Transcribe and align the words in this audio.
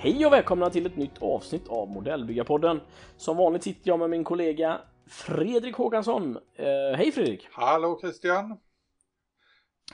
Hej 0.00 0.26
och 0.26 0.32
välkomna 0.32 0.70
till 0.70 0.86
ett 0.86 0.96
nytt 0.96 1.22
avsnitt 1.22 1.68
av 1.68 1.90
Modellbyggarpodden. 1.90 2.80
Som 3.16 3.36
vanligt 3.36 3.62
sitter 3.62 3.88
jag 3.88 3.98
med 3.98 4.10
min 4.10 4.24
kollega 4.24 4.80
Fredrik 5.06 5.74
Håkansson. 5.74 6.38
Eh, 6.54 6.96
hej 6.96 7.12
Fredrik! 7.12 7.48
Hallå 7.52 7.98
Christian! 8.00 8.58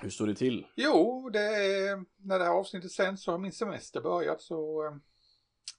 Hur 0.00 0.10
står 0.10 0.26
det 0.26 0.34
till? 0.34 0.66
Jo, 0.76 1.30
det 1.32 1.40
är, 1.40 2.04
när 2.16 2.38
det 2.38 2.44
här 2.44 2.52
avsnittet 2.52 2.90
sänds 2.90 3.22
så 3.22 3.30
har 3.30 3.38
min 3.38 3.52
semester 3.52 4.00
börjat 4.00 4.40
så 4.40 4.86
eh, 4.86 4.92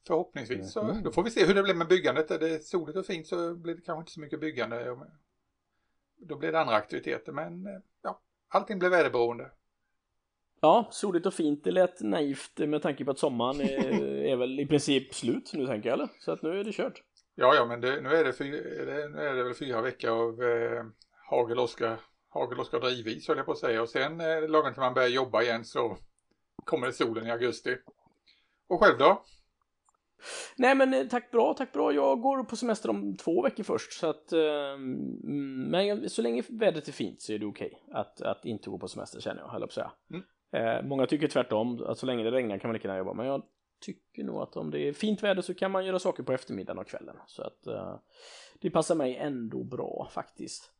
förhoppningsvis 0.07 0.71
så 0.71 0.83
Mhm. 0.83 1.03
då 1.03 1.11
får 1.11 1.23
vi 1.23 1.31
se 1.31 1.45
hur 1.45 1.53
det 1.53 1.63
blir 1.63 1.73
med 1.73 1.87
byggandet. 1.87 2.31
Är 2.31 2.39
det 2.39 2.63
soligt 2.65 2.97
och 2.97 3.05
fint 3.05 3.27
så 3.27 3.55
blir 3.55 3.75
det 3.75 3.81
kanske 3.81 3.99
inte 3.99 4.11
så 4.11 4.19
mycket 4.19 4.39
byggande. 4.39 4.97
Då 6.17 6.35
blir 6.35 6.51
det 6.51 6.59
andra 6.59 6.75
aktiviteter 6.75 7.31
men 7.31 7.65
eh, 7.67 7.79
ja, 8.01 8.19
allting 8.47 8.79
blir 8.79 8.89
väderberoende. 8.89 9.51
Ja, 10.61 10.87
soligt 10.91 11.25
och 11.25 11.33
fint. 11.33 11.63
Det 11.63 11.71
lät 11.71 12.01
naivt 12.01 12.57
med 12.57 12.81
tanke 12.81 13.05
på 13.05 13.11
att 13.11 13.19
sommaren 13.19 13.61
är, 13.61 14.01
är 14.31 14.35
väl 14.35 14.59
i 14.59 14.65
princip 14.67 15.13
slut 15.15 15.51
nu 15.53 15.67
tänker 15.67 15.89
jag 15.89 15.93
eller? 15.93 16.09
Så 16.19 16.31
att 16.31 16.41
nu 16.41 16.59
är 16.59 16.63
det 16.63 16.71
kört. 16.71 17.03
Ja, 17.35 17.55
ja, 17.55 17.65
men 17.65 17.81
det, 17.81 18.01
nu, 18.01 18.09
är 18.09 18.23
det 18.23 18.33
fy, 18.33 18.57
är 18.57 18.85
det, 18.85 19.09
nu 19.09 19.21
är 19.21 19.33
det 19.33 19.43
väl 19.43 19.53
fyra 19.53 19.81
veckor 19.81 20.09
av 20.11 20.43
eh, 20.43 20.85
hagel, 21.29 21.59
åska, 21.59 21.97
hagel, 22.29 22.59
åska 22.59 22.77
och 22.77 22.83
drivis 22.83 23.27
höll 23.27 23.37
jag 23.37 23.45
på 23.45 23.51
att 23.51 23.57
säga. 23.57 23.81
Och 23.81 23.89
sen 23.89 24.21
eh, 24.21 24.49
lagom 24.49 24.73
till 24.73 24.81
man 24.81 24.93
börjar 24.93 25.09
jobba 25.09 25.41
igen 25.41 25.65
så 25.65 25.97
kommer 26.65 26.87
det 26.87 26.93
solen 26.93 27.27
i 27.27 27.31
augusti. 27.31 27.77
Och 28.67 28.79
själv 28.79 28.97
då? 28.97 29.23
Nej 30.57 30.75
men 30.75 30.93
eh, 30.93 31.07
tack 31.07 31.31
bra, 31.31 31.53
tack 31.53 31.71
bra. 31.71 31.93
Jag 31.93 32.21
går 32.21 32.43
på 32.43 32.55
semester 32.55 32.89
om 32.89 33.17
två 33.17 33.41
veckor 33.41 33.63
först 33.63 33.93
så 33.93 34.07
att 34.09 34.33
eh, 34.33 34.73
mm, 34.73 35.69
men 35.69 36.09
så 36.09 36.21
länge 36.21 36.43
vädret 36.49 36.87
är 36.87 36.91
fint 36.91 37.21
så 37.21 37.33
är 37.33 37.39
det 37.39 37.45
okej 37.45 37.83
att, 37.91 38.21
att 38.21 38.45
inte 38.45 38.69
gå 38.69 38.77
på 38.77 38.87
semester 38.87 39.19
känner 39.19 39.41
jag, 39.41 39.47
höll 39.47 39.61
jag 39.61 39.69
på 39.69 39.71
att 39.71 39.73
säga. 39.73 39.91
Mm. 40.09 40.23
Eh, 40.55 40.83
många 40.83 41.07
tycker 41.07 41.27
tvärtom, 41.27 41.83
att 41.87 41.97
så 41.97 42.05
länge 42.05 42.23
det 42.23 42.31
regnar 42.31 42.57
kan 42.57 42.67
man 42.67 42.73
lika 42.73 42.87
gärna 42.87 42.97
jobba, 42.97 43.13
men 43.13 43.25
jag 43.25 43.43
tycker 43.85 44.23
nog 44.23 44.41
att 44.41 44.57
om 44.57 44.71
det 44.71 44.79
är 44.79 44.93
fint 44.93 45.23
väder 45.23 45.41
så 45.41 45.53
kan 45.53 45.71
man 45.71 45.85
göra 45.85 45.99
saker 45.99 46.23
på 46.23 46.33
eftermiddagen 46.33 46.79
och 46.79 46.87
kvällen. 46.87 47.15
Så 47.27 47.41
att 47.41 47.67
eh, 47.67 47.95
det 48.61 48.69
passar 48.69 48.95
mig 48.95 49.15
ändå 49.15 49.63
bra 49.63 50.09
faktiskt. 50.11 50.71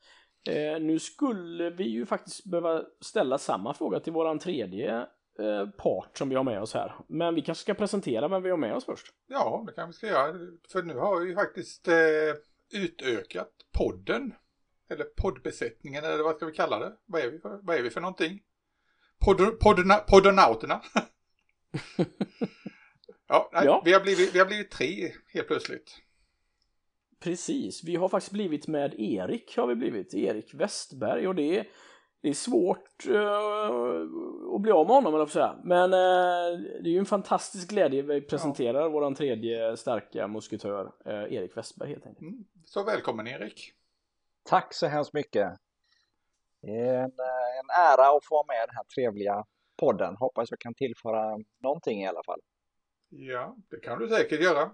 Eh, 0.49 0.81
nu 0.81 0.99
skulle 0.99 1.69
vi 1.69 1.83
ju 1.83 2.05
faktiskt 2.05 2.45
behöva 2.45 2.83
ställa 3.01 3.37
samma 3.37 3.73
fråga 3.73 3.99
till 3.99 4.13
våran 4.13 4.39
tredje 4.39 5.05
eh, 5.39 5.69
part 5.69 6.17
som 6.17 6.29
vi 6.29 6.35
har 6.35 6.43
med 6.43 6.61
oss 6.61 6.73
här. 6.73 6.95
Men 7.07 7.35
vi 7.35 7.41
kanske 7.41 7.61
ska 7.61 7.73
presentera 7.73 8.27
vem 8.27 8.43
vi 8.43 8.49
har 8.49 8.57
med 8.57 8.75
oss 8.75 8.85
först. 8.85 9.07
Ja, 9.27 9.63
det 9.67 9.73
kan 9.73 9.87
vi 9.87 9.93
ska 9.93 10.07
göra. 10.07 10.33
För 10.71 10.83
nu 10.83 10.93
har 10.93 11.19
vi 11.19 11.35
faktiskt 11.35 11.87
eh, 11.87 11.95
utökat 12.73 13.51
podden. 13.77 14.33
Eller 14.89 15.03
poddbesättningen, 15.03 16.03
eller 16.03 16.23
vad 16.23 16.35
ska 16.35 16.45
vi 16.45 16.51
kalla 16.51 16.79
det? 16.79 16.93
Vad 17.05 17.21
är 17.21 17.31
vi 17.31 17.39
för, 17.39 17.59
vad 17.63 17.75
är 17.75 17.81
vi 17.81 17.89
för 17.89 18.01
någonting? 18.01 18.41
Podd, 19.25 19.59
poddna, 19.59 19.95
poddonauterna. 19.97 20.81
ja, 23.27 23.49
nej, 23.53 23.65
Ja. 23.65 23.81
Vi, 23.85 23.93
har 23.93 24.01
blivit, 24.01 24.35
vi 24.35 24.39
har 24.39 24.45
blivit 24.45 24.71
tre 24.71 25.11
helt 25.33 25.47
plötsligt. 25.47 26.01
Precis, 27.19 27.83
vi 27.83 27.95
har 27.95 28.09
faktiskt 28.09 28.33
blivit 28.33 28.67
med 28.67 28.93
Erik, 28.99 29.57
har 29.57 29.67
vi 29.67 29.75
blivit, 29.75 30.13
Erik 30.13 30.53
Westberg 30.53 31.27
och 31.27 31.35
det 31.35 31.57
är, 31.57 31.67
det 32.25 32.29
är 32.29 32.33
svårt 32.33 33.05
eh, 33.07 34.55
att 34.55 34.61
bli 34.61 34.71
av 34.71 34.87
med 34.87 34.95
honom, 34.95 35.15
eller 35.15 35.25
säga. 35.25 35.55
Men 35.63 35.93
eh, 35.93 36.59
det 36.81 36.89
är 36.89 36.91
ju 36.91 36.99
en 36.99 37.05
fantastisk 37.05 37.69
glädje 37.69 38.01
vi 38.01 38.21
presenterar 38.21 38.89
våran 38.89 39.15
tredje 39.15 39.77
starka 39.77 40.27
musketör, 40.27 40.91
eh, 41.05 41.13
Erik 41.13 41.57
Westberg 41.57 41.89
helt 41.89 42.05
enkelt. 42.05 42.21
Mm. 42.21 42.45
Så 42.65 42.83
välkommen 42.83 43.27
Erik. 43.27 43.73
Tack 44.43 44.73
så 44.73 44.87
hemskt 44.87 45.13
mycket. 45.13 45.51
Det 46.61 46.79
är 46.79 46.93
en, 46.93 47.11
en 47.59 47.69
ära 47.79 48.17
att 48.17 48.25
få 48.25 48.35
vara 48.35 48.45
med 48.47 48.63
i 48.63 48.67
den 48.67 48.75
här 48.75 48.83
trevliga 48.83 49.45
podden. 49.77 50.15
Hoppas 50.15 50.51
jag 50.51 50.59
kan 50.59 50.73
tillföra 50.73 51.37
någonting 51.63 52.01
i 52.01 52.07
alla 52.07 52.23
fall. 52.25 52.39
Ja, 53.09 53.55
det 53.69 53.79
kan 53.79 53.99
du 53.99 54.07
säkert 54.07 54.41
göra. 54.41 54.71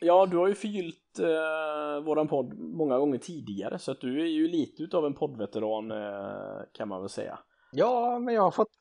Ja, 0.00 0.26
du 0.26 0.36
har 0.36 0.48
ju 0.48 0.54
förgyllt 0.54 1.18
eh, 1.18 2.04
våran 2.04 2.28
podd 2.28 2.58
många 2.58 2.98
gånger 2.98 3.18
tidigare, 3.18 3.78
så 3.78 3.92
att 3.92 4.00
du 4.00 4.20
är 4.20 4.26
ju 4.26 4.48
lite 4.48 4.82
utav 4.82 5.06
en 5.06 5.14
poddveteran 5.14 5.90
eh, 5.90 6.62
kan 6.72 6.88
man 6.88 7.00
väl 7.00 7.08
säga. 7.08 7.38
Ja, 7.72 8.18
men 8.18 8.34
jag 8.34 8.42
har 8.42 8.50
fått 8.50 8.72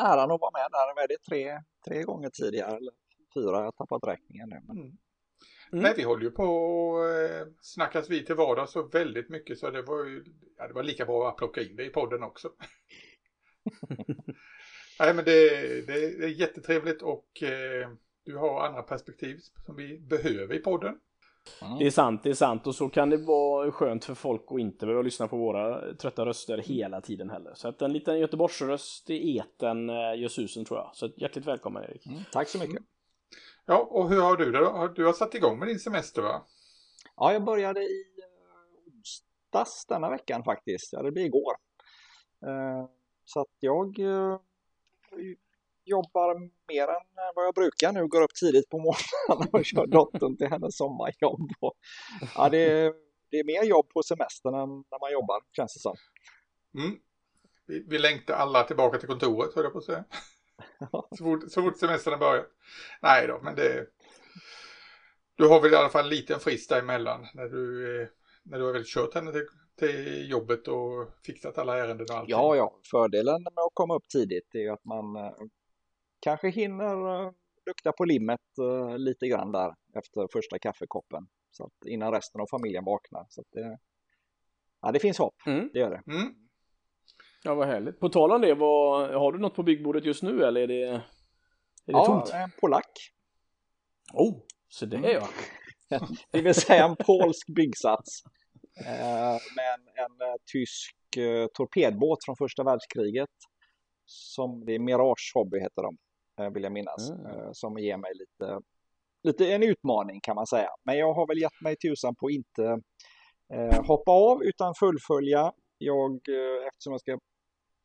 äran 0.00 0.30
att 0.30 0.40
vara 0.40 0.50
med 0.50 0.68
där. 0.70 1.02
Är 1.02 1.08
det? 1.08 1.18
Tre, 1.18 1.62
tre 1.88 2.02
gånger 2.02 2.30
tidigare, 2.30 2.76
eller 2.76 2.92
fyra. 3.34 3.56
Jag 3.56 3.64
har 3.64 3.72
tappat 3.72 4.04
räkningen 4.04 4.48
nu. 4.48 4.60
Men... 4.66 4.76
Mm. 4.76 4.96
Mm. 5.72 5.82
Nej, 5.82 5.94
vi 5.96 6.02
håller 6.02 6.22
ju 6.22 6.30
på 6.30 6.44
och 6.44 7.08
eh, 7.08 7.46
snackas 7.60 8.10
vid 8.10 8.26
till 8.26 8.34
vardags 8.34 8.72
så 8.72 8.82
väldigt 8.82 9.28
mycket 9.28 9.58
så 9.58 9.70
det 9.70 9.82
var 9.82 10.04
ju 10.04 10.24
ja, 10.56 10.68
det 10.68 10.74
var 10.74 10.82
lika 10.82 11.04
bra 11.04 11.28
att 11.28 11.36
plocka 11.36 11.62
in 11.62 11.76
det 11.76 11.84
i 11.84 11.90
podden 11.90 12.22
också. 12.22 12.50
Nej, 15.00 15.14
men 15.14 15.24
det, 15.24 15.50
det, 15.86 16.18
det 16.18 16.24
är 16.24 16.40
jättetrevligt 16.40 17.02
och 17.02 17.42
eh, 17.42 17.90
du 18.26 18.36
har 18.36 18.66
andra 18.66 18.82
perspektiv 18.82 19.40
som 19.66 19.76
vi 19.76 19.98
behöver 19.98 20.54
i 20.54 20.58
podden. 20.58 20.98
Mm. 21.62 21.78
Det 21.78 21.86
är 21.86 21.90
sant, 21.90 22.22
det 22.22 22.30
är 22.30 22.34
sant 22.34 22.66
och 22.66 22.74
så 22.74 22.88
kan 22.88 23.10
det 23.10 23.16
vara 23.16 23.72
skönt 23.72 24.04
för 24.04 24.14
folk 24.14 24.42
att 24.48 24.58
inte 24.60 24.86
behöva 24.86 25.02
lyssna 25.02 25.28
på 25.28 25.36
våra 25.36 25.94
trötta 25.94 26.26
röster 26.26 26.58
hela 26.58 27.00
tiden 27.00 27.30
heller. 27.30 27.54
Så 27.54 27.68
att 27.68 27.82
en 27.82 27.92
liten 27.92 28.18
Göteborgsröst 28.18 29.10
i 29.10 29.36
eten 29.36 29.90
eh, 29.90 30.18
gör 30.20 30.28
susen 30.28 30.64
tror 30.64 30.78
jag. 30.78 30.90
Så 30.94 31.10
hjärtligt 31.16 31.46
välkommen 31.46 31.82
Erik. 31.84 32.06
Mm. 32.06 32.18
Tack 32.32 32.48
så 32.48 32.58
mycket. 32.58 32.82
Ja, 33.66 33.88
och 33.90 34.08
hur 34.08 34.20
har 34.20 34.36
du 34.36 34.52
det 34.52 34.58
då? 34.58 34.92
Du 34.96 35.04
har 35.06 35.12
satt 35.12 35.34
igång 35.34 35.58
med 35.58 35.68
din 35.68 35.78
semester 35.78 36.22
va? 36.22 36.42
Ja, 37.16 37.32
jag 37.32 37.44
började 37.44 37.80
i 37.80 38.04
eh, 38.18 38.94
onsdags 38.94 39.86
denna 39.86 40.10
veckan 40.10 40.44
faktiskt. 40.44 40.92
Ja, 40.92 41.02
det 41.02 41.12
blir 41.12 41.24
igår. 41.24 41.52
Eh, 42.46 42.88
Så 43.24 43.40
att 43.40 43.56
jag 43.60 43.98
jobbar 45.86 46.50
mer 46.68 46.82
än 46.82 47.34
vad 47.34 47.46
jag 47.46 47.54
brukar 47.54 47.92
nu. 47.92 48.06
Går 48.08 48.22
upp 48.22 48.34
tidigt 48.34 48.68
på 48.68 48.78
morgonen 48.78 49.48
och 49.52 49.64
kör 49.64 49.86
dottern 49.86 50.36
till 50.36 50.46
hennes 50.48 50.76
sommarjobb. 50.76 51.50
Och, 51.60 51.74
Ja, 52.34 52.48
det, 52.48 52.58
är, 52.58 52.94
det 53.30 53.36
är 53.36 53.44
mer 53.44 53.62
jobb 53.64 53.88
på 53.88 54.02
semestern 54.02 54.54
än 54.54 54.68
när 54.68 55.00
man 55.00 55.12
jobbar, 55.12 55.40
känns 55.52 55.74
det 55.74 55.80
som. 55.80 55.96
Mm. 56.78 56.98
Vi, 57.66 57.84
vi 57.88 57.98
längtar 57.98 58.34
alla 58.34 58.64
tillbaka 58.64 58.98
till 58.98 59.08
kontoret, 59.08 59.54
höll 59.54 59.64
jag 59.64 59.72
på 59.72 59.78
att 59.78 59.84
säga. 59.84 60.04
Så 61.18 61.24
fort, 61.24 61.52
så 61.52 61.62
fort 61.62 61.78
semestern 61.78 62.12
har 62.12 62.20
börjat. 62.20 62.46
Nej 63.02 63.26
då, 63.26 63.40
men 63.42 63.54
det... 63.54 63.86
Du 65.36 65.48
har 65.48 65.60
väl 65.60 65.72
i 65.72 65.76
alla 65.76 65.88
fall 65.88 66.04
en 66.04 66.10
liten 66.10 66.40
frist 66.40 66.68
däremellan 66.68 67.26
när 67.34 67.48
du, 67.48 68.08
när 68.42 68.58
du 68.58 68.64
har 68.64 68.72
väl 68.72 68.84
kört 68.86 69.14
henne 69.14 69.32
till, 69.32 69.46
till 69.78 70.30
jobbet 70.30 70.68
och 70.68 71.08
fixat 71.26 71.58
alla 71.58 71.78
ärenden 71.78 72.06
och 72.10 72.16
allting. 72.16 72.30
Ja, 72.30 72.56
ja, 72.56 72.78
fördelen 72.90 73.42
med 73.42 73.64
att 73.64 73.74
komma 73.74 73.96
upp 73.96 74.08
tidigt 74.08 74.54
är 74.54 74.58
ju 74.58 74.68
att 74.68 74.84
man 74.84 75.16
eh, 75.16 75.32
kanske 76.20 76.48
hinner 76.48 77.24
eh, 77.26 77.32
lukta 77.66 77.92
på 77.92 78.04
limmet 78.04 78.40
eh, 78.60 78.98
lite 78.98 79.28
grann 79.28 79.52
där 79.52 79.74
efter 79.98 80.28
första 80.32 80.58
kaffekoppen. 80.58 81.26
Så 81.50 81.64
att 81.64 81.86
innan 81.88 82.12
resten 82.12 82.40
av 82.40 82.46
familjen 82.50 82.84
vaknar. 82.84 83.26
Så 83.28 83.40
att 83.40 83.46
det, 83.52 83.78
ja, 84.80 84.92
det 84.92 84.98
finns 84.98 85.18
hopp, 85.18 85.34
Mm. 85.46 85.70
det 85.72 85.78
gör 85.78 85.90
det. 85.90 86.12
Mm. 86.12 86.34
Ja 87.44 87.54
vad 87.54 87.66
härligt. 87.68 88.00
På 88.00 88.08
tal 88.08 88.32
om 88.32 88.40
det, 88.40 88.54
vad, 88.54 89.10
har 89.10 89.32
du 89.32 89.38
något 89.38 89.54
på 89.54 89.62
byggbordet 89.62 90.04
just 90.04 90.22
nu 90.22 90.44
eller 90.44 90.60
är 90.60 90.66
det, 90.66 90.82
är 90.82 90.92
det 90.92 91.92
Ja, 91.92 92.06
tomt? 92.06 92.30
en 92.34 92.50
polack. 92.60 92.92
Oh, 94.14 94.38
så 94.68 94.86
det 94.86 94.96
är 94.96 95.14
jag. 95.14 95.28
Det 96.30 96.42
vill 96.42 96.54
säga 96.54 96.84
en 96.84 96.96
polsk 96.96 97.46
byggsats. 97.56 98.22
Eh, 98.86 99.38
med 99.56 99.74
en, 100.04 100.38
tysk 100.52 100.94
torpedbåt 101.54 102.24
från 102.24 102.36
första 102.36 102.64
världskriget. 102.64 103.30
Som 104.06 104.64
det 104.64 104.74
är 104.74 104.78
Mirage 104.78 105.32
Hobby 105.34 105.58
heter 105.60 105.82
de, 105.82 105.96
vill 106.54 106.62
jag 106.62 106.72
minnas. 106.72 107.10
Mm. 107.10 107.26
Eh, 107.26 107.48
som 107.52 107.78
ger 107.78 107.96
mig 107.96 108.12
lite, 108.14 108.60
lite 109.22 109.52
en 109.52 109.62
utmaning 109.62 110.20
kan 110.20 110.34
man 110.34 110.46
säga. 110.46 110.70
Men 110.84 110.98
jag 110.98 111.14
har 111.14 111.26
väl 111.26 111.38
gett 111.38 111.60
mig 111.60 111.76
tusan 111.76 112.14
på 112.14 112.26
att 112.26 112.32
inte 112.32 112.80
eh, 113.54 113.86
hoppa 113.86 114.12
av 114.12 114.42
utan 114.42 114.74
fullfölja. 114.74 115.52
Jag, 115.78 116.10
eh, 116.12 116.66
eftersom 116.68 116.92
jag 116.92 117.00
ska 117.00 117.18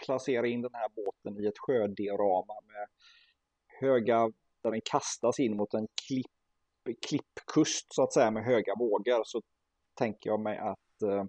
placera 0.05 0.47
in 0.47 0.61
den 0.61 0.73
här 0.73 0.89
båten 0.89 1.43
i 1.43 1.47
ett 1.47 1.57
sjödiorama 1.57 2.53
med 2.67 2.87
höga, 3.79 4.31
där 4.63 4.71
den 4.71 4.81
kastas 4.91 5.39
in 5.39 5.57
mot 5.57 5.73
en 5.73 5.87
klipp 6.07 6.31
klippkust 7.07 7.93
så 7.93 8.03
att 8.03 8.13
säga 8.13 8.31
med 8.31 8.43
höga 8.43 8.73
vågor 8.79 9.21
så 9.25 9.41
tänker 9.97 10.29
jag 10.29 10.39
mig 10.39 10.57
att 10.57 11.01
eh, 11.01 11.23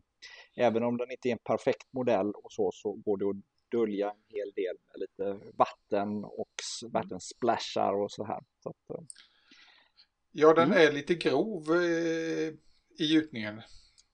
även 0.56 0.82
om 0.82 0.97
den 0.97 1.11
inte 1.11 1.29
är 1.29 1.32
en 1.32 1.38
perfekt 1.44 1.93
modell 1.93 2.32
och 2.35 2.52
så, 2.52 2.70
så 2.73 2.93
går 2.93 3.17
det 3.17 3.31
att 3.31 3.44
dölja 3.73 4.11
en 4.11 4.23
hel 4.29 4.53
del 4.57 4.77
med 4.89 5.01
lite 5.01 5.53
vatten 5.57 6.25
och 6.25 6.51
s- 6.63 6.93
vattensplashar 6.93 7.93
och 7.93 8.11
så 8.13 8.25
här. 8.25 8.41
Så 8.63 8.69
att, 8.71 8.99
eh, 8.99 9.05
Ja, 10.35 10.55
den 10.55 10.73
Mm. 10.73 10.89
är 10.89 10.93
lite 10.93 11.15
grov 11.15 11.71
eh, 11.75 12.49
i 12.99 13.05
gjutningen. 13.15 13.63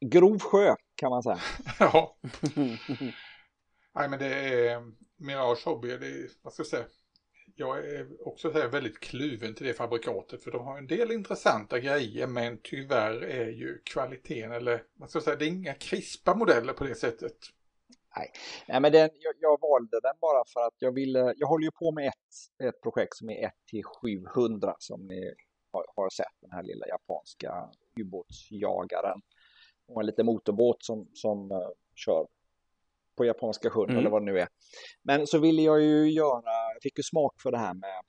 grov 0.00 0.38
sjö 0.38 0.74
kan 0.94 1.10
man 1.10 1.22
säga. 1.22 1.40
ja. 1.78 2.18
Nej, 3.94 4.08
men 4.08 4.18
det 4.18 4.34
är 4.68 4.92
Mirage 5.16 5.64
Hobby. 5.66 5.88
Det 5.88 6.06
är, 6.06 6.30
vad 6.42 6.52
ska 6.52 6.60
jag 6.60 6.66
säga? 6.66 6.84
jag 7.60 7.78
är 7.78 8.28
också 8.28 8.50
här 8.52 8.68
väldigt 8.68 9.00
kluven 9.00 9.54
till 9.54 9.66
det 9.66 9.74
fabrikatet 9.74 10.42
för 10.42 10.50
de 10.50 10.64
har 10.66 10.78
en 10.78 10.86
del 10.86 11.12
intressanta 11.12 11.78
grejer 11.78 12.26
men 12.26 12.58
tyvärr 12.62 13.22
är 13.24 13.48
ju 13.48 13.78
kvaliteten 13.84 14.52
eller 14.52 14.82
man 14.98 15.08
ska 15.08 15.20
säga 15.20 15.36
det 15.36 15.44
är 15.44 15.48
inga 15.48 15.74
krispa 15.74 16.34
modeller 16.34 16.72
på 16.72 16.84
det 16.84 16.94
sättet. 16.94 17.36
Nej, 18.18 18.30
Nej 18.68 18.80
men 18.80 18.92
den, 18.92 19.10
jag, 19.12 19.34
jag, 19.40 19.60
valde 19.60 20.00
den 20.00 20.14
bara 20.20 20.44
för 20.52 20.60
att 20.60 20.74
jag 20.78 20.92
ville, 20.92 21.34
jag 21.36 21.48
håller 21.48 21.64
ju 21.64 21.70
på 21.70 21.92
med 21.92 22.08
ett, 22.08 22.64
ett 22.68 22.80
projekt 22.82 23.16
som 23.16 23.30
är 23.30 23.46
1 23.46 23.52
till 23.70 23.84
700 23.84 24.74
som 24.78 25.06
ni 25.06 25.34
har, 25.72 25.84
har 25.96 26.10
sett, 26.10 26.40
den 26.40 26.52
här 26.52 26.62
lilla 26.62 26.86
japanska 26.86 27.70
ubåtsjagaren. 28.00 29.20
Och 29.88 30.00
en 30.00 30.06
liten 30.06 30.26
motorbåt 30.26 30.84
som, 30.84 31.08
som 31.14 31.50
uh, 31.52 31.68
kör 31.94 32.26
på 33.16 33.24
japanska 33.24 33.70
sjön 33.70 33.84
mm. 33.84 33.98
eller 33.98 34.10
vad 34.10 34.22
det 34.22 34.32
nu 34.32 34.38
är. 34.38 34.48
Men 35.02 35.26
så 35.26 35.38
ville 35.38 35.62
jag 35.62 35.82
ju 35.82 36.10
göra, 36.10 36.72
jag 36.74 36.82
fick 36.82 36.98
ju 36.98 37.02
smak 37.02 37.42
för 37.42 37.50
det 37.50 37.58
här 37.58 37.74
med, 37.74 38.02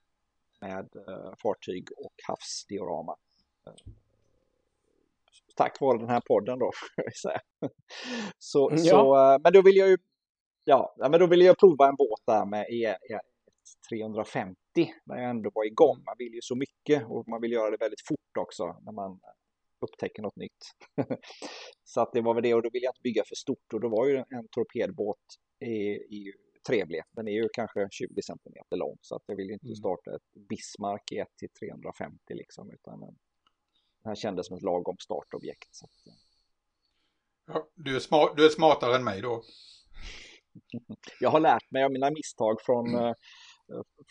med 0.61 0.89
uh, 1.09 1.33
fartyg 1.43 1.89
och 1.97 2.13
havsdiorama. 2.27 3.15
Uh, 3.67 3.93
tack 5.59 5.81
vare 5.81 5.97
den 5.97 6.09
här 6.09 6.21
podden 6.27 6.59
då. 6.59 6.71
Så, 8.39 8.69
ja. 8.71 8.77
så, 8.77 9.17
uh, 9.17 9.39
men 9.43 9.53
då 9.53 9.61
vill 9.61 9.77
jag 9.77 9.89
ju, 9.89 9.97
ja, 10.63 10.95
men 10.99 11.19
då 11.19 11.27
vill 11.27 11.41
jag 11.41 11.59
prova 11.59 11.87
en 11.89 11.95
båt 11.95 12.23
där 12.27 12.45
med 12.45 12.65
e, 12.69 12.97
e 13.13 13.19
350 13.89 14.55
när 15.05 15.15
jag 15.21 15.29
ändå 15.29 15.51
var 15.53 15.65
igång. 15.65 15.97
Man 16.05 16.15
vill 16.17 16.33
ju 16.33 16.41
så 16.41 16.55
mycket 16.55 16.99
och 17.07 17.27
man 17.27 17.41
vill 17.41 17.51
göra 17.51 17.71
det 17.71 17.77
väldigt 17.77 18.07
fort 18.07 18.37
också 18.39 18.63
när 18.85 18.91
man 18.91 19.19
upptäcker 19.85 20.21
något 20.21 20.35
nytt. 20.35 20.61
så 21.83 22.01
att 22.01 22.13
det 22.13 22.21
var 22.21 22.33
väl 22.33 22.43
det 22.43 22.53
och 22.53 22.61
då 22.61 22.69
vill 22.73 22.83
jag 22.83 22.91
inte 22.91 23.07
bygga 23.09 23.23
för 23.29 23.35
stort 23.35 23.73
och 23.73 23.81
då 23.81 23.89
var 23.89 24.07
ju 24.07 24.17
en 24.17 24.47
torpedbåt 24.51 25.25
i, 25.65 25.75
i 26.17 26.33
trevlig. 26.67 27.01
Den 27.11 27.27
är 27.27 27.31
ju 27.31 27.47
kanske 27.53 27.87
20 27.91 28.21
centimeter 28.21 28.77
lång 28.77 28.97
så 29.01 29.15
att 29.15 29.23
jag 29.25 29.35
vill 29.35 29.51
inte 29.51 29.65
mm. 29.65 29.75
starta 29.75 30.15
ett 30.15 30.47
Bismarck 30.49 31.11
i 31.11 31.17
1 31.17 31.27
till 31.39 31.49
350 31.49 32.33
liksom 32.33 32.71
utan 32.71 32.99
den 32.99 33.15
här 34.05 34.15
kändes 34.15 34.47
som 34.47 34.57
ett 34.57 34.63
lagom 34.63 34.97
startobjekt. 34.99 35.75
Så 35.75 35.85
att, 35.85 36.13
ja, 37.47 37.67
du, 37.75 37.95
är 37.95 37.99
smart, 37.99 38.33
du 38.37 38.45
är 38.45 38.49
smartare 38.49 38.95
än 38.95 39.03
mig 39.03 39.21
då. 39.21 39.43
jag 41.19 41.29
har 41.29 41.39
lärt 41.39 41.71
mig 41.71 41.83
av 41.83 41.91
mina 41.91 42.11
misstag 42.11 42.61
från 42.61 42.89
mm. 42.89 43.13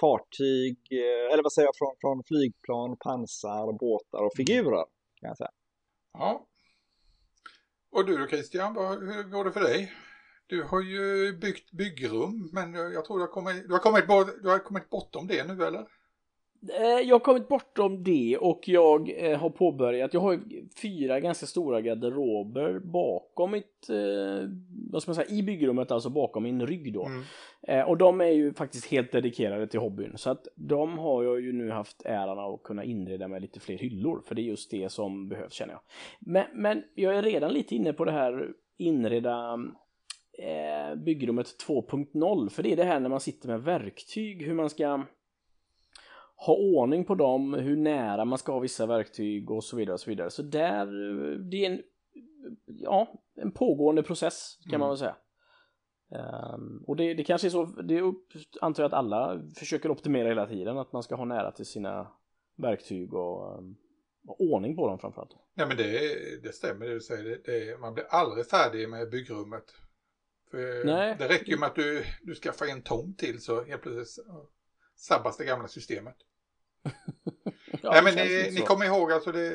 fartyg, 0.01 0.79
eh, 0.91 1.33
eller 1.33 1.43
vad 1.43 1.53
säger 1.53 1.67
jag, 1.67 1.77
från, 1.77 1.95
från 2.01 2.23
flygplan, 2.25 2.97
pansar, 2.97 3.79
båtar 3.79 4.23
och 4.25 4.33
figurer 4.37 4.85
kan 5.21 5.29
jag 5.29 5.37
säga. 5.37 5.51
Ja. 6.13 6.47
Och 7.91 8.07
du 8.07 8.19
då 8.19 8.27
Christian, 8.27 8.77
hur 8.77 9.23
går 9.23 9.45
det 9.45 9.53
för 9.53 9.61
dig? 9.61 9.93
Du 10.47 10.63
har 10.63 10.83
ju 10.83 11.33
byggt 11.33 11.71
byggrum, 11.71 12.51
men 12.53 12.75
jag 12.75 13.05
tror 13.05 13.19
du 13.19 13.25
har 13.25 13.33
kommit, 13.33 13.69
du 13.69 13.73
har 13.73 13.79
kommit, 13.79 14.05
du 14.43 14.49
har 14.49 14.59
kommit 14.59 14.91
bortom 14.91 15.27
det 15.27 15.45
nu 15.45 15.65
eller? 15.65 15.87
Eh, 16.63 17.09
jag 17.09 17.15
har 17.15 17.21
kommit 17.21 17.49
bortom 17.49 18.05
det 18.05 18.37
och 18.41 18.69
jag 18.69 19.13
eh, 19.17 19.39
har 19.39 19.51
påbörjat, 19.51 20.15
jag 20.15 20.21
har 20.21 20.41
fyra 20.83 21.21
ganska 21.21 21.47
stora 21.47 21.81
garderober 21.81 22.79
bakom 22.79 23.51
mitt, 23.51 23.91
eh, 23.91 24.49
vad 24.91 25.03
ska 25.03 25.11
man 25.11 25.15
säga, 25.17 25.29
i 25.29 25.43
byggrummet, 25.43 25.91
alltså 25.91 26.11
bakom 26.11 26.43
min 26.43 26.67
rygg 26.67 26.93
då. 26.93 27.07
Mm. 27.07 27.89
Och 27.89 27.97
de 27.97 28.21
är 28.21 28.31
ju 28.31 28.55
faktiskt 28.55 28.87
helt 28.87 29.13
dedikerade 29.13 29.67
till 29.67 29.81
hobbyn, 29.81 30.13
så 30.17 30.31
att 30.31 30.49
de 30.55 30.99
har 30.99 31.25
jag 31.25 31.41
ju 31.41 31.53
nu 31.53 31.71
haft 31.71 32.03
äran 32.05 32.39
av 32.39 32.55
att 32.55 32.63
kunna 32.63 32.85
inreda 32.85 33.29
med 33.29 33.43
lite 33.43 33.61
fler 33.61 33.79
hyllor, 33.79 34.23
för 34.27 34.35
det 34.35 34.43
är 34.43 34.45
just 34.45 34.71
det 34.71 34.93
som 34.93 35.29
behövs 35.29 35.53
känner 35.53 35.73
jag. 35.73 35.81
Men, 36.19 36.45
men 36.55 36.83
jag 36.95 37.15
är 37.15 37.23
redan 37.23 37.53
lite 37.53 37.75
inne 37.75 37.93
på 37.93 38.05
det 38.05 38.13
här 38.13 38.49
inreda 38.77 39.59
eh, 40.39 40.95
byggrummet 40.97 41.47
2.0, 41.67 42.49
för 42.49 42.63
det 42.63 42.73
är 42.73 42.77
det 42.77 42.85
här 42.85 43.01
när 43.01 43.09
man 43.09 43.21
sitter 43.21 43.49
med 43.49 43.63
verktyg, 43.63 44.43
hur 44.43 44.55
man 44.55 44.71
ska 44.71 45.05
ha 46.47 46.55
ordning 46.55 47.05
på 47.05 47.15
dem, 47.15 47.55
hur 47.55 47.77
nära 47.77 48.25
man 48.25 48.39
ska 48.39 48.53
ha 48.53 48.59
vissa 48.59 48.87
verktyg 48.87 49.51
och 49.51 49.65
så 49.65 49.77
vidare. 49.77 49.95
Och 49.95 50.01
så 50.01 50.11
vidare. 50.11 50.31
Så 50.31 50.43
där, 50.43 50.87
det 51.51 51.65
är 51.65 51.71
en, 51.71 51.83
ja, 52.67 53.23
en 53.35 53.53
pågående 53.53 54.03
process 54.03 54.59
kan 54.63 54.75
mm. 54.75 54.81
man 54.81 54.89
väl 54.89 54.99
säga. 54.99 55.17
Um, 56.55 56.85
och 56.87 56.97
det, 56.97 57.15
det 57.15 57.25
kanske 57.25 57.49
är 57.49 57.51
så, 57.51 57.65
det 57.65 58.03
antar 58.61 58.83
jag 58.83 58.89
att 58.89 58.99
alla 58.99 59.43
försöker 59.57 59.91
optimera 59.91 60.29
hela 60.29 60.47
tiden, 60.47 60.79
att 60.79 60.93
man 60.93 61.03
ska 61.03 61.15
ha 61.15 61.25
nära 61.25 61.53
till 61.53 61.67
sina 61.67 62.13
verktyg 62.57 63.15
och, 63.15 63.59
um, 63.59 63.77
och 64.29 64.41
ordning 64.41 64.77
på 64.77 64.89
dem 64.89 64.99
framförallt. 64.99 65.37
Ja 65.55 65.67
men 65.67 65.77
det, 65.77 66.43
det 66.43 66.53
stämmer 66.53 66.87
det 66.87 66.95
du 66.95 67.01
säger, 67.01 67.25
det, 67.25 67.41
det, 67.45 67.81
man 67.81 67.95
blir 67.95 68.05
aldrig 68.11 68.47
färdig 68.47 68.89
med 68.89 69.11
byggrummet. 69.11 69.65
För 70.51 70.85
Nej. 70.85 71.17
Det 71.19 71.29
räcker 71.29 71.53
ju 71.53 71.59
med 71.59 71.67
att 71.67 71.75
du, 71.75 72.05
du 72.23 72.35
skaffar 72.35 72.67
en 72.67 72.83
tomt 72.83 73.19
till 73.19 73.41
så 73.41 73.65
helt 73.65 73.83
plötsligt 73.83 74.27
sabbas 74.97 75.37
det 75.37 75.45
gamla 75.45 75.69
systemet. 75.69 76.17
ja, 77.83 77.91
Nej 77.91 78.03
men 78.03 78.15
ni, 78.15 78.51
ni 78.55 78.61
kommer 78.61 78.87
ihåg 78.87 79.13
alltså 79.13 79.33
det, 79.33 79.49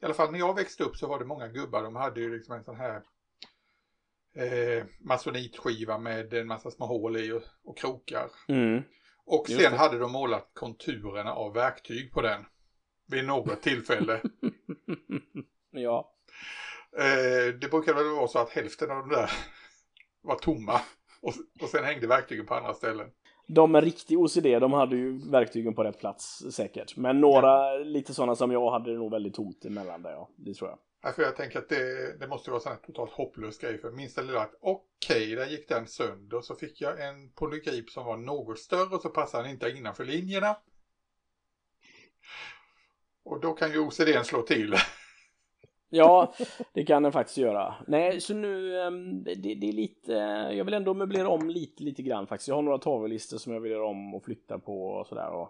i 0.00 0.04
alla 0.04 0.14
fall 0.14 0.32
när 0.32 0.38
jag 0.38 0.54
växte 0.54 0.84
upp 0.84 0.96
så 0.96 1.06
var 1.06 1.18
det 1.18 1.24
många 1.24 1.48
gubbar, 1.48 1.82
de 1.82 1.96
hade 1.96 2.20
ju 2.20 2.36
liksom 2.36 2.54
en 2.54 2.64
sån 2.64 2.76
här 2.76 3.02
eh, 4.34 4.84
masonitskiva 5.00 5.98
med 5.98 6.34
en 6.34 6.46
massa 6.46 6.70
små 6.70 6.86
hål 6.86 7.16
i 7.16 7.32
och, 7.32 7.42
och 7.64 7.78
krokar. 7.78 8.30
Mm. 8.48 8.82
Och 9.24 9.44
Just 9.48 9.62
sen 9.62 9.72
det. 9.72 9.78
hade 9.78 9.98
de 9.98 10.12
målat 10.12 10.50
konturerna 10.54 11.32
av 11.32 11.54
verktyg 11.54 12.12
på 12.12 12.22
den. 12.22 12.44
Vid 13.06 13.24
något 13.24 13.62
tillfälle. 13.62 14.20
ja. 15.70 16.14
Eh, 16.98 17.54
det 17.54 17.70
brukade 17.70 18.02
väl 18.04 18.14
vara 18.14 18.28
så 18.28 18.38
att 18.38 18.50
hälften 18.50 18.90
av 18.90 18.96
de 18.96 19.08
där 19.08 19.30
var 20.22 20.38
tomma. 20.38 20.80
Och, 21.22 21.34
och 21.62 21.68
sen 21.68 21.84
hängde 21.84 22.06
verktygen 22.06 22.46
på 22.46 22.54
andra 22.54 22.74
ställen 22.74 23.10
de 23.54 23.72
med 23.72 23.84
riktig 23.84 24.18
OCD, 24.18 24.46
de 24.60 24.72
hade 24.72 24.96
ju 24.96 25.30
verktygen 25.30 25.74
på 25.74 25.84
rätt 25.84 25.98
plats 25.98 26.42
säkert. 26.50 26.96
Men 26.96 27.20
några 27.20 27.48
ja. 27.48 27.78
lite 27.84 28.14
sådana 28.14 28.36
som 28.36 28.50
jag 28.52 28.70
hade 28.70 28.92
det 28.92 28.98
nog 28.98 29.10
väldigt 29.10 29.34
tomt 29.34 29.64
emellan 29.64 30.02
där, 30.02 30.10
ja. 30.10 30.28
Det 30.36 30.54
tror 30.54 30.70
jag. 30.70 30.78
Ja, 31.02 31.12
för 31.12 31.22
jag 31.22 31.36
tänker 31.36 31.58
att 31.58 31.68
det, 31.68 32.18
det 32.20 32.26
måste 32.26 32.50
vara 32.50 32.72
en 32.72 32.78
totalt 32.86 33.10
hopplös 33.10 33.58
grej. 33.58 33.78
För 33.78 33.90
minsta 33.90 34.22
lilla 34.22 34.40
att 34.40 34.54
okej, 34.60 35.24
okay, 35.24 35.34
där 35.34 35.46
gick 35.46 35.68
den 35.68 35.86
sönder. 35.86 36.40
Så 36.40 36.54
fick 36.54 36.80
jag 36.80 37.08
en 37.08 37.32
polygrip 37.32 37.90
som 37.90 38.04
var 38.04 38.16
något 38.16 38.58
större 38.58 38.94
och 38.94 39.02
så 39.02 39.08
passade 39.08 39.42
den 39.42 39.52
inte 39.52 39.70
innanför 39.70 40.04
linjerna. 40.04 40.56
Och 43.24 43.40
då 43.40 43.52
kan 43.52 43.72
ju 43.72 43.78
OCDn 43.78 44.24
slå 44.24 44.42
till. 44.42 44.74
Ja, 45.90 46.34
det 46.72 46.84
kan 46.84 47.02
den 47.02 47.12
faktiskt 47.12 47.38
göra. 47.38 47.74
Nej, 47.86 48.20
så 48.20 48.34
nu, 48.34 48.80
ehm, 48.80 49.24
det, 49.24 49.34
det, 49.34 49.68
är 49.68 49.72
lite, 49.72 50.12
jag 50.56 50.64
vill 50.64 50.74
ändå 50.74 50.94
möblera 50.94 51.28
om 51.28 51.50
lite, 51.50 51.82
lite 51.82 52.02
grann 52.02 52.26
faktiskt. 52.26 52.48
Jag 52.48 52.54
har 52.54 52.62
några 52.62 52.78
tavellistor 52.78 53.38
som 53.38 53.52
jag 53.52 53.60
vill 53.60 53.72
göra 53.72 53.86
om 53.86 54.14
och 54.14 54.24
flytta 54.24 54.58
på 54.58 54.86
och 54.86 55.06
sådär. 55.06 55.48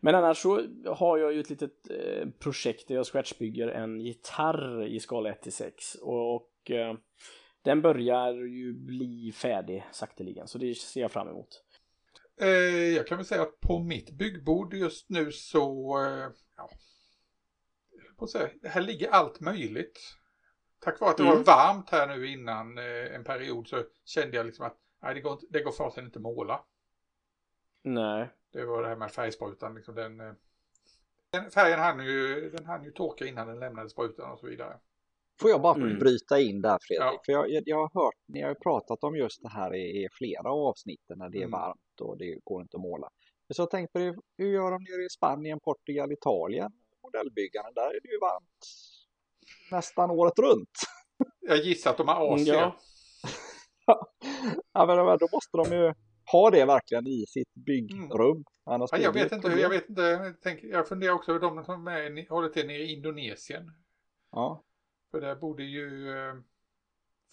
Men 0.00 0.14
annars 0.14 0.38
så 0.38 0.62
har 0.86 1.18
jag 1.18 1.32
ju 1.32 1.40
ett 1.40 1.50
litet 1.50 1.90
eh, 1.90 2.28
projekt 2.38 2.88
där 2.88 2.94
jag 2.94 3.06
scratchbygger 3.06 3.68
en 3.68 4.00
gitarr 4.00 4.86
i 4.86 5.00
skala 5.00 5.30
1 5.30 5.42
till 5.42 5.52
6 5.52 5.94
och 5.94 6.70
eh, 6.70 6.94
den 7.62 7.82
börjar 7.82 8.32
ju 8.32 8.72
bli 8.72 9.32
färdig 9.32 9.84
sakteligen, 9.92 10.48
så 10.48 10.58
det 10.58 10.74
ser 10.74 11.00
jag 11.00 11.12
fram 11.12 11.28
emot. 11.28 11.62
Eh, 12.40 12.48
jag 12.96 13.06
kan 13.06 13.16
väl 13.16 13.26
säga 13.26 13.42
att 13.42 13.60
på 13.60 13.78
mitt 13.78 14.10
byggbord 14.10 14.74
just 14.74 15.10
nu 15.10 15.32
så, 15.32 15.96
ja, 16.56 16.70
på 18.16 18.26
säga, 18.26 18.50
här 18.62 18.80
ligger 18.80 19.10
allt 19.10 19.40
möjligt. 19.40 20.00
Tack 20.80 21.00
vare 21.00 21.10
att 21.10 21.16
det 21.16 21.22
mm. 21.22 21.36
var 21.36 21.44
varmt 21.44 21.90
här 21.90 22.06
nu 22.06 22.26
innan 22.26 22.78
eh, 22.78 23.14
en 23.14 23.24
period 23.24 23.68
så 23.68 23.84
kände 24.04 24.36
jag 24.36 24.46
liksom 24.46 24.66
att 24.66 24.76
nej, 25.02 25.14
det, 25.14 25.20
går 25.20 25.32
inte, 25.32 25.46
det 25.50 25.62
går 25.62 25.72
fasen 25.72 26.04
inte 26.04 26.20
måla. 26.20 26.64
Nej. 27.82 28.30
Det 28.52 28.64
var 28.64 28.82
det 28.82 28.88
här 28.88 28.96
med 28.96 29.12
färgsprutan. 29.12 29.74
Liksom 29.74 29.94
den, 29.94 30.20
eh, 30.20 30.32
den 31.30 31.50
färgen 31.50 31.78
hann 31.78 32.04
ju, 32.04 32.50
den 32.50 32.66
hann 32.66 32.84
ju 32.84 32.90
torka 32.90 33.26
innan 33.26 33.46
den 33.48 33.58
lämnade 33.58 33.90
sprutan 33.90 34.30
och 34.30 34.38
så 34.38 34.46
vidare. 34.46 34.78
Får 35.40 35.50
jag 35.50 35.62
bara 35.62 35.74
mm. 35.74 35.98
bryta 35.98 36.40
in 36.40 36.62
där 36.62 36.78
Fredrik? 36.80 37.14
Ja. 37.14 37.22
För 37.26 37.32
jag, 37.32 37.62
jag, 37.66 37.76
har 37.76 38.04
hört, 38.04 38.14
ni 38.26 38.42
har 38.42 38.48
ju 38.48 38.54
pratat 38.54 39.04
om 39.04 39.16
just 39.16 39.42
det 39.42 39.48
här 39.48 39.74
i, 39.74 40.04
i 40.04 40.08
flera 40.12 40.50
avsnitten 40.50 41.18
när 41.18 41.28
det 41.28 41.38
är 41.38 41.42
mm. 41.42 41.50
varmt 41.50 42.00
och 42.00 42.18
det 42.18 42.38
går 42.44 42.62
inte 42.62 42.76
att 42.76 42.82
måla. 42.82 43.08
Så 43.54 43.62
jag 43.62 43.70
tänkte 43.70 43.92
på 43.92 43.98
det, 43.98 44.16
hur 44.36 44.52
gör 44.52 44.70
de 44.70 44.82
nere 44.82 45.04
i 45.04 45.08
Spanien, 45.08 45.60
Portugal, 45.60 46.12
Italien? 46.12 46.72
Modellbyggaren, 47.16 47.74
där 47.74 47.88
är 47.88 48.00
det 48.02 48.08
ju 48.08 48.18
varmt 48.18 48.66
nästan 49.70 50.10
året 50.10 50.38
runt. 50.38 50.78
Jag 51.40 51.58
gissar 51.58 51.90
att 51.90 51.96
de 51.96 52.08
har 52.08 52.34
Asien. 52.34 52.72
Ja. 53.88 54.12
ja, 54.72 54.86
men 54.86 54.96
då 54.96 55.28
måste 55.32 55.56
de 55.56 55.76
ju 55.76 55.94
ha 56.32 56.50
det 56.50 56.64
verkligen 56.64 57.06
i 57.06 57.24
sitt 57.28 57.54
byggrum. 57.54 58.30
Mm. 58.30 58.44
Annars 58.64 58.90
ja, 58.92 58.98
jag, 58.98 59.12
vet 59.12 59.32
inte, 59.32 59.48
jag 59.48 59.70
vet 59.70 59.88
inte, 59.88 60.02
jag, 60.02 60.40
tänker, 60.40 60.68
jag 60.68 60.88
funderar 60.88 61.12
också 61.12 61.32
hur 61.32 61.40
de 61.40 61.64
som 61.64 61.86
är, 61.86 62.28
håller 62.28 62.48
till 62.48 62.66
nere 62.66 62.82
i 62.82 62.92
Indonesien. 62.92 63.72
Ja. 64.32 64.64
För 65.10 65.20
där 65.20 65.34
borde 65.34 65.62
ju 65.62 66.10
eh, 66.10 66.34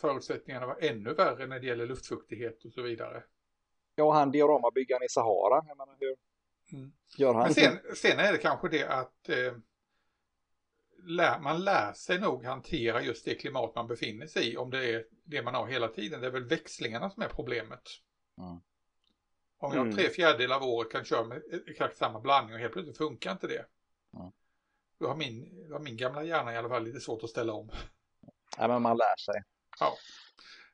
förutsättningarna 0.01 0.65
vara 0.65 0.77
ännu 0.77 1.13
värre 1.13 1.47
när 1.47 1.59
det 1.59 1.67
gäller 1.67 1.87
luftfuktighet 1.87 2.65
och 2.65 2.73
så 2.73 2.81
vidare. 2.81 3.23
Ja, 3.95 4.13
han 4.13 4.31
dioramabyggaren 4.31 5.03
i 5.03 5.09
Sahara, 5.09 5.63
jag 5.67 5.77
menar 5.77 5.97
hur, 5.99 6.15
Mm. 6.71 6.91
Gör 7.17 7.33
han. 7.33 7.43
Men 7.43 7.53
sen, 7.53 7.79
sen 7.95 8.19
är 8.19 8.31
det 8.31 8.37
kanske 8.37 8.69
det 8.69 8.87
att 8.87 9.29
eh, 9.29 9.53
lär, 11.05 11.39
man 11.39 11.63
lär 11.63 11.93
sig 11.93 12.19
nog 12.19 12.45
hantera 12.45 13.01
just 13.01 13.25
det 13.25 13.35
klimat 13.35 13.75
man 13.75 13.87
befinner 13.87 14.27
sig 14.27 14.53
i 14.53 14.57
om 14.57 14.69
det 14.69 14.85
är 14.93 15.05
det 15.23 15.43
man 15.43 15.53
har 15.53 15.67
hela 15.67 15.87
tiden. 15.87 16.21
Det 16.21 16.27
är 16.27 16.31
väl 16.31 16.47
växlingarna 16.47 17.09
som 17.09 17.23
är 17.23 17.27
problemet. 17.27 17.81
Mm. 18.37 18.61
Om 19.57 19.73
jag 19.73 19.81
Mm. 19.85 19.95
tre 19.95 20.09
fjärdedelar 20.09 20.55
av 20.55 20.63
året 20.63 20.91
kan 20.91 21.05
köra 21.05 21.23
med 21.23 21.41
exakt 21.67 21.97
samma 21.97 22.19
blandning 22.19 22.53
och 22.53 22.59
helt 22.59 22.73
plötsligt 22.73 22.97
funkar 22.97 23.31
inte 23.31 23.47
det. 23.47 23.65
Mm. 24.17 24.31
Då 24.99 25.07
har 25.07 25.15
min, 25.15 25.67
då 25.69 25.75
har 25.75 25.79
min 25.79 25.97
gamla 25.97 26.23
hjärna 26.23 26.53
i 26.53 26.57
alla 26.57 26.69
fall 26.69 26.83
lite 26.83 26.99
svårt 26.99 27.23
att 27.23 27.29
ställa 27.29 27.53
om. 27.53 27.69
Ja, 28.57 28.67
men 28.67 28.81
man 28.81 28.97
lär 28.97 29.17
sig. 29.17 29.43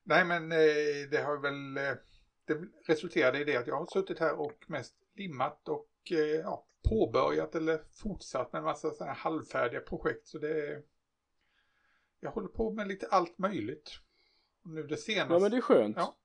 Nej 0.04 0.26
men 0.26 0.52
eh, 0.52 1.10
det 1.12 1.24
har 1.26 1.38
väl 1.38 1.78
eh, 1.78 1.98
det 2.46 2.68
resulterade 2.88 3.40
i 3.40 3.44
det 3.44 3.58
att 3.58 3.68
jag 3.68 3.80
har 3.80 3.86
suttit 3.86 4.20
här 4.20 4.40
och 4.40 4.64
mest 4.68 4.96
limmat 5.16 5.68
och 5.68 5.88
eh, 6.12 6.20
ja, 6.20 6.66
påbörjat 6.90 7.56
eller 7.56 7.82
fortsatt 7.92 8.54
med 8.54 8.60
en 8.60 8.66
massa 8.66 8.92
sådana 8.92 9.14
här 9.14 9.20
halvfärdiga 9.20 9.82
projekt. 9.82 10.28
Så 10.28 10.38
det 10.38 10.68
är, 10.68 10.84
jag 12.20 12.32
håller 12.32 12.48
på 12.48 12.72
med 12.72 12.88
lite 12.88 13.08
allt 13.08 13.38
möjligt. 13.38 14.00
Och 14.64 14.70
nu 14.70 14.84
det 14.84 14.98
senaste, 14.98 15.34
Ja 15.34 15.40
men 15.40 15.52
det 15.52 15.58
är 15.58 15.62
skönt. 15.62 15.98
Ja. 15.98 16.18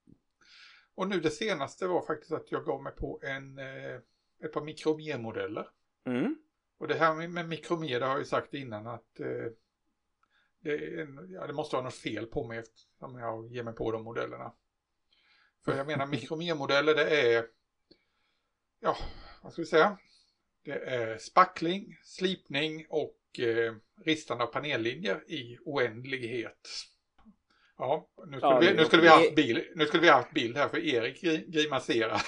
och 0.94 1.08
nu 1.08 1.20
det 1.20 1.30
senaste 1.30 1.86
var 1.86 2.02
faktiskt 2.06 2.32
att 2.32 2.52
jag 2.52 2.64
gav 2.64 2.82
mig 2.82 2.92
på 2.92 3.20
en, 3.22 3.58
eh, 3.58 4.00
ett 4.44 4.52
par 4.52 4.64
mikromermodeller. 4.64 5.68
Mm. 6.04 6.36
Och 6.78 6.88
det 6.88 6.94
här 6.94 7.28
med, 7.28 7.48
mikromer, 7.48 8.00
det 8.00 8.06
har 8.06 8.12
jag 8.12 8.18
ju 8.18 8.24
sagt 8.24 8.54
innan 8.54 8.86
att 8.86 9.20
eh, 9.20 9.52
det, 10.60 11.00
en, 11.00 11.30
ja, 11.30 11.46
det 11.46 11.52
måste 11.52 11.76
vara 11.76 11.84
något 11.84 11.94
fel 11.94 12.26
på 12.26 12.46
mig 12.46 12.58
eftersom 12.58 13.18
jag 13.18 13.52
ger 13.52 13.62
mig 13.62 13.74
på 13.74 13.92
de 13.92 14.04
modellerna. 14.04 14.52
För 15.64 15.76
jag 15.76 15.86
menar 15.86 16.06
mikromermodeller 16.10 16.94
det 16.94 17.36
är, 17.36 17.46
ja, 18.80 18.96
vad 19.44 19.52
ska 19.52 19.62
vi 19.62 19.66
säga? 19.66 19.98
Det 20.64 20.72
är 20.72 21.18
spackling, 21.18 21.86
slipning 22.04 22.86
och 22.88 23.40
eh, 23.40 23.74
ristande 24.04 24.44
av 24.44 24.48
panellinjer 24.48 25.30
i 25.32 25.58
oändlighet. 25.64 26.68
Ja, 27.78 28.08
nu 28.26 28.36
skulle, 28.38 28.52
Ja, 28.52 28.58
vi, 28.60 28.74
nu 28.74 28.84
skulle 28.84 29.02
vi 29.02 29.08
haft 29.08 29.34
bil, 29.34 29.64
nu 29.74 29.86
skulle 29.86 30.02
vi 30.02 30.08
haft 30.08 30.34
bild 30.34 30.56
här 30.56 30.68
för 30.68 30.78
Erik 30.78 31.22
gri- 31.22 31.50
grimaserar. 31.50 32.20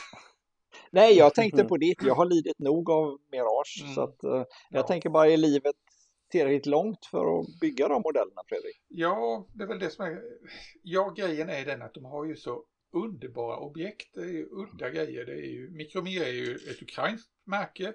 Nej, 0.90 1.16
jag 1.18 1.34
tänkte 1.34 1.64
på 1.64 1.76
ditt. 1.76 2.02
Jag 2.02 2.14
har 2.14 2.24
lidit 2.24 2.58
nog 2.58 2.90
av 2.90 3.18
Mirage. 3.30 3.80
Mm. 3.82 3.94
Så 3.94 4.00
att, 4.02 4.24
eh, 4.24 4.30
jag 4.30 4.46
Ja. 4.70 4.82
tänker 4.82 5.10
bara, 5.10 5.28
är 5.28 5.36
livet 5.36 5.76
tillräckligt 6.30 6.66
långt 6.66 7.06
för 7.06 7.40
att 7.40 7.46
bygga 7.60 7.88
de 7.88 8.02
modellerna, 8.02 8.42
Fredrik? 8.48 8.76
Ja, 8.88 9.46
det 9.54 9.62
är 9.62 9.68
väl 9.68 9.78
det 9.78 9.90
som 9.90 10.04
är... 10.04 10.18
Ja, 10.82 11.14
grejen 11.16 11.48
är 11.50 11.64
den 11.64 11.82
att 11.82 11.94
de 11.94 12.04
har 12.04 12.24
ju 12.24 12.36
så 12.36 12.64
underbara 12.96 13.56
objekt. 13.56 14.14
Det 14.14 14.20
är 14.20 14.46
udda 14.50 14.90
grejer. 14.90 15.26
Det 15.26 15.32
är 15.32 15.50
ju... 15.50 15.70
Mikromer 15.70 16.20
är 16.20 16.32
ju 16.32 16.54
ett 16.54 16.82
ukrainskt 16.82 17.30
märke. 17.44 17.94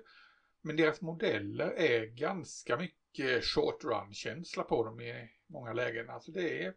Men 0.62 0.76
deras 0.76 1.02
modeller 1.02 1.72
är 1.72 2.06
ganska 2.06 2.78
mycket 2.78 3.44
short 3.46 3.84
run-känsla 3.84 4.64
på 4.64 4.84
dem 4.84 5.02
i 5.02 5.30
många 5.48 5.74
lägen. 5.74 6.10
Alltså 6.10 6.32
det 6.32 6.66
är 6.66 6.74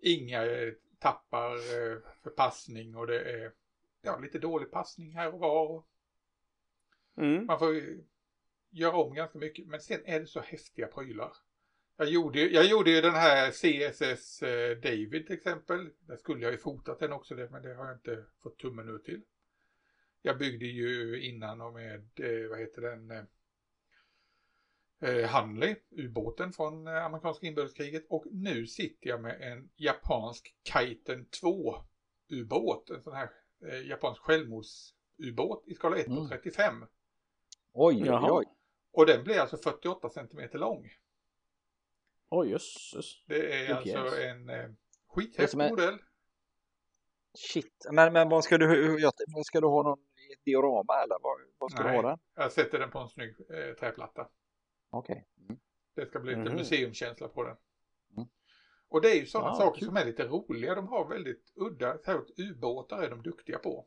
inga 0.00 0.44
eh, 0.46 0.72
tappar 0.98 1.54
eh, 1.54 1.98
för 2.22 2.30
passning 2.36 2.96
och 2.96 3.06
det 3.06 3.20
är 3.20 3.52
ja, 4.02 4.18
lite 4.18 4.38
dålig 4.38 4.70
passning 4.70 5.14
här 5.14 5.34
och 5.34 5.40
var. 5.40 5.84
Mm. 7.16 7.46
Man 7.46 7.58
får 7.58 7.74
göra 8.70 8.96
om 8.96 9.14
ganska 9.14 9.38
mycket. 9.38 9.66
Men 9.66 9.80
sen 9.80 10.00
är 10.04 10.20
det 10.20 10.26
så 10.26 10.40
häftiga 10.40 10.86
prylar. 10.86 11.32
Jag 11.96 12.08
gjorde, 12.08 12.40
ju- 12.40 12.50
jag 12.52 12.64
gjorde 12.66 12.90
ju 12.90 13.00
den 13.00 13.14
här 13.14 13.50
CSS 13.50 14.42
eh, 14.42 14.76
David 14.76 15.26
till 15.26 15.34
exempel. 15.36 15.90
Där 16.00 16.16
skulle 16.16 16.42
jag 16.42 16.52
ju 16.52 16.58
fotat 16.58 16.98
den 16.98 17.12
också, 17.12 17.34
det, 17.34 17.50
men 17.50 17.62
det 17.62 17.74
har 17.74 17.86
jag 17.86 17.96
inte 17.96 18.24
fått 18.42 18.58
tummen 18.58 18.88
ur 18.88 18.98
till. 18.98 19.22
Jag 20.22 20.38
byggde 20.38 20.66
ju 20.66 21.22
innan 21.22 21.60
och 21.60 21.72
med, 21.72 22.10
eh, 22.20 22.48
vad 22.50 22.58
heter 22.60 22.82
den, 22.82 23.10
eh, 25.00 25.30
Hunley, 25.30 25.76
ubåten 25.90 26.52
från 26.52 26.86
amerikanska 26.88 27.46
inbördeskriget. 27.46 28.06
Och 28.08 28.24
nu 28.32 28.66
sitter 28.66 29.08
jag 29.10 29.22
med 29.22 29.42
en 29.42 29.70
japansk 29.76 30.54
Kaiten 30.62 31.26
2 31.26 31.74
ubåt. 32.28 32.90
En 32.90 33.02
sån 33.02 33.14
här 33.14 33.30
eh, 33.66 33.86
japansk 33.88 34.20
självmordsubåt 34.22 35.64
i 35.68 35.74
skala 35.74 35.96
1 35.96 36.06
på 36.06 36.12
Mm. 36.12 36.28
35. 36.28 36.86
Oj, 37.72 37.96
oj, 38.02 38.06
Jaha. 38.06 38.32
oj. 38.38 38.44
Och 38.92 39.06
den 39.06 39.24
blir 39.24 39.38
alltså 39.40 39.56
48 39.56 40.08
centimeter 40.10 40.58
lång. 40.58 40.90
Oj 42.38 42.50
jösses. 42.50 43.24
Det 43.26 43.54
är 43.66 43.74
Vilket 43.82 44.00
alltså 44.00 44.20
en 44.20 44.48
eh, 44.48 44.54
är 44.56 44.74
skithäftig 45.08 45.60
en- 45.60 45.68
modell. 45.70 45.98
Shit. 47.34 47.86
Men, 47.92 48.12
men 48.12 48.28
vad 48.28 48.44
ska 48.44 48.58
du, 48.58 48.98
vad 49.34 49.46
ska 49.46 49.60
du 49.60 49.66
ha 49.66 49.82
någon 49.82 49.98
i 49.98 50.32
ett 50.32 50.44
diorama 50.44 51.02
eller 51.04 51.16
vad, 51.22 51.40
vad 51.58 51.70
ska 51.70 51.82
Nej. 51.82 51.92
du 51.92 51.98
ha 52.02 52.10
den? 52.10 52.18
Jag 52.34 52.52
sätter 52.52 52.78
den 52.78 52.90
på 52.90 52.98
en 52.98 53.08
snygg 53.08 53.34
eh, 53.50 53.74
träplatta. 53.74 54.28
Okej. 54.90 55.26
Mm. 55.48 55.60
Det 55.94 56.06
ska 56.06 56.20
bli 56.20 56.30
lite 56.36 56.48
Mhm. 56.50 56.58
museumkänsla 56.58 57.28
på 57.28 57.42
den. 57.42 57.56
Mm. 58.16 58.28
Och 58.88 59.00
det 59.00 59.10
är 59.10 59.14
ju 59.20 59.26
sådana 59.26 59.50
Ah, 59.50 59.54
saker 59.54 59.78
kul. 59.78 59.86
som 59.88 59.96
är 59.96 60.04
lite 60.04 60.26
roliga. 60.26 60.74
De 60.74 60.88
har 60.88 61.08
väldigt 61.08 61.52
udda, 61.54 61.98
särskilt 61.98 62.38
ubåtar 62.38 63.02
är 63.02 63.10
de 63.10 63.22
duktiga 63.22 63.58
på. 63.58 63.86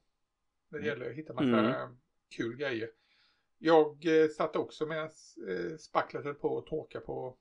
När 0.70 0.80
det 0.80 0.88
Mm. 0.88 1.00
gäller 1.00 1.12
att 1.12 1.18
hitta 1.18 1.34
massa 1.34 1.76
Mm. 1.76 1.98
kul 2.38 2.58
grejer. 2.58 2.90
Jag 3.58 4.06
eh, 4.06 4.28
satt 4.30 4.56
också 4.56 4.86
medan 4.86 5.06
eh, 5.50 5.78
spacklet 5.80 6.24
höll 6.24 6.34
på 6.36 6.58
att 6.58 6.66
torka 6.66 7.00
på, 7.00 7.38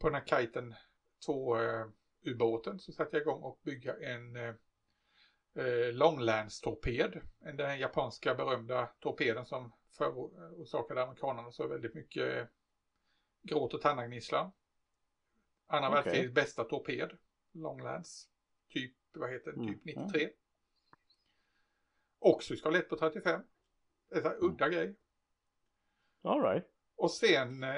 på 0.00 0.08
den 0.08 0.14
här 0.14 0.40
Kiten 0.40 0.74
2 1.26 1.56
eh, 1.60 1.86
ubåten 2.24 2.78
så 2.78 2.92
satte 2.92 3.16
jag 3.16 3.22
igång 3.22 3.42
och 3.42 3.60
bygga 3.62 3.96
en 3.96 4.36
eh, 4.36 4.54
eh, 5.54 5.92
långlänstorped. 5.92 7.20
Den 7.38 7.78
japanska 7.78 8.34
berömda 8.34 8.86
torpeden 8.86 9.46
som 9.46 9.72
förorsakade 9.98 11.02
amerikanerna 11.02 11.52
så 11.52 11.66
väldigt 11.66 11.94
mycket 11.94 12.36
eh, 12.36 12.46
gråt 13.42 13.74
och 13.74 13.80
tannagnisslan. 13.80 14.52
Andra 15.66 15.88
Okej. 15.88 16.02
världskrigets 16.02 16.34
bästa 16.34 16.64
torped. 16.64 17.18
Longlands. 17.52 18.28
Typ, 18.68 18.96
vad 19.12 19.30
heter 19.30 19.52
det? 19.52 19.56
Typ 19.58 19.86
Mm. 19.96 20.04
93. 20.06 20.30
Också 22.18 22.54
i 22.54 22.56
skala 22.56 22.78
1 22.78 22.88
på 22.88 22.96
35. 22.96 23.42
Det 24.08 24.16
är 24.16 24.22
så 24.22 24.28
här 24.28 24.44
udda 24.44 24.68
grej. 24.68 24.96
Alright. 26.22 26.66
Och 26.96 27.10
sen, 27.10 27.62
eh, 27.62 27.70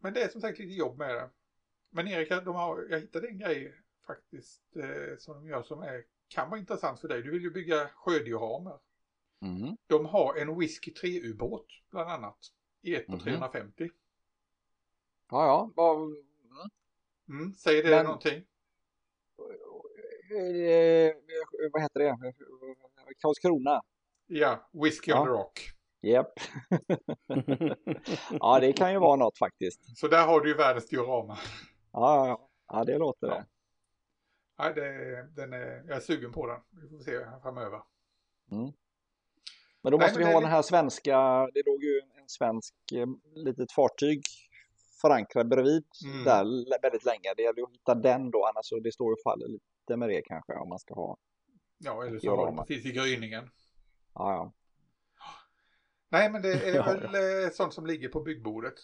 men 0.00 0.14
det 0.14 0.22
är 0.22 0.28
som 0.28 0.40
sagt 0.40 0.58
lite 0.58 0.72
jobb 0.74 0.98
med 0.98 1.14
det. 1.14 1.30
Men 1.90 2.08
Erik, 2.08 2.28
de 2.28 2.54
har, 2.54 2.86
jag 2.90 3.00
hittade 3.00 3.28
en 3.28 3.38
grej 3.38 3.74
faktiskt 4.06 4.76
eh, 4.76 5.16
som 5.18 5.34
de 5.34 5.46
gör 5.48 5.62
som 5.62 5.82
är, 5.82 6.04
kan 6.28 6.50
vara 6.50 6.60
intressant 6.60 7.00
för 7.00 7.08
dig. 7.08 7.22
Du 7.22 7.30
vill 7.30 7.42
ju 7.42 7.50
bygga 7.50 7.88
sjödioramer. 7.94 8.78
Mm. 9.42 9.76
De 9.86 10.06
har 10.06 10.34
en 10.36 10.58
Whisky 10.58 10.92
3-ubåt 10.92 11.66
bland 11.90 12.10
annat. 12.10 12.38
I 12.82 12.94
1 12.94 13.06
på 13.06 13.12
Mhm. 13.12 13.20
350. 13.20 13.90
Ja, 15.30 15.46
ja. 15.46 15.70
Vad, 15.76 16.16
Mm, 17.28 17.54
säger 17.54 17.82
det 17.82 17.90
Men- 17.90 18.04
någonting? 18.04 18.46
eh, 20.30 21.14
vad 21.72 21.82
heter 21.82 22.00
det? 22.00 22.34
Karlskrona. 23.20 23.82
Ja, 24.26 24.68
Whisky 24.72 25.10
Ja. 25.10 25.20
on 25.20 25.26
the 25.26 25.30
Rock. 25.32 25.60
Japp. 26.02 26.32
Ja, 28.40 28.60
det 28.60 28.72
kan 28.72 28.92
ju 28.92 28.98
vara 28.98 29.16
något 29.16 29.38
faktiskt. 29.38 29.98
Så 29.98 30.08
där 30.08 30.26
har 30.26 30.40
du 30.40 30.48
ju 30.48 30.54
världens 30.56 30.88
diorama. 30.88 31.38
Ja, 31.92 32.26
ja, 32.28 32.48
ja 32.68 32.84
det 32.84 32.98
låter 32.98 33.26
Ja. 33.26 33.34
det. 33.34 33.46
Nej, 34.58 34.74
det, 34.74 35.22
den 35.36 35.52
är, 35.52 35.84
jag 35.88 35.96
är 35.96 36.00
sugen 36.00 36.32
på 36.32 36.46
den. 36.46 36.60
Vi 36.70 36.88
får 36.88 36.98
se 37.04 37.18
framöver. 37.42 37.80
Men 39.82 39.92
då 39.92 39.98
Nej, 39.98 40.06
måste 40.06 40.18
men 40.18 40.28
vi 40.28 40.34
ha 40.34 40.40
den 40.40 40.50
här 40.50 40.62
svenska, 40.62 41.16
det 41.54 41.62
låg 41.66 41.84
ju 41.84 42.00
en 42.20 42.28
svensk 42.28 42.74
eh, 42.94 43.06
litet 43.34 43.72
fartyg 43.72 44.22
förankrad 45.00 45.48
bredvid 45.48 45.84
Mm. 46.04 46.24
där 46.24 46.44
väldigt 46.82 47.04
länge. 47.04 47.34
Det 47.36 47.42
gäller 47.42 47.58
ju 47.58 47.64
att 47.64 47.72
hitta 47.72 47.94
den 47.94 48.30
då, 48.30 48.44
annars 48.46 48.66
så 48.66 48.80
det 48.80 48.92
står 48.92 49.12
och 49.12 49.18
faller 49.24 49.48
lite 49.48 49.96
med 49.96 50.08
det 50.08 50.22
kanske 50.22 50.52
om 50.54 50.68
man 50.68 50.78
ska 50.78 50.94
ha. 50.94 51.16
Ja, 51.78 52.04
eller 52.06 52.18
så 52.18 52.36
har 52.36 52.64
precis 52.64 52.86
i 52.86 52.92
gryningen. 52.92 53.50
Ja, 54.14 54.32
ja. 54.32 54.52
Nej, 56.10 56.30
men 56.30 56.42
det 56.42 56.52
är 56.68 56.74
Ja, 56.74 56.82
väl 56.84 57.44
eh, 57.44 57.50
sånt 57.50 57.74
som 57.74 57.86
ligger 57.86 58.08
på 58.08 58.20
byggbordet. 58.20 58.74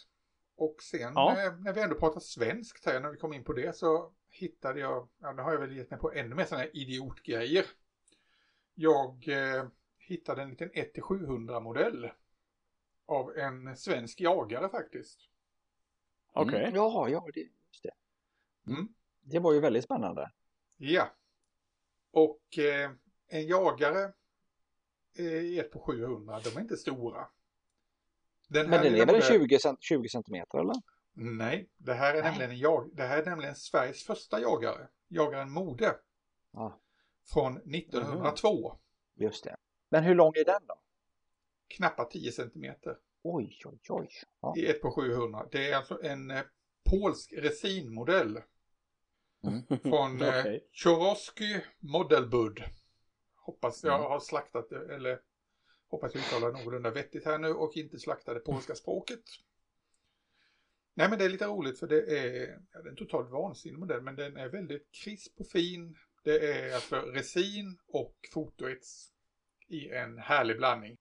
Och 0.56 0.83
sen 0.83 1.12
Ja. 1.14 1.45
eh, 1.47 1.56
när 1.59 1.73
vi 1.73 1.80
ändå 1.80 1.97
pratar 1.97 2.21
svenskt 2.21 2.87
här, 2.87 3.00
när 3.00 3.11
vi 3.11 3.16
kom 3.18 3.33
in 3.33 3.45
på 3.45 3.52
det 3.52 3.76
så 3.76 4.12
hittade 4.30 4.80
jag, 4.80 5.09
ja 5.18 5.33
nu 5.33 5.42
har 5.42 5.52
jag 5.52 5.61
väl 5.61 5.76
gett 5.76 5.90
mig 5.90 6.00
på 6.00 6.12
ännu 6.12 6.35
mer 6.35 6.45
sådana 6.45 6.62
här 6.64 6.76
idiotgrejer. 6.76 7.64
Jag 8.75 9.28
eh, 9.28 9.66
hittade 9.99 10.42
en 10.42 10.50
liten 10.50 10.71
1-700 10.71 11.61
modell 11.61 12.11
av 13.06 13.37
en 13.37 13.76
svensk 13.76 14.21
jagare 14.21 14.68
faktiskt. 14.68 15.21
Okej. 16.33 16.62
Mm. 16.64 16.75
Ja, 16.75 17.09
ja, 17.09 17.26
det, 17.35 17.40
just 17.40 17.83
det. 17.83 17.92
Mm. 18.73 18.88
Det 19.21 19.38
var 19.38 19.52
ju 19.52 19.61
väldigt 19.61 19.85
spännande. 19.85 20.30
Ja. 20.76 21.14
Och 22.11 22.59
eh, 22.59 22.90
en 23.28 23.47
jagare 23.47 24.12
eh, 25.19 25.59
1 25.59 25.71
på 25.73 25.81
700, 25.81 26.41
de 26.45 26.57
är 26.57 26.61
inte 26.61 26.77
stora. 26.77 27.29
Den 28.49 28.71
Men 28.71 28.83
den 28.83 28.87
är 28.87 28.91
väl 28.91 29.01
en 29.01 29.07
modellen- 29.07 29.23
20, 29.49 29.59
cent, 29.59 29.83
20 29.83 30.09
centimeter 30.09 30.59
eller? 30.59 30.75
Nej, 31.13 31.69
det 31.77 31.95
här 31.95 32.15
är 32.15 32.23
Nej. 32.23 32.31
nämligen 32.31 32.51
en 32.51 32.59
jag, 32.59 32.91
det 32.97 33.03
här 33.03 33.19
är 33.23 33.25
nämligen 33.25 33.55
Sveriges 33.55 34.05
första 34.05 34.41
jagare. 34.41 34.89
Jagaren 35.09 35.51
Mode. 35.51 35.97
Ja. 36.53 36.81
Från 37.33 37.57
1902. 37.57 38.79
Just 39.15 39.45
det. 39.45 39.57
Men 39.89 40.05
hur 40.05 40.15
lång 40.15 40.33
är 40.37 40.45
den 40.45 40.67
då? 40.67 40.75
Knappa 41.69 42.05
10 42.05 42.33
centimeter 42.33 42.97
Oj, 43.23 43.59
oj, 43.65 43.79
oj. 43.89 44.09
Ja. 44.41 44.55
i 44.57 44.67
1 44.67 44.83
på 44.83 44.91
700. 44.91 45.47
Det 45.51 45.71
är 45.71 45.77
alltså 45.77 46.03
en 46.03 46.31
eh, 46.31 46.43
polsk 46.91 47.33
resinmodell 47.33 48.41
från 49.83 50.23
eh, 50.23 50.29
Okej. 50.29 50.69
Chorosky 50.73 51.61
Modelbud. 51.79 52.63
Hoppas 53.47 53.85
jag 53.85 53.95
Mm. 53.95 54.11
har 54.11 54.21
slaktat 54.21 54.69
det, 54.71 54.95
eller 54.95 55.21
hoppas 55.88 56.15
jag 56.15 56.25
uttalar 56.25 56.53
någorlunda 56.53 56.91
vettigt 56.91 57.25
här 57.25 57.38
nu 57.38 57.49
och 57.49 57.76
inte 57.76 57.99
slaktar 57.99 58.35
det 58.35 58.41
polska 58.41 58.75
språket. 58.75 59.23
Nej 60.95 61.09
men 61.11 61.19
det 61.19 61.25
är 61.25 61.29
lite 61.29 61.47
roligt 61.47 61.79
för 61.79 61.87
det 61.87 62.19
är, 62.19 62.61
ja, 62.73 62.83
det 62.83 62.88
är 62.88 62.91
en 62.91 62.97
totalt 62.97 63.31
vansinnig 63.31 63.79
modell 63.79 64.03
men 64.03 64.17
den 64.17 64.37
är 64.37 64.49
väldigt 64.49 64.88
krisp 65.05 65.41
och 65.41 65.47
fin. 65.47 65.97
Det 66.25 66.53
är 66.53 66.75
alltså 66.75 66.97
resin 66.97 67.79
och 67.87 68.17
fotoets 68.35 69.12
i 69.69 69.88
en 69.91 70.19
härlig 70.19 70.57
blandning. 70.57 70.97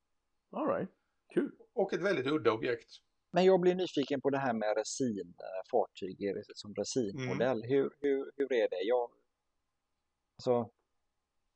Alright, 0.52 0.90
kul. 1.34 1.52
Och 1.74 1.94
ett 1.94 2.02
väldigt 2.02 2.28
udda 2.28 2.52
objekt. 2.52 2.90
Men 3.32 3.46
jag 3.46 3.60
blir 3.62 3.76
nyfiken 3.76 4.22
på 4.22 4.30
det 4.30 4.38
här 4.38 4.54
med 4.54 4.78
resinfartyg 4.78 6.18
som 6.56 6.76
resinmodell. 6.76 7.64
Hur, 7.64 7.92
hur, 8.00 8.32
hur 8.36 8.54
är 8.54 8.70
det? 8.70 8.82
Jag, 8.84 9.12
alltså, 10.38 10.70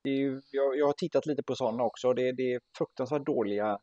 ju, 0.03 0.41
jag, 0.51 0.77
jag 0.77 0.85
har 0.85 0.93
tittat 0.93 1.25
lite 1.25 1.43
på 1.43 1.55
sådana 1.55 1.83
också. 1.83 2.13
Det, 2.13 2.31
det 2.31 2.53
är 2.53 2.61
fruktansvärt 2.77 3.25
dåliga 3.25 3.79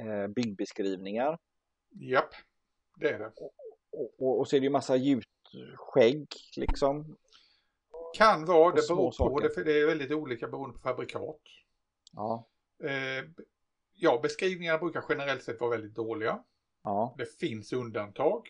eh, 0.00 0.26
byggbeskrivningar. 0.36 1.38
Japp, 1.90 2.34
det 2.96 3.08
är 3.08 3.18
det. 3.18 3.32
Och, 3.36 4.14
och, 4.18 4.38
och 4.38 4.48
så 4.48 4.56
är 4.56 4.60
det 4.60 4.64
ju 4.64 4.70
massa 4.70 4.96
gjutskägg 4.96 6.26
liksom. 6.56 7.16
Kan 8.16 8.44
vara, 8.44 8.74
det 8.74 8.88
beror 8.88 9.30
på 9.30 9.40
det, 9.40 9.50
för 9.50 9.64
det 9.64 9.80
är 9.80 9.86
väldigt 9.86 10.12
olika 10.12 10.48
beroende 10.48 10.74
på 10.74 10.80
fabrikat. 10.82 11.40
Ja, 12.12 12.46
Eh, 12.84 13.24
ja, 13.94 14.20
beskrivningarna 14.22 14.78
brukar 14.78 15.04
generellt 15.08 15.42
sett 15.42 15.60
vara 15.60 15.70
väldigt 15.70 15.94
dåliga. 15.94 16.44
ja, 16.82 17.14
Det 17.18 17.38
finns 17.38 17.72
undantag. 17.72 18.48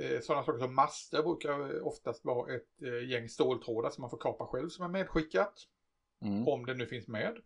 Eh, 0.00 0.20
sådana 0.20 0.44
saker 0.44 0.58
som 0.58 0.74
master 0.74 1.22
brukar 1.22 1.80
oftast 1.82 2.24
vara 2.24 2.54
ett 2.54 2.82
eh, 2.82 3.08
gäng 3.08 3.28
ståltrådar 3.28 3.90
som 3.90 4.02
man 4.02 4.10
får 4.10 4.18
kapa 4.18 4.46
själv 4.46 4.68
som 4.68 4.84
är 4.84 4.88
medskickat. 4.88 5.54
mm, 6.22 6.48
Om 6.48 6.66
det 6.66 6.74
nu 6.74 6.86
finns 6.86 7.08
med. 7.08 7.38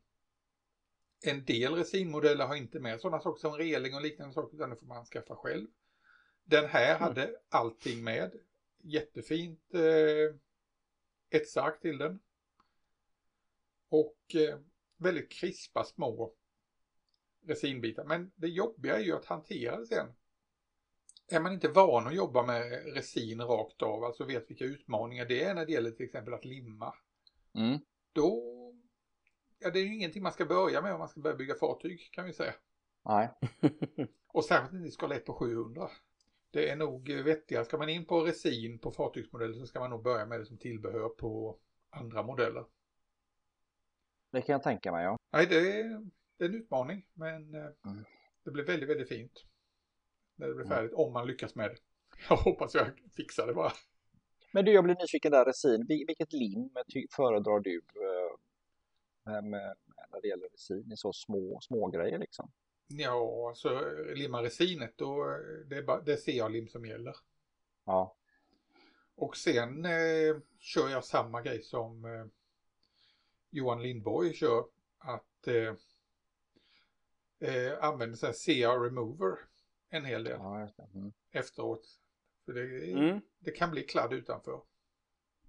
En 1.26 1.44
del 1.44 1.74
resinmodeller 1.74 2.46
har 2.46 2.54
inte 2.54 2.80
med 2.80 3.00
sådana 3.00 3.20
saker 3.20 3.40
som 3.40 3.52
reling 3.52 3.94
och 3.94 4.02
liknande 4.02 4.34
saker 4.34 4.56
utan 4.56 4.70
det 4.70 4.76
får 4.76 4.86
man 4.86 5.04
skaffa 5.04 5.36
själv. 5.36 5.66
Den 6.44 6.64
här 6.64 6.98
hade 6.98 7.36
allting 7.48 8.04
med. 8.04 8.34
Jättefint 8.82 9.74
eh, 9.74 10.36
etsark 11.30 11.80
till 11.80 11.98
den. 11.98 12.20
Och 13.88 14.34
eh, 14.34 14.58
väldigt 14.96 15.32
krispa 15.32 15.84
små 15.84 16.32
resinbitar. 17.46 18.04
Men 18.04 18.32
det 18.34 18.48
jobbiga 18.48 18.96
är 18.96 19.02
ju 19.02 19.12
att 19.12 19.24
hantera 19.24 19.76
det 19.78 19.86
sen. 19.86 20.06
Är 21.34 21.40
man 21.40 21.52
inte 21.52 21.68
van 21.68 22.06
att 22.06 22.14
jobba 22.14 22.42
med 22.46 22.94
resin 22.94 23.40
rakt 23.40 23.82
av, 23.82 24.04
alltså 24.04 24.24
vet 24.24 24.50
vilka 24.50 24.64
utmaningar 24.64 25.24
det 25.24 25.42
är 25.44 25.54
när 25.54 25.66
det 25.66 25.72
gäller 25.72 25.90
till 25.90 26.06
exempel 26.06 26.34
att 26.34 26.44
limma. 26.44 26.94
mm, 27.54 27.78
Då, 28.12 28.42
ja 29.58 29.70
det 29.70 29.78
är 29.78 29.84
ju 29.84 29.94
ingenting 29.94 30.22
man 30.22 30.32
ska 30.32 30.44
börja 30.44 30.82
med 30.82 30.92
om 30.92 30.98
man 30.98 31.08
ska 31.08 31.20
börja 31.20 31.36
bygga 31.36 31.54
fartyg 31.54 32.08
kan 32.12 32.24
vi 32.24 32.32
säga. 32.32 32.54
nej, 33.04 33.30
Och 34.26 34.44
särskilt 34.44 35.02
inte 35.02 35.14
1 35.14 35.24
på 35.24 35.34
700. 35.34 35.88
Det 36.50 36.70
är 36.70 36.76
nog 36.76 37.08
vettigare, 37.10 37.64
ska 37.64 37.78
man 37.78 37.88
in 37.88 38.06
på 38.06 38.20
resin 38.20 38.78
på 38.78 38.90
fartygsmodeller 38.90 39.54
så 39.54 39.66
ska 39.66 39.80
man 39.80 39.90
nog 39.90 40.02
börja 40.02 40.26
med 40.26 40.40
det 40.40 40.46
som 40.46 40.58
tillbehör 40.58 41.08
på 41.08 41.58
andra 41.90 42.22
modeller. 42.22 42.64
det 44.30 44.42
kan 44.42 44.52
jag 44.52 44.62
tänka 44.62 44.92
mig. 44.92 45.04
Ja. 45.04 45.18
Nej, 45.32 45.46
det 45.46 45.56
är, 45.80 46.06
det 46.36 46.44
är 46.44 46.48
en 46.48 46.54
utmaning 46.54 47.06
men 47.12 47.54
eh, 47.54 47.60
Mm. 47.86 48.04
det 48.44 48.50
blir 48.50 48.64
väldigt, 48.64 48.88
väldigt 48.88 49.08
fint. 49.08 49.44
När 50.36 50.48
det 50.48 50.54
blir 50.54 50.64
Mm. 50.66 50.76
färdigt, 50.76 50.92
om 50.94 51.12
man 51.12 51.26
lyckas 51.26 51.54
med 51.54 51.70
det. 51.70 51.76
Jag 52.28 52.36
hoppas 52.36 52.74
jag 52.74 52.86
fixar 53.16 53.46
det 53.46 53.54
bara. 53.54 53.72
Men 54.52 54.64
du, 54.64 54.72
jag 54.72 54.84
blir 54.84 54.96
nyfiken 55.00 55.32
där 55.32 55.44
resin. 55.44 55.86
Vil- 55.86 56.06
Vilket 56.06 56.32
lim 56.32 56.70
föredrar 57.16 57.60
du 57.60 57.82
eh, 59.26 59.42
med, 59.42 59.76
när 60.12 60.20
det 60.22 60.28
gäller 60.28 60.48
resin 60.48 60.92
i 60.92 60.96
så 60.96 61.12
små, 61.12 61.58
små 61.60 61.88
grejer 61.90 62.18
liksom? 62.18 62.52
Ja, 62.86 63.48
alltså 63.48 63.80
limma 64.14 64.42
resinet 64.42 64.92
då, 64.96 65.24
det 65.66 65.76
är, 65.76 65.82
bara, 65.82 66.00
det 66.00 66.16
ser 66.16 66.32
jag 66.32 66.52
lim 66.52 66.68
som 66.68 66.86
gäller. 66.86 67.16
Ja, 67.84 68.16
Och 69.14 69.36
sen 69.36 69.84
eh, 69.84 70.36
kör 70.58 70.88
jag 70.88 71.04
samma 71.04 71.42
grej 71.42 71.62
som 71.62 72.04
eh, 72.04 72.26
Johan 73.50 73.82
Lindborg 73.82 74.34
kör. 74.34 74.64
Att 74.98 75.46
eh, 75.46 75.74
eh, 77.50 77.84
använda 77.84 78.16
så 78.16 78.26
CR 78.26 78.84
remover 78.84 79.38
en 79.96 80.04
hel 80.04 80.24
del 80.24 80.32
ja. 80.38 80.68
Mm. 80.94 81.12
efteråt. 81.30 81.98
För 82.44 82.52
det, 82.52 82.92
Mm. 82.92 83.20
det 83.38 83.50
kan 83.50 83.70
bli 83.70 83.82
kladd 83.82 84.12
utanför. 84.12 84.52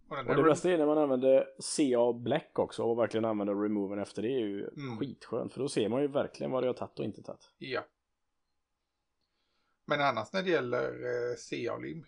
Och 0.08 0.16
den 0.16 0.28
Och 0.28 0.36
det 0.36 0.44
bästa 0.44 0.72
är 0.72 0.78
när 0.78 0.86
man 0.86 0.98
använder 0.98 1.48
CA 1.60 2.14
Black 2.14 2.60
också 2.60 2.84
och 2.84 3.00
verkligen 3.00 3.26
använder 3.26 3.56
removen 3.56 4.00
efter 4.00 4.22
det 4.22 4.28
är 4.28 4.40
ju 4.40 4.68
Mm. 4.68 4.98
skitskönt 4.98 5.54
för 5.54 5.60
då 5.60 5.70
ser 5.70 5.90
man 5.90 6.02
ju 6.02 6.08
verkligen 6.08 6.52
vad 6.52 6.64
det 6.64 6.68
har 6.68 6.74
tagit 6.74 7.00
och 7.00 7.06
inte 7.06 7.24
tagit. 7.24 7.52
Ja. 7.58 7.86
Men 9.86 10.02
annars 10.02 10.34
när 10.34 10.44
det 10.44 10.50
gäller 10.50 10.90
eh, 10.92 11.36
CA-lim. 11.36 12.06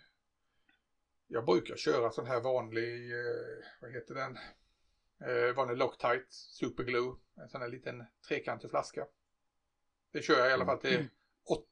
Jag 1.26 1.44
brukar 1.46 1.76
köra 1.76 2.10
sån 2.10 2.26
här 2.26 2.40
vanlig, 2.40 3.12
eh, 3.12 3.64
vad 3.80 3.92
heter 3.92 4.14
den? 4.14 4.38
Eh, 5.20 5.54
vanlig 5.54 5.76
Loctite 5.76 6.26
Superglue. 6.30 7.14
En 7.36 7.48
sån 7.48 7.60
här 7.60 7.68
liten 7.68 8.04
trekantig 8.28 8.70
flaska. 8.70 9.06
Det 10.12 10.22
kör 10.22 10.38
jag 10.38 10.50
i 10.50 10.52
alla 10.52 10.66
fall 10.66 10.78
till 10.78 11.08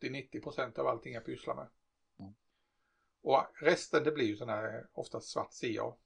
80-90% 0.02 0.78
av 0.78 0.86
allting 0.86 1.14
jag 1.14 1.24
pysslar 1.24 1.54
med. 1.54 1.68
Mm. 2.18 2.34
Och 3.22 3.42
resten 3.60 4.04
det 4.04 4.12
blir 4.12 4.26
ju 4.26 4.36
sån 4.36 4.48
här 4.48 4.86
oftast 4.92 5.28
svart 5.28 5.50
CA. 5.60 5.96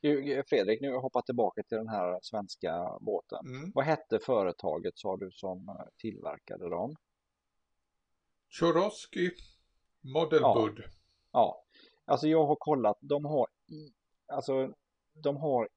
Du, 0.00 0.42
Fredrik, 0.46 0.80
nu 0.80 0.92
hoppat 0.94 1.26
tillbaka 1.26 1.62
till 1.62 1.78
den 1.78 1.88
här 1.88 2.18
svenska 2.22 2.98
båten. 3.00 3.46
Mm. 3.46 3.72
Vad 3.74 3.84
hette 3.84 4.18
företaget 4.18 4.98
sa 4.98 5.16
du 5.16 5.30
som 5.30 5.86
tillverkade 5.96 6.68
dem? 6.68 6.96
Chorosky 8.48 9.30
Modelbud. 10.00 10.84
Ja, 11.32 11.64
alltså 12.04 12.28
jag 12.28 12.46
har 12.46 12.56
kollat. 12.56 12.96
De 13.00 13.24
har, 13.24 13.46
alltså, 14.26 14.74
de 15.12 15.36
har 15.36 15.68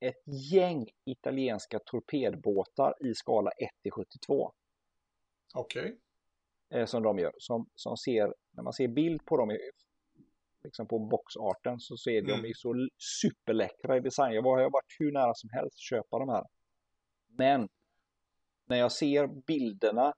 ett 0.00 0.22
gäng 0.52 0.86
italienska 1.04 1.78
torpedbåtar 1.78 2.94
i 3.06 3.14
skala 3.14 3.50
1 3.50 3.70
till 3.82 3.92
72 3.92 4.52
Okej. 5.54 5.98
Eh, 6.70 6.86
som 6.86 7.02
de 7.02 7.18
gör. 7.18 7.32
Som, 7.38 7.68
som 7.74 7.96
ser, 7.96 8.34
när 8.50 8.62
man 8.62 8.72
ser 8.72 8.88
bild 8.88 9.24
på 9.24 9.36
dem, 9.36 9.58
liksom 10.64 10.86
på 10.88 10.98
boxarten, 10.98 11.80
så 11.80 11.96
ser 11.96 12.22
de 12.22 12.32
Mm. 12.32 12.44
ju 12.46 12.54
så 12.54 12.88
superläckra 13.20 13.96
i 13.96 14.00
design. 14.00 14.34
Jag 14.34 14.42
har 14.42 14.70
varit 14.70 14.96
hur 14.98 15.12
nära 15.12 15.34
som 15.34 15.50
helst 15.52 15.74
att 15.74 15.80
köpa 15.80 16.18
de 16.18 16.28
här. 16.28 16.44
Men 17.26 17.68
när 18.66 18.76
jag 18.76 18.92
ser 18.92 19.26
bilderna 19.26 20.14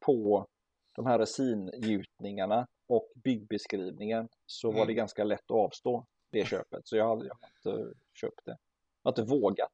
på 0.00 0.46
de 0.92 1.06
här 1.06 1.18
resingjutningarna 1.18 2.66
och 2.86 3.12
byggbeskrivningen 3.24 4.28
så 4.46 4.68
var 4.68 4.78
det 4.78 4.82
Mm. 4.92 4.96
ganska 4.96 5.24
lätt 5.24 5.40
att 5.44 5.50
avstå 5.50 6.06
det 6.30 6.46
köpet. 6.46 6.80
Så 6.88 6.96
jag 6.96 7.04
har, 7.04 7.24
jag 7.24 7.34
har 7.40 7.48
inte 7.78 7.98
köpt 8.20 8.44
det. 8.44 8.56
Jag 9.02 9.10
har 9.10 9.22
inte 9.22 9.30
vågat. 9.34 9.72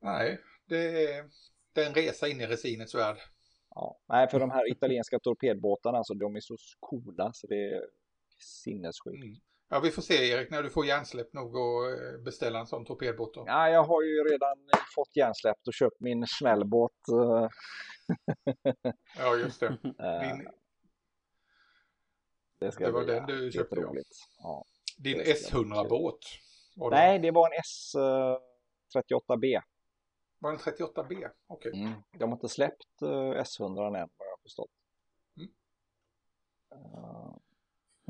Nej, 0.00 0.38
det 0.64 1.04
är, 1.14 1.30
det 1.72 1.82
är 1.82 1.86
en 1.86 1.94
resa 1.94 2.28
in 2.28 2.40
i 2.40 2.46
resinets 2.46 2.94
värld. 2.94 3.16
Ja. 3.74 3.98
Nej, 4.08 4.28
för 4.28 4.40
de 4.40 4.50
här 4.50 4.70
italienska 4.72 5.18
torpedbåtarna, 5.18 5.98
alltså, 5.98 6.14
de 6.14 6.36
är 6.36 6.40
så 6.40 6.56
coola 6.80 7.30
så 7.34 7.46
det 7.46 7.70
är 7.70 7.82
sinnessjukt. 8.64 9.24
Mm. 9.24 9.36
Ja, 9.70 9.80
vi 9.80 9.90
får 9.90 10.02
se 10.02 10.30
Erik 10.30 10.50
när 10.50 10.62
du 10.62 10.70
får 10.70 10.86
hjärnsläpp 10.86 11.32
nog 11.32 11.56
och 11.56 11.90
eh, 11.90 12.18
beställa 12.24 12.58
en 12.58 12.66
sån 12.66 12.84
torpedbåt 12.84 13.34
då. 13.34 13.44
Ja, 13.46 13.68
jag 13.70 13.84
har 13.84 14.02
ju 14.02 14.24
redan 14.24 14.56
fått 14.94 15.16
hjärnsläppt 15.16 15.66
och 15.68 15.74
köpt 15.74 16.00
min 16.00 16.24
snällbåt. 16.26 16.92
eh, 17.08 17.48
Ja, 19.18 19.36
just 19.36 19.60
det. 19.60 19.66
eh, 19.98 20.20
Din, 20.20 20.48
det, 22.58 22.70
det 22.78 22.90
var 22.90 23.04
bli 23.04 23.14
den 23.14 23.26
du 23.26 23.52
köpte, 23.52 23.76
ja. 24.38 24.64
din 24.98 25.18
det 25.18 25.38
ska 25.38 25.58
bli 25.58 25.70
S100-båt. 25.70 26.18
Var 26.76 26.90
det- 26.90 26.96
Nej, 26.96 27.18
det 27.18 27.30
var 27.30 27.46
en 27.46 27.60
S38B. 27.62 29.60
Var 30.38 30.50
det 30.52 30.56
en 30.56 30.88
38B? 30.88 31.28
Okej. 31.46 31.72
Mm. 31.74 31.92
De 32.18 32.24
har 32.24 32.36
inte 32.36 32.48
släppt 32.48 33.02
eh, 33.02 33.06
S100 33.08 33.86
än 33.86 33.92
vad 33.92 33.92
jag 33.92 34.30
har 34.30 34.42
förstått. 34.42 34.70
Mm. 35.36 35.50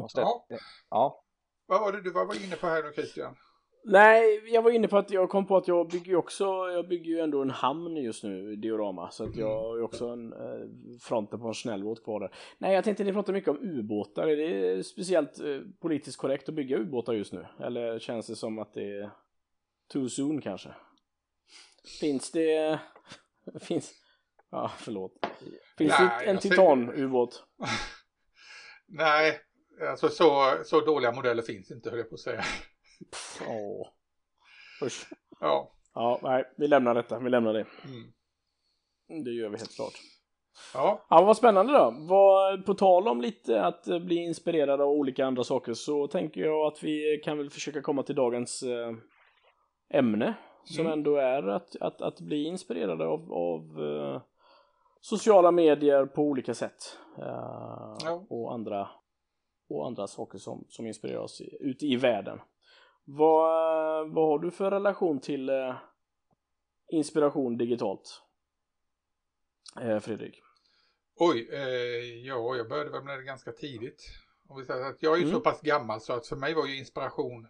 Släppt, 0.09 0.29
Ja, 0.49 0.59
ja. 0.91 1.25
vad 1.67 1.81
var 1.81 1.93
det 1.93 2.03
du 2.03 2.11
var 2.11 2.45
inne 2.45 2.57
på 2.57 2.67
här 2.67 2.83
nu 2.83 2.93
Christian? 2.93 3.37
Nej, 3.85 4.53
jag 4.53 4.62
var 4.62 4.71
inne 4.71 4.88
på 4.88 4.99
att 4.99 5.11
jag 5.11 5.31
kom 5.31 5.47
på 5.47 5.57
att 5.57 5.69
jag 5.69 5.88
bygger 5.88 6.07
ju 6.07 6.17
också, 6.17 6.45
jag 6.45 6.88
bygger 6.88 7.11
ju 7.11 7.19
ändå 7.19 7.43
en 7.43 7.51
hamn 7.51 7.97
just 7.97 8.25
nu, 8.25 8.57
diorama, 8.57 9.11
så 9.11 9.25
att 9.25 9.37
jag 9.37 9.61
har 9.61 9.77
ju 9.77 9.83
också 9.83 10.09
en 10.09 10.33
eh, 10.33 10.69
fronten 11.01 11.41
på 11.41 11.49
en 11.49 11.55
snällbåt 11.55 12.05
kvar 12.05 12.21
där. 12.21 12.35
Nej, 12.59 12.75
jag 12.75 12.85
tänkte 12.85 13.05
ni 13.05 13.12
pratar 13.12 13.33
mycket 13.33 13.51
om 13.51 13.59
ubåtar, 13.62 14.27
är 14.29 14.37
det 14.37 14.85
speciellt 14.85 15.41
eh, 15.41 15.61
politiskt 15.81 16.19
korrekt 16.19 16.49
att 16.49 16.55
bygga 16.55 16.77
ubåtar 16.77 17.12
just 17.12 17.33
nu? 17.33 17.47
Eller 17.61 17.99
känns 17.99 18.27
det 18.27 18.37
som 18.37 18.59
att 18.59 18.75
det 18.75 18.99
är 18.99 19.11
too 19.93 20.09
soon 20.09 20.41
kanske? 20.41 20.75
Finns 22.01 22.31
det, 22.31 22.81
finns, 23.61 23.93
ja 24.51 24.73
förlåt. 24.79 25.12
Finns 25.79 25.95
Nej, 25.99 26.25
det 26.25 26.31
en 26.31 26.38
titanubåt? 26.38 27.45
Nej, 28.88 29.41
alltså 29.91 30.09
så, 30.09 30.57
så 30.64 30.81
dåliga 30.81 31.12
modeller 31.12 31.43
finns 31.43 31.71
inte 31.71 31.91
höll 31.91 31.99
jag 31.99 32.09
på 32.09 32.14
att 32.14 32.21
säga. 32.21 32.45
Åh. 33.49 33.88
Usch. 34.83 35.09
Ja, 35.41 35.79
Ja, 35.99 36.21
nej, 36.23 36.45
vi 36.57 36.69
lämnar 36.69 36.95
detta. 36.95 37.19
Vi 37.19 37.31
lämnar 37.31 37.53
det. 37.53 37.67
Mm. 37.85 39.25
Det 39.25 39.31
gör 39.31 39.49
vi 39.49 39.57
helt 39.57 39.77
klart. 39.77 39.93
Ja, 40.75 41.07
Ja, 41.11 41.25
vad 41.25 41.37
spännande 41.37 41.73
då. 41.73 41.95
Vad, 42.09 42.67
på 42.67 42.75
tal 42.75 43.09
om 43.09 43.21
lite 43.21 43.62
att 43.62 43.88
eh, 43.88 43.99
bli 43.99 44.17
inspirerad 44.17 44.81
av 44.81 44.88
olika 44.88 45.27
andra 45.27 45.45
saker 45.45 45.75
så 45.75 46.07
tänker 46.09 46.41
jag 46.41 46.67
att 46.67 46.83
vi 46.83 47.21
kan 47.25 47.38
väl 47.38 47.51
försöka 47.51 47.83
komma 47.83 48.03
till 48.03 48.14
dagens 48.14 48.62
eh, 48.62 48.93
ämne. 49.99 50.35
Som 50.68 50.81
Mm. 50.87 50.92
ändå 50.98 51.16
är 51.16 51.42
att, 51.48 51.76
att, 51.81 52.00
att 52.02 52.20
bli 52.20 52.44
inspirerad 52.44 53.02
av, 53.02 53.33
av 53.33 53.85
eh, 53.85 54.22
sociala 55.00 55.50
medier 55.50 56.07
på 56.07 56.22
olika 56.22 56.54
sätt. 56.54 56.98
Eh, 57.18 57.96
Ja. 58.04 58.26
och, 58.31 58.52
andra, 58.54 58.88
och 59.68 59.87
andra 59.87 60.07
saker 60.07 60.38
som, 60.38 60.64
som 60.68 60.87
inspirerar 60.87 61.18
oss 61.20 61.40
ute 61.61 61.87
i 61.87 61.96
världen. 61.96 62.40
Vad, 63.04 64.11
vad 64.14 64.28
har 64.28 64.38
du 64.38 64.50
för 64.50 64.70
relation 64.70 65.20
till 65.20 65.48
eh, 65.48 65.74
inspiration 66.88 67.57
digitalt? 67.59 68.22
Fredrik? 70.00 70.40
oj, 71.20 71.48
eh, 71.52 72.26
ja, 72.26 72.57
jag 72.57 72.68
började 72.68 72.90
väl 72.90 73.04
med 73.04 73.18
det 73.18 73.22
ganska 73.24 73.52
tidigt. 73.52 74.02
Om 74.48 74.57
vi 74.59 74.64
säger 74.64 74.85
att 74.90 75.02
jag 75.02 75.12
är 75.14 75.16
ju 75.16 75.22
Mm. 75.22 75.35
så 75.35 75.40
pass 75.40 75.61
gammal 75.61 76.00
så 76.00 76.12
att 76.12 76.26
för 76.26 76.37
mig 76.37 76.54
var 76.54 76.66
ju 76.66 76.78
inspiration 76.78 77.48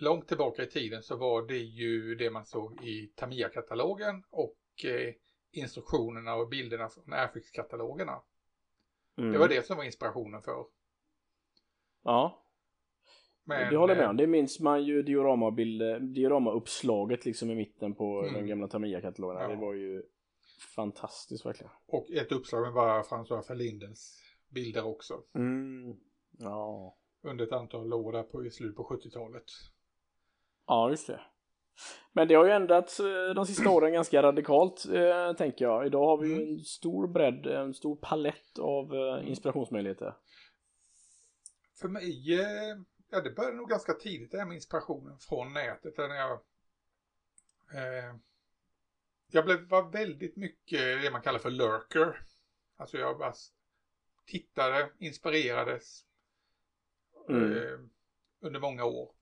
långt 0.00 0.28
tillbaka 0.28 0.62
i 0.62 0.66
tiden 0.66 1.02
så 1.02 1.16
var 1.16 1.42
det 1.42 1.58
ju 1.58 2.14
det 2.14 2.30
man 2.30 2.46
såg 2.46 2.84
i 2.84 3.06
Tamiya-katalogen 3.06 4.24
och 4.30 4.56
eh, 4.84 5.14
instruktionerna 5.52 6.34
och 6.34 6.48
bilderna 6.48 6.88
från 6.88 7.12
Airfix-katalogerna. 7.12 8.22
Mm. 9.18 9.32
Det 9.32 9.38
var 9.38 9.48
det 9.48 9.66
som 9.66 9.76
var 9.76 9.84
inspirationen 9.84 10.42
för. 10.42 10.64
Ja, 12.04 12.42
Men, 13.44 13.70
det 13.72 13.76
håller 13.78 13.94
jag 13.94 13.98
med 13.98 14.04
eh, 14.04 14.10
om. 14.10 14.16
Det 14.16 14.26
minns 14.26 14.60
man 14.60 14.84
ju 14.84 15.02
diorama-uppslaget 15.02 17.24
liksom 17.24 17.50
i 17.50 17.54
mitten 17.54 17.94
på 17.94 18.20
Mm. 18.20 18.34
den 18.34 18.46
gamla 18.46 18.68
Tamiya-katalogen. 18.68 19.42
Ja. 19.42 19.48
Det 19.48 19.56
var 19.56 19.74
ju 19.74 20.02
fantastiskt 20.76 21.46
verkligen. 21.46 21.72
Och 21.86 22.10
ett 22.10 22.32
uppslag 22.32 22.62
med 22.62 22.72
bara 22.72 23.02
François 23.02 23.48
Verlindens 23.48 24.22
bilder 24.48 24.86
också. 24.86 25.22
Mm. 25.34 25.96
Ja. 26.38 26.96
Under 27.22 27.46
ett 27.46 27.52
antal 27.52 27.92
år 27.92 28.12
där 28.12 28.22
på 28.22 28.44
i 28.44 28.50
slutet 28.50 28.76
på 28.76 28.84
70-talet. 28.84 29.44
Ja, 30.66 30.90
just 30.90 31.06
det. 31.06 31.20
Men 32.12 32.28
det 32.28 32.34
har 32.34 32.44
ju 32.44 32.50
ändrats 32.50 33.00
eh, 33.00 33.34
de 33.34 33.46
sista 33.46 33.70
åren 33.70 33.92
ganska 33.92 34.22
radikalt, 34.22 34.86
eh, 34.86 35.32
tänker 35.32 35.64
jag. 35.64 35.86
Idag 35.86 36.06
har 36.06 36.18
vi 36.18 36.28
ju 36.28 36.34
Mm. 36.42 36.48
en 36.54 36.60
stor 36.64 37.06
bredd, 37.06 37.46
en 37.46 37.74
stor 37.74 37.96
palett 37.96 38.58
av 38.58 38.94
eh, 38.94 39.28
inspirationsmöjligheter. 39.28 40.14
För 41.80 41.88
mig, 41.88 42.34
eh, 42.40 42.76
ja 43.10 43.20
det 43.20 43.30
började 43.30 43.56
nog 43.56 43.68
ganska 43.68 43.92
tidigt 43.92 44.30
det 44.30 44.38
här 44.38 44.46
med 44.46 44.54
inspirationen 44.54 45.18
från 45.18 45.52
nätet. 45.52 45.98
När 45.98 46.14
jag, 46.14 46.32
eh, 47.74 48.16
jag 49.30 49.44
blev, 49.44 49.68
var 49.68 49.90
väldigt 49.90 50.36
mycket 50.36 51.02
det 51.02 51.10
man 51.12 51.22
kallar 51.22 51.38
för 51.38 51.50
lurker. 51.50 52.26
Alltså 52.76 52.98
jag 52.98 53.18
bara 53.18 53.32
tittade, 54.26 54.90
inspirerades 54.98 56.02
Mm. 57.28 57.52
eh, 57.52 57.78
under 58.40 58.60
många 58.60 58.84
år. 58.84 59.12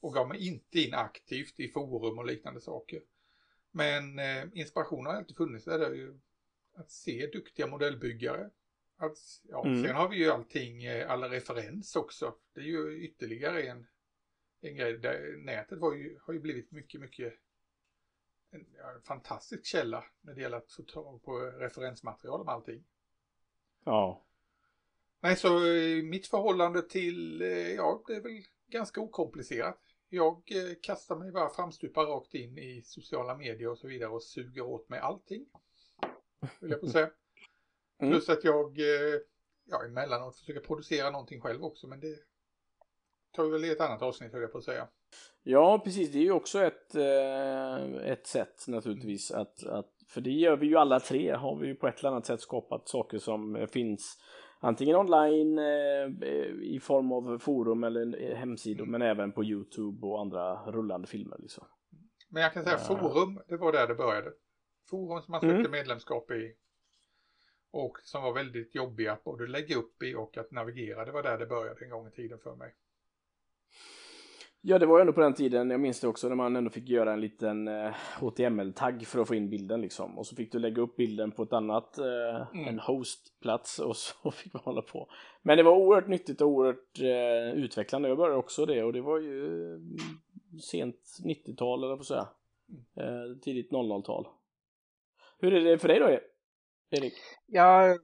Och 0.00 0.14
gav 0.14 0.28
mig 0.28 0.46
inte 0.46 0.80
in 0.80 0.94
aktivt 0.94 1.60
i 1.60 1.68
forum 1.68 2.18
och 2.18 2.26
liknande 2.26 2.60
saker. 2.60 3.02
Men 3.70 4.18
eh, 4.18 4.44
inspiration 4.54 5.06
har 5.06 5.14
alltid 5.14 5.36
funnits 5.36 5.64
där. 5.64 5.78
Det 5.78 5.86
är 5.86 5.94
ju 5.94 6.18
att 6.74 6.90
se 6.90 7.26
duktiga 7.26 7.66
modellbyggare. 7.66 8.50
Att, 8.96 9.18
ja, 9.42 9.66
Mm. 9.66 9.82
Sen 9.82 9.96
har 9.96 10.08
vi 10.08 10.16
ju 10.16 10.30
allting, 10.30 10.84
eh, 10.84 11.10
alla 11.10 11.28
referens 11.28 11.96
också. 11.96 12.34
Det 12.52 12.60
är 12.60 12.64
ju 12.64 13.04
ytterligare 13.04 13.62
en, 13.62 13.86
en 14.60 14.76
grej. 14.76 14.98
Där 14.98 15.36
nätet 15.36 15.78
var 15.78 15.94
ju, 15.94 16.18
har 16.22 16.34
ju 16.34 16.40
blivit 16.40 16.70
mycket, 16.70 17.00
mycket 17.00 17.34
en, 18.50 18.60
en 18.60 19.02
fantastisk 19.02 19.66
källa 19.66 20.04
när 20.20 20.34
det 20.34 20.40
gäller 20.40 20.56
att 20.56 20.72
få 20.72 20.82
tag 20.82 21.22
på 21.22 21.38
referensmaterial 21.38 22.40
om 22.40 22.48
allting. 22.48 22.84
Ja. 23.84 24.24
Nej, 25.20 25.36
så 25.36 25.66
eh, 25.66 26.02
mitt 26.02 26.26
förhållande 26.26 26.82
till, 26.82 27.42
eh, 27.42 27.48
ja, 27.48 28.02
det 28.06 28.14
är 28.14 28.20
väl 28.20 28.42
ganska 28.66 29.00
okomplicerat. 29.00 29.80
Jag 30.12 30.36
eh, 30.36 30.74
kastar 30.82 31.16
mig 31.16 31.32
bara 31.32 31.50
framstupa 31.50 32.00
rakt 32.00 32.34
in 32.34 32.58
i 32.58 32.82
sociala 32.84 33.36
medier 33.36 33.68
och 33.68 33.78
så 33.78 33.88
vidare 33.88 34.10
och 34.10 34.22
suger 34.22 34.62
åt 34.62 34.88
mig 34.88 35.00
allting. 35.00 35.46
Vill 36.60 36.70
jag 36.70 36.80
på 36.80 36.86
säga. 36.86 37.10
Mm. 38.00 38.12
Plus 38.12 38.28
att 38.28 38.44
jag, 38.44 38.78
eh, 38.78 39.20
ja, 39.64 39.84
emellanåt 39.84 40.36
försöker 40.36 40.60
producera 40.60 41.10
någonting 41.10 41.40
själv 41.40 41.64
också, 41.64 41.86
men 41.86 42.00
det 42.00 42.16
tar 43.32 43.44
vi 43.44 43.50
väl 43.50 43.64
i 43.64 43.70
ett 43.70 43.80
annat 43.80 44.02
avsnitt, 44.02 44.32
höll 44.32 44.42
jag 44.42 44.52
på 44.52 44.58
att 44.58 44.64
säga. 44.64 44.88
Ja, 45.42 45.80
precis. 45.84 46.12
Det 46.12 46.18
är 46.18 46.22
ju 46.22 46.32
också 46.32 46.60
ett, 46.60 46.94
eh, 46.94 48.10
ett 48.12 48.26
sätt 48.26 48.64
naturligtvis 48.68 49.30
att, 49.30 49.66
att, 49.66 49.90
för 50.08 50.20
det 50.20 50.30
gör 50.30 50.56
vi 50.56 50.66
ju 50.66 50.76
alla 50.76 51.00
tre, 51.00 51.30
har 51.30 51.56
vi 51.56 51.66
ju 51.66 51.74
på 51.74 51.88
ett 51.88 51.98
eller 51.98 52.10
annat 52.10 52.26
sätt 52.26 52.40
skapat 52.40 52.88
saker 52.88 53.18
som 53.18 53.66
finns 53.72 54.18
antingen 54.60 54.96
online 54.96 55.58
eh, 55.58 56.06
i 56.62 56.78
form 56.82 57.12
av 57.12 57.38
forum 57.38 57.84
eller 57.84 58.22
eh, 58.30 58.36
hemsidor, 58.36 58.86
men 58.86 59.02
även 59.02 59.32
på 59.32 59.44
Youtube 59.44 60.06
och 60.06 60.20
andra 60.20 60.70
rullande 60.70 61.06
filmer 61.08 61.36
liksom. 61.38 61.64
Men 62.28 62.42
jag 62.42 62.52
kan 62.52 62.64
säga 62.64 62.78
Ja. 62.88 62.96
forum, 62.98 63.40
det 63.48 63.56
var 63.56 63.72
där 63.72 63.86
det 63.88 63.94
började. 63.94 64.32
Forum 64.90 65.22
som 65.22 65.32
man 65.32 65.40
sökte 65.40 65.56
Mm. 65.58 65.70
medlemskap 65.70 66.30
i. 66.30 66.54
Och 67.72 67.98
som 68.02 68.22
var 68.22 68.32
väldigt 68.32 68.74
jobbiga 68.74 69.12
att 69.12 69.24
både 69.24 69.46
lägga 69.46 69.76
upp 69.76 70.02
i 70.02 70.14
och 70.14 70.36
att 70.38 70.50
navigera. 70.50 71.04
Det 71.04 71.12
var 71.12 71.22
där 71.22 71.38
det 71.38 71.46
började 71.46 71.84
en 71.84 71.90
gång 71.90 72.06
i 72.06 72.10
tiden 72.10 72.38
för 72.38 72.56
mig. 72.56 72.74
Ja, 74.62 74.78
det 74.78 74.86
var 74.86 74.98
ju 74.98 75.00
ändå 75.00 75.12
på 75.12 75.20
den 75.20 75.34
tiden, 75.34 75.70
jag 75.70 75.80
minns 75.80 76.00
det 76.00 76.08
också, 76.08 76.28
när 76.28 76.36
man 76.36 76.56
ändå 76.56 76.70
fick 76.70 76.88
göra 76.88 77.12
en 77.12 77.20
liten 77.20 77.68
eh, 77.68 77.94
HTML-tagg 78.20 79.06
för 79.06 79.20
att 79.20 79.28
få 79.28 79.34
in 79.34 79.50
bilden 79.50 79.80
liksom. 79.80 80.18
Och 80.18 80.26
så 80.26 80.36
fick 80.36 80.52
du 80.52 80.58
lägga 80.58 80.82
upp 80.82 80.96
bilden 80.96 81.30
på 81.32 81.42
ett 81.42 81.52
annat, 81.52 81.98
eh, 81.98 82.46
Mm. 82.54 82.68
en 82.68 82.78
hostplats 82.78 83.78
och 83.78 83.96
så 83.96 84.30
fick 84.42 84.52
man 84.54 84.62
hålla 84.64 84.82
på. 84.82 85.08
Men 85.42 85.56
det 85.56 85.62
var 85.62 85.76
oerhört 85.76 86.08
nyttigt 86.08 86.40
och 86.40 86.48
oerhört 86.48 87.00
eh, 87.00 87.58
utvecklande. 87.64 88.08
Jag 88.08 88.18
började 88.18 88.36
också 88.38 88.66
det 88.66 88.82
och 88.82 88.92
det 88.92 89.00
var 89.00 89.18
ju 89.18 89.72
eh, 89.74 89.80
sent 90.70 90.96
90-tal 91.24 91.84
eller 91.84 91.96
på 91.96 92.04
säga. 92.04 92.28
Eh, 92.96 93.38
tidigt 93.42 93.70
00-tal. 93.72 94.26
Hur 95.38 95.52
är 95.54 95.60
det 95.60 95.78
för 95.78 95.88
dig 95.88 95.98
då, 95.98 96.18
Erik? 96.90 97.14
Ja, 97.46 97.96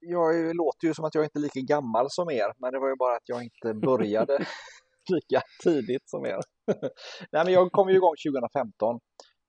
jag 0.00 0.56
låter 0.56 0.86
ju 0.88 0.94
som 0.94 1.04
att 1.04 1.14
jag 1.14 1.24
inte 1.24 1.38
är 1.38 1.40
lika 1.40 1.60
gammal 1.60 2.06
som 2.10 2.30
er, 2.30 2.52
men 2.58 2.72
det 2.72 2.78
var 2.78 2.88
ju 2.88 2.96
bara 2.96 3.16
att 3.16 3.28
jag 3.28 3.42
inte 3.42 3.74
började 3.74 4.46
lika 5.10 5.42
tidigt 5.62 6.08
som 6.10 6.26
er. 6.26 6.40
Nej, 7.32 7.44
men 7.44 7.52
jag 7.52 7.72
kom 7.72 7.88
ju 7.88 7.94
igång 7.96 8.14
2015 8.32 9.00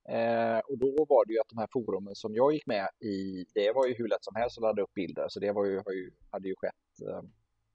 eh, 0.10 0.60
och 0.70 0.78
då 0.78 1.06
var 1.10 1.26
det 1.26 1.34
ju 1.34 1.40
att 1.40 1.50
de 1.50 1.58
här 1.58 1.68
forumen 1.74 2.16
som 2.16 2.36
jag 2.36 2.54
gick 2.54 2.66
med 2.68 2.88
i, 3.00 3.46
det 3.54 3.72
var 3.72 3.88
ju 3.88 3.94
hur 3.94 4.08
lätt 4.08 4.24
som 4.24 4.36
helst 4.36 4.58
att 4.58 4.62
ladda 4.62 4.82
upp 4.82 4.94
bilder, 4.94 5.26
så 5.30 5.40
det 5.40 5.52
var 5.52 5.66
ju, 5.66 5.72
ju, 5.74 6.12
hade 6.32 6.48
ju 6.48 6.56
skett. 6.58 7.10
Eh, 7.10 7.22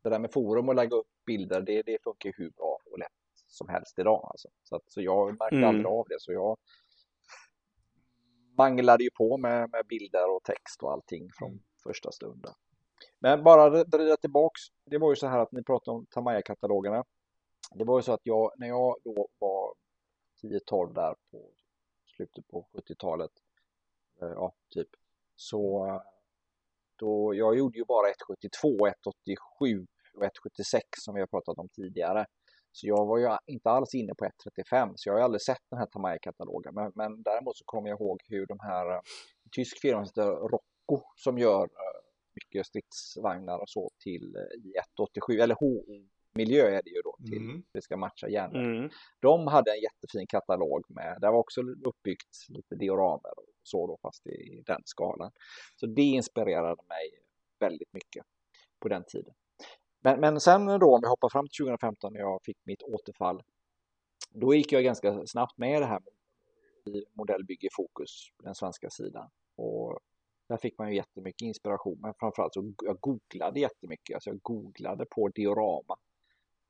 det 0.02 0.08
där 0.10 0.18
med 0.18 0.32
forum 0.32 0.68
och 0.68 0.74
lägga 0.74 0.96
upp 0.96 1.06
bilder, 1.26 1.60
det, 1.60 1.82
det 1.82 1.98
funkar 2.02 2.28
ju 2.28 2.32
hur 2.36 2.50
bra 2.50 2.78
och 2.92 2.98
lätt 2.98 3.08
som 3.46 3.68
helst 3.68 3.98
idag. 3.98 4.28
Alltså. 4.30 4.48
Så, 4.62 4.76
att, 4.76 4.82
så 4.86 5.02
jag 5.02 5.28
märkte 5.38 5.56
Mm. 5.56 5.68
aldrig 5.68 5.86
av 5.86 6.06
det, 6.08 6.16
så 6.20 6.32
jag 6.32 6.56
manglade 8.58 9.04
ju 9.04 9.10
på 9.10 9.36
med, 9.38 9.70
med 9.72 9.86
bilder 9.88 10.34
och 10.36 10.42
text 10.44 10.82
och 10.82 10.92
allting 10.92 11.28
från 11.38 11.50
Mm. 11.50 11.62
första 11.82 12.12
stunden. 12.12 12.52
Men 13.20 13.42
bara 13.44 13.70
vrida 13.84 14.16
tillbaks, 14.16 14.60
det 14.90 14.98
var 14.98 15.10
ju 15.10 15.16
så 15.16 15.26
här 15.26 15.38
att 15.38 15.52
ni 15.52 15.62
pratade 15.62 15.96
om 15.96 16.06
Tamaya-katalogerna. 16.10 17.04
Det 17.74 17.84
var 17.84 17.98
ju 17.98 18.02
så 18.02 18.12
att 18.12 18.20
jag, 18.22 18.52
när 18.56 18.66
jag 18.66 18.96
då 19.04 19.28
var 19.38 19.74
10-12 20.42 20.94
där 20.94 21.14
på 21.30 21.50
slutet 22.16 22.48
på 22.48 22.68
70-talet, 22.72 23.30
eh, 24.22 24.28
ja 24.28 24.52
typ, 24.70 24.88
så 25.36 25.86
då, 26.96 27.34
jag 27.34 27.56
gjorde 27.58 27.78
ju 27.78 27.84
bara 27.84 28.06
172, 28.08 28.68
187 28.68 29.86
och 30.14 30.22
176 30.22 30.88
som 30.98 31.14
vi 31.14 31.20
har 31.20 31.26
pratat 31.26 31.58
om 31.58 31.68
tidigare. 31.68 32.26
Så 32.72 32.86
jag 32.86 33.06
var 33.06 33.18
ju 33.18 33.36
inte 33.46 33.70
alls 33.70 33.94
inne 33.94 34.14
på 34.14 34.24
135, 34.24 34.92
så 34.96 35.08
jag 35.08 35.14
har 35.14 35.18
ju 35.18 35.24
aldrig 35.24 35.42
sett 35.42 35.64
den 35.70 35.78
här 35.78 35.86
Tamaya-katalogen. 35.86 36.74
Men, 36.74 36.92
men 36.94 37.22
däremot 37.22 37.56
så 37.56 37.64
kommer 37.64 37.88
jag 37.88 38.00
ihåg 38.00 38.20
hur 38.28 38.46
de 38.46 38.58
här, 38.60 38.86
en 39.44 39.50
tysk 39.52 39.80
firma 39.80 40.04
som 40.04 40.22
heter 40.22 40.32
Rocco 40.32 41.06
som 41.16 41.38
gör 41.38 41.62
eh, 41.62 42.00
mycket 42.34 42.66
stridsvagnar 42.66 43.58
och 43.58 43.68
så 43.68 43.90
till 44.04 44.36
eh, 44.36 44.68
i 44.68 44.72
187, 44.98 45.32
eller 45.40 45.54
H.O. 45.54 45.84
HO-miljö 46.36 46.66
är 46.66 46.82
det 46.82 46.90
ju 46.90 47.00
då, 47.04 47.16
till 47.30 47.42
Mm. 47.42 47.62
det 47.72 47.82
ska 47.82 47.96
matcha 47.96 48.28
järnväg. 48.28 48.76
Mm. 48.76 48.90
De 49.20 49.46
hade 49.46 49.70
en 49.70 49.80
jättefin 49.80 50.26
katalog 50.26 50.84
med, 50.88 51.18
där 51.20 51.30
var 51.32 51.38
också 51.38 51.60
uppbyggt 51.60 52.48
lite 52.48 52.74
dioramer 52.74 53.38
och 53.38 53.44
så 53.62 53.86
då, 53.86 53.98
fast 54.02 54.26
i 54.26 54.62
den 54.66 54.82
skalan. 54.84 55.30
Så 55.76 55.86
det 55.86 56.02
inspirerade 56.02 56.82
mig 56.88 57.10
väldigt 57.58 57.92
mycket 57.92 58.24
på 58.80 58.88
den 58.88 59.04
tiden. 59.04 59.34
Men, 60.00 60.20
men 60.20 60.40
sen 60.40 60.66
då, 60.66 60.94
om 60.94 61.00
vi 61.02 61.08
hoppar 61.08 61.28
fram 61.28 61.46
till 61.48 61.64
2015 61.64 62.12
när 62.12 62.20
jag 62.20 62.40
fick 62.44 62.58
mitt 62.64 62.82
återfall, 62.82 63.42
då 64.30 64.54
gick 64.54 64.72
jag 64.72 64.84
ganska 64.84 65.26
snabbt 65.26 65.58
med 65.58 65.82
det 65.82 65.86
här 65.86 66.00
i 66.86 67.04
modellbygge 67.12 67.68
fokus 67.76 68.30
på 68.36 68.44
den 68.44 68.54
svenska 68.54 68.90
sidan. 68.90 69.30
Och 69.56 69.98
där 70.48 70.56
fick 70.56 70.78
man 70.78 70.88
ju 70.88 70.96
jättemycket 70.96 71.42
inspiration, 71.42 71.98
men 72.00 72.14
framförallt 72.20 72.54
så 72.54 72.72
jag 72.82 73.00
googlade 73.00 73.60
jättemycket. 73.60 74.14
Alltså 74.14 74.30
jag 74.30 74.40
googlade 74.42 75.04
på 75.10 75.28
diorama, 75.28 75.96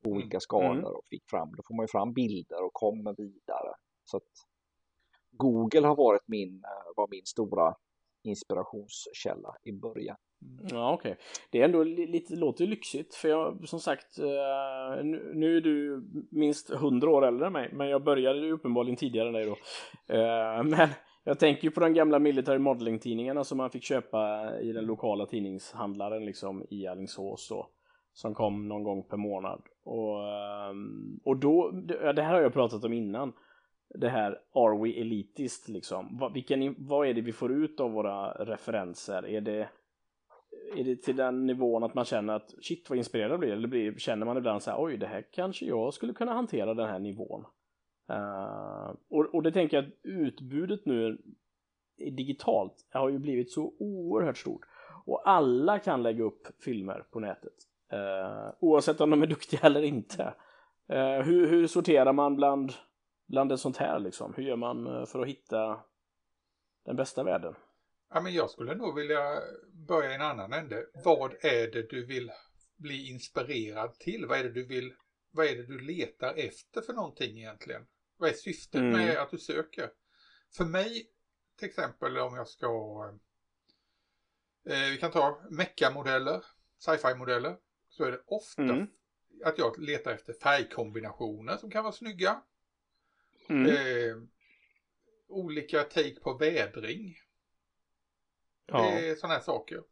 olika 0.06 0.40
skalor 0.40 0.92
och 0.92 1.06
fick 1.10 1.24
fram, 1.30 1.52
då 1.56 1.62
får 1.62 1.74
man 1.74 1.84
ju 1.84 1.88
fram 1.88 2.12
bilder 2.12 2.64
och 2.64 2.72
kommer 2.72 3.14
vidare. 3.16 3.74
Så 4.04 4.16
att 4.16 4.22
Google 5.30 5.86
har 5.86 5.96
varit 5.96 6.28
min, 6.28 6.62
var 6.96 7.08
min 7.10 7.26
stora 7.26 7.74
inspirationskälla 8.22 9.56
i 9.62 9.72
början. 9.72 10.16
Ja 10.70 10.92
okej. 10.92 11.12
Okay. 11.12 11.24
Det 11.50 11.60
är 11.60 11.64
ändå 11.64 11.82
lite, 11.82 12.36
låter 12.36 12.66
lyxigt 12.66 13.14
för 13.14 13.28
jag 13.28 13.68
som 13.68 13.80
sagt 13.80 14.18
uh, 14.18 15.04
nu, 15.04 15.32
nu, 15.34 15.56
är 15.56 15.60
du 15.60 16.04
minst 16.30 16.70
hundra 16.70 17.10
år 17.10 17.26
äldre 17.26 17.46
än 17.46 17.52
mig 17.52 17.70
men 17.72 17.88
jag 17.88 18.04
började 18.04 18.38
ju 18.38 18.52
uppenbarligen 18.52 18.96
tidigare 18.96 19.28
än 19.28 19.34
dig 19.34 19.44
då. 19.46 19.56
Uh, 20.14 20.62
men 20.62 20.88
jag 21.24 21.38
tänker 21.38 21.64
ju 21.64 21.70
på 21.70 21.80
de 21.80 21.94
gamla 21.94 22.18
military 22.18 22.58
modeling 22.58 22.98
tidningarna 22.98 23.44
som 23.44 23.58
man 23.58 23.70
fick 23.70 23.84
köpa 23.84 24.50
i 24.60 24.72
den 24.72 24.84
lokala 24.84 25.26
tidningshandlaren 25.26 26.24
liksom 26.24 26.64
i 26.70 26.86
Alingsås 26.86 27.48
då. 27.48 27.68
Som 28.16 28.34
kom 28.34 28.68
någon 28.68 28.82
gång 28.82 29.02
per 29.02 29.16
månad. 29.16 29.62
Och, 29.84 30.28
ehm, 30.28 31.20
och 31.24 31.36
då, 31.36 31.70
det, 31.70 32.12
det 32.12 32.22
här 32.22 32.34
har 32.34 32.40
jag 32.40 32.52
pratat 32.52 32.84
om 32.84 32.92
innan 32.92 33.32
det 33.88 34.08
här 34.08 34.40
Are 34.52 34.82
we 34.82 35.00
elitist 35.00 35.68
liksom? 35.68 36.18
Vad, 36.20 36.32
vilken, 36.32 36.74
vad 36.78 37.08
är 37.08 37.14
det 37.14 37.20
vi 37.20 37.32
får 37.32 37.52
ut 37.52 37.80
av 37.80 37.92
våra 37.92 38.30
referenser? 38.44 39.26
Är 39.26 39.40
det, 39.40 39.68
är 40.76 40.84
det 40.84 41.02
till 41.02 41.16
den 41.16 41.46
nivån 41.46 41.82
att 41.82 41.94
man 41.94 42.04
känner 42.04 42.32
att 42.32 42.54
shit 42.62 42.90
vad 42.90 42.98
inspirerad 42.98 43.32
jag 43.32 43.40
blir? 43.40 43.52
Eller 43.52 43.68
blir, 43.68 43.98
känner 43.98 44.26
man 44.26 44.36
ibland 44.36 44.62
så 44.62 44.70
här 44.70 44.82
oj 44.82 44.96
det 44.96 45.06
här 45.06 45.24
kanske 45.30 45.66
jag 45.66 45.94
skulle 45.94 46.12
kunna 46.12 46.32
hantera 46.32 46.74
den 46.74 46.88
här 46.88 46.98
nivån? 46.98 47.44
Uh, 48.10 48.94
och, 49.08 49.34
och 49.34 49.42
det 49.42 49.52
tänker 49.52 49.76
jag 49.76 49.84
att 49.84 49.92
utbudet 50.02 50.86
nu 50.86 51.18
digitalt 51.96 52.86
har 52.90 53.08
ju 53.08 53.18
blivit 53.18 53.52
så 53.52 53.72
oerhört 53.78 54.38
stort. 54.38 54.62
Och 55.04 55.28
alla 55.28 55.78
kan 55.78 56.02
lägga 56.02 56.24
upp 56.24 56.62
filmer 56.64 57.04
på 57.10 57.20
nätet. 57.20 57.52
Uh, 57.92 58.52
oavsett 58.60 59.00
om 59.00 59.10
de 59.10 59.22
är 59.22 59.26
duktiga 59.36 59.60
eller 59.60 59.82
inte. 59.82 60.34
Uh, 60.92 61.22
hur, 61.22 61.46
hur 61.46 61.66
sorterar 61.66 62.12
man 62.12 62.36
bland 62.36 62.72
bland 63.26 63.52
ett 63.52 63.60
sånt 63.60 63.76
här 63.76 63.98
liksom? 63.98 64.34
Hur 64.34 64.42
gör 64.42 64.56
man 64.56 64.86
eh, 64.86 65.06
för 65.06 65.20
att 65.20 65.28
hitta 65.28 65.84
den 66.84 66.96
bästa 66.96 67.22
världen? 67.22 67.54
Ja, 68.10 68.20
men 68.20 68.32
jag 68.32 68.50
skulle 68.50 68.74
nog 68.74 68.94
vilja 68.94 69.40
börja 69.88 70.10
i 70.10 70.14
en 70.14 70.22
annan 70.22 70.52
ände. 70.52 70.86
Vad 71.04 71.44
är 71.44 71.70
det 71.70 71.90
du 71.90 72.06
vill 72.06 72.32
bli 72.76 73.10
inspirerad 73.10 73.94
till? 73.98 74.26
Vad 74.26 74.38
är 74.38 74.44
det 74.44 74.52
du 74.52 74.66
vill, 74.66 74.94
vad 75.30 75.46
är 75.46 75.56
det 75.56 75.66
du 75.66 75.78
letar 75.80 76.34
efter 76.34 76.80
för 76.80 76.92
någonting 76.92 77.38
egentligen? 77.38 77.86
Vad 78.16 78.30
är 78.30 78.34
syftet 78.34 78.80
mm. 78.80 78.92
med 78.92 79.18
att 79.18 79.30
du 79.30 79.38
söker? 79.38 79.90
För 80.56 80.64
mig, 80.64 81.06
till 81.58 81.68
exempel 81.68 82.18
om 82.18 82.36
jag 82.36 82.48
ska, 82.48 83.02
eh, 84.66 84.90
vi 84.90 84.96
kan 85.00 85.10
ta 85.10 85.40
mecka-modeller, 85.50 86.44
sci-fi-modeller, 86.78 87.56
så 87.96 88.04
är 88.04 88.12
det 88.12 88.22
ofta 88.26 88.62
mm. 88.62 88.86
att 89.44 89.58
jag 89.58 89.78
letar 89.78 90.12
efter 90.12 90.32
färgkombinationer 90.32 91.56
som 91.56 91.70
kan 91.70 91.84
vara 91.84 91.92
snygga. 91.92 92.42
Mm. 93.48 93.66
Eh, 93.66 94.16
olika 95.28 95.82
take 95.82 96.20
på 96.20 96.34
vädring. 96.34 97.18
Ja. 98.66 98.90
Är 98.90 99.14
sådana 99.14 99.34
här 99.34 99.42
saker. 99.42 99.82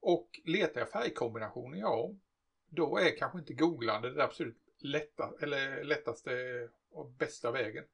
Och 0.00 0.40
letar 0.44 0.80
jag 0.80 0.90
färgkombinationer, 0.90 1.78
ja, 1.78 2.14
då 2.68 2.98
är 2.98 3.16
kanske 3.16 3.38
inte 3.38 3.54
googlande 3.54 4.14
det 4.14 4.24
absolut 4.24 4.58
lätta, 4.78 5.32
eller 5.40 5.84
lättaste 5.84 6.68
och 6.90 7.10
bästa 7.10 7.50
vägen. 7.50 7.84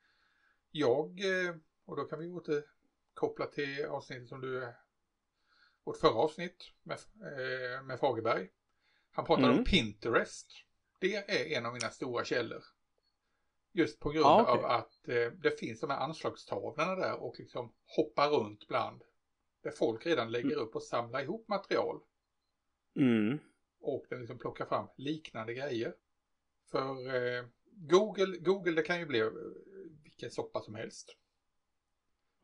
Jag, 0.71 1.21
eh, 1.21 1.55
och 1.85 1.97
då 1.97 2.05
kan 2.05 2.19
vi 2.19 2.29
återkoppla 2.29 3.47
till 3.47 3.85
avsnittet 3.85 4.29
som 4.29 4.41
du, 4.41 4.73
vårt 5.85 5.97
förra 5.97 6.15
avsnitt 6.15 6.71
med, 6.83 6.99
eh, 7.21 7.83
med 7.83 8.01
Fagerberg. 8.01 8.49
Han 9.11 9.25
pratade 9.25 9.47
mm. 9.47 9.59
om 9.59 9.65
Pinterest. 9.65 10.53
Det 10.99 11.15
är 11.15 11.59
en 11.59 11.67
av 11.67 11.73
mina 11.73 11.91
stora 11.91 12.25
källor. 12.25 12.65
Just 13.73 14.01
på 14.01 14.11
grund 14.11 14.27
ah, 14.27 14.43
okay. 14.43 14.55
av 14.55 14.65
att 14.65 15.09
eh, 15.09 15.31
det 15.43 15.59
finns 15.59 15.81
de 15.81 15.91
här 15.91 15.99
anslagstavlorna 15.99 16.95
där 16.95 17.15
och 17.15 17.39
liksom 17.39 17.73
hoppar 17.87 18.29
runt 18.29 18.69
bland. 18.69 19.03
Där 19.63 19.71
folk 19.71 20.07
redan 20.07 20.33
lägger 20.33 20.53
mm. 20.53 20.59
upp 20.59 20.75
och 20.75 20.83
samlar 20.83 21.23
ihop 21.23 21.49
material. 21.49 22.01
Mm. 22.97 23.39
Och 23.81 24.07
den 24.09 24.19
liksom 24.19 24.39
plockar 24.39 24.67
fram 24.67 24.89
liknande 24.97 25.55
grejer. 25.55 25.95
För 26.71 27.15
eh, 27.15 27.45
Google, 27.71 28.39
Google 28.39 28.73
det 28.73 28.83
kan 28.83 28.99
ju 28.99 29.07
bli 29.07 29.21
eh, 29.21 29.31
vilken 30.03 30.31
soppa 30.31 30.61
som 30.61 30.75
helst. 30.75 31.17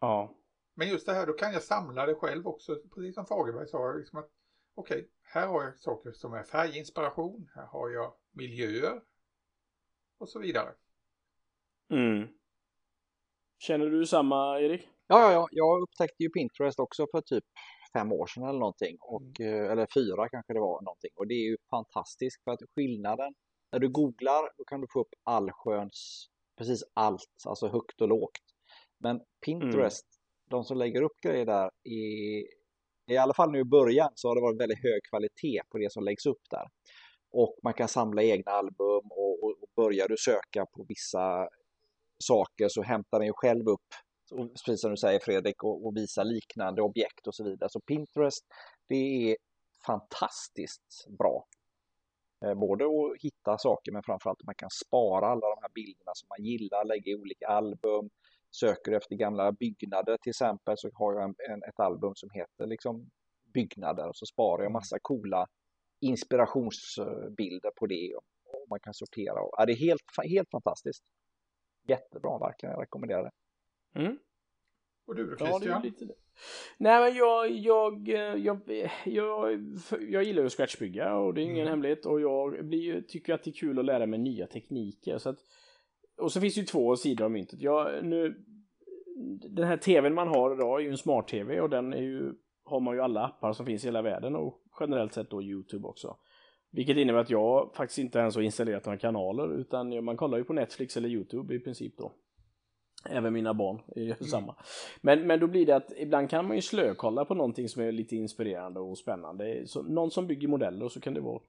Ja. 0.00 0.34
Men 0.80 0.88
just 0.88 1.06
det 1.06 1.12
här, 1.12 1.26
då 1.26 1.32
kan 1.32 1.52
jag 1.52 1.62
samla 1.62 2.06
det 2.06 2.14
själv 2.14 2.46
också, 2.46 2.76
precis 2.94 3.14
som 3.14 3.26
Fagerberg 3.26 3.66
sa. 3.68 3.92
Liksom 3.92 4.18
att, 4.18 4.30
Okej, 4.74 4.96
okay, 4.96 5.08
här 5.22 5.46
har 5.46 5.64
jag 5.64 5.78
saker 5.78 6.12
som 6.12 6.34
är 6.34 6.42
färginspiration, 6.42 7.50
här 7.54 7.66
har 7.66 7.90
jag 7.90 8.14
miljöer 8.30 9.02
och 10.18 10.28
så 10.28 10.38
vidare. 10.38 10.74
Mm. 11.90 12.28
Känner 13.58 13.86
du 13.86 14.06
samma 14.06 14.60
Erik? 14.60 14.88
Ja, 15.06 15.22
ja, 15.22 15.32
ja, 15.32 15.48
jag 15.50 15.82
upptäckte 15.82 16.22
ju 16.22 16.30
Pinterest 16.30 16.80
också 16.80 17.06
för 17.10 17.20
typ 17.20 17.44
fem 17.92 18.12
år 18.12 18.26
sedan 18.26 18.42
eller 18.42 18.58
någonting. 18.58 18.96
Och, 19.00 19.40
mm. 19.40 19.64
Eh, 19.64 19.70
eller 19.70 19.86
fyra 19.94 20.28
kanske 20.28 20.52
det 20.52 20.60
var 20.60 20.82
någonting. 20.82 21.10
Och 21.16 21.26
det 21.26 21.34
är 21.34 21.50
ju 21.50 21.56
fantastiskt 21.70 22.44
för 22.44 22.50
att 22.50 22.60
skillnaden, 22.74 23.34
när 23.72 23.78
du 23.78 23.88
googlar 23.88 24.50
då 24.56 24.64
kan 24.64 24.80
du 24.80 24.86
få 24.92 25.00
upp 25.00 25.14
allsköns, 25.24 26.28
precis 26.58 26.84
allt, 26.94 27.44
alltså 27.46 27.68
högt 27.68 28.00
och 28.00 28.08
lågt. 28.08 28.44
Men 28.98 29.20
Pinterest 29.44 30.09
de 30.50 30.64
som 30.64 30.78
lägger 30.78 31.02
upp 31.02 31.20
grejer 31.22 31.46
där, 31.46 31.70
i, 31.84 32.44
i 33.10 33.16
alla 33.16 33.34
fall 33.34 33.50
nu 33.50 33.58
i 33.58 33.64
början 33.64 34.10
så 34.14 34.28
har 34.28 34.34
det 34.34 34.40
varit 34.40 34.60
väldigt 34.60 34.82
hög 34.82 35.00
kvalitet 35.10 35.60
på 35.70 35.78
det 35.78 35.92
som 35.92 36.04
läggs 36.04 36.26
upp 36.26 36.42
där. 36.50 36.66
Och 37.32 37.56
man 37.62 37.74
kan 37.74 37.88
samla 37.88 38.22
egna 38.22 38.52
album 38.52 39.04
och, 39.10 39.44
och, 39.44 39.50
och 39.62 39.68
börjar 39.76 40.08
du 40.08 40.16
söka 40.16 40.66
på 40.66 40.84
vissa 40.88 41.48
saker 42.24 42.68
så 42.68 42.82
hämtar 42.82 43.18
den 43.18 43.26
ju 43.26 43.32
själv 43.32 43.68
upp, 43.68 43.88
precis 44.66 44.80
som 44.80 44.90
du 44.90 44.96
säger 44.96 45.20
Fredrik, 45.20 45.62
och, 45.64 45.86
och 45.86 45.96
visar 45.96 46.24
liknande 46.24 46.82
objekt 46.82 47.26
och 47.26 47.34
så 47.34 47.44
vidare. 47.44 47.70
Så 47.70 47.80
Pinterest, 47.80 48.44
det 48.88 49.30
är 49.30 49.36
fantastiskt 49.86 51.06
bra. 51.18 51.46
Eh, 52.44 52.54
både 52.54 52.84
att 52.84 53.22
hitta 53.22 53.58
saker 53.58 53.92
men 53.92 54.02
framförallt 54.02 54.40
att 54.40 54.46
man 54.46 54.54
kan 54.54 54.70
spara 54.70 55.26
alla 55.26 55.46
de 55.54 55.58
här 55.62 55.70
bilderna 55.74 56.12
som 56.14 56.26
man 56.28 56.44
gillar, 56.44 56.84
lägga 56.84 57.10
i 57.12 57.14
olika 57.14 57.46
album. 57.46 58.10
Söker 58.50 58.92
efter 58.92 59.16
gamla 59.16 59.52
byggnader 59.52 60.16
till 60.22 60.30
exempel 60.30 60.74
så 60.78 60.90
har 60.94 61.14
jag 61.14 61.24
en, 61.24 61.34
en, 61.50 61.62
ett 61.62 61.80
album 61.80 62.12
som 62.14 62.30
heter 62.30 62.66
liksom 62.66 63.10
byggnader 63.54 64.08
och 64.08 64.16
så 64.16 64.26
sparar 64.26 64.58
jag 64.58 64.70
mm. 64.70 64.72
massa 64.72 64.98
coola 65.02 65.46
inspirationsbilder 66.00 67.70
på 67.76 67.86
det 67.86 68.14
och, 68.14 68.24
och 68.44 68.66
man 68.70 68.80
kan 68.80 68.94
sortera. 68.94 69.40
Och, 69.42 69.54
ja, 69.56 69.66
det 69.66 69.72
är 69.72 69.76
helt, 69.76 70.02
helt 70.30 70.50
fantastiskt 70.50 71.04
jättebra 71.88 72.38
verkligen, 72.38 72.72
jag 72.72 72.82
rekommenderar 72.82 73.22
det. 73.22 73.30
Mm. 74.00 74.18
Och 75.06 75.16
du 75.16 75.30
då 75.30 75.36
Christian? 75.36 75.92
Ja. 75.98 76.14
Nej 76.78 77.00
men 77.00 77.14
jag, 77.14 77.50
jag, 77.50 78.08
jag, 78.38 78.60
jag, 79.04 79.52
jag 80.00 80.24
gillar 80.24 80.42
ju 80.42 80.46
att 80.46 80.52
scratchbygga 80.52 81.14
och 81.14 81.34
det 81.34 81.40
är 81.40 81.44
ingen 81.44 81.56
mm. 81.56 81.68
hemlighet 81.68 82.06
och 82.06 82.20
jag 82.20 82.64
blir, 82.64 83.02
tycker 83.02 83.34
att 83.34 83.44
det 83.44 83.50
är 83.50 83.54
kul 83.54 83.78
att 83.78 83.84
lära 83.84 84.06
mig 84.06 84.18
nya 84.18 84.46
tekniker 84.46 85.18
så 85.18 85.28
att, 85.28 85.38
och 86.20 86.32
så 86.32 86.40
finns 86.40 86.54
det 86.54 86.60
ju 86.60 86.66
två 86.66 86.96
sidor 86.96 87.24
av 87.24 87.30
myntet. 87.30 87.60
Jag, 87.62 88.04
nu, 88.04 88.44
den 89.50 89.66
här 89.66 89.76
tvn 89.76 90.14
man 90.14 90.28
har 90.28 90.54
idag 90.54 90.80
är 90.80 90.84
ju 90.84 90.90
en 90.90 90.98
smart-tv 90.98 91.60
och 91.60 91.70
den 91.70 91.92
är 91.92 92.02
ju, 92.02 92.32
har 92.64 92.80
man 92.80 92.94
ju 92.94 93.00
alla 93.00 93.24
appar 93.24 93.52
som 93.52 93.66
finns 93.66 93.84
i 93.84 93.86
hela 93.86 94.02
världen 94.02 94.36
och 94.36 94.62
generellt 94.80 95.12
sett 95.12 95.30
då 95.30 95.42
Youtube 95.42 95.88
också. 95.88 96.16
Vilket 96.72 96.96
innebär 96.96 97.20
att 97.20 97.30
jag 97.30 97.74
faktiskt 97.74 97.98
inte 97.98 98.18
ens 98.18 98.34
har 98.34 98.42
installerat 98.42 98.84
några 98.84 98.98
kanaler 98.98 99.60
utan 99.60 100.04
man 100.04 100.16
kollar 100.16 100.38
ju 100.38 100.44
på 100.44 100.52
Netflix 100.52 100.96
eller 100.96 101.08
Youtube 101.08 101.54
i 101.54 101.58
princip 101.58 101.96
då. 101.96 102.12
Även 103.10 103.32
mina 103.32 103.54
barn 103.54 103.80
är 103.96 104.00
ju 104.00 104.06
mm. 104.06 104.24
samma. 104.24 104.56
Men, 105.00 105.26
men 105.26 105.40
då 105.40 105.46
blir 105.46 105.66
det 105.66 105.76
att 105.76 105.92
ibland 105.96 106.30
kan 106.30 106.46
man 106.46 106.56
ju 106.56 106.62
slökolla 106.62 107.24
på 107.24 107.34
någonting 107.34 107.68
som 107.68 107.82
är 107.82 107.92
lite 107.92 108.16
inspirerande 108.16 108.80
och 108.80 108.98
spännande. 108.98 109.66
Så 109.66 109.82
någon 109.82 110.10
som 110.10 110.26
bygger 110.26 110.48
modeller 110.48 110.88
så 110.88 111.00
kan 111.00 111.14
det 111.14 111.20
vara 111.20 111.40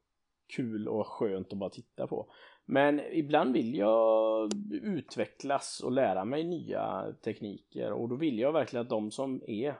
kul 0.56 0.88
och 0.88 1.08
skönt 1.08 1.54
att 1.54 1.60
bara 1.60 1.70
titta 1.70 2.08
på. 2.08 2.28
Men 2.72 3.00
ibland 3.00 3.54
vill 3.54 3.76
jag 3.76 4.52
utvecklas 4.72 5.82
och 5.84 5.92
lära 5.92 6.26
mig 6.26 6.44
nya 6.44 7.14
tekniker 7.24 7.92
och 7.92 8.10
då 8.10 8.16
vill 8.16 8.40
jag 8.40 8.54
verkligen 8.54 8.82
att 8.82 8.90
de 8.90 9.12
som 9.12 9.42
är 9.48 9.76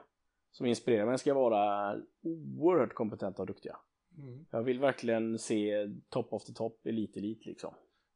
som 0.50 0.66
inspirerar 0.66 1.06
mig 1.06 1.18
ska 1.18 1.34
vara 1.34 1.96
oerhört 2.22 2.94
kompetenta 2.94 3.42
och 3.42 3.46
duktiga. 3.46 3.76
Mm. 4.18 4.46
Jag 4.50 4.62
vill 4.62 4.80
verkligen 4.80 5.38
se 5.38 5.88
top 6.08 6.32
of 6.32 6.44
the 6.44 6.52
top, 6.52 6.86
elit 6.86 7.16
elit 7.16 7.46
liksom. 7.46 7.74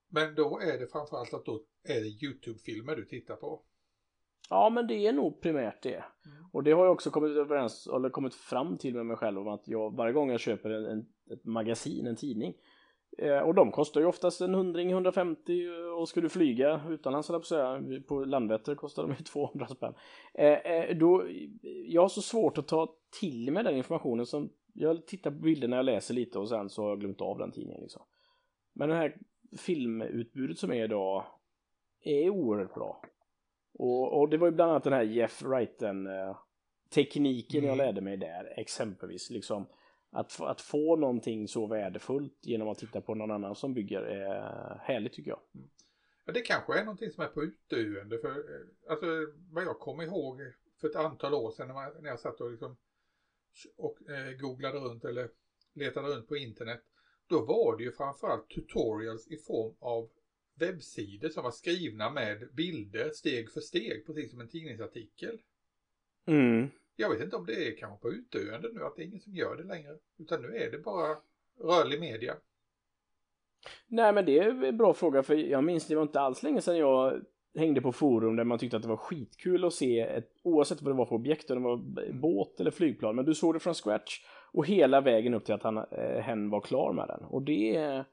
Men 0.09 0.35
då 0.35 0.61
är 0.61 0.79
det 0.79 0.87
framförallt 0.87 1.35
att 1.35 1.45
då 1.45 1.63
är 1.89 2.01
det 2.01 2.27
YouTube-filmer 2.27 2.97
du 2.97 3.05
tittar 3.05 3.37
på? 3.37 3.63
Ja, 4.51 4.71
men 4.71 4.87
det 4.87 5.07
är 5.07 5.13
nog 5.13 5.41
primärt 5.41 5.83
det. 5.83 6.05
Mm. 6.27 6.47
Och 6.53 6.65
det 6.65 6.73
har 6.73 6.85
jag 6.85 6.93
också 6.93 7.11
kommit 7.11 7.37
överens, 7.37 7.87
eller 7.87 8.11
kommit 8.11 8.35
fram 8.35 8.79
till 8.79 8.95
med 8.95 9.07
mig 9.07 9.17
själv 9.17 9.39
om 9.39 9.49
att 9.49 9.69
jag 9.69 9.97
varje 9.97 10.13
gång 10.13 10.31
jag 10.31 10.41
köper 10.41 10.71
en, 10.71 10.85
en 10.85 11.07
ett 11.31 11.45
magasin, 11.45 12.07
en 12.07 12.17
tidning, 12.17 12.55
och 13.45 13.55
de 13.55 13.73
kostar 13.73 14.01
ju 14.01 14.07
oftast 14.07 14.41
en 14.41 14.55
hundring, 14.55 14.91
150 14.91 15.69
och 15.99 16.09
ska 16.09 16.21
du 16.21 16.29
flyga 16.29 16.81
utomlands 16.89 17.29
på 17.29 17.41
säga, 17.41 17.83
på 18.09 18.25
Landvetter 18.25 18.75
kostar 18.75 19.03
de 19.03 19.13
ju 19.13 19.17
200 19.25 19.69
spänn. 19.69 19.95
Eh, 20.35 20.53
eh, 20.53 20.97
då, 20.97 21.25
jag 21.87 22.03
har 22.03 22.09
så 22.09 22.23
svårt 22.23 22.59
att 22.59 22.69
ta 22.69 22.97
till 23.21 23.53
mig 23.53 23.65
den 23.65 23.77
informationen 23.77 24.27
som 24.27 24.51
jag 24.73 25.07
tittar 25.07 25.31
på 25.31 25.37
bilderna, 25.37 25.77
jag 25.77 25.85
läser 25.85 26.15
lite 26.15 26.39
och 26.39 26.49
sen 26.49 26.69
så 26.69 26.83
har 26.83 26.89
jag 26.89 27.01
glömt 27.01 27.21
av 27.21 27.39
den 27.39 27.53
tidningen 27.53 27.83
liksom. 27.83 28.03
Men 28.73 28.89
det 28.89 28.95
här 28.95 29.17
filmutbudet 29.59 30.59
som 30.59 30.73
är 30.73 30.85
idag 30.85 31.25
är 32.01 32.31
oerhört 32.31 32.75
bra. 32.75 33.03
Och, 33.79 34.21
och 34.21 34.29
det 34.29 34.37
var 34.37 34.47
ju 34.47 34.53
bland 34.55 34.71
annat 34.71 34.85
den 34.85 34.93
här 34.93 35.03
Jeff 35.03 35.43
Wrighten 35.43 36.07
eh, 36.07 36.37
tekniken 36.95 37.65
Mm. 37.65 37.69
jag 37.69 37.87
lärde 37.87 38.01
mig 38.01 38.17
där, 38.17 38.55
exempelvis. 38.57 39.31
Liksom, 39.31 39.67
att, 40.17 40.33
få- 40.33 40.45
att 40.45 40.61
få 40.61 40.97
någonting 40.97 41.49
så 41.49 41.67
värdefullt 41.67 42.39
genom 42.43 42.69
att 42.69 42.79
titta 42.79 43.01
på 43.01 43.15
någon 43.15 43.31
annan 43.31 43.55
som 43.55 43.75
bygger 43.75 44.03
är 44.03 44.81
härligt 44.83 45.13
tycker 45.13 45.31
jag. 45.31 45.41
Ja, 46.25 46.33
det 46.33 46.41
kanske 46.41 46.79
är 46.79 46.85
någonting 46.85 47.11
som 47.11 47.25
är 47.25 47.29
på 47.29 47.43
utdöende. 47.45 48.19
För, 48.19 48.29
eh, 48.29 48.91
alltså, 48.91 49.07
vad 49.51 49.65
jag 49.65 49.79
kommer 49.79 50.05
ihåg 50.05 50.41
för 50.81 50.89
ett 50.89 50.97
antal 50.97 51.35
år 51.35 51.51
sedan 51.51 51.67
när, 51.67 51.75
man, 51.75 51.93
när 52.01 52.09
jag 52.09 52.21
satt 52.21 52.41
och, 52.41 52.51
liksom, 52.51 52.77
och 53.77 54.11
eh, 54.11 54.33
googlade 54.39 54.79
runt 54.79 55.05
eller 55.05 55.31
letade 55.75 56.09
runt 56.09 56.29
på 56.29 56.37
internet. 56.37 56.83
Då 57.27 57.45
var 57.45 57.77
det 57.77 57.85
ju 57.85 57.93
framförallt 57.93 58.51
tutorials 58.51 59.27
i 59.29 59.37
form 59.37 59.75
av 59.79 60.11
webbsidor 60.55 61.29
som 61.29 61.45
var 61.45 61.51
skrivna 61.51 62.11
med 62.11 62.49
bilder 62.55 63.11
steg 63.11 63.51
för 63.51 63.61
steg, 63.61 64.07
precis 64.07 64.31
som 64.31 64.41
en 64.41 64.49
tidningsartikel. 64.49 65.39
Mm. 66.27 66.71
Jag 66.97 67.11
vet 67.11 67.21
inte 67.21 67.37
om 67.37 67.47
det 67.47 67.69
är 67.69 67.77
kanske 67.77 68.03
på 68.03 68.13
utdöende 68.13 68.69
nu, 68.73 68.85
att 68.85 68.97
det 68.97 69.03
är 69.03 69.07
ingen 69.07 69.21
som 69.21 69.35
gör 69.35 69.57
det 69.57 69.65
längre. 69.65 69.97
Utan 70.19 70.43
nu 70.43 70.57
är 70.57 70.71
det 70.71 70.79
bara 70.79 71.17
rörlig 71.61 72.01
media. 72.01 72.35
Nej 73.87 74.13
men 74.13 74.25
det 74.25 74.39
är 74.39 74.65
en 74.65 74.77
bra 74.77 74.95
fråga 74.95 75.23
för 75.23 75.35
jag 75.35 75.65
minns 75.65 75.87
det 75.87 75.95
var 75.95 76.03
inte 76.03 76.21
alls 76.21 76.43
länge 76.43 76.61
sedan 76.61 76.79
jag 76.79 77.23
hängde 77.55 77.81
på 77.81 77.93
forum 77.93 78.37
där 78.37 78.45
man 78.45 78.59
tyckte 78.59 78.77
att 78.77 78.83
det 78.83 78.89
var 78.89 78.97
skitkul 78.97 79.65
att 79.65 79.73
se 79.73 80.01
ett, 80.01 80.31
oavsett 80.43 80.83
vad 80.83 80.95
det 80.95 80.99
var 80.99 81.07
för 81.07 81.15
objekt, 81.15 81.51
om 81.51 81.63
det 81.63 81.69
var 81.69 82.13
båt 82.13 82.61
eller 82.61 82.71
flygplan, 82.71 83.17
men 83.17 83.25
du 83.25 83.35
såg 83.35 83.55
det 83.55 83.61
från 83.61 83.75
scratch 83.75 84.21
och 84.53 84.67
hela 84.67 85.01
vägen 85.01 85.35
upp 85.35 85.45
till 85.45 85.55
att 85.55 85.63
han, 85.63 85.77
eh, 85.77 86.21
hen 86.21 86.51
var 86.51 86.61
klar 86.61 86.93
med 86.93 87.09
den. 87.09 87.25
Och 87.25 87.43
det, 87.43 88.05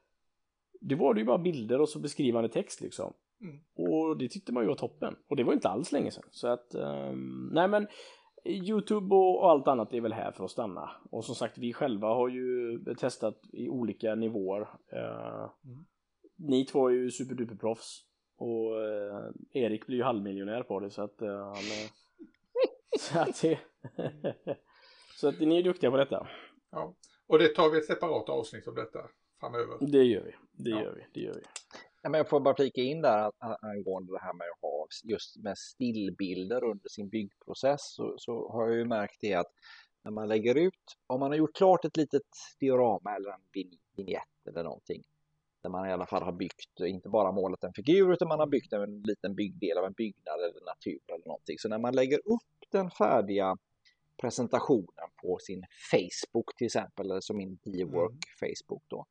det 0.82 0.96
var 0.96 1.14
det 1.14 1.20
ju 1.20 1.26
bara 1.26 1.38
bilder 1.38 1.82
och 1.82 1.90
så 1.90 2.00
beskrivande 2.00 2.50
text 2.50 2.82
liksom. 2.82 3.14
Mm. 3.42 3.60
Och 3.76 4.18
det 4.18 4.30
tyckte 4.30 4.52
man 4.52 4.64
ju 4.64 4.68
var 4.68 4.76
toppen. 4.76 5.16
Och 5.28 5.36
det 5.36 5.44
var 5.44 5.54
inte 5.54 5.70
alls 5.70 5.92
länge 5.92 6.12
sedan. 6.12 6.24
Så 6.32 6.48
att, 6.48 6.76
ehm, 6.76 7.50
nej 7.54 7.68
men 7.68 7.88
Youtube 8.46 9.16
och, 9.16 9.50
allt 9.52 9.68
annat 9.68 9.94
är 9.94 10.02
väl 10.02 10.14
här 10.14 10.32
för 10.32 10.46
att 10.46 10.52
stanna. 10.52 10.90
Och 11.12 11.26
som 11.26 11.36
sagt, 11.36 11.58
vi 11.58 11.74
själva 11.74 12.08
har 12.08 12.30
ju 12.30 12.80
testat 13.00 13.40
i 13.54 13.70
olika 13.70 14.16
nivåer. 14.16 14.62
Eh, 14.92 15.50
Mm. 15.66 15.86
Ni 16.38 16.66
två 16.66 16.88
är 16.88 16.94
ju 16.94 17.12
superduperproffs. 17.12 18.00
Och 18.38 18.82
eh, 18.86 19.30
Erik 19.52 19.86
blir 19.88 19.98
ju 19.98 20.04
halvmiljonär 20.04 20.64
på 20.64 20.80
det 20.80 20.90
så 20.90 21.02
att 21.02 21.22
eh, 21.22 21.46
han... 21.46 21.56
Så 23.00 23.20
att 23.20 23.42
det... 23.42 23.60
så 25.20 25.28
att 25.28 25.40
ni 25.40 25.60
är 25.60 25.64
duktiga 25.64 25.92
på 25.92 25.98
detta. 25.98 26.28
Ja. 26.72 26.96
Och 27.28 27.40
det 27.40 27.48
tar 27.48 27.70
vi 27.70 27.78
ett 27.78 27.86
separat 27.86 28.30
avsnitt 28.30 28.68
om 28.68 28.76
detta 28.76 29.00
framöver. 29.40 29.78
Det 29.92 30.04
gör 30.04 30.24
vi. 30.24 30.32
Det 30.64 30.70
Ja. 30.70 30.82
gör 30.82 30.94
vi. 30.94 31.06
Det 31.14 31.20
gör 31.20 31.34
vi. 31.34 31.42
Ja, 32.02 32.10
men 32.10 32.18
jag 32.18 32.30
får 32.30 32.40
bara 32.40 32.56
flika 32.56 32.82
in 32.82 33.02
där 33.02 33.32
angående 33.62 34.14
det 34.14 34.20
här 34.20 34.34
med 34.34 34.48
att 34.56 34.62
ha 34.62 34.73
just 35.04 35.38
med 35.38 35.58
stillbilder 35.58 36.64
under 36.64 36.90
sin 36.90 37.10
byggprocess 37.10 37.82
så, 37.96 38.16
så 38.18 38.52
har 38.52 38.68
jag 38.68 38.78
ju 38.78 38.86
märkt 38.86 39.18
det 39.22 39.34
att 39.34 39.52
när 40.04 40.12
man 40.12 40.28
lägger 40.28 40.56
ut, 40.56 40.98
om 41.08 41.20
man 41.20 41.32
har 41.32 41.38
gjort 41.38 41.56
klart 41.56 41.86
ett 41.86 41.98
litet 41.98 42.28
diorama 42.60 43.16
eller 43.16 43.30
en 43.30 43.42
vignett 43.54 44.48
eller 44.48 44.64
någonting 44.64 45.04
där 45.62 45.70
man 45.70 45.90
i 45.90 45.92
alla 45.92 46.06
fall 46.06 46.24
har 46.24 46.32
byggt, 46.32 46.80
inte 46.80 47.10
bara 47.10 47.32
målat 47.32 47.64
en 47.64 47.74
figur 47.74 48.14
utan 48.14 48.28
man 48.28 48.40
har 48.40 48.48
byggt 48.48 48.74
en 48.74 49.02
liten 49.02 49.36
byggdel 49.36 49.78
av 49.78 49.86
en 49.86 49.94
byggnad 49.94 50.40
eller 50.40 50.66
natur 50.66 51.00
eller 51.08 51.28
någonting. 51.28 51.58
Så 51.60 51.70
när 51.70 51.78
man 51.80 51.96
lägger 51.96 52.18
upp 52.18 52.70
den 52.72 52.92
färdiga 52.92 53.58
presentationen 54.22 55.10
på 55.22 55.38
sin 55.42 55.66
Facebook 55.92 56.56
till 56.56 56.66
exempel, 56.66 57.12
eller 57.12 57.22
som 57.22 57.38
min 57.38 57.58
P-work 57.58 58.26
Facebook 58.40 58.84
då, 58.88 59.06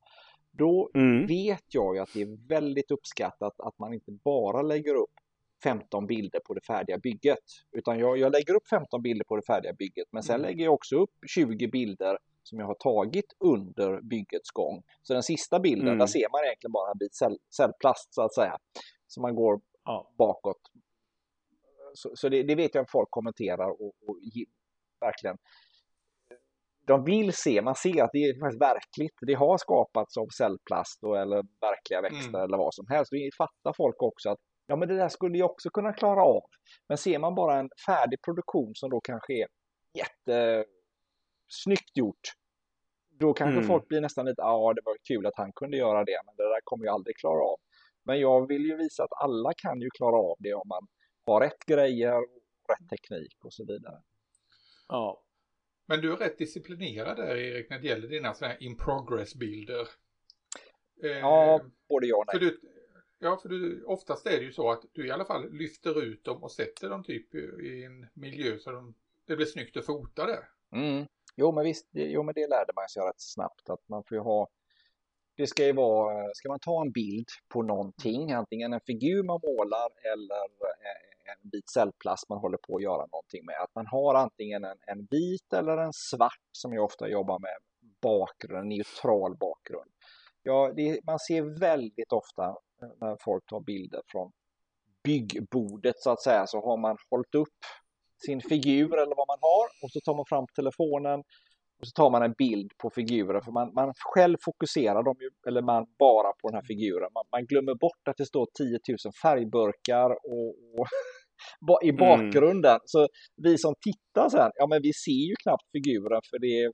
då 0.50 0.90
Mm. 0.94 1.26
vet 1.26 1.64
jag 1.68 1.94
ju 1.94 2.02
att 2.02 2.12
det 2.14 2.22
är 2.22 2.48
väldigt 2.48 2.90
uppskattat 2.90 3.60
att 3.60 3.78
man 3.78 3.94
inte 3.94 4.12
bara 4.12 4.62
lägger 4.62 4.94
upp 4.94 5.10
15 5.62 6.06
bilder 6.06 6.40
på 6.40 6.54
det 6.54 6.60
färdiga 6.66 6.98
bygget. 6.98 7.38
Utan 7.72 7.98
jag, 7.98 8.18
jag 8.18 8.32
lägger 8.32 8.54
upp 8.54 8.68
15 8.68 9.02
bilder 9.02 9.24
på 9.24 9.36
det 9.36 9.42
färdiga 9.46 9.72
bygget 9.72 10.06
men 10.12 10.22
sen 10.22 10.34
Mm. 10.34 10.46
lägger 10.46 10.64
jag 10.64 10.74
också 10.74 10.96
upp 10.96 11.10
20 11.34 11.68
bilder 11.68 12.18
som 12.42 12.58
jag 12.58 12.66
har 12.66 12.74
tagit 12.74 13.32
under 13.38 14.00
byggets 14.00 14.50
gång. 14.50 14.82
Så 15.02 15.12
den 15.12 15.22
sista 15.22 15.60
bilden, 15.60 15.86
Mm. 15.88 15.98
där 15.98 16.06
ser 16.06 16.26
man 16.32 16.44
egentligen 16.44 16.72
bara 16.72 16.90
en 16.90 16.98
bit 16.98 17.14
cell, 17.14 17.38
cellplast 17.56 18.14
så 18.14 18.22
att 18.22 18.34
säga. 18.34 18.56
Så 19.06 19.20
man 19.20 19.34
går 19.34 19.60
Ja. 19.84 20.12
bakåt. 20.18 20.60
Så, 21.94 22.10
så 22.14 22.28
det, 22.28 22.42
det 22.42 22.54
vet 22.54 22.74
jag 22.74 22.82
att 22.82 22.90
folk 22.90 23.10
kommenterar 23.10 23.68
och, 23.70 23.92
och 24.06 24.18
ge- 24.22 24.46
verkligen 25.00 25.36
de 26.86 27.04
vill 27.04 27.32
se, 27.32 27.62
man 27.62 27.74
ser 27.74 28.02
att 28.04 28.10
det 28.12 28.18
är 28.18 28.40
faktiskt 28.40 28.62
verkligt. 28.62 29.14
Det 29.20 29.34
har 29.34 29.58
skapats 29.58 30.16
av 30.16 30.26
cellplast 30.38 31.04
och, 31.04 31.18
eller 31.18 31.42
verkliga 31.60 32.00
växter 32.00 32.28
Mm. 32.28 32.40
eller 32.42 32.58
vad 32.58 32.74
som 32.74 32.86
helst. 32.88 33.10
Det 33.10 33.30
fattar 33.36 33.72
folk 33.76 34.02
också 34.02 34.30
att 34.30 34.38
ja, 34.72 34.76
men 34.76 34.88
det 34.88 34.96
där 34.96 35.08
skulle 35.08 35.38
jag 35.38 35.50
också 35.50 35.70
kunna 35.70 35.92
klara 35.92 36.22
av. 36.24 36.42
Men 36.88 36.98
ser 36.98 37.18
man 37.18 37.34
bara 37.34 37.58
en 37.58 37.70
färdig 37.86 38.22
produktion 38.22 38.74
som 38.74 38.90
då 38.90 39.00
kanske 39.00 39.32
är 39.32 39.46
jättesnyggt 39.94 41.96
gjort. 41.96 42.20
Då 43.18 43.32
kanske 43.34 43.56
Mm. 43.56 43.66
folk 43.68 43.88
blir 43.88 44.00
nästan 44.00 44.26
lite, 44.26 44.42
ja 44.42 44.72
det 44.76 44.82
var 44.84 44.96
kul 45.08 45.26
att 45.26 45.36
han 45.36 45.52
kunde 45.52 45.76
göra 45.76 46.04
det, 46.04 46.20
men 46.26 46.34
det 46.36 46.42
där 46.42 46.60
kommer 46.64 46.84
jag 46.86 46.94
aldrig 46.94 47.16
klara 47.16 47.44
av. 47.44 47.56
Men 48.02 48.20
jag 48.20 48.48
vill 48.48 48.62
ju 48.64 48.76
visa 48.76 49.04
att 49.04 49.12
alla 49.12 49.52
kan 49.56 49.80
ju 49.80 49.90
klara 49.90 50.16
av 50.16 50.36
det 50.38 50.54
om 50.54 50.68
man 50.68 50.86
har 51.26 51.40
rätt 51.40 51.66
grejer, 51.66 52.20
rätt 52.68 52.88
teknik 52.90 53.36
och 53.44 53.52
så 53.52 53.64
vidare. 53.64 54.02
ja. 54.88 55.22
Men 55.86 56.00
du 56.00 56.12
är 56.12 56.16
rätt 56.16 56.38
disciplinerad 56.38 57.16
där 57.16 57.36
Erik 57.36 57.70
när 57.70 57.78
det 57.78 57.86
gäller 57.88 58.08
dina 58.08 58.34
sådana 58.34 58.52
här 58.54 58.62
in 58.62 58.76
progress-bilder. 58.76 59.88
Eh, 61.04 61.10
Ja, 61.10 61.60
både 61.88 62.06
ja 62.06 62.16
och 62.16 62.24
för 62.32 62.40
nej. 62.40 62.48
du, 62.48 62.60
ja, 63.22 63.38
för 63.42 63.48
du, 63.48 63.84
oftast 63.84 64.26
är 64.26 64.38
det 64.38 64.44
ju 64.44 64.52
så 64.52 64.70
att 64.70 64.84
du 64.92 65.06
i 65.06 65.10
alla 65.10 65.24
fall 65.24 65.52
lyfter 65.52 66.02
ut 66.02 66.24
dem 66.24 66.42
och 66.42 66.52
sätter 66.52 66.90
dem 66.90 67.04
typ 67.04 67.34
i 67.34 67.84
en 67.84 68.06
miljö 68.14 68.58
så 68.58 68.70
de, 68.70 68.94
det 69.26 69.36
blir 69.36 69.46
snyggt 69.46 69.76
att 69.76 69.86
fota 69.86 70.26
där. 70.26 70.48
Mm. 70.72 71.06
Jo, 71.36 71.52
men 71.52 71.64
visst, 71.64 71.88
det, 71.90 72.04
jo, 72.04 72.22
men 72.22 72.34
det 72.34 72.46
lärde 72.46 72.72
man 72.76 72.88
sig 72.88 73.02
rätt 73.02 73.20
snabbt 73.20 73.70
att 73.70 73.88
man 73.88 74.04
får 74.08 74.16
ju 74.16 74.22
ha. 74.22 74.48
Det 75.36 75.46
ska 75.46 75.66
ju 75.66 75.72
vara, 75.72 76.34
ska 76.34 76.48
man 76.48 76.60
ta 76.60 76.80
en 76.80 76.92
bild 76.92 77.28
på 77.48 77.62
någonting, 77.62 78.32
antingen 78.32 78.72
en 78.72 78.80
figur 78.86 79.22
man 79.22 79.40
målar 79.42 79.88
eller 80.12 80.44
eh, 80.44 81.32
en 81.32 81.48
bit 81.48 81.70
cellplast 81.70 82.28
man 82.28 82.38
håller 82.38 82.58
på 82.58 82.76
att 82.76 82.82
göra 82.82 83.06
någonting 83.12 83.44
med, 83.44 83.56
att 83.60 83.74
man 83.74 83.86
har 83.86 84.14
antingen 84.14 84.64
en, 84.64 84.78
en 84.86 85.06
vit 85.10 85.52
eller 85.52 85.76
en 85.76 85.92
svart 85.92 86.48
som 86.52 86.72
jag 86.72 86.84
ofta 86.84 87.08
jobbar 87.08 87.38
med 87.38 87.56
bakgrund, 88.02 88.58
en 88.58 88.68
neutral 88.68 89.36
bakgrund. 89.36 89.90
Ja, 90.42 90.72
det, 90.76 91.00
man 91.06 91.18
ser 91.18 91.60
väldigt 91.60 92.12
ofta 92.12 92.44
eh, 92.82 92.92
när 93.00 93.16
folk 93.24 93.46
tar 93.46 93.60
bilder 93.60 94.00
från 94.12 94.32
byggbordet 95.04 95.94
så 95.98 96.10
att 96.10 96.22
säga, 96.22 96.46
så 96.46 96.58
har 96.60 96.76
man 96.76 96.96
hållit 97.10 97.34
upp 97.34 97.58
sin 98.26 98.40
figur 98.40 98.98
eller 99.02 99.16
vad 99.16 99.28
man 99.32 99.38
har 99.40 99.66
och 99.82 99.90
så 99.92 100.00
tar 100.00 100.14
man 100.14 100.24
fram 100.28 100.46
telefonen 100.56 101.20
och 101.82 101.86
så 101.88 101.92
tar 102.00 102.10
man 102.10 102.22
en 102.22 102.34
bild 102.38 102.70
på 102.82 102.90
figuren 102.90 103.42
för 103.44 103.52
man, 103.52 103.74
man 103.74 103.92
själv 104.14 104.36
fokuserar 104.44 105.02
dem 105.02 105.16
ju, 105.20 105.30
eller 105.48 105.62
man 105.62 105.86
bara 105.98 106.32
på 106.40 106.48
den 106.48 106.54
här 106.54 106.66
figuren. 106.72 107.10
Man, 107.14 107.24
man 107.34 107.46
glömmer 107.46 107.74
bort 107.74 108.04
att 108.10 108.16
det 108.16 108.26
står 108.26 108.46
10 108.58 108.78
000 108.88 109.12
färgburkar 109.22 110.10
och, 110.10 110.50
och 110.78 110.86
i 111.88 111.92
bakgrunden. 111.92 112.78
Så 112.84 113.08
vi 113.44 113.58
som 113.58 113.74
tittar 113.88 114.28
sen, 114.28 114.50
ja 114.54 114.66
men 114.66 114.82
vi 114.82 114.92
ser 114.92 115.22
ju 115.30 115.34
knappt 115.42 115.68
figuren 115.74 116.22
för 116.30 116.38
det 116.38 116.52
är 116.62 116.70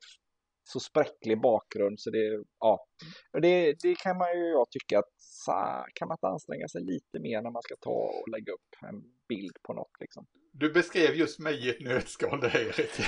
så 0.68 0.80
spräcklig 0.80 1.40
bakgrund 1.40 2.00
så 2.00 2.10
det, 2.10 2.44
ja. 2.60 2.86
Det, 3.42 3.74
det 3.82 3.94
kan 3.98 4.18
man 4.18 4.28
ju 4.38 4.44
jag 4.48 4.70
tycka 4.70 4.98
att 4.98 5.12
så, 5.18 5.52
kan 5.94 6.08
man 6.08 6.14
inte 6.14 6.26
anstränga 6.26 6.68
sig 6.68 6.82
lite 6.82 7.18
mer 7.20 7.42
när 7.42 7.50
man 7.50 7.62
ska 7.62 7.74
ta 7.80 7.90
och 7.90 8.28
lägga 8.28 8.52
upp 8.52 8.70
en 8.88 9.02
bild 9.28 9.56
på 9.62 9.72
något 9.72 9.90
liksom. 10.00 10.26
Du 10.52 10.72
beskrev 10.72 11.14
just 11.14 11.38
mig 11.38 11.66
i 11.66 11.70
ett 11.70 11.80
nötskal 11.80 12.40
där 12.40 12.56
Erik. 12.56 12.90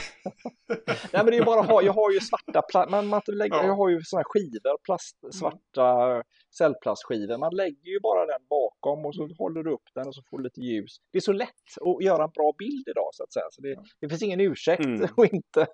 Nej 1.13 1.25
men 1.25 1.27
det 1.27 1.33
är 1.37 1.39
ju 1.39 1.45
bara 1.45 1.61
ha, 1.63 1.83
jag 1.83 1.93
har 1.93 2.11
ju 2.13 2.21
svarta, 2.21 2.63
pla- 2.73 2.91
man, 2.91 3.07
man 3.07 3.21
lägger, 3.27 3.57
Ja. 3.57 3.67
jag 3.67 3.75
har 3.77 3.89
ju 3.89 4.01
sådana 4.03 4.25
skivor, 4.27 4.79
plast, 4.85 5.17
svarta 5.33 6.23
cellplastskivor. 6.59 7.39
Man 7.39 7.55
lägger 7.57 7.91
ju 7.91 8.01
bara 8.01 8.27
den 8.27 8.47
bakom 8.51 9.05
och 9.07 9.15
så 9.15 9.29
håller 9.39 9.63
du 9.63 9.71
upp 9.73 9.89
den 9.95 10.07
och 10.09 10.15
så 10.15 10.23
får 10.31 10.39
du 10.39 10.45
lite 10.45 10.61
ljus. 10.61 10.97
Det 11.13 11.19
är 11.19 11.21
så 11.21 11.33
lätt 11.33 11.49
att 11.81 12.05
göra 12.05 12.25
en 12.25 12.31
bra 12.31 12.53
bild 12.59 12.89
idag 12.89 13.09
så 13.13 13.23
att 13.25 13.33
säga. 13.33 13.47
Så 13.51 13.63
det, 13.63 13.77
det 14.01 14.09
finns 14.09 14.23
ingen 14.23 14.41
ursäkt 14.41 14.85
Mm. 14.85 15.05
att 15.17 15.33
inte, 15.33 15.67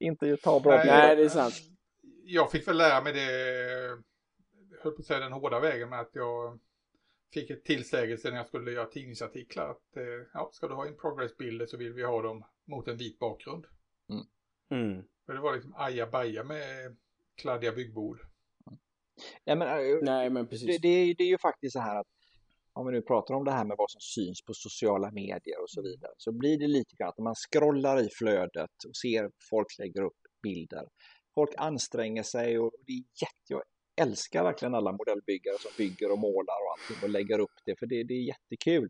inte 0.00 0.36
ta 0.36 0.60
bra 0.60 0.78
bilder. 0.78 0.98
Nej, 0.98 1.16
det 1.16 1.24
är 1.24 1.28
sant. 1.28 1.54
Jag 2.24 2.50
fick 2.50 2.68
väl 2.68 2.76
lära 2.76 3.00
mig 3.00 3.12
det, 3.12 3.26
höll 4.82 4.92
på 4.92 4.98
att 5.00 5.06
säga 5.06 5.18
den 5.20 5.32
hårda 5.32 5.60
vägen 5.60 5.88
med 5.88 6.00
att 6.00 6.10
jag 6.12 6.58
fick 7.32 7.50
ett 7.50 7.64
tillsägelse 7.64 8.30
när 8.30 8.36
jag 8.36 8.46
skulle 8.46 8.72
göra 8.72 8.86
tidningsartiklar. 8.86 9.70
Att, 9.70 9.96
eh, 9.96 10.26
ja, 10.34 10.50
ska 10.52 10.68
du 10.68 10.74
ha 10.74 10.88
in 10.88 10.96
progress-bilder 10.96 11.66
så 11.66 11.76
vill 11.76 11.92
vi 11.92 12.02
ha 12.02 12.22
dem 12.22 12.44
mot 12.64 12.88
en 12.88 12.96
vit 12.96 13.18
bakgrund. 13.18 13.66
Mm. 14.70 15.04
För 15.26 15.32
det 15.32 15.40
var 15.40 15.54
liksom 15.54 15.74
ajabaja 15.76 16.44
med 16.44 16.96
kladdiga 17.34 17.72
byggbord. 17.72 18.20
Nej, 19.46 19.56
men, 19.56 19.68
äh, 19.68 19.98
Nej, 20.02 20.30
men 20.30 20.46
precis. 20.46 20.66
det, 20.66 20.78
det, 20.78 20.88
är, 20.88 21.14
det 21.14 21.24
är 21.24 21.28
ju 21.28 21.38
faktiskt 21.38 21.72
så 21.72 21.80
här 21.80 22.00
att 22.00 22.06
om 22.72 22.86
vi 22.86 22.92
nu 22.92 23.02
pratar 23.02 23.34
om 23.34 23.44
det 23.44 23.50
här 23.50 23.64
med 23.64 23.76
vad 23.78 23.90
som 23.90 24.00
syns 24.00 24.42
på 24.42 24.54
sociala 24.54 25.10
medier 25.10 25.62
och 25.62 25.70
så 25.70 25.82
vidare 25.82 26.12
så 26.16 26.32
blir 26.32 26.58
det 26.58 26.66
lite 26.66 26.96
grann 26.96 27.08
att 27.08 27.18
man 27.18 27.34
scrollar 27.34 28.00
i 28.00 28.08
flödet 28.18 28.84
och 28.88 28.96
ser 28.96 29.30
folk 29.50 29.78
lägger 29.78 30.02
upp 30.02 30.20
bilder. 30.42 30.84
Folk 31.34 31.50
anstränger 31.56 32.22
sig 32.22 32.58
och 32.58 32.72
det 32.86 32.92
är 32.92 33.04
jätte, 33.22 33.48
jag 33.48 33.62
älskar 34.02 34.44
verkligen 34.44 34.74
alla 34.74 34.92
modellbyggare 34.92 35.56
som 35.58 35.70
bygger 35.76 36.12
och 36.12 36.18
målar 36.18 36.58
och 36.64 36.72
allting 36.72 37.02
och 37.02 37.10
lägger 37.10 37.38
upp 37.38 37.56
det 37.64 37.78
för 37.78 37.86
det, 37.86 38.04
det 38.04 38.14
är 38.14 38.22
jättekul. 38.22 38.88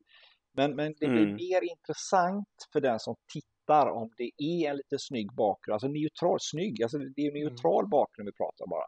Men, 0.52 0.76
men 0.76 0.94
det 0.98 1.08
blir 1.08 1.22
mm. 1.22 1.34
mer 1.34 1.62
intressant 1.70 2.48
för 2.72 2.80
den 2.80 3.00
som 3.00 3.14
tittar 3.32 3.86
om 3.86 4.10
det 4.16 4.30
är 4.38 4.70
en 4.70 4.76
lite 4.76 4.98
snygg 4.98 5.34
bakgrund, 5.34 5.72
alltså 5.74 5.88
neutral, 5.88 6.38
snygg, 6.40 6.82
alltså 6.82 6.98
det 6.98 7.22
är 7.22 7.30
mm. 7.30 7.42
neutral 7.42 7.88
bakgrund 7.88 8.28
vi 8.28 8.32
pratar 8.32 8.66
bara. 8.66 8.86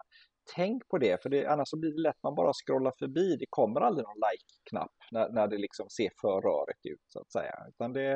Tänk 0.55 0.89
på 0.89 0.99
det, 0.99 1.22
för 1.22 1.29
det, 1.29 1.47
annars 1.47 1.68
så 1.68 1.79
blir 1.79 1.93
det 1.93 2.03
lätt 2.03 2.22
man 2.22 2.35
bara 2.35 2.53
scrollar 2.53 2.93
förbi. 2.99 3.37
Det 3.37 3.47
kommer 3.51 3.81
aldrig 3.81 4.05
någon 4.07 4.31
like-knapp 4.31 4.93
när, 5.11 5.29
när 5.29 5.49
det 5.49 5.59
liksom 5.59 5.89
ser 5.89 6.11
för 6.20 6.41
rörigt 6.41 6.87
ut 6.87 7.05
så 7.09 7.20
att 7.20 7.33
säga. 7.33 7.55
Utan 7.68 7.93
det, 7.93 8.12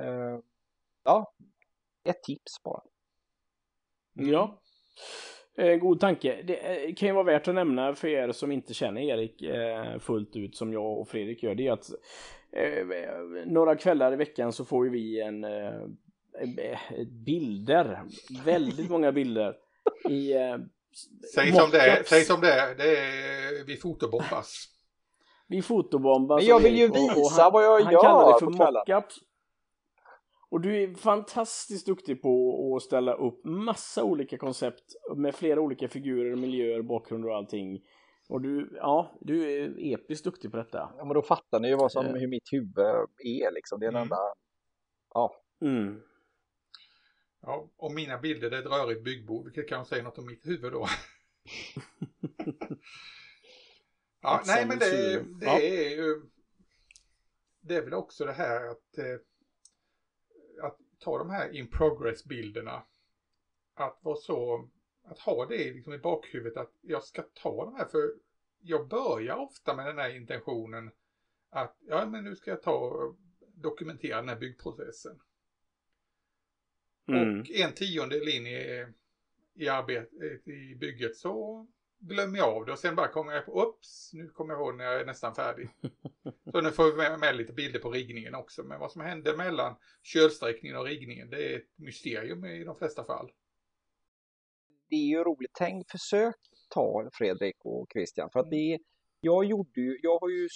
eh, 0.00 0.38
ja, 1.04 1.34
ett 2.04 2.22
tips 2.22 2.62
bara. 2.64 2.82
Ja, 4.12 4.60
eh, 5.58 5.76
god 5.76 6.00
tanke. 6.00 6.42
Det 6.42 6.56
eh, 6.56 6.94
kan 6.94 7.08
ju 7.08 7.14
vara 7.14 7.24
värt 7.24 7.48
att 7.48 7.54
nämna 7.54 7.94
för 7.94 8.08
er 8.08 8.32
som 8.32 8.52
inte 8.52 8.74
känner 8.74 9.00
Erik 9.00 9.42
eh, 9.42 9.98
fullt 9.98 10.36
ut 10.36 10.56
som 10.56 10.72
jag 10.72 10.98
och 10.98 11.08
Fredrik 11.08 11.42
gör. 11.42 11.54
Det 11.54 11.66
är 11.66 11.72
att 11.72 11.90
några 13.46 13.76
kvällar 13.76 14.12
i 14.12 14.16
veckan 14.16 14.52
så 14.52 14.64
får 14.64 14.84
ju 14.84 14.90
vi 14.90 15.20
en 15.20 15.46
bilder, 17.24 18.00
väldigt 18.44 18.90
många 18.90 19.12
bilder 19.12 19.54
i 20.08 20.32
Säg 21.34 21.52
som, 21.52 21.70
det 21.70 21.80
är, 21.80 22.02
säg 22.02 22.24
som 22.24 22.40
det 22.40 22.52
är, 22.52 22.74
det 22.74 22.98
är 22.98 23.64
vi 23.66 23.76
fotobombas. 23.76 24.64
Vi 25.48 25.62
fotobombas. 25.62 26.40
Men 26.40 26.46
jag 26.46 26.60
vill 26.60 26.76
ju 26.76 26.88
visa 26.88 27.42
han, 27.42 27.52
vad 27.52 27.64
jag 27.64 27.80
han 27.80 27.92
gör. 27.92 28.02
Han 28.02 28.12
kallar 28.12 28.32
det 28.32 28.38
för 28.38 28.46
mockups. 28.46 29.18
Och 30.50 30.60
du 30.60 30.82
är 30.82 30.94
fantastiskt 30.94 31.86
duktig 31.86 32.22
på 32.22 32.76
att 32.76 32.82
ställa 32.82 33.14
upp 33.14 33.44
massa 33.44 34.04
olika 34.04 34.38
koncept 34.38 34.84
med 35.16 35.34
flera 35.34 35.60
olika 35.60 35.88
figurer, 35.88 36.36
miljöer, 36.36 36.82
bakgrunder 36.82 37.28
och 37.28 37.36
allting. 37.36 37.80
Och 38.28 38.40
du, 38.40 38.70
ja, 38.76 39.18
du 39.20 39.52
är 39.52 39.74
episkt 39.78 40.24
duktig 40.24 40.50
på 40.50 40.56
detta. 40.56 40.92
Ja, 40.96 41.04
men 41.04 41.14
då 41.14 41.22
fattar 41.22 41.60
ni 41.60 41.68
ju 41.68 41.76
vad 41.76 41.92
som, 41.92 42.06
uh. 42.06 42.12
hur 42.12 42.28
mitt 42.28 42.52
huvud 42.52 42.78
är 43.18 43.52
liksom. 43.54 43.80
Det 43.80 43.86
är 43.86 43.92
den 43.92 43.96
mm. 43.96 44.02
enda, 44.02 44.16
ja. 45.14 45.42
Mm. 45.60 46.00
Ja, 47.42 47.70
och 47.76 47.92
mina 47.92 48.18
bilder 48.18 48.50
det 48.50 48.56
är 48.56 48.60
ett 48.60 48.66
rörigt 48.66 49.04
byggbord, 49.04 49.44
vilket 49.44 49.68
kan 49.68 49.86
säga 49.86 50.02
något 50.02 50.18
om 50.18 50.26
mitt 50.26 50.46
huvud 50.46 50.72
då. 50.72 50.86
ja, 54.20 54.42
nej 54.46 54.66
men 54.66 54.78
det, 54.78 55.22
det 55.40 55.46
ja. 55.46 55.60
är 55.60 55.90
ju, 55.90 56.22
det 57.60 57.76
är 57.76 57.82
väl 57.82 57.94
också 57.94 58.24
det 58.24 58.32
här 58.32 58.70
att 58.70 58.98
eh, 58.98 59.04
att 59.04 59.29
ta 61.00 61.18
de 61.18 61.30
här 61.30 61.56
in 61.56 61.66
progress-bilderna, 61.66 62.82
att 63.74 63.98
vara 64.02 64.16
så, 64.16 64.68
att 65.04 65.18
ha 65.18 65.46
det 65.46 65.72
liksom 65.72 65.92
i 65.92 65.98
bakhuvudet 65.98 66.56
att 66.56 66.72
jag 66.80 67.04
ska 67.04 67.22
ta 67.22 67.64
de 67.64 67.74
här, 67.74 67.84
för 67.84 68.14
jag 68.60 68.88
börjar 68.88 69.36
ofta 69.36 69.76
med 69.76 69.86
den 69.86 69.98
här 69.98 70.16
intentionen 70.16 70.90
att 71.50 71.76
ja, 71.80 72.06
men 72.06 72.24
nu 72.24 72.36
ska 72.36 72.50
jag 72.50 72.62
ta 72.62 72.76
och 72.76 73.16
dokumentera 73.54 74.16
den 74.16 74.28
här 74.28 74.36
byggprocessen. 74.36 75.20
Mm. 77.08 77.40
Och 77.40 77.50
en 77.50 77.72
tiondel 77.72 78.28
in 78.28 78.46
i, 78.46 78.86
i 79.54 79.68
arbetet 79.68 80.48
i 80.48 80.74
bygget 80.74 81.16
så 81.16 81.66
glömmer 82.00 82.38
jag 82.38 82.56
av 82.56 82.66
det 82.66 82.72
och 82.72 82.78
sen 82.78 82.96
bara 82.96 83.08
kommer 83.08 83.32
jag 83.32 83.44
på, 83.46 83.62
ups, 83.62 84.10
nu 84.12 84.28
kommer 84.28 84.54
jag 84.54 84.60
ihåg 84.60 84.76
när 84.76 84.84
jag 84.84 85.00
är 85.00 85.06
nästan 85.06 85.34
färdig. 85.34 85.70
så 86.52 86.60
nu 86.60 86.70
får 86.70 86.84
vi 86.84 86.96
med, 86.96 87.20
med 87.20 87.36
lite 87.36 87.52
bilder 87.52 87.78
på 87.80 87.90
riggningen 87.90 88.34
också, 88.34 88.62
men 88.62 88.80
vad 88.80 88.92
som 88.92 89.02
hände 89.02 89.36
mellan 89.36 89.76
kölsträckningen 90.02 90.76
och 90.76 90.84
riggningen, 90.84 91.30
det 91.30 91.52
är 91.52 91.56
ett 91.56 91.78
mysterium 91.78 92.44
i 92.44 92.64
de 92.64 92.76
flesta 92.76 93.04
fall. 93.04 93.30
Det 94.88 94.96
är 94.96 95.06
ju 95.06 95.24
roligt, 95.24 95.50
tänk, 95.54 95.90
försök 95.90 96.36
ta 96.68 97.08
Fredrik 97.12 97.56
och 97.64 97.86
Christian, 97.92 98.30
för 98.30 98.40
att 98.40 98.50
det 98.50 98.78
jag 99.20 99.44
gjorde 99.44 99.80
ju, 99.80 99.98
jag 100.02 100.18
har 100.18 100.28
ju 100.28 100.48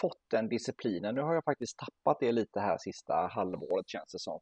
fått 0.00 0.22
den 0.30 0.48
disciplinen, 0.48 1.14
nu 1.14 1.20
har 1.20 1.34
jag 1.34 1.44
faktiskt 1.44 1.78
tappat 1.78 2.20
det 2.20 2.32
lite 2.32 2.60
här 2.60 2.78
sista 2.78 3.14
halvåret 3.14 3.88
känns 3.88 4.12
det 4.12 4.18
som. 4.18 4.40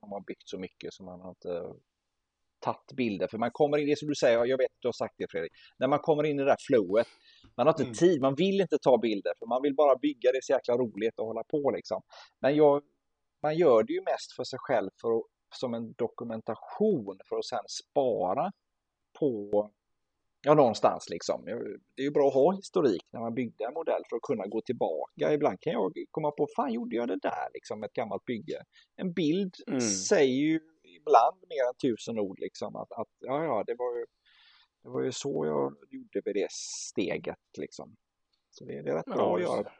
Man 0.00 0.10
har 0.10 0.20
byggt 0.20 0.48
så 0.48 0.58
mycket 0.58 0.92
så 0.92 1.02
man 1.02 1.20
har 1.20 1.30
inte 1.30 1.72
tagit 2.60 2.92
bilder. 2.96 3.28
För 3.28 3.38
man 3.38 3.50
kommer 3.52 3.78
in, 3.78 3.86
det 3.86 3.98
som 3.98 4.08
du 4.08 4.14
säger, 4.14 4.44
jag 4.44 4.58
vet 4.58 4.70
att 4.70 4.82
du 4.82 4.88
har 4.88 4.92
sagt 4.92 5.14
det 5.18 5.30
Fredrik, 5.30 5.52
när 5.78 5.88
man 5.88 5.98
kommer 5.98 6.26
in 6.26 6.40
i 6.40 6.42
det 6.42 6.48
där 6.48 6.56
flowet, 6.66 7.06
man 7.56 7.66
har 7.66 7.72
inte 7.72 7.82
mm. 7.82 7.94
tid, 7.94 8.20
man 8.20 8.34
vill 8.34 8.60
inte 8.60 8.78
ta 8.78 8.98
bilder 8.98 9.32
för 9.38 9.46
man 9.46 9.62
vill 9.62 9.74
bara 9.74 9.96
bygga, 9.96 10.32
det 10.32 10.38
är 10.38 10.42
så 10.42 10.52
jäkla 10.52 10.74
roligt 10.76 11.18
att 11.18 11.26
hålla 11.26 11.44
på 11.44 11.70
liksom. 11.70 12.02
Men 12.40 12.56
jag, 12.56 12.82
man 13.42 13.56
gör 13.56 13.82
det 13.82 13.92
ju 13.92 14.02
mest 14.02 14.32
för 14.36 14.44
sig 14.44 14.58
själv 14.62 14.90
för 15.00 15.16
att, 15.16 15.24
som 15.54 15.74
en 15.74 15.92
dokumentation 15.92 17.18
för 17.28 17.36
att 17.38 17.44
sen 17.44 17.64
spara 17.68 18.52
på 19.18 19.70
Ja, 20.42 20.54
någonstans 20.54 21.10
liksom. 21.10 21.44
Det 21.96 22.02
är 22.02 22.04
ju 22.04 22.10
bra 22.10 22.28
att 22.28 22.34
ha 22.34 22.52
historik 22.52 23.02
när 23.12 23.20
man 23.20 23.34
byggde 23.34 23.64
en 23.64 23.74
modell 23.74 24.02
för 24.08 24.16
att 24.16 24.22
kunna 24.22 24.46
gå 24.46 24.60
tillbaka. 24.60 25.32
Ibland 25.32 25.60
kan 25.60 25.72
jag 25.72 25.92
komma 26.10 26.30
på, 26.30 26.46
fan 26.56 26.72
gjorde 26.72 26.96
jag 26.96 27.08
det 27.08 27.18
där 27.22 27.48
liksom, 27.54 27.82
ett 27.82 27.92
gammalt 27.92 28.24
bygge. 28.24 28.62
En 28.96 29.12
bild 29.12 29.54
mm. 29.68 29.80
säger 29.80 30.34
ju 30.34 30.60
ibland 31.00 31.36
mer 31.48 31.68
än 31.68 31.74
tusen 31.74 32.18
ord 32.18 32.38
liksom. 32.38 32.76
Att, 32.76 32.92
att 32.92 33.08
ja, 33.18 33.44
ja, 33.44 33.64
det 33.66 33.74
var 33.74 33.98
ju, 33.98 34.06
det 34.82 34.88
var 34.88 35.02
ju 35.02 35.12
så 35.12 35.46
jag 35.46 35.76
gjorde 35.90 36.22
vid 36.24 36.34
det 36.34 36.50
steget 36.50 37.58
liksom. 37.58 37.96
Så 38.50 38.64
det, 38.64 38.82
det 38.82 38.90
är 38.90 38.94
rätt 38.94 39.04
ja, 39.06 39.14
bra 39.14 39.36
att 39.36 39.42
göra. 39.42 39.72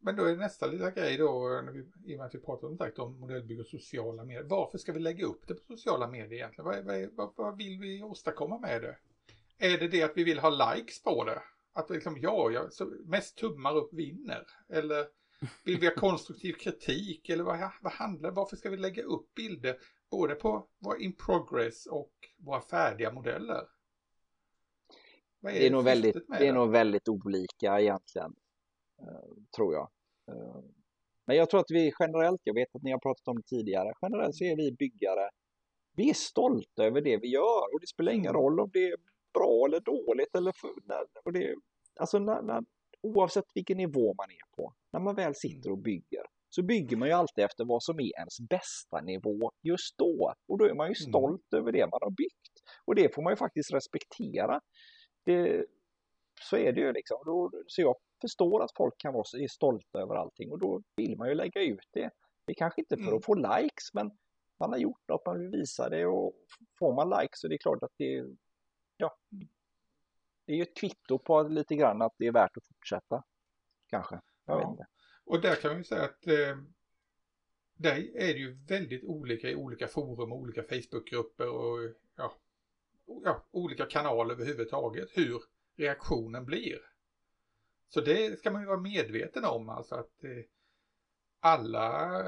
Men 0.00 0.16
då 0.16 0.24
är 0.24 0.36
nästa 0.36 0.66
lilla 0.66 0.90
grej 0.90 1.16
då, 1.16 1.62
när 1.64 1.72
vi, 1.72 1.78
i 2.12 2.14
och 2.14 2.18
med 2.18 2.26
att 2.26 2.34
vi 2.34 2.38
pratar 2.38 2.68
om, 2.68 2.78
sagt, 2.78 2.98
om 2.98 3.20
modellbygge 3.20 3.60
och 3.60 3.66
sociala 3.66 4.24
medier. 4.24 4.44
Varför 4.44 4.78
ska 4.78 4.92
vi 4.92 5.00
lägga 5.00 5.26
upp 5.26 5.48
det 5.48 5.54
på 5.54 5.76
sociala 5.76 6.08
medier 6.08 6.32
egentligen? 6.32 6.64
Vad, 6.64 6.84
vad, 6.84 7.08
vad, 7.16 7.32
vad 7.36 7.56
vill 7.56 7.78
vi 7.78 8.02
åstadkomma 8.02 8.58
med 8.58 8.82
det? 8.82 8.96
Är 9.58 9.78
det 9.78 9.88
det 9.88 10.02
att 10.02 10.16
vi 10.16 10.24
vill 10.24 10.38
ha 10.38 10.74
likes 10.74 11.02
på 11.02 11.24
det? 11.24 11.42
Att 11.72 11.90
liksom, 11.90 12.18
ja, 12.20 12.50
jag, 12.50 12.70
mest 13.04 13.38
tummar 13.38 13.76
upp 13.76 13.92
vinner? 13.92 14.46
Eller 14.68 15.06
vill 15.64 15.78
vi 15.80 15.86
ha 15.86 15.94
konstruktiv 15.94 16.52
kritik? 16.52 17.28
Eller 17.28 17.44
vad, 17.44 17.70
vad 17.82 17.92
handlar 17.92 18.30
Varför 18.30 18.56
ska 18.56 18.70
vi 18.70 18.76
lägga 18.76 19.02
upp 19.02 19.34
bilder 19.34 19.78
både 20.10 20.34
på 20.34 20.66
våra 20.78 20.98
in 20.98 21.16
progress 21.26 21.86
och 21.86 22.12
våra 22.36 22.60
färdiga 22.60 23.12
modeller? 23.12 23.64
Är 25.42 25.52
det, 25.52 25.66
är 25.66 25.70
nog 25.70 25.84
väldigt, 25.84 26.16
det 26.28 26.46
är 26.46 26.52
nog 26.52 26.70
väldigt 26.70 27.08
olika 27.08 27.80
egentligen, 27.80 28.34
eh, 29.00 29.44
tror 29.56 29.74
jag. 29.74 29.90
Eh, 30.28 30.60
men 31.26 31.36
jag 31.36 31.50
tror 31.50 31.60
att 31.60 31.70
vi 31.70 31.92
generellt, 31.98 32.40
jag 32.44 32.54
vet 32.54 32.74
att 32.74 32.82
ni 32.82 32.90
har 32.90 32.98
pratat 32.98 33.28
om 33.28 33.36
det 33.36 33.42
tidigare, 33.42 33.92
generellt 34.02 34.36
så 34.36 34.44
är 34.44 34.56
vi 34.56 34.72
byggare, 34.72 35.30
vi 35.96 36.10
är 36.10 36.14
stolta 36.14 36.84
över 36.84 37.00
det 37.00 37.16
vi 37.16 37.28
gör 37.28 37.74
och 37.74 37.80
det 37.80 37.86
spelar 37.86 38.12
ingen 38.12 38.30
mm. 38.30 38.42
roll 38.42 38.60
om 38.60 38.70
det 38.72 38.84
är 38.84 38.96
bra 39.34 39.66
eller 39.66 39.80
dåligt 39.80 40.34
eller 40.34 40.52
och 41.24 41.32
det, 41.32 41.54
alltså 42.00 42.18
när, 42.18 42.42
när, 42.42 42.64
oavsett 43.00 43.44
vilken 43.54 43.76
nivå 43.76 44.14
man 44.14 44.30
är 44.30 44.56
på, 44.56 44.74
när 44.92 45.00
man 45.00 45.14
väl 45.14 45.34
sitter 45.34 45.70
och 45.70 45.78
bygger 45.78 46.22
så 46.48 46.62
bygger 46.62 46.96
man 46.96 47.08
ju 47.08 47.14
alltid 47.14 47.44
efter 47.44 47.64
vad 47.64 47.82
som 47.82 48.00
är 48.00 48.18
ens 48.18 48.40
bästa 48.40 49.00
nivå 49.00 49.52
just 49.62 49.98
då. 49.98 50.34
Och 50.48 50.58
då 50.58 50.64
är 50.64 50.74
man 50.74 50.86
ju 50.86 50.94
mm. 51.00 51.10
stolt 51.10 51.52
mm. 51.52 51.62
över 51.62 51.72
det 51.72 51.86
man 51.86 51.98
har 52.02 52.10
byggt. 52.10 52.54
Och 52.84 52.94
det 52.94 53.14
får 53.14 53.22
man 53.22 53.32
ju 53.32 53.36
faktiskt 53.36 53.72
respektera. 53.72 54.60
Det, 55.24 55.66
så 56.40 56.56
är 56.56 56.72
det 56.72 56.80
ju 56.80 56.92
liksom. 56.92 57.18
Då, 57.24 57.50
så 57.66 57.82
jag 57.82 57.96
förstår 58.20 58.64
att 58.64 58.76
folk 58.76 58.94
kan 58.98 59.14
vara 59.14 59.24
stolta 59.48 59.98
över 59.98 60.14
allting 60.14 60.50
och 60.50 60.58
då 60.58 60.82
vill 60.96 61.16
man 61.16 61.28
ju 61.28 61.34
lägga 61.34 61.62
ut 61.62 61.88
det. 61.92 62.10
Det 62.44 62.52
är 62.52 62.54
kanske 62.54 62.80
inte 62.80 62.96
för 62.96 63.02
mm. 63.02 63.16
att 63.16 63.24
få 63.24 63.34
likes 63.34 63.94
men 63.94 64.10
man 64.58 64.70
har 64.70 64.78
gjort 64.78 65.08
något, 65.08 65.26
man 65.26 65.40
vill 65.40 65.50
visa 65.50 65.88
det 65.88 66.06
och 66.06 66.34
får 66.78 66.94
man 66.94 67.20
likes 67.20 67.40
så 67.40 67.48
det 67.48 67.54
är 67.54 67.58
klart 67.58 67.82
att 67.82 67.92
det, 67.96 68.24
ja, 68.96 69.16
det 70.46 70.52
är 70.52 70.56
ju 70.56 70.62
ett 70.62 70.76
kvitto 70.76 71.18
på 71.18 71.42
lite 71.42 71.74
grann 71.74 72.02
att 72.02 72.14
det 72.18 72.26
är 72.26 72.32
värt 72.32 72.56
att 72.56 72.66
fortsätta. 72.66 73.22
Kanske. 73.86 74.20
Jag 74.44 74.54
ja. 74.54 74.58
vet 74.58 74.68
inte. 74.68 74.86
Och 75.28 75.40
där 75.40 75.54
kan 75.54 75.70
man 75.70 75.78
ju 75.78 75.84
säga 75.84 76.04
att 76.04 76.26
eh, 76.26 76.56
där 77.76 78.16
är 78.16 78.34
det 78.34 78.38
ju 78.38 78.58
väldigt 78.68 79.04
olika 79.04 79.50
i 79.50 79.54
olika 79.54 79.88
forum 79.88 80.32
och 80.32 80.38
olika 80.38 80.62
Facebookgrupper 80.62 81.48
och 81.48 81.94
ja, 82.16 82.34
ja, 83.24 83.46
olika 83.50 83.84
kanaler 83.84 84.34
överhuvudtaget 84.34 85.08
hur 85.12 85.42
reaktionen 85.76 86.44
blir. 86.44 86.78
Så 87.88 88.00
det 88.00 88.38
ska 88.38 88.50
man 88.50 88.62
ju 88.62 88.66
vara 88.66 88.80
medveten 88.80 89.44
om 89.44 89.68
alltså 89.68 89.94
att 89.94 90.24
eh, 90.24 90.44
alla 91.40 92.22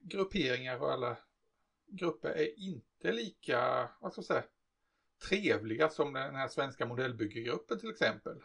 grupperingar 0.00 0.80
och 0.80 0.92
alla 0.92 1.16
grupper 1.86 2.30
är 2.30 2.58
inte 2.58 3.12
lika, 3.12 3.88
vad 4.00 4.12
ska 4.12 4.18
jag 4.18 4.26
säga, 4.26 4.44
trevliga 5.28 5.88
som 5.88 6.12
den 6.12 6.34
här 6.34 6.48
svenska 6.48 6.86
modellbyggergruppen 6.86 7.78
till 7.78 7.90
exempel. 7.90 8.42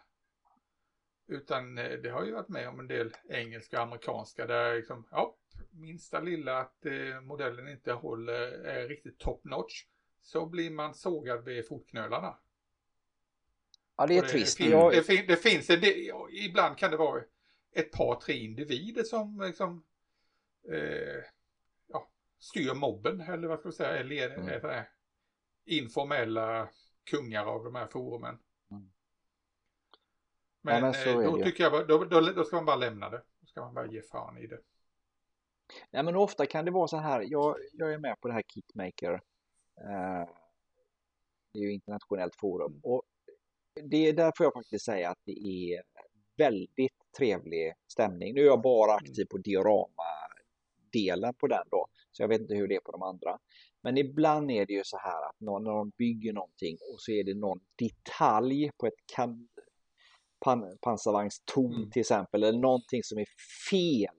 Utan 1.32 1.78
eh, 1.78 1.92
det 1.92 2.10
har 2.10 2.26
ju 2.26 2.32
varit 2.32 2.50
med 2.50 2.70
om 2.70 2.80
en 2.80 2.88
del 2.88 3.14
engelska 3.30 3.78
och 3.78 3.84
amerikanska 3.84 4.46
där 4.46 4.76
liksom, 4.76 5.08
ja, 5.12 5.38
minsta 5.72 6.20
lilla 6.20 6.60
att 6.60 6.86
eh, 6.86 7.22
modellen 7.22 7.68
inte 7.68 7.94
håller 7.94 8.52
är 8.66 8.88
riktigt 8.88 9.20
top 9.20 9.44
notch 9.44 9.86
så 10.22 10.46
blir 10.46 10.72
man 10.72 10.94
sågad 10.94 11.46
vid 11.46 11.68
fotknölarna. 11.68 12.38
Ja, 13.98 14.08
det 14.08 14.18
är 14.18 14.22
trist. 14.22 14.58
Det, 14.58 14.66
jag... 14.66 14.92
det, 14.92 15.04
fin, 15.04 15.26
det 15.28 15.38
finns 15.38 15.68
del, 15.68 16.12
ibland 16.32 16.78
kan 16.78 16.92
det 16.92 16.98
vara 16.98 17.24
ett 17.72 17.92
par, 17.92 18.16
tre 18.16 18.34
individer 18.34 19.04
som 19.04 19.42
liksom 19.42 19.84
eh, 20.72 21.24
ja, 21.88 22.12
styr 22.40 22.74
mobben 22.74 23.22
eller 23.22 23.48
vad 23.48 23.60
ska 23.60 23.70
vi 23.70 23.76
säga, 23.76 23.98
eller 23.98 24.36
mm. 24.38 24.84
informella 25.66 26.70
kungar 27.04 27.46
av 27.46 27.64
de 27.64 27.76
här 27.76 27.88
forumen. 27.88 28.40
Men 30.62 30.76
ja, 30.76 30.94
men 31.06 31.24
eh, 31.24 31.32
då 31.32 31.44
tycker 31.44 31.64
jag 31.64 31.88
då, 31.88 32.04
då, 32.04 32.20
då, 32.22 32.44
ska 32.44 32.56
man 32.56 32.66
bara 32.66 32.76
lämna 32.76 33.10
det. 33.10 33.22
ska 33.46 33.62
man 33.62 33.74
bara 33.74 33.86
ge 33.86 34.02
fan 34.02 34.38
i 34.38 34.48
det. 34.48 34.60
Nej, 35.92 36.04
men 36.04 36.16
ofta 36.16 36.46
kan 36.46 36.66
det 36.66 36.72
vara 36.72 36.88
så 36.88 36.98
här. 36.98 37.26
Jag, 37.28 37.56
jag 37.74 37.94
är 37.94 37.98
med 37.98 38.22
på 38.22 38.28
det 38.28 38.34
här 38.34 38.44
Kitmaker. 38.54 39.14
Eh, 39.78 40.30
det 41.54 41.60
är 41.60 41.64
ju 41.64 41.74
internationellt 41.74 42.36
forum 42.36 42.80
och 42.84 43.04
det 43.84 44.08
är 44.08 44.14
därför 44.14 44.44
jag 44.44 44.54
faktiskt 44.54 44.86
säga 44.86 45.10
att 45.10 45.20
det 45.26 45.48
är 45.48 45.84
väldigt 46.38 47.14
trevlig 47.18 47.74
stämning. 47.88 48.34
Nu 48.34 48.42
är 48.42 48.46
jag 48.46 48.62
bara 48.62 48.94
aktiv 48.94 49.26
på 49.26 49.38
diorama-delen 49.38 51.34
på 51.34 51.48
den 51.48 51.68
då, 51.72 51.88
så 52.12 52.24
jag 52.24 52.28
vet 52.28 52.42
inte 52.42 52.56
hur 52.56 52.68
det 52.68 52.76
är 52.76 52.80
på 52.80 52.92
de 52.92 53.02
andra. 53.02 53.40
Men 53.82 53.98
ibland 53.98 54.52
är 54.52 54.66
det 54.66 54.74
ju 54.74 54.84
så 54.84 54.98
här 54.98 55.30
att 55.30 55.40
någon, 55.40 55.64
när 55.64 55.72
de 55.72 55.92
bygger 55.98 56.34
någonting 56.34 56.78
och 56.94 57.02
så 57.02 57.12
är 57.12 57.24
det 57.24 57.34
någon 57.34 57.60
detalj 57.76 58.72
på 58.78 58.88
ett 58.88 59.06
kan, 59.16 59.48
pan, 60.46 60.78
pansarvagnstorn 60.82 61.76
mm. 61.76 61.92
till 61.92 62.00
exempel, 62.00 62.44
eller 62.44 62.60
någonting 62.60 63.04
som 63.04 63.18
är 63.18 63.26
fel 63.72 64.16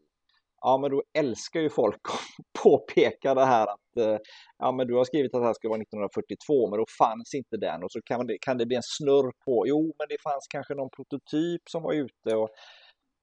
ja 0.62 0.78
men 0.78 0.90
då 0.90 1.02
älskar 1.12 1.60
ju 1.60 1.70
folk 1.70 2.00
att 2.08 2.20
påpeka 2.62 3.34
det 3.34 3.44
här 3.44 3.66
att 3.66 3.96
eh, 3.96 4.18
ja 4.58 4.72
men 4.72 4.86
du 4.86 4.94
har 4.94 5.04
skrivit 5.04 5.34
att 5.34 5.40
det 5.40 5.46
här 5.46 5.54
ska 5.54 5.68
vara 5.68 5.82
1942 5.82 6.70
men 6.70 6.78
då 6.78 6.86
fanns 6.98 7.34
inte 7.34 7.56
den 7.56 7.82
och 7.84 7.92
så 7.92 8.02
kan 8.02 8.26
det, 8.26 8.38
kan 8.40 8.58
det 8.58 8.66
bli 8.66 8.76
en 8.76 8.82
snurr 8.98 9.32
på, 9.44 9.64
jo 9.66 9.94
men 9.98 10.06
det 10.08 10.22
fanns 10.22 10.46
kanske 10.50 10.74
någon 10.74 10.90
prototyp 10.90 11.62
som 11.70 11.82
var 11.82 11.92
ute 11.92 12.36
och, 12.36 12.48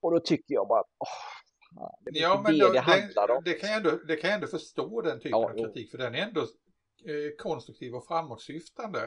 och 0.01 0.11
då 0.11 0.19
tycker 0.19 0.53
jag 0.53 0.67
bara, 0.67 0.83
åh, 0.99 1.89
det 2.01 2.19
ja, 2.19 2.41
men 2.43 2.53
det 2.53 2.65
då, 2.65 2.73
det 2.73 2.79
handlar 2.79 3.31
om. 3.31 3.41
Det 3.45 3.53
kan, 3.53 3.69
jag 3.69 3.77
ändå, 3.77 3.91
det 4.07 4.15
kan 4.15 4.29
jag 4.29 4.35
ändå 4.35 4.47
förstå 4.47 5.01
den 5.01 5.19
typen 5.19 5.31
ja, 5.39 5.49
av 5.49 5.57
kritik 5.57 5.91
för 5.91 5.97
den 5.97 6.15
är 6.15 6.19
ändå 6.19 6.41
eh, 6.41 7.29
konstruktiv 7.37 7.95
och 7.95 8.07
framåtsyftande. 8.07 8.99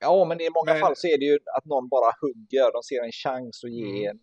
Ja, 0.00 0.24
men 0.24 0.40
i 0.40 0.50
många 0.50 0.72
men... 0.72 0.80
fall 0.80 0.96
så 0.96 1.06
är 1.06 1.18
det 1.18 1.24
ju 1.24 1.38
att 1.56 1.64
någon 1.64 1.88
bara 1.88 2.12
hugger, 2.20 2.72
de 2.72 2.82
ser 2.82 3.02
en 3.04 3.12
chans 3.12 3.64
att 3.64 3.70
ge 3.70 4.06
mm. 4.06 4.18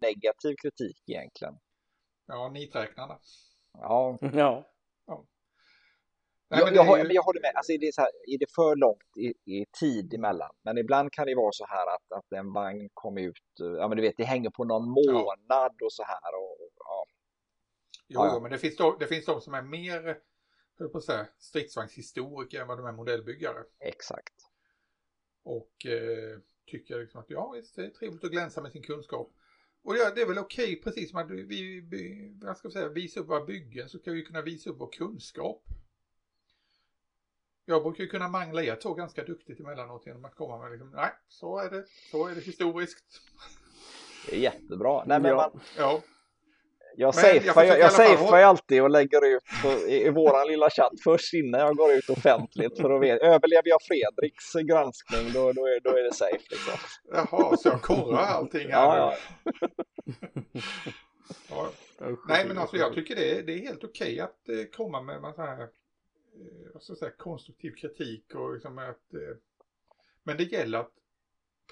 negativ 0.00 0.54
kritik 0.62 1.02
egentligen. 1.06 1.54
Ja, 2.26 2.48
niträknarna. 2.48 3.18
Ja. 3.72 4.18
ja. 4.20 4.68
ja. 5.06 5.26
Nej, 6.50 6.60
jag, 6.60 6.74
jag, 6.74 7.06
ju... 7.06 7.12
jag 7.12 7.22
håller 7.22 7.40
med, 7.40 7.52
alltså, 7.54 7.72
är, 7.72 7.78
det 7.78 7.94
så 7.94 8.00
här, 8.00 8.10
är 8.26 8.38
det 8.38 8.50
för 8.54 8.76
långt 8.76 9.16
i, 9.16 9.52
i, 9.54 9.66
tid 9.80 10.14
emellan? 10.14 10.54
Men 10.62 10.78
ibland 10.78 11.12
kan 11.12 11.26
det 11.26 11.34
vara 11.34 11.52
så 11.52 11.66
här 11.66 11.86
att, 11.94 12.12
att 12.18 12.32
en 12.32 12.52
vagn 12.52 12.88
kom 12.94 13.18
ut, 13.18 13.42
ja 13.78 13.88
men 13.88 13.96
du 13.96 14.02
vet 14.02 14.16
det 14.16 14.24
hänger 14.24 14.50
på 14.50 14.64
någon 14.64 14.88
månad 14.88 15.74
ja. 15.78 15.86
och 15.86 15.92
så 15.92 16.02
här. 16.02 16.34
Och, 16.36 16.56
ja. 16.78 17.06
Jo, 18.08 18.20
ja, 18.20 18.38
men 18.42 18.50
det 18.50 18.58
finns, 18.58 18.76
de, 18.76 18.96
det 19.00 19.06
finns 19.06 19.26
de 19.26 19.40
som 19.40 19.54
är 19.54 19.62
mer 19.62 20.18
hur 20.78 20.88
på 20.88 20.98
att 20.98 21.04
säga, 21.04 21.26
stridsvagnshistoriker 21.38 22.60
än 22.60 22.68
vad 22.68 22.78
de 22.78 22.86
är 22.86 22.92
modellbyggare. 22.92 23.64
Exakt. 23.80 24.51
Och 25.42 25.86
eh, 25.86 26.38
tycker 26.66 26.98
liksom 26.98 27.20
att 27.20 27.30
ja, 27.30 27.50
visst, 27.50 27.76
det 27.76 27.84
är 27.84 27.90
trevligt 27.90 28.24
att 28.24 28.30
glänsa 28.30 28.62
med 28.62 28.72
sin 28.72 28.82
kunskap. 28.82 29.32
Och 29.82 29.96
ja, 29.96 30.10
det 30.14 30.22
är 30.22 30.26
väl 30.26 30.38
okej, 30.38 30.64
okay, 30.64 30.82
precis 30.82 31.10
som 31.10 31.18
att 31.18 31.30
vi, 31.30 31.80
vi 31.80 32.32
vad 32.42 32.56
ska 32.56 32.70
säga, 32.70 32.88
visar 32.88 33.20
upp 33.20 33.28
våra 33.28 33.44
byggen 33.44 33.88
så 33.88 33.98
kan 33.98 34.14
vi 34.14 34.22
kunna 34.22 34.42
visa 34.42 34.70
upp 34.70 34.80
vår 34.80 34.92
kunskap. 34.92 35.64
Jag 37.64 37.82
brukar 37.82 38.04
ju 38.04 38.10
kunna 38.10 38.28
mangla 38.28 38.62
er 38.62 38.76
två 38.76 38.94
ganska 38.94 39.24
duktigt 39.24 39.60
emellanåt 39.60 40.06
genom 40.06 40.24
att 40.24 40.34
komma 40.34 40.58
med 40.58 40.70
liksom, 40.70 40.90
nej, 40.90 41.10
så 41.28 41.58
är 41.58 41.70
det, 41.70 41.84
så 42.10 42.26
är 42.26 42.34
det 42.34 42.40
historiskt. 42.40 43.20
Det 44.26 44.36
är 44.36 44.40
jättebra. 44.40 45.04
Nej, 45.04 45.20
men 45.20 45.30
ja. 45.30 45.36
Man, 45.36 45.62
ja. 45.76 46.02
Jag 46.96 47.14
safear 47.14 47.64
jag, 47.64 47.78
jag 47.78 47.92
safear 47.92 48.42
alltid 48.42 48.82
och 48.82 48.90
lägger 48.90 49.36
ut 49.36 49.42
på, 49.62 49.68
i, 49.68 50.06
i 50.06 50.10
våran 50.10 50.48
lilla 50.48 50.70
chatt 50.70 50.92
först 51.04 51.34
innan 51.34 51.60
jag 51.60 51.76
går 51.76 51.92
ut 51.92 52.10
offentligt 52.10 52.78
för 52.80 52.90
att 52.90 53.02
veta, 53.02 53.26
överlever 53.26 53.68
jag 53.68 53.82
Fredriks 53.82 54.52
granskning 54.52 55.32
då, 55.32 55.52
då, 55.52 55.66
är, 55.66 55.80
då 55.80 55.90
är 55.90 56.02
det 56.02 56.14
safe 56.14 56.46
liksom. 56.50 56.74
Jaha, 57.12 57.56
så 57.56 57.68
jag 57.68 57.82
korrar 57.82 58.22
allting 58.22 58.72
här 58.72 58.96
ja, 58.96 59.16
ja. 59.44 59.68
ja. 61.98 62.16
Nej 62.28 62.48
men 62.48 62.58
alltså 62.58 62.76
jag 62.76 62.94
tycker 62.94 63.16
det 63.16 63.38
är, 63.38 63.42
det 63.42 63.52
är 63.52 63.58
helt 63.58 63.84
okej 63.84 64.20
att 64.20 64.48
eh, 64.48 64.64
komma 64.76 65.02
med 65.02 65.34
så 65.34 65.42
här, 65.42 65.62
eh, 65.62 66.94
säga, 66.98 67.10
konstruktiv 67.10 67.74
kritik 67.74 68.34
och 68.34 68.54
liksom 68.54 68.78
att 68.78 69.14
eh, 69.14 69.36
men 70.22 70.36
det 70.36 70.44
gäller 70.44 70.78
att 70.78 70.92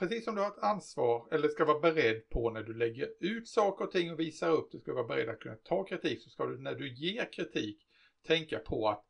precis 0.01 0.25
som 0.25 0.35
du 0.35 0.41
har 0.41 0.49
ett 0.49 0.63
ansvar 0.63 1.29
eller 1.31 1.49
ska 1.49 1.65
vara 1.65 1.81
beredd 1.81 2.29
på 2.29 2.51
när 2.51 2.63
du 2.63 2.75
lägger 2.75 3.09
ut 3.21 3.49
saker 3.49 3.85
och 3.85 3.91
ting 3.91 4.13
och 4.13 4.21
visar 4.21 4.51
upp, 4.51 4.73
du 4.73 4.79
ska 4.79 4.95
vara 4.95 5.07
beredd 5.07 5.29
att 5.29 5.41
kunna 5.41 5.57
ta 5.57 5.85
kritik, 5.85 6.23
så 6.23 6.31
ska 6.31 6.47
du 6.47 6.59
när 6.59 6.75
du 6.75 6.95
ger 6.95 7.33
kritik 7.33 7.87
tänka 8.27 8.59
på 8.59 8.89
att 8.89 9.05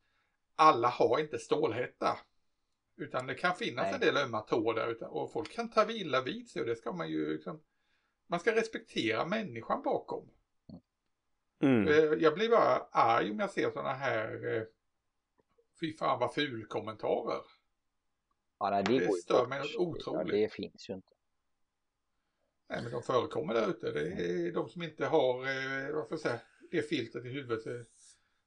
alla 0.57 0.89
har 0.89 1.19
inte 1.19 1.39
stålhätta. 1.39 2.19
Utan 2.97 3.27
det 3.27 3.35
kan 3.35 3.55
finnas 3.55 3.85
Nej. 3.85 3.95
en 3.95 4.01
del 4.01 4.17
ömma 4.17 4.41
tår 4.41 4.75
där 4.75 5.05
och 5.05 5.33
folk 5.33 5.53
kan 5.53 5.71
ta 5.71 5.91
illa 5.91 6.23
vid 6.23 6.49
sig 6.49 6.63
och 6.63 6.69
det 6.69 6.77
ska 6.77 6.93
man 6.93 7.11
ju 7.11 7.33
liksom, 7.33 7.61
man 8.27 8.41
ska 8.41 8.57
respektera 8.57 9.27
människan 9.27 9.83
bakom. 9.83 10.31
Mm. 11.63 11.89
Eh, 11.89 11.95
jag 11.95 12.35
blir 12.35 12.49
bara 12.49 12.87
arg 12.91 13.31
om 13.31 13.39
jag 13.39 13.51
ser 13.51 13.71
sådana 13.71 13.93
här 13.93 14.57
eh, 14.57 14.63
fy 15.81 15.97
fan 15.97 16.21
vad 16.21 16.35
ful 16.35 16.67
kommentarer. 16.67 17.43
Ja, 18.61 18.71
nej, 18.71 18.85
det, 18.85 18.99
det 18.99 19.13
stör 19.13 19.47
mig 19.47 19.61
otroligt. 19.79 20.07
Ja, 20.07 20.25
det 20.25 20.53
finns 20.53 20.91
ju 20.91 20.95
inte. 20.95 21.15
Nej, 22.69 22.83
men 22.83 22.93
de 22.93 23.03
förekommer 23.03 23.55
där 23.55 23.71
ute. 23.71 23.91
Det 23.93 24.01
är 24.01 24.53
de 24.53 24.69
som 24.69 24.83
inte 24.83 25.07
har, 25.07 25.35
eh, 25.39 25.95
vad 25.95 26.09
får 26.09 26.13
jag 26.13 26.21
säga, 26.21 26.41
det 26.71 26.83
filtret 26.83 27.25
i 27.25 27.29
huvudet. 27.29 27.67
Eh, 27.67 27.81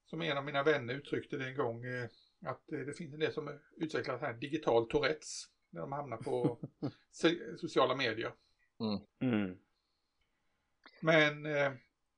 som 0.06 0.22
en 0.22 0.38
av 0.38 0.46
mina 0.46 0.64
vänner 0.64 0.94
uttryckte 0.94 1.38
det 1.38 1.46
en 1.46 1.56
gång, 1.56 1.86
eh, 1.86 2.10
att 2.46 2.62
det 2.68 2.98
finns 2.98 3.14
en 3.14 3.20
del 3.20 3.34
som 3.34 3.60
utvecklar 3.78 4.18
här 4.18 4.34
digital 4.34 4.88
Tourettes 4.90 5.48
när 5.70 5.82
de 5.82 5.92
hamnar 5.92 6.18
på 6.18 6.60
sociala 7.58 7.96
medier. 7.96 8.34
Mm. 8.80 9.00
Mm. 9.34 9.58
Men, 11.02 11.44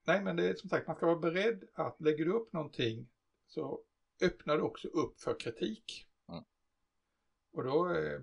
nej 0.05 0.21
men 0.21 0.35
det 0.35 0.49
är 0.49 0.53
som 0.53 0.69
sagt, 0.69 0.87
man 0.87 0.95
ska 0.95 1.05
vara 1.05 1.19
beredd 1.19 1.63
att 1.73 2.01
lägger 2.01 2.25
du 2.25 2.31
upp 2.31 2.53
någonting 2.53 3.07
så 3.47 3.81
öppnar 4.21 4.57
du 4.57 4.61
också 4.63 4.87
upp 4.87 5.19
för 5.19 5.39
kritik. 5.39 6.07
Och 7.55 7.63
då, 7.63 7.89
eh, 7.89 8.21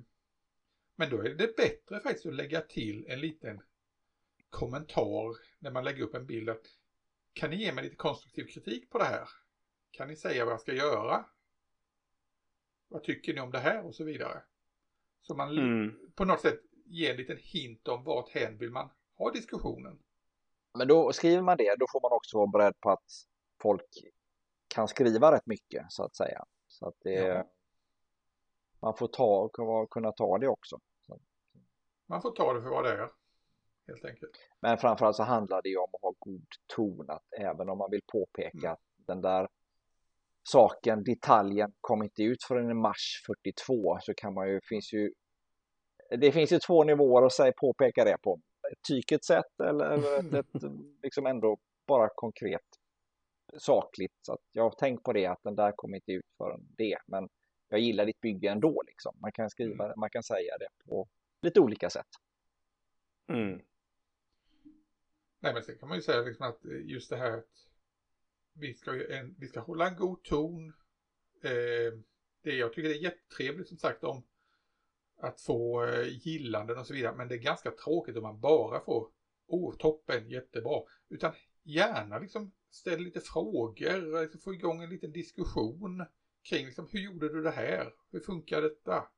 men 0.97 1.11
då 1.11 1.19
är 1.19 1.35
det 1.35 1.57
bättre 1.57 2.01
faktiskt 2.01 2.27
att 2.27 2.35
lägga 2.35 2.61
till 2.61 3.07
en 3.09 3.21
liten 3.21 3.63
kommentar 4.51 5.37
när 5.59 5.71
man 5.71 5.85
lägger 5.85 6.03
upp 6.03 6.15
en 6.15 6.27
bild. 6.27 6.51
Att, 6.51 6.67
kan 7.33 7.51
ni 7.51 7.57
ge 7.57 7.73
mig 7.73 7.85
lite 7.85 7.97
konstruktiv 7.97 8.45
kritik 8.45 8.91
på 8.91 8.99
det 8.99 9.05
här? 9.05 9.29
Kan 9.91 10.09
ni 10.09 10.17
säga 10.17 10.45
vad 10.45 10.53
jag 10.53 10.61
ska 10.61 10.73
göra? 10.73 11.25
Vad 12.89 13.03
tycker 13.03 13.35
ni 13.35 13.41
om 13.41 13.51
det 13.51 13.59
här 13.59 13.87
och 13.87 13.95
så 13.95 14.05
vidare? 14.05 14.43
Så 15.23 15.35
man 15.35 15.59
mm. 15.59 16.13
på 16.15 16.25
något 16.25 16.41
sätt 16.41 16.61
ger 16.85 17.11
en 17.11 17.17
liten 17.17 17.39
hint 17.41 17.89
om 17.89 18.05
vart 18.05 18.31
hän 18.31 18.59
vill 18.59 18.71
man 18.71 18.91
ha 19.17 19.31
diskussionen. 19.31 19.99
Men 20.79 20.89
då 20.89 21.13
skriver 21.13 21.43
man 21.43 21.57
det, 21.57 21.77
då 21.79 21.87
får 21.93 22.01
man 22.03 22.13
också 22.13 22.37
vara 22.37 22.47
beredd 22.47 22.81
på 22.81 22.91
att 22.91 23.27
folk 23.63 23.89
kan 24.69 24.89
skriva 24.89 25.33
rätt 25.33 25.47
mycket 25.47 25.87
så 25.89 26.05
att 26.05 26.17
säga. 26.17 26.45
Så 26.67 26.89
att 26.89 26.97
det, 27.01 27.13
ja 27.13 27.49
man 28.83 28.97
får 28.97 29.09
ta 29.09 29.49
kunna 29.91 30.13
ta 30.13 30.39
det 30.39 30.49
också. 30.49 30.79
Man 32.07 32.23
får 32.23 32.31
ta 32.31 32.53
det 32.53 32.63
för 32.63 32.69
vad 32.69 32.85
det 32.85 32.91
är, 32.91 33.11
helt 33.87 34.05
enkelt. 34.05 34.31
Men 34.61 34.79
framförallt 34.79 35.17
så 35.17 35.23
handlar 35.23 35.63
det 35.63 35.69
ju 35.69 35.77
om 35.77 35.91
att 35.93 36.03
ha 36.03 36.15
god 36.19 36.47
ton, 36.77 37.11
att 37.11 37.23
även 37.41 37.69
om 37.69 37.79
man 37.79 37.91
vill 37.91 38.03
påpeka 38.13 38.59
mm. 38.59 38.73
att 38.73 38.81
den 39.07 39.21
där 39.21 39.49
saken, 40.43 41.05
detaljen, 41.05 41.73
kom 41.81 42.03
inte 42.03 42.23
ut 42.23 42.45
förrän 42.45 42.71
i 42.71 42.75
mars 42.75 43.23
42 43.27 43.99
så 44.01 44.15
kan 44.15 44.35
man 44.35 44.49
ju, 44.49 44.61
finns 44.69 44.93
ju 44.93 45.13
det 46.19 46.33
finns 46.33 46.53
ju 46.53 46.59
två 46.59 46.85
nivåer 46.85 47.27
att 47.27 47.33
säga, 47.33 47.53
påpeka 47.57 48.05
det 48.05 48.17
på. 48.23 48.41
Ett 48.73 48.89
tykigt 48.89 49.25
sätt 49.25 49.61
eller, 49.69 49.85
eller 49.85 50.19
ett, 50.19 50.35
ett, 50.55 50.63
liksom 51.03 51.27
ändå 51.27 51.59
bara 51.87 52.09
konkret 52.15 52.61
sakligt. 53.59 54.15
Så 54.23 54.33
att 54.33 54.41
jag 54.53 54.63
har 54.63 54.71
tänkt 54.71 55.03
på 55.03 55.13
det 55.13 55.27
att 55.27 55.43
den 55.43 55.55
där 55.55 55.73
kom 55.77 55.95
inte 55.95 56.13
ut 56.13 56.27
förrän 56.39 56.61
det. 56.77 56.99
Men 57.07 57.29
jag 57.73 57.81
gillar 57.81 58.07
ditt 58.07 58.21
bygge 58.21 58.51
ändå. 58.51 58.83
Liksom. 58.87 59.17
Man 59.21 59.33
kan 59.33 59.51
skriva 59.51 59.85
mm. 59.85 60.01
man 60.01 60.11
kan 60.11 60.23
säga 60.23 60.59
det 60.59 60.69
på 60.85 61.09
lite 61.43 61.61
olika 61.61 61.91
sätt. 61.91 62.07
Mm. 63.29 63.61
Nej, 65.41 65.55
men 65.55 65.63
sen 65.63 65.79
kan 65.79 65.89
man 65.89 65.99
ju 65.99 66.03
säga 66.03 66.23
liksom 66.23 66.47
att 66.47 66.65
just 66.65 67.11
det 67.11 67.17
här 67.17 67.39
att 67.39 67.69
vi 68.53 68.75
ska, 68.75 69.07
en, 69.09 69.35
vi 69.39 69.49
ska 69.49 69.61
hålla 69.61 69.89
en 69.89 69.97
god 69.97 70.23
ton. 70.23 70.73
Eh, 71.43 71.99
det, 72.43 72.57
jag 72.57 72.73
tycker 72.73 72.89
det 72.89 72.95
är 72.95 73.03
jättetrevligt 73.03 73.69
som 73.69 73.79
sagt 73.79 74.05
om 74.05 74.23
att 75.17 75.41
få 75.41 75.85
eh, 75.85 76.27
gillanden 76.27 76.79
och 76.79 76.87
så 76.87 76.95
vidare. 76.95 77.17
Men 77.17 77.29
det 77.29 77.35
är 77.35 77.39
ganska 77.39 77.71
tråkigt 77.71 78.17
om 78.17 78.23
man 78.23 78.41
bara 78.41 78.81
får 78.81 79.09
oh, 79.47 79.77
toppen, 79.77 80.31
jättebra. 80.31 80.83
Utan 81.09 81.33
gärna 81.63 82.19
liksom 82.19 82.53
ställ 82.71 83.01
lite 83.01 83.21
frågor, 83.21 84.23
liksom 84.23 84.41
få 84.41 84.55
igång 84.55 84.83
en 84.83 84.91
liten 84.91 85.13
diskussion 85.13 86.07
kring 86.43 86.67
liksom, 86.67 86.89
hur 86.91 87.01
gjorde 87.01 87.29
du 87.29 87.43
det 87.43 87.51
här? 87.51 87.95
Hur 88.11 88.21
funkar 88.21 88.63
detta? 88.63 89.09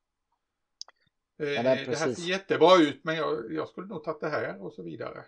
Eh, 1.39 1.49
ja, 1.49 1.63
det, 1.63 1.85
det, 1.85 1.97
här 1.97 2.15
ser 2.15 2.29
jättebra 2.29 2.83
ut 2.83 3.05
men 3.05 3.17
jag, 3.17 3.53
jag 3.53 3.69
skulle 3.69 3.87
nog 3.87 4.05
tagit 4.05 4.21
det 4.21 4.29
här 4.29 4.63
och 4.63 4.73
så 4.73 4.83
vidare. 4.83 5.25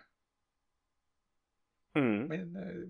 Mm. 1.93 2.27
Men, 2.27 2.55
eh, 2.55 2.89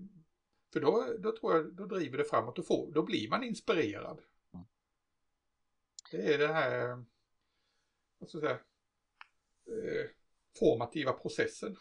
för 0.72 0.80
då, 0.80 1.16
då 1.18 1.36
tror 1.36 1.56
jag 1.56 1.74
då 1.74 1.86
driver 1.86 2.18
det 2.18 2.24
framåt 2.24 2.58
och 2.58 2.66
får, 2.66 2.92
då 2.92 3.02
blir 3.02 3.30
man 3.30 3.44
inspirerad. 3.44 4.20
Mm. 4.54 4.66
Det 6.10 6.34
är 6.34 6.38
den 6.38 6.54
här 6.54 7.04
vad 8.18 8.28
ska 8.28 8.38
jag 8.38 8.44
säga, 8.44 8.58
eh, 9.66 10.10
formativa 10.58 11.12
processen. 11.12 11.76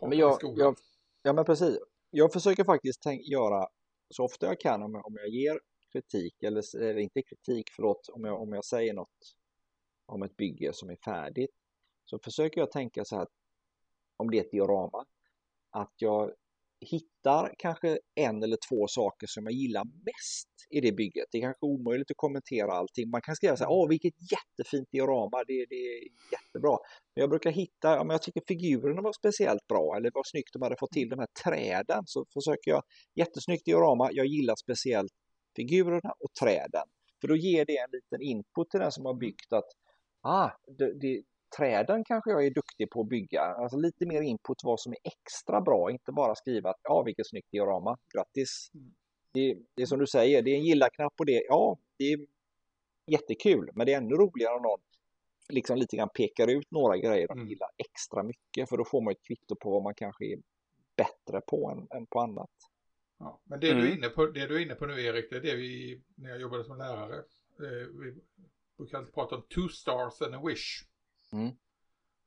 men 0.00 0.18
jag, 0.18 0.38
jag, 0.42 0.76
ja 1.22 1.32
men 1.32 1.44
precis. 1.44 1.78
jag 2.10 2.32
försöker 2.32 2.64
faktiskt 2.64 3.02
tänk, 3.02 3.22
göra 3.22 3.68
så 4.10 4.24
ofta 4.24 4.46
jag 4.46 4.60
kan 4.60 4.82
om 4.82 4.94
jag, 4.94 5.06
om 5.06 5.16
jag 5.16 5.28
ger 5.28 5.60
kritik, 5.92 6.42
eller, 6.42 6.76
eller 6.76 6.98
inte 6.98 7.22
kritik, 7.22 7.66
förlåt, 7.76 8.08
om 8.12 8.24
jag, 8.24 8.42
om 8.42 8.52
jag 8.52 8.64
säger 8.64 8.94
något 8.94 9.36
om 10.06 10.22
ett 10.22 10.36
bygge 10.36 10.72
som 10.72 10.90
är 10.90 10.96
färdigt, 11.04 11.54
så 12.04 12.18
försöker 12.24 12.60
jag 12.60 12.70
tänka 12.70 13.04
så 13.04 13.16
här, 13.16 13.26
om 14.16 14.30
det 14.30 14.38
är 14.38 14.44
ett 14.44 14.50
diorama, 14.50 15.04
att 15.70 15.94
jag 15.96 16.32
hittar 16.80 17.54
kanske 17.58 17.98
en 18.14 18.42
eller 18.42 18.58
två 18.68 18.86
saker 18.88 19.26
som 19.26 19.44
jag 19.44 19.52
gillar 19.52 19.84
mest 19.84 20.48
i 20.70 20.80
det 20.80 20.92
bygget. 20.92 21.24
Det 21.30 21.38
är 21.38 21.42
kanske 21.42 21.66
omöjligt 21.66 22.10
att 22.10 22.16
kommentera 22.16 22.72
allting. 22.72 23.10
Man 23.10 23.20
kan 23.20 23.36
skriva 23.36 23.56
så 23.56 23.64
här, 23.64 23.70
åh 23.70 23.88
vilket 23.88 24.14
jättefint 24.32 24.88
diorama, 24.92 25.44
det, 25.46 25.66
det 25.68 25.74
är 25.74 26.02
jättebra. 26.32 26.76
Men 27.14 27.20
jag 27.20 27.30
brukar 27.30 27.50
hitta, 27.50 28.00
om 28.00 28.10
jag 28.10 28.22
tycker 28.22 28.42
figurerna 28.48 29.02
var 29.02 29.12
speciellt 29.12 29.66
bra 29.68 29.96
eller 29.96 30.10
vad 30.14 30.26
snyggt 30.26 30.52
de 30.52 30.62
hade 30.62 30.76
fått 30.80 30.90
till 30.90 31.08
de 31.08 31.18
här 31.18 31.28
träden 31.44 32.02
så 32.06 32.24
försöker 32.32 32.70
jag, 32.70 32.82
jättesnyggt 33.14 33.64
diorama, 33.64 34.08
jag 34.12 34.26
gillar 34.26 34.54
speciellt 34.56 35.12
figurerna 35.56 36.14
och 36.18 36.34
träden. 36.40 36.88
För 37.20 37.28
då 37.28 37.36
ger 37.36 37.64
det 37.64 37.76
en 37.76 37.90
liten 37.92 38.22
input 38.22 38.70
till 38.70 38.80
den 38.80 38.92
som 38.92 39.06
har 39.06 39.14
byggt 39.14 39.52
att 39.52 39.68
ah, 40.20 40.50
det, 40.66 40.94
det, 41.00 41.22
träden 41.58 42.04
kanske 42.04 42.30
jag 42.30 42.46
är 42.46 42.50
duktig 42.50 42.90
på 42.90 43.00
att 43.00 43.08
bygga. 43.08 43.40
Alltså 43.40 43.76
lite 43.78 44.06
mer 44.06 44.22
input 44.22 44.64
vad 44.64 44.80
som 44.80 44.92
är 44.92 44.98
extra 45.04 45.60
bra, 45.60 45.90
inte 45.90 46.12
bara 46.12 46.34
skriva 46.34 46.70
att 46.70 46.80
ja, 46.82 47.02
vilket 47.02 47.28
snyggt 47.28 47.50
diorama, 47.50 47.98
grattis. 48.14 48.70
Mm. 48.74 48.94
Det, 49.32 49.58
det 49.74 49.82
är 49.82 49.86
som 49.86 49.98
du 49.98 50.06
säger, 50.06 50.42
det 50.42 50.50
är 50.50 50.56
en 50.56 50.64
gilla-knapp 50.64 51.16
på 51.16 51.24
det. 51.24 51.44
Ja, 51.48 51.78
det 51.98 52.12
är 52.12 52.26
jättekul, 53.06 53.70
men 53.74 53.86
det 53.86 53.92
är 53.92 53.96
ännu 53.96 54.14
roligare 54.14 54.54
om 54.56 54.62
någon 54.62 54.80
liksom 55.48 55.78
lite 55.78 55.96
grann 55.96 56.08
pekar 56.08 56.48
ut 56.48 56.70
några 56.70 56.96
grejer 56.96 57.28
de 57.28 57.38
mm. 57.38 57.48
gillar 57.48 57.68
extra 57.76 58.22
mycket, 58.22 58.68
för 58.68 58.76
då 58.76 58.84
får 58.84 59.00
man 59.00 59.12
ett 59.12 59.22
kvitto 59.22 59.56
på 59.56 59.70
vad 59.70 59.82
man 59.82 59.94
kanske 59.94 60.24
är 60.24 60.38
bättre 60.96 61.40
på 61.40 61.70
än, 61.70 61.98
än 61.98 62.06
på 62.06 62.20
annat. 62.20 62.50
Ja, 63.18 63.40
men 63.44 63.60
det, 63.60 63.70
mm. 63.70 63.82
du 63.82 63.90
är 63.90 63.96
inne 63.96 64.08
på, 64.08 64.26
det 64.26 64.46
du 64.46 64.56
är 64.56 64.60
inne 64.60 64.74
på 64.74 64.86
nu 64.86 65.02
Erik, 65.04 65.30
det 65.30 65.36
är 65.36 65.40
det 65.40 65.54
vi, 65.54 66.02
när 66.14 66.30
jag 66.30 66.40
jobbade 66.40 66.64
som 66.64 66.78
lärare, 66.78 67.16
eh, 67.60 67.88
vi 68.00 68.14
brukar 68.76 68.98
alltid 68.98 69.14
prata 69.14 69.36
om 69.36 69.42
two 69.42 69.68
stars 69.68 70.22
and 70.22 70.34
a 70.34 70.40
wish. 70.44 70.84
Mm. 71.32 71.50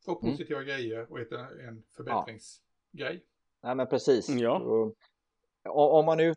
Två 0.06 0.20
mm. 0.20 0.32
positiva 0.32 0.60
mm. 0.60 0.68
grejer 0.68 1.12
och 1.12 1.20
ett, 1.20 1.32
en 1.32 1.84
förbättringsgrej. 1.96 2.62
Ja. 2.92 3.20
Nej 3.62 3.76
men 3.76 3.88
precis. 3.88 4.30
Ja. 4.30 4.60
Och, 5.66 6.00
om 6.00 6.06
man 6.06 6.18
nu 6.18 6.34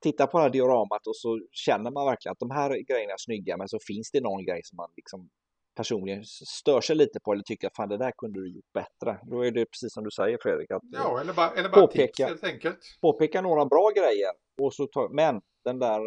tittar 0.00 0.26
på 0.26 0.38
det 0.38 0.42
här 0.42 0.50
dioramat 0.50 1.06
och 1.06 1.16
så 1.16 1.40
känner 1.50 1.90
man 1.90 2.06
verkligen 2.06 2.32
att 2.32 2.38
de 2.38 2.50
här 2.50 2.70
grejerna 2.70 3.12
är 3.12 3.18
snygga 3.18 3.56
men 3.56 3.68
så 3.68 3.78
finns 3.86 4.10
det 4.10 4.20
någon 4.20 4.44
grej 4.44 4.60
som 4.64 4.76
man 4.76 4.90
liksom 4.96 5.30
personligen 5.74 6.24
stör 6.24 6.80
sig 6.80 6.96
lite 6.96 7.20
på 7.20 7.32
eller 7.32 7.42
tycker 7.42 7.66
att 7.66 7.76
fan 7.76 7.88
det 7.88 7.98
där 7.98 8.12
kunde 8.18 8.40
du 8.40 8.54
gjort 8.54 8.72
bättre. 8.72 9.20
Då 9.22 9.46
är 9.46 9.50
det 9.50 9.64
precis 9.64 9.92
som 9.92 10.04
du 10.04 10.10
säger 10.10 10.38
Fredrik. 10.42 10.70
Att 10.70 10.82
ja, 10.92 11.20
eller 11.20 11.32
bara, 11.32 11.50
eller 11.50 11.68
bara 11.68 11.80
påpeka, 11.80 12.06
tips 12.06 12.28
helt 12.28 12.44
enkelt. 12.44 12.78
Påpeka 13.00 13.40
några 13.40 13.66
bra 13.66 13.90
grejer 13.96 14.30
och 14.62 14.74
så 14.74 14.86
ta, 14.86 15.08
men 15.12 15.40
den 15.64 15.78
där, 15.78 16.00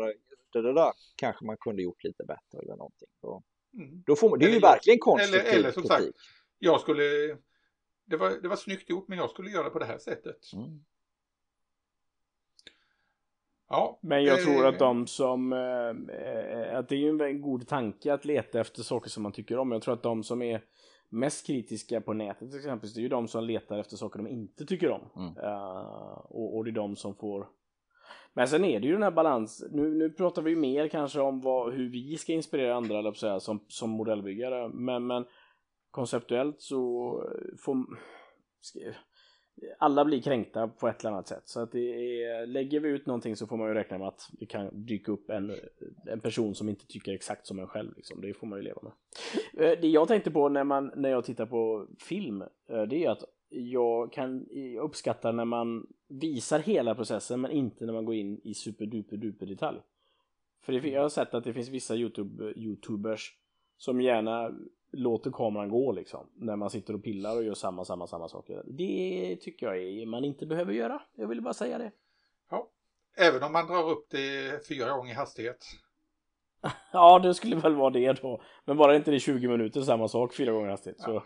det, 0.53 0.61
det 0.61 0.73
där 0.73 0.91
kanske 1.15 1.45
man 1.45 1.57
kunde 1.57 1.81
gjort 1.81 2.03
lite 2.03 2.23
bättre 2.23 2.59
eller 2.63 2.75
någonting. 2.75 3.07
Då, 3.21 3.43
mm. 3.77 4.03
då 4.05 4.15
får 4.15 4.29
man, 4.29 4.39
det 4.39 4.45
är 4.45 4.47
eller, 4.47 4.55
ju 4.55 4.61
verkligen 4.61 4.99
konstruktiv 4.99 5.49
eller, 5.49 5.59
eller 5.59 5.71
som 5.71 5.83
kritik. 5.83 6.05
Sagt, 6.05 6.17
jag 6.59 6.81
skulle, 6.81 7.03
det 8.05 8.17
var, 8.17 8.29
det 8.41 8.47
var 8.47 8.55
snyggt 8.55 8.89
gjort 8.89 9.07
men 9.07 9.17
jag 9.17 9.29
skulle 9.29 9.49
göra 9.49 9.69
på 9.69 9.79
det 9.79 9.85
här 9.85 9.97
sättet. 9.97 10.53
Mm. 10.53 10.85
Ja, 13.69 13.99
men 14.01 14.23
jag 14.23 14.41
tror 14.41 14.67
att 14.67 14.79
de 14.79 15.07
som, 15.07 15.53
eh, 15.53 16.77
att 16.77 16.89
det 16.89 16.95
är 16.95 16.99
ju 16.99 17.23
en 17.23 17.41
god 17.41 17.67
tanke 17.67 18.13
att 18.13 18.25
leta 18.25 18.59
efter 18.59 18.81
saker 18.81 19.09
som 19.09 19.23
man 19.23 19.31
tycker 19.31 19.57
om. 19.57 19.71
Jag 19.71 19.81
tror 19.81 19.93
att 19.93 20.03
de 20.03 20.23
som 20.23 20.41
är 20.41 20.61
mest 21.09 21.47
kritiska 21.47 22.01
på 22.01 22.13
nätet 22.13 22.49
till 22.49 22.59
exempel, 22.59 22.89
det 22.93 22.99
är 22.99 23.03
ju 23.03 23.09
de 23.09 23.27
som 23.27 23.43
letar 23.43 23.77
efter 23.77 23.97
saker 23.97 24.19
de 24.19 24.27
inte 24.27 24.65
tycker 24.65 24.89
om. 24.89 25.01
Mm. 25.15 25.37
Uh, 25.37 26.17
och, 26.29 26.57
och, 26.57 26.63
det 26.63 26.69
är 26.69 26.75
de 26.75 26.95
som 26.95 27.15
får 27.15 27.47
men 28.35 28.47
sen 28.47 28.65
är 28.65 28.79
det 28.79 28.87
ju 28.87 28.93
den 28.93 29.03
här 29.03 29.11
balans, 29.11 29.63
nu, 29.71 29.93
nu 29.93 30.09
pratar 30.09 30.41
vi 30.41 30.49
ju 30.49 30.55
mer 30.55 30.87
kanske 30.87 31.19
om 31.19 31.41
vad, 31.41 31.73
hur 31.73 31.89
vi 31.89 32.17
ska 32.17 32.33
inspirera 32.33 32.75
andra 32.75 32.99
eller 32.99 33.13
säga, 33.13 33.39
som, 33.39 33.65
som 33.67 33.89
modellbyggare, 33.89 34.69
men, 34.69 35.07
men 35.07 35.25
konceptuellt 35.91 36.61
så 36.61 37.13
får 37.59 37.77
alla 39.77 40.05
blir 40.05 40.21
kränkta 40.21 40.67
på 40.67 40.87
ett 40.87 40.99
eller 40.99 41.11
annat 41.11 41.27
sätt. 41.27 41.43
Så 41.45 41.59
att 41.59 41.71
det 41.71 42.23
är, 42.23 42.47
lägger 42.47 42.79
vi 42.79 42.89
ut 42.89 43.05
någonting 43.05 43.35
så 43.35 43.47
får 43.47 43.57
man 43.57 43.67
ju 43.67 43.73
räkna 43.73 43.97
med 43.97 44.07
att 44.07 44.29
det 44.31 44.45
kan 44.45 44.85
dyka 44.85 45.11
upp 45.11 45.29
en, 45.29 45.51
en 46.05 46.19
person 46.19 46.55
som 46.55 46.69
inte 46.69 46.87
tycker 46.87 47.13
exakt 47.13 47.47
som 47.47 47.59
en 47.59 47.67
själv. 47.67 47.93
Liksom. 47.95 48.21
Det 48.21 48.33
får 48.33 48.47
man 48.47 48.59
ju 48.59 48.63
leva 48.63 48.81
med. 48.81 48.91
Eh, 49.65 49.79
det 49.81 49.87
jag 49.87 50.07
tänkte 50.07 50.31
på 50.31 50.49
när, 50.49 50.63
man, 50.63 50.91
när 50.95 51.09
jag 51.09 51.25
tittar 51.25 51.45
på 51.45 51.87
film, 51.99 52.41
eh, 52.41 52.81
det 52.81 53.05
är 53.05 53.09
att 53.09 53.23
jag 53.49 54.13
kan 54.13 54.47
uppskatta 54.81 55.31
när 55.31 55.45
man 55.45 55.87
visar 56.07 56.59
hela 56.59 56.95
processen 56.95 57.41
men 57.41 57.51
inte 57.51 57.85
när 57.85 57.93
man 57.93 58.05
går 58.05 58.15
in 58.15 58.41
i 58.43 58.53
superduper 58.53 59.17
duper 59.17 59.45
detalj. 59.45 59.79
För 60.61 60.87
jag 60.87 61.01
har 61.01 61.09
sett 61.09 61.33
att 61.33 61.43
det 61.43 61.53
finns 61.53 61.69
vissa 61.69 61.95
YouTube, 61.95 62.53
youtubers 62.55 63.37
som 63.77 64.01
gärna 64.01 64.51
låter 64.93 65.31
kameran 65.31 65.69
gå 65.69 65.91
liksom. 65.91 66.29
När 66.35 66.55
man 66.55 66.69
sitter 66.69 66.93
och 66.93 67.03
pillar 67.03 67.37
och 67.37 67.43
gör 67.43 67.53
samma, 67.53 67.85
samma, 67.85 68.07
samma 68.07 68.29
saker. 68.29 68.63
Det 68.65 69.37
tycker 69.41 69.65
jag 69.65 69.77
är, 69.77 70.05
man 70.05 70.25
inte 70.25 70.45
behöver 70.45 70.73
göra. 70.73 71.01
Jag 71.15 71.27
ville 71.27 71.41
bara 71.41 71.53
säga 71.53 71.77
det. 71.77 71.91
Ja, 72.49 72.69
även 73.17 73.43
om 73.43 73.51
man 73.51 73.67
drar 73.67 73.89
upp 73.89 74.07
det 74.09 74.67
fyra 74.67 74.97
gånger 74.97 75.15
hastighet. 75.15 75.65
ja, 76.93 77.19
det 77.19 77.33
skulle 77.33 77.55
väl 77.55 77.75
vara 77.75 77.89
det 77.89 78.21
då. 78.21 78.41
Men 78.65 78.77
bara 78.77 78.95
inte 78.95 79.11
det 79.11 79.19
20 79.19 79.47
minuter 79.47 79.81
samma 79.81 80.07
sak 80.07 80.33
fyra 80.33 80.51
gånger 80.51 80.69
hastighet. 80.69 80.97
Ja. 80.99 81.05
Så. 81.05 81.23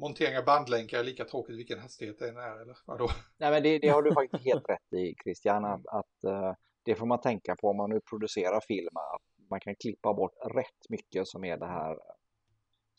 Montering 0.00 0.38
av 0.38 0.44
bandlänkar 0.44 0.98
är 0.98 1.04
lika 1.04 1.24
tråkigt 1.24 1.56
vilken 1.56 1.78
hastighet 1.78 2.18
det 2.18 2.28
än 2.28 2.36
är, 2.36 2.62
eller 2.62 2.76
vadå? 2.86 3.08
Nej, 3.38 3.50
men 3.50 3.62
det, 3.62 3.78
det 3.78 3.88
har 3.88 4.02
du 4.02 4.14
faktiskt 4.14 4.44
helt 4.44 4.68
rätt 4.68 4.92
i, 4.92 5.14
Christian, 5.24 5.64
att, 5.64 5.86
att 5.86 6.24
uh, 6.24 6.52
det 6.84 6.94
får 6.94 7.06
man 7.06 7.20
tänka 7.20 7.56
på 7.56 7.68
om 7.68 7.76
man 7.76 7.90
nu 7.90 8.00
producerar 8.10 8.60
film, 8.60 8.96
att 8.96 9.48
man 9.50 9.60
kan 9.60 9.74
klippa 9.74 10.14
bort 10.14 10.34
rätt 10.54 10.88
mycket 10.88 11.28
som 11.28 11.44
är 11.44 11.56
det 11.56 11.66
här 11.66 11.96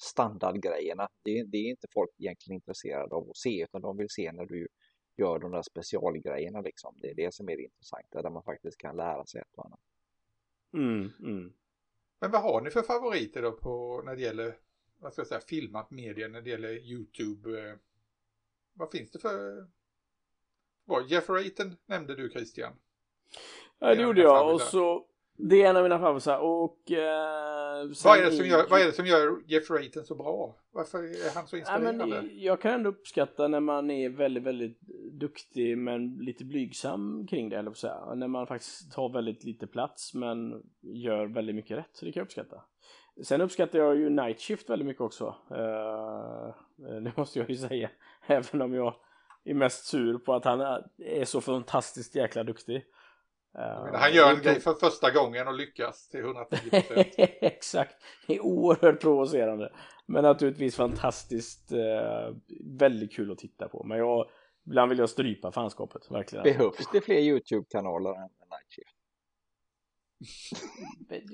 standardgrejerna. 0.01 1.07
Det, 1.23 1.43
det 1.43 1.57
är 1.57 1.69
inte 1.69 1.87
folk 1.93 2.09
egentligen 2.17 2.55
intresserade 2.55 3.15
av 3.15 3.29
att 3.29 3.37
se 3.37 3.63
utan 3.63 3.81
de 3.81 3.97
vill 3.97 4.09
se 4.09 4.31
när 4.31 4.45
du 4.45 4.67
gör 5.17 5.39
de 5.39 5.51
där 5.51 5.61
specialgrejerna 5.61 6.61
liksom. 6.61 6.95
Det 7.01 7.09
är 7.09 7.15
det 7.15 7.33
som 7.33 7.49
är 7.49 7.57
det 7.57 7.63
intressanta 7.63 8.21
där 8.21 8.29
man 8.29 8.43
faktiskt 8.43 8.77
kan 8.77 8.95
lära 8.95 9.25
sig 9.25 9.41
ett 9.41 9.57
och 9.57 9.65
annat. 9.65 9.79
Mm, 10.73 11.11
mm. 11.19 11.53
Men 12.19 12.31
vad 12.31 12.41
har 12.41 12.61
ni 12.61 12.69
för 12.69 12.81
favoriter 12.81 13.41
då 13.41 13.51
på 13.51 14.01
när 14.05 14.15
det 14.15 14.21
gäller 14.21 14.57
vad 15.01 15.13
ska 15.13 15.19
jag 15.19 15.27
säga, 15.27 15.41
filmat 15.41 15.91
media 15.91 16.27
när 16.27 16.41
det 16.41 16.49
gäller 16.49 16.69
YouTube? 16.69 17.77
Vad 18.73 18.91
finns 18.91 19.11
det 19.11 19.19
för 19.19 19.67
vad, 20.85 21.07
Jeff 21.07 21.29
Raten 21.29 21.77
nämnde 21.85 22.15
du 22.15 22.29
Christian? 22.29 22.73
Ja 23.79 23.95
det 23.95 24.01
gjorde 24.01 24.21
jag 24.21 24.53
och 24.53 24.61
så 24.61 25.07
det 25.37 25.63
är 25.63 25.69
en 25.69 25.77
av 25.77 25.83
mina 25.83 25.99
favoriter 25.99 26.39
och... 26.39 26.91
Eh, 26.91 27.87
vad, 28.03 28.19
är 28.19 28.25
det 28.25 28.31
som 28.31 28.45
gör, 28.45 28.67
vad 28.69 28.81
är 28.81 28.85
det 28.85 28.91
som 28.91 29.05
gör 29.05 29.41
Jeff 29.45 29.69
Raten 29.69 30.05
så 30.05 30.15
bra? 30.15 30.55
Varför 30.71 30.97
är 30.97 31.35
han 31.35 31.47
så 31.47 31.57
inspirerande? 31.57 32.15
Ja, 32.15 32.21
men 32.21 32.29
jag 32.33 32.61
kan 32.61 32.73
ändå 32.73 32.89
uppskatta 32.89 33.47
när 33.47 33.59
man 33.59 33.91
är 33.91 34.09
väldigt, 34.09 34.43
väldigt 34.43 34.79
duktig 35.11 35.77
men 35.77 36.17
lite 36.17 36.45
blygsam 36.45 37.27
kring 37.27 37.49
det, 37.49 37.57
eller 37.57 37.73
säga. 37.73 38.15
När 38.15 38.27
man 38.27 38.47
faktiskt 38.47 38.91
tar 38.91 39.09
väldigt 39.09 39.43
lite 39.43 39.67
plats 39.67 40.13
men 40.13 40.63
gör 40.81 41.25
väldigt 41.25 41.55
mycket 41.55 41.77
rätt. 41.77 41.99
Det 42.01 42.11
kan 42.11 42.19
jag 42.19 42.25
uppskatta. 42.25 42.61
Sen 43.23 43.41
uppskattar 43.41 43.79
jag 43.79 43.97
ju 43.97 44.09
Night 44.09 44.39
Shift 44.39 44.69
väldigt 44.69 44.85
mycket 44.85 45.01
också. 45.01 45.35
Uh, 45.51 46.53
det 47.03 47.17
måste 47.17 47.39
jag 47.39 47.49
ju 47.49 47.55
säga. 47.55 47.89
Även 48.27 48.61
om 48.61 48.73
jag 48.73 48.95
är 49.43 49.53
mest 49.53 49.85
sur 49.85 50.17
på 50.17 50.33
att 50.33 50.45
han 50.45 50.61
är 50.97 51.25
så 51.25 51.41
fantastiskt 51.41 52.15
jäkla 52.15 52.43
duktig. 52.43 52.85
Uh, 53.59 53.93
han 53.93 54.13
gör 54.13 54.33
en 54.33 54.41
grej 54.41 54.59
för 54.59 54.73
första 54.73 55.11
gången 55.11 55.47
och 55.47 55.53
lyckas 55.53 56.09
till 56.09 56.19
110%. 56.23 57.05
Exakt, 57.41 57.95
det 58.27 58.35
är 58.35 58.41
oerhört 58.41 59.01
provocerande. 59.01 59.73
Men 60.05 60.23
naturligtvis 60.23 60.75
fantastiskt 60.75 61.71
uh, 61.71 62.35
väldigt 62.79 63.15
kul 63.15 63.31
att 63.31 63.37
titta 63.37 63.67
på. 63.67 63.83
Men 63.83 63.97
jag, 63.97 64.29
ibland 64.65 64.89
vill 64.89 64.99
jag 64.99 65.09
strypa 65.09 65.51
fanskapet, 65.51 66.11
verkligen. 66.11 66.43
Behövs 66.43 66.89
det 66.91 67.01
fler 67.01 67.19
YouTube-kanaler 67.19 68.09
än 68.09 68.21
Night 68.21 68.69
Shift? 68.69 68.97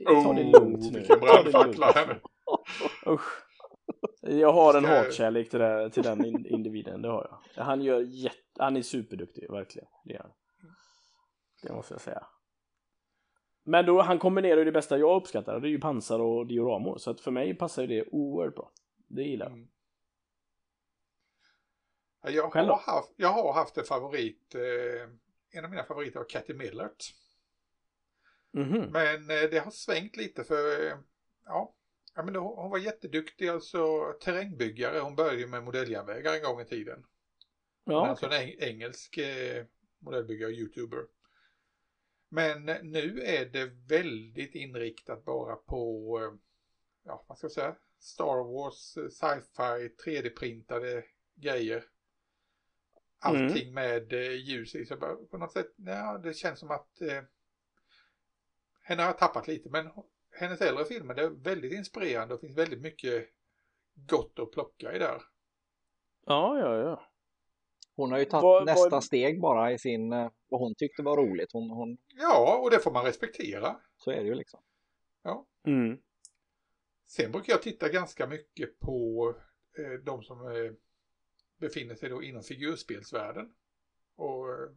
Ta 0.24 0.34
det 0.34 0.43
lugnt 0.43 0.91
nu. 0.91 0.99
Vilken 0.99 1.20
brandfackla 1.20 1.91
här 1.91 2.22
Usch. 3.07 3.43
Jag 4.22 4.53
har 4.53 4.78
en 4.78 4.86
hatkärlek 4.86 5.49
till, 5.49 5.89
till 5.91 6.03
den 6.03 6.45
individen, 6.45 7.01
det 7.01 7.09
har 7.09 7.39
jag. 7.55 7.63
Han 7.63 7.82
gör 7.82 7.99
jätte, 7.99 8.38
han 8.59 8.78
är 8.78 8.82
superduktig, 8.82 9.51
verkligen. 9.51 9.88
Det 10.05 10.13
är 10.13 10.20
han. 10.20 10.32
Det 11.62 11.74
måste 11.74 11.93
jag 11.93 12.01
säga. 12.01 12.28
Men 13.64 13.86
då, 13.86 14.01
han 14.01 14.20
kombinerar 14.20 14.58
ju 14.58 14.66
det 14.66 14.72
bästa 14.72 14.97
jag 14.97 15.22
uppskattar, 15.22 15.60
det 15.60 15.68
är 15.68 15.70
ju 15.70 15.80
pansar 15.80 16.20
och 16.20 16.47
dioramor. 16.47 16.97
Så 16.97 17.12
att 17.12 17.22
för 17.22 17.32
mig 17.32 17.58
passar 17.58 17.82
ju 17.82 17.88
det 17.88 18.10
oerhört 18.12 18.55
bra. 18.55 18.72
Det 19.08 19.24
gillar 19.24 19.45
jag. 19.45 19.53
Mm. 19.53 19.68
Jag, 22.22 22.49
har 22.49 22.93
haft, 22.93 23.14
jag 23.16 23.30
har 23.30 23.53
haft 23.53 23.78
en 23.78 23.84
favorit, 23.84 24.55
eh, 24.55 25.10
en 25.51 25.66
av 25.66 25.72
mina 25.72 25.84
favoriter 25.84 26.20
var 26.20 26.30
Cathy 26.30 26.53
Millert. 26.53 27.14
Mm 28.53 28.70
-hmm. 28.70 28.91
Men 28.91 29.30
eh, 29.30 29.49
det 29.49 29.60
har 29.60 29.72
svängt 29.72 30.18
lite 30.18 30.43
för, 30.43 30.86
eh, 30.86 30.97
ja, 31.45 31.76
ja 32.16 32.24
men 32.24 32.34
då, 32.34 32.55
hon 32.55 32.72
var 32.72 32.78
jätteduktig 32.78 33.47
alltså 33.47 34.14
terrängbyggare. 34.22 34.99
Hon 34.99 35.16
började 35.16 35.47
med 35.47 35.64
modelljärnvägar 35.64 36.34
en 36.34 36.43
gång 36.43 36.62
i 36.62 36.66
tiden. 36.66 37.05
Ja, 37.84 38.08
alltså 38.08 38.26
en 38.26 38.32
eng 38.32 38.55
engelsk 38.60 39.18
eh, 39.18 39.66
modellbyggare 39.99 40.49
och 40.49 40.58
youtuber. 40.58 40.99
Men 42.30 42.65
nu 42.65 43.21
är 43.23 43.45
det 43.45 43.71
väldigt 43.88 44.55
inriktat 44.55 45.25
bara 45.25 45.55
på, 45.55 46.19
eh, 46.19 46.39
ja 47.03 47.25
vad 47.28 47.38
ska 47.38 47.45
jag 47.45 47.51
säga, 47.51 47.75
Star 47.99 48.43
Wars, 48.53 48.97
eh, 48.97 49.09
sci-fi, 49.09 49.89
3D-printade 50.05 51.03
grejer. 51.36 51.84
Allting 53.19 53.69
mm. 53.69 53.73
med 53.73 54.13
eh, 54.13 54.32
ljus 54.32 54.75
i. 54.75 54.86
Så 54.86 54.97
på 55.32 55.38
något 55.38 55.51
sätt, 55.51 55.73
ja, 55.75 56.17
det 56.17 56.34
känns 56.34 56.59
som 56.59 56.71
att 56.71 57.01
eh, 57.01 57.23
henne 58.82 59.01
har 59.01 59.09
jag 59.09 59.17
tappat 59.17 59.47
lite. 59.47 59.69
Men 59.69 59.89
hennes 60.32 60.61
äldre 60.61 60.86
filmer 60.86 61.13
det 61.13 61.23
är 61.23 61.30
väldigt 61.30 61.73
inspirerande 61.73 62.34
och 62.34 62.41
finns 62.41 62.57
väldigt 62.57 62.82
mycket 62.82 63.30
gott 63.95 64.39
att 64.39 64.51
plocka 64.51 64.93
i 64.93 64.99
där. 64.99 65.21
Ja, 66.25 66.59
ja, 66.59 66.78
ja. 66.78 67.03
Hon 67.98 68.12
har 68.12 68.20
ju 68.20 68.26
tagit 68.26 68.43
var, 68.43 68.66
nästa 68.66 68.89
var... 68.89 69.02
steg 69.02 69.41
bara 69.41 69.72
i 69.72 69.80
sin, 69.80 70.14
eh, 70.14 70.32
vad 70.50 70.62
hon 70.62 70.76
tyckte 70.76 71.04
var 71.04 71.18
roligt. 71.18 71.52
Hon, 71.52 71.70
hon... 71.70 71.98
Ja, 72.08 72.60
och 72.64 72.72
det 72.72 72.80
får 72.80 72.91
man 72.91 73.06
respektera. 73.06 73.80
Så 73.98 74.12
är 74.12 74.16
det 74.16 74.28
ju 74.28 74.36
liksom. 74.36 74.60
Ja. 75.24 75.45
Mm. 75.66 75.98
Sen 77.08 77.32
brukar 77.32 77.54
jag 77.54 77.62
titta 77.62 77.89
ganska 77.89 78.28
mycket 78.28 78.80
på 78.80 79.34
eh, 79.78 80.00
de 80.04 80.24
som 80.24 80.48
eh, 80.48 80.72
befinner 81.58 81.95
sig 81.95 82.10
då 82.10 82.24
inom 82.24 82.43
figurspelsvärlden. 82.43 83.54
Och 84.16 84.50
eh, 84.50 84.70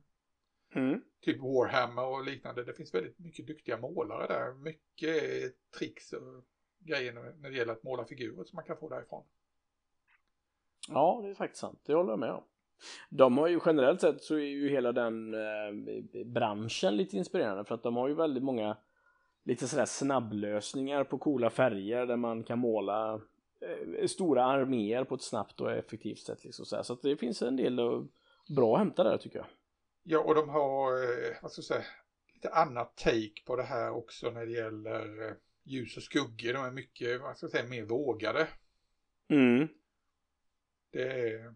mm. 0.75 1.03
typ 1.21 1.41
Warhammer 1.41 2.07
och 2.07 2.25
liknande. 2.25 2.65
Det 2.65 2.75
finns 2.75 2.95
väldigt 2.95 3.19
mycket 3.19 3.47
duktiga 3.47 3.79
målare 3.79 4.27
där. 4.27 4.55
Mycket 4.55 5.55
tricks 5.79 6.13
och 6.13 6.45
grejer 6.79 7.13
när 7.13 7.51
det 7.51 7.57
gäller 7.57 7.73
att 7.73 7.83
måla 7.83 8.05
figurer 8.05 8.45
som 8.45 8.57
man 8.57 8.65
kan 8.65 8.77
få 8.77 8.89
därifrån. 8.89 9.25
Ja, 10.89 11.21
det 11.23 11.31
är 11.31 11.35
faktiskt 11.35 11.61
sant. 11.61 11.81
Det 11.85 11.95
håller 11.95 12.11
jag 12.11 12.19
med 12.19 12.33
om. 12.33 12.45
De 13.09 13.39
har 13.39 13.49
ju 13.49 13.61
generellt 13.67 14.01
sett 14.01 14.23
så 14.23 14.35
är 14.35 14.39
ju 14.39 14.69
hela 14.69 14.93
den 14.93 15.35
eh, 15.35 16.25
branschen 16.25 16.97
lite 16.97 17.17
inspirerande 17.17 17.65
för 17.65 17.75
att 17.75 17.83
de 17.83 17.97
har 17.97 18.09
ju 18.09 18.15
väldigt 18.15 18.43
många 18.43 18.77
lite 19.45 19.69
sådär 19.69 19.85
snabblösningar 19.85 21.05
på 21.05 21.19
coola 21.19 21.51
färger 21.51 22.07
där 22.07 22.17
man 22.17 22.45
kan 22.45 22.59
måla 22.59 23.21
eh, 23.61 24.07
stora 24.07 24.45
arméer 24.45 25.05
på 25.05 25.15
ett 25.15 25.23
snabbt 25.23 25.61
och 25.61 25.73
effektivt 25.73 26.19
sätt. 26.19 26.45
Liksom 26.45 26.65
så, 26.65 26.85
så 26.85 26.95
det 26.95 27.17
finns 27.17 27.43
en 27.43 27.57
del 27.57 27.81
bra 28.57 28.75
att 28.75 28.79
hämta 28.79 29.05
där 29.05 29.19
tycker 29.19 29.39
jag. 29.39 29.47
Ja, 30.03 30.19
och 30.19 30.35
de 30.35 30.49
har, 30.49 31.03
eh, 31.03 31.37
vad 31.43 31.53
ska 31.53 31.59
jag 31.59 31.65
säga, 31.65 31.85
lite 32.35 32.51
annat 32.51 32.97
take 32.97 33.43
på 33.47 33.57
det 33.57 33.63
här 33.63 33.91
också 33.91 34.31
när 34.31 34.47
det 34.47 34.53
gäller 34.53 35.29
eh, 35.29 35.35
ljus 35.65 35.97
och 35.97 36.03
skuggor. 36.03 36.53
De 36.53 36.65
är 36.65 36.71
mycket, 36.71 37.21
vad 37.21 37.37
ska 37.37 37.45
jag 37.45 37.51
säga, 37.51 37.69
mer 37.69 37.85
vågade. 37.85 38.49
Mm. 39.29 39.69
Det 40.93 41.03
är, 41.03 41.55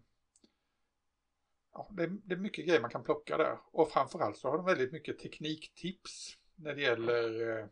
ja, 1.75 1.87
det, 1.91 2.03
är, 2.03 2.07
det 2.07 2.33
är 2.33 2.37
mycket 2.39 2.65
grejer 2.65 2.81
man 2.81 2.91
kan 2.91 3.03
plocka 3.03 3.37
där. 3.37 3.57
Och 3.71 3.91
framförallt 3.91 4.37
så 4.37 4.49
har 4.49 4.57
de 4.57 4.65
väldigt 4.65 4.91
mycket 4.91 5.19
tekniktips 5.19 6.37
när 6.55 6.75
det 6.75 6.81
gäller 6.81 7.59
eh, 7.59 7.65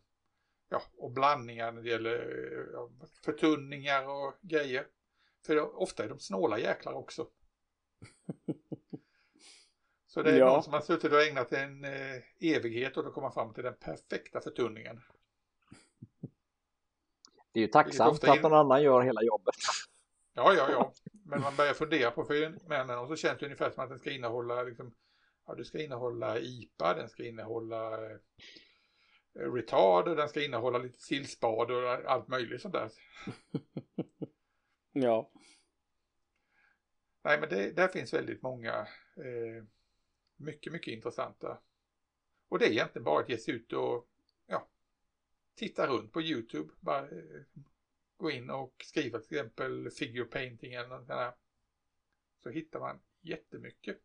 ja, 0.70 0.82
och 0.98 1.12
blandningar 1.12 1.72
när 1.72 1.82
det 1.82 1.90
gäller 1.90 2.70
ja, 2.74 2.90
förtunningar 3.26 4.08
och 4.08 4.34
grejer. 4.42 4.88
För 5.46 5.82
ofta 5.82 6.04
är 6.04 6.10
de 6.10 6.20
snåla 6.20 6.60
jäklar 6.60 6.94
också. 6.94 7.28
Så 10.08 10.22
det 10.22 10.32
är 10.32 10.40
ja. 10.40 10.46
någon 10.46 10.64
som 10.64 10.74
har 10.74 10.82
suttit 10.82 11.12
och 11.12 11.22
ägnat 11.22 11.52
en 11.54 11.86
eh, 11.86 12.22
evighet 12.40 12.98
och 12.98 13.04
då 13.04 13.12
kommer 13.12 13.30
fram 13.30 13.54
till 13.54 13.64
den 13.64 13.76
perfekta 13.80 14.42
förtunningen. 14.42 15.02
Det 17.52 17.60
är 17.60 17.62
ju 17.62 17.68
tacksamt 17.68 18.24
att 18.24 18.42
någon 18.42 18.54
annan 18.54 18.84
gör 18.84 19.02
hela 19.02 19.24
jobbet. 19.24 19.56
Ja, 20.34 20.54
ja, 20.54 20.72
ja. 20.72 20.94
Men 21.34 21.42
man 21.42 21.56
börjar 21.56 21.74
fundera 21.74 22.12
på 22.12 22.26
förmännen 22.26 22.98
och 22.98 23.08
så 23.08 23.16
känns 23.16 23.40
det 23.40 23.46
ungefär 23.46 23.72
som 23.72 23.84
att 23.84 23.90
den 23.90 24.00
ska 24.00 24.12
innehålla 24.12 24.64
liksom, 24.64 24.96
ja, 25.48 25.56
det 25.56 25.66
ska 25.66 25.84
innehålla 25.84 26.40
IPA, 26.40 26.94
den 26.94 27.10
ska 27.10 27.26
innehålla 27.26 28.12
eh, 28.12 28.20
retard 29.34 30.08
och 30.08 30.16
den 30.16 30.30
ska 30.30 30.44
innehålla 30.46 30.78
lite 30.78 31.00
sillspad 31.00 31.72
och 31.72 31.90
allt 31.90 32.28
möjligt 32.28 32.62
sånt 32.62 32.74
där. 32.74 32.92
ja. 34.92 35.32
Nej, 37.24 37.40
men 37.40 37.50
det, 37.50 37.72
där 37.72 37.88
finns 37.88 38.14
väldigt 38.14 38.42
många 38.42 38.88
eh, 39.18 39.64
mycket, 40.36 40.74
mycket 40.74 40.94
intressanta. 40.94 41.60
Och 42.50 42.60
det 42.60 42.66
är 42.66 42.72
egentligen 42.72 43.04
bara 43.04 43.20
att 43.22 43.30
ge 43.30 43.38
sig 43.38 43.54
ut 43.54 43.74
och 43.74 44.08
ja, 44.48 44.70
titta 45.56 45.88
runt 45.88 46.12
på 46.14 46.22
YouTube. 46.22 46.74
Bara 46.80 47.02
eh, 47.02 47.42
gå 48.24 48.32
in 48.32 48.50
och 48.50 48.74
skriva 48.84 49.20
till 49.20 49.38
exempel 49.38 49.90
figure 49.90 50.26
painting 50.26 50.74
eller 50.74 50.90
något 50.90 51.08
sånt 51.08 51.36
Så 52.44 52.50
hittar 52.50 52.80
man 52.80 53.00
jättemycket. 53.22 53.98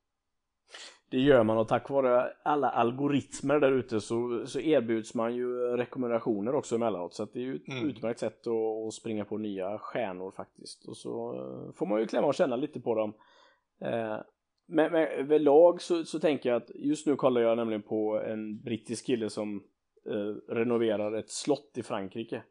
Det 1.11 1.19
gör 1.19 1.45
man 1.45 1.59
och 1.59 1.69
tack 1.69 1.91
vare 1.91 2.33
alla 2.43 2.71
algoritmer 2.71 3.61
där 3.61 3.73
ute 3.73 4.01
så, 4.01 4.47
så 4.47 4.61
erbjuds 4.61 5.15
man 5.15 5.35
ju 5.35 5.77
rekommendationer 5.77 6.55
också 6.55 6.75
emellanåt. 6.75 7.15
Så 7.15 7.25
det 7.25 7.39
är 7.39 7.43
ju 7.43 7.57
ett 7.57 7.69
mm. 7.69 7.89
utmärkt 7.89 8.21
sätt 8.21 8.47
att, 8.47 8.87
att, 8.87 8.95
springa 8.95 9.25
på 9.25 9.39
nya 9.39 9.79
stjärnor 9.79 10.31
faktiskt. 10.31 10.89
Och 10.89 10.97
så 10.97 11.35
eh, 11.35 11.75
får 11.75 11.87
man 11.87 12.01
ju 12.01 12.07
klämma 12.07 12.27
och 12.27 12.35
känna 12.35 12.57
lite 12.57 12.81
på 12.81 12.95
dem. 12.95 13.15
Eh, 13.81 14.19
men, 14.67 14.93
men 14.93 15.09
överlag 15.09 15.83
så, 15.83 16.05
så 16.05 16.21
tänker 16.21 16.49
jag 16.49 16.63
att 16.63 16.71
just 16.75 17.07
nu 17.07 17.17
kollar 17.17 17.41
jag 17.41 17.57
nämligen 17.57 17.83
på 17.83 18.21
en 18.21 18.61
brittisk 18.63 19.07
kille 19.07 19.31
som 19.31 19.65
eh, 20.07 20.55
renoverar 20.55 21.13
ett 21.13 21.31
slott 21.31 21.73
i 21.77 21.83
Frankrike. 21.83 22.43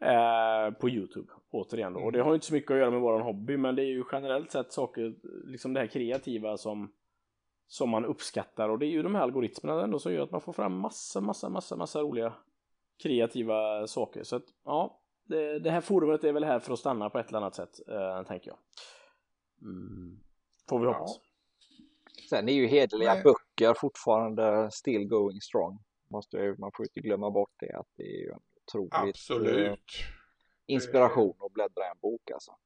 Eh, 0.00 0.70
på 0.70 0.88
Youtube 0.88 1.32
återigen 1.50 1.92
då. 1.92 2.00
Och 2.00 2.12
det 2.12 2.18
mm. 2.18 2.26
har 2.26 2.34
inte 2.34 2.46
så 2.46 2.54
mycket 2.54 2.70
att 2.70 2.76
göra 2.76 2.90
med 2.90 3.00
våran 3.00 3.22
hobby 3.22 3.56
men 3.56 3.76
det 3.76 3.82
är 3.82 3.86
ju 3.86 4.04
generellt 4.12 4.50
sett 4.50 4.72
saker, 4.72 5.14
liksom 5.44 5.74
det 5.74 5.80
här 5.80 5.86
kreativa 5.86 6.56
som 6.56 6.92
som 7.68 7.90
man 7.90 8.04
uppskattar 8.04 8.68
och 8.68 8.78
det 8.78 8.86
är 8.86 8.90
ju 8.90 9.02
de 9.02 9.14
här 9.14 9.22
algoritmerna 9.22 9.82
ändå 9.82 9.98
som 9.98 10.12
gör 10.12 10.22
att 10.22 10.30
man 10.30 10.40
får 10.40 10.52
fram 10.52 10.78
massa, 10.78 11.20
massa, 11.20 11.48
massa, 11.48 11.76
massa 11.76 12.00
roliga 12.00 12.32
kreativa 13.02 13.86
saker. 13.86 14.22
Så 14.22 14.36
att 14.36 14.44
ja, 14.64 15.00
det, 15.24 15.58
det 15.58 15.70
här 15.70 15.80
forumet 15.80 16.24
är 16.24 16.32
väl 16.32 16.44
här 16.44 16.58
för 16.58 16.72
att 16.72 16.78
stanna 16.78 17.10
på 17.10 17.18
ett 17.18 17.28
eller 17.28 17.38
annat 17.38 17.54
sätt, 17.54 17.80
äh, 17.88 18.22
tänker 18.22 18.50
jag. 18.50 18.58
Mm. 19.62 20.20
Får 20.68 20.80
vi 20.80 20.86
hoppas. 20.86 21.20
Sen 22.30 22.48
är 22.48 22.52
ju 22.52 22.66
hederliga 22.66 23.14
Nej. 23.14 23.22
böcker 23.22 23.74
fortfarande 23.74 24.70
still 24.72 25.08
going 25.08 25.40
strong. 25.40 25.78
Måste, 26.08 26.54
man 26.58 26.70
får 26.74 26.86
inte 26.86 27.00
glömma 27.00 27.30
bort 27.30 27.52
det 27.60 27.72
att 27.72 27.88
det 27.96 28.02
är 28.02 28.20
ju 28.20 28.32
en 28.32 28.40
otroligt 28.74 28.94
Absolut. 28.94 29.68
Eh, 29.68 30.06
inspiration 30.66 31.36
att 31.40 31.52
bläddra 31.52 31.90
en 31.90 31.98
bok 31.98 32.30
alltså. 32.30 32.56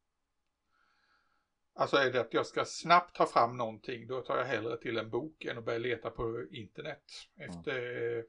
Alltså 1.74 1.96
är 1.96 2.12
det 2.12 2.20
att 2.20 2.34
jag 2.34 2.46
ska 2.46 2.64
snabbt 2.64 3.16
ta 3.16 3.26
fram 3.26 3.56
någonting, 3.56 4.06
då 4.06 4.20
tar 4.20 4.36
jag 4.36 4.44
hellre 4.44 4.76
till 4.76 4.98
en 4.98 5.10
bok 5.10 5.44
än 5.44 5.58
att 5.58 5.64
börja 5.64 5.78
leta 5.78 6.10
på 6.10 6.46
internet 6.50 7.04
efter, 7.36 8.12
mm. 8.12 8.26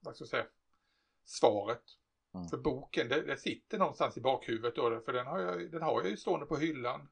vad 0.00 0.14
ska 0.14 0.22
jag 0.22 0.28
säga, 0.28 0.46
svaret. 1.24 1.82
Mm. 2.34 2.48
För 2.48 2.56
boken, 2.56 3.08
det, 3.08 3.22
det, 3.22 3.36
sitter 3.36 3.78
någonstans 3.78 4.16
i 4.16 4.20
bakhuvudet 4.20 4.76
då, 4.76 5.00
för 5.00 5.12
den 5.12 5.26
har, 5.26 5.40
jag, 5.40 5.70
den 5.70 5.82
har 5.82 6.00
jag 6.00 6.10
ju 6.10 6.16
stående 6.16 6.46
på 6.46 6.56
hyllan. 6.56 7.08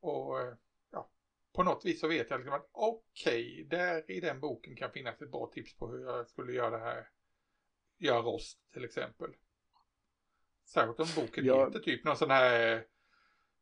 Och 0.00 0.36
ja, 0.90 1.10
på 1.52 1.62
något 1.62 1.84
vis 1.84 2.00
så 2.00 2.08
vet 2.08 2.30
jag 2.30 2.40
liksom 2.40 2.54
att 2.54 2.68
okej, 2.72 3.52
okay, 3.52 3.64
där 3.64 4.10
i 4.10 4.20
den 4.20 4.40
boken 4.40 4.76
kan 4.76 4.90
finnas 4.90 5.22
ett 5.22 5.30
bra 5.30 5.50
tips 5.54 5.76
på 5.76 5.88
hur 5.88 6.06
jag 6.06 6.28
skulle 6.28 6.52
göra 6.52 6.70
det 6.70 6.84
här, 6.84 7.08
göra 7.98 8.22
rost 8.22 8.58
till 8.72 8.84
exempel. 8.84 9.30
Särskilt 10.64 11.00
om 11.00 11.22
boken 11.22 11.44
ja. 11.44 11.66
heter 11.66 11.78
typ 11.78 12.04
någon 12.04 12.16
sån 12.16 12.30
här 12.30 12.74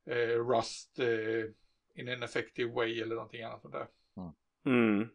eh, 0.06 0.46
Rust 0.48 0.98
eh, 0.98 1.44
in 1.94 2.08
an 2.08 2.22
effective 2.22 2.72
way 2.72 3.00
eller 3.00 3.14
någonting 3.14 3.42
annat 3.42 3.62
sånt 3.62 3.74
där. 3.74 3.86
Mm. 4.66 5.08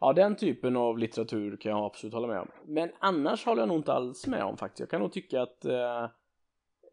Ja, 0.00 0.12
den 0.12 0.36
typen 0.36 0.76
av 0.76 0.98
litteratur 0.98 1.56
kan 1.56 1.72
jag 1.72 1.84
absolut 1.84 2.14
hålla 2.14 2.28
med 2.28 2.40
om. 2.40 2.48
Men 2.66 2.90
annars 2.98 3.46
håller 3.46 3.62
jag 3.62 3.68
nog 3.68 3.78
inte 3.78 3.92
alls 3.92 4.26
med 4.26 4.44
om 4.44 4.56
faktiskt. 4.56 4.80
Jag 4.80 4.90
kan 4.90 5.00
nog 5.00 5.12
tycka 5.12 5.42
att 5.42 5.64
eh, 5.64 6.08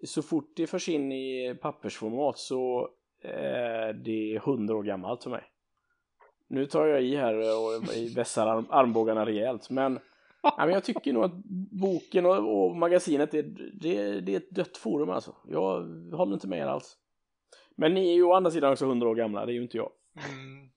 så 0.03 0.21
fort 0.21 0.53
det 0.55 0.67
förs 0.67 0.89
in 0.89 1.11
i 1.11 1.55
pappersformat 1.61 2.37
så 2.37 2.89
är 3.21 3.93
det 3.93 4.39
hundra 4.43 4.75
år 4.75 4.83
gammalt 4.83 5.23
för 5.23 5.29
mig. 5.29 5.43
Nu 6.47 6.65
tar 6.65 6.85
jag 6.85 7.03
i 7.03 7.15
här 7.15 7.33
och 7.35 7.83
vässar 8.17 8.47
arm 8.47 8.67
armbågarna 8.69 9.25
rejält, 9.25 9.69
men, 9.69 9.99
ja, 10.43 10.55
men 10.57 10.69
jag 10.69 10.83
tycker 10.83 11.13
nog 11.13 11.23
att 11.23 11.33
boken 11.71 12.25
och, 12.25 12.65
och 12.65 12.75
magasinet, 12.75 13.31
det, 13.31 13.41
det, 13.81 14.21
det, 14.21 14.33
är 14.33 14.37
ett 14.37 14.51
dött 14.51 14.77
forum 14.77 15.09
alltså. 15.09 15.35
Jag 15.47 15.81
håller 16.11 16.33
inte 16.33 16.47
med 16.47 16.59
er 16.59 16.65
alls. 16.65 16.97
Men 17.75 17.93
ni 17.93 18.09
är 18.09 18.13
ju 18.13 18.23
å 18.23 18.33
andra 18.33 18.51
sidan 18.51 18.71
också 18.71 18.85
hundra 18.85 19.09
år 19.09 19.15
gamla, 19.15 19.45
det 19.45 19.51
är 19.51 19.53
ju 19.53 19.63
inte 19.63 19.77
jag. 19.77 19.91
Mm. 20.15 20.69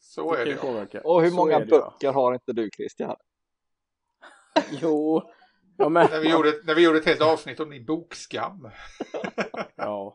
Så 0.00 0.34
är 0.36 0.44
det. 0.44 0.54
Påverka. 0.54 1.00
Och 1.00 1.22
hur 1.22 1.30
Så 1.30 1.36
många 1.36 1.60
böcker 1.60 2.06
ja. 2.06 2.12
har 2.12 2.34
inte 2.34 2.52
du 2.52 2.70
Christian? 2.76 3.16
jo, 4.82 5.22
ja, 5.76 5.88
men... 5.88 6.10
när, 6.10 6.20
vi 6.20 6.30
gjorde, 6.30 6.52
när 6.64 6.74
vi 6.74 6.84
gjorde 6.84 6.98
ett 6.98 7.06
helt 7.06 7.22
avsnitt 7.22 7.60
om 7.60 7.70
din 7.70 7.84
bokskam. 7.84 8.68
ja. 9.76 10.14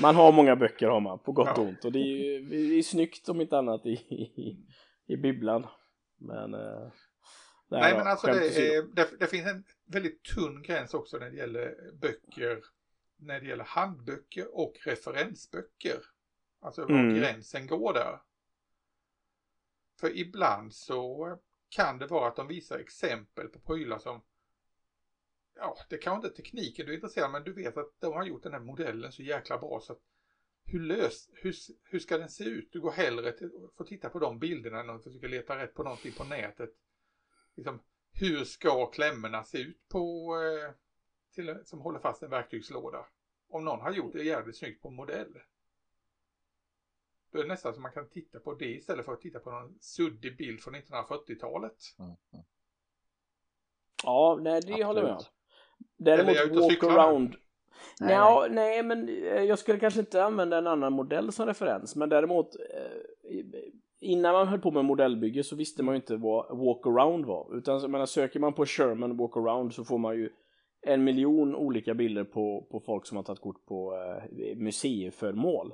Man 0.00 0.16
har 0.16 0.32
många 0.32 0.56
böcker 0.56 0.88
har 0.88 1.00
man, 1.00 1.18
på 1.18 1.32
gott 1.32 1.48
ja. 1.56 1.62
och 1.62 1.68
ont. 1.68 1.84
Och 1.84 1.92
det 1.92 1.98
är 1.98 2.02
ju 2.02 2.40
det 2.48 2.78
är 2.78 2.82
snyggt 2.82 3.28
om 3.28 3.40
inte 3.40 3.58
annat 3.58 3.86
i, 3.86 3.92
i, 3.92 4.56
i 5.06 5.16
bibblan. 5.16 5.66
Men... 6.26 6.54
Eh, 6.54 6.88
Nej, 7.68 7.96
men 7.96 8.06
alltså 8.06 8.26
det, 8.26 8.74
är, 8.74 8.82
det, 8.82 9.10
det, 9.18 9.26
finns 9.26 9.46
en 9.46 9.64
väldigt 9.84 10.22
tunn 10.22 10.62
gräns 10.62 10.94
också 10.94 11.18
när 11.18 11.30
det 11.30 11.36
gäller 11.36 11.90
böcker 12.00 12.64
när 13.22 13.40
det 13.40 13.46
gäller 13.46 13.64
handböcker 13.64 14.56
och 14.56 14.74
referensböcker. 14.84 16.04
Alltså 16.60 16.82
var 16.82 16.90
mm. 16.90 17.14
gränsen 17.14 17.66
går 17.66 17.92
där. 17.92 18.22
För 20.00 20.16
ibland 20.16 20.74
så 20.74 21.38
kan 21.68 21.98
det 21.98 22.06
vara 22.06 22.28
att 22.28 22.36
de 22.36 22.48
visar 22.48 22.78
exempel 22.78 23.48
på 23.48 23.58
prylar 23.58 23.98
som 23.98 24.22
ja, 25.54 25.76
det 25.88 25.98
kanske 25.98 26.16
inte 26.26 26.40
är 26.40 26.42
tekniken 26.42 26.86
du 26.86 26.92
är 26.92 26.96
intresserad 26.96 27.30
men 27.30 27.44
du 27.44 27.52
vet 27.52 27.76
att 27.76 27.94
de 27.98 28.12
har 28.12 28.24
gjort 28.24 28.42
den 28.42 28.52
här 28.52 28.60
modellen 28.60 29.12
så 29.12 29.22
jäkla 29.22 29.58
bra 29.58 29.80
så 29.80 29.92
att 29.92 30.00
hur, 30.64 30.80
lös, 30.80 31.30
hur, 31.32 31.54
hur 31.84 31.98
ska 31.98 32.18
den 32.18 32.28
se 32.28 32.44
ut? 32.44 32.72
Du 32.72 32.80
går 32.80 32.90
hellre 32.90 33.32
till 33.32 33.50
att 33.76 33.86
titta 33.86 34.08
på 34.08 34.18
de 34.18 34.38
bilderna 34.38 34.80
än 34.80 34.90
att 34.90 35.04
försöka 35.04 35.28
leta 35.28 35.58
rätt 35.58 35.74
på 35.74 35.82
någonting 35.82 36.12
på 36.12 36.24
nätet. 36.24 36.70
Liksom, 37.54 37.82
hur 38.12 38.44
ska 38.44 38.86
klämmorna 38.86 39.44
se 39.44 39.58
ut 39.58 39.88
på, 39.88 40.34
eh, 40.36 40.74
till, 41.34 41.58
som 41.64 41.80
håller 41.80 41.98
fast 41.98 42.22
en 42.22 42.30
verktygslåda? 42.30 43.06
Om 43.48 43.64
någon 43.64 43.80
har 43.80 43.92
gjort 43.92 44.12
det 44.12 44.22
jävligt 44.22 44.56
snyggt 44.56 44.82
på 44.82 44.88
en 44.88 44.94
modell. 44.94 45.38
Då 47.32 47.38
är 47.38 47.42
det 47.42 47.48
nästan 47.48 47.74
som 47.74 47.82
man 47.82 47.92
kan 47.92 48.08
titta 48.08 48.40
på 48.40 48.54
det 48.54 48.74
istället 48.74 49.04
för 49.04 49.12
att 49.12 49.20
titta 49.20 49.38
på 49.38 49.50
någon 49.50 49.78
suddig 49.80 50.36
bild 50.36 50.60
från 50.60 50.74
1940-talet. 50.74 51.78
Mm. 51.98 52.10
mm. 52.32 52.44
Ja, 54.04 54.38
nej 54.42 54.52
det 54.52 54.58
Absolut. 54.58 54.86
håller 54.86 55.00
jag 55.00 55.08
med 55.08 55.16
om. 55.16 55.24
Däremot 55.96 56.36
walk-around 56.36 57.36
Nej, 58.00 58.18
Nå, 58.18 58.46
nej. 58.50 58.82
men 58.82 59.08
eh, 59.08 59.42
jag 59.42 59.58
skulle 59.58 59.78
kanske 59.78 60.00
inte 60.00 60.24
använda 60.24 60.58
en 60.58 60.66
annan 60.66 60.92
modell 60.92 61.32
som 61.32 61.46
referens, 61.46 61.96
men 61.96 62.08
däremot 62.08 62.56
eh, 62.56 63.36
innan 64.00 64.32
man 64.32 64.48
höll 64.48 64.60
på 64.60 64.70
med 64.70 64.84
modellbygge 64.84 65.42
så 65.42 65.56
visste 65.56 65.82
man 65.82 65.94
ju 65.94 65.96
inte 65.96 66.16
vad 66.16 66.46
walk-around 66.46 67.24
var, 67.24 67.56
utan 67.56 67.90
menar, 67.90 68.06
söker 68.06 68.40
man 68.40 68.52
på 68.52 68.66
Sherman 68.66 69.20
walk-around 69.20 69.70
så 69.70 69.84
får 69.84 69.98
man 69.98 70.16
ju 70.16 70.30
en 70.86 71.04
miljon 71.04 71.54
olika 71.54 71.94
bilder 71.94 72.24
på, 72.24 72.66
på 72.70 72.80
folk 72.80 73.06
som 73.06 73.16
har 73.16 73.24
tagit 73.24 73.40
kort 73.40 73.66
på 73.66 73.94
eh, 73.94 74.56
museiföremål. 74.56 75.72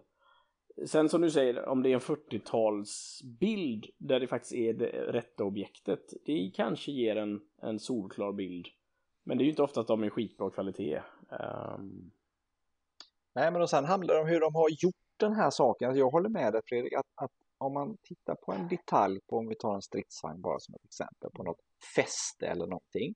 Sen 0.87 1.09
som 1.09 1.21
du 1.21 1.31
säger, 1.31 1.69
om 1.69 1.83
det 1.83 1.91
är 1.91 1.95
en 1.95 2.01
40-talsbild 2.01 3.85
där 3.99 4.21
det 4.21 4.27
faktiskt 4.27 4.55
är 4.55 4.73
det 4.73 5.13
rätta 5.13 5.45
objektet, 5.45 6.01
det 6.27 6.53
kanske 6.55 6.93
ger 6.93 7.17
en, 7.17 7.41
en 7.63 7.79
solklar 7.79 8.33
bild. 8.33 8.67
Men 9.25 9.39
det 9.39 9.43
är 9.43 9.45
ju 9.45 9.51
inte 9.51 9.63
ofta 9.63 9.81
att 9.81 9.87
de 9.87 10.03
är 10.03 10.11
skitbra 10.11 10.51
kvalitet. 10.51 11.01
Um... 11.29 12.11
Nej, 13.35 13.51
men 13.51 13.63
och 13.63 13.71
sen 13.71 13.85
handlar 13.85 14.15
det 14.15 14.21
om 14.21 14.29
hur 14.29 14.41
de 14.41 14.55
har 14.55 14.69
gjort 14.71 14.95
den 15.17 15.33
här 15.33 15.51
saken. 15.51 15.89
Alltså 15.89 15.99
jag 15.99 16.11
håller 16.11 16.29
med 16.29 16.53
dig 16.53 16.63
Fredrik, 16.67 16.93
att, 16.93 17.07
att 17.15 17.31
om 17.59 17.75
man 17.75 17.97
tittar 18.03 18.35
på 18.35 18.53
en 18.53 18.69
detalj, 18.69 19.21
på 19.27 19.37
om 19.37 19.49
vi 19.49 19.55
tar 19.55 19.75
en 19.75 19.83
stridsvagn 19.83 20.41
bara 20.41 20.59
som 20.59 20.75
ett 20.75 20.85
exempel, 20.85 21.31
på 21.31 21.43
något 21.43 21.61
fäste 21.97 22.47
eller 22.47 22.67
någonting, 22.67 23.15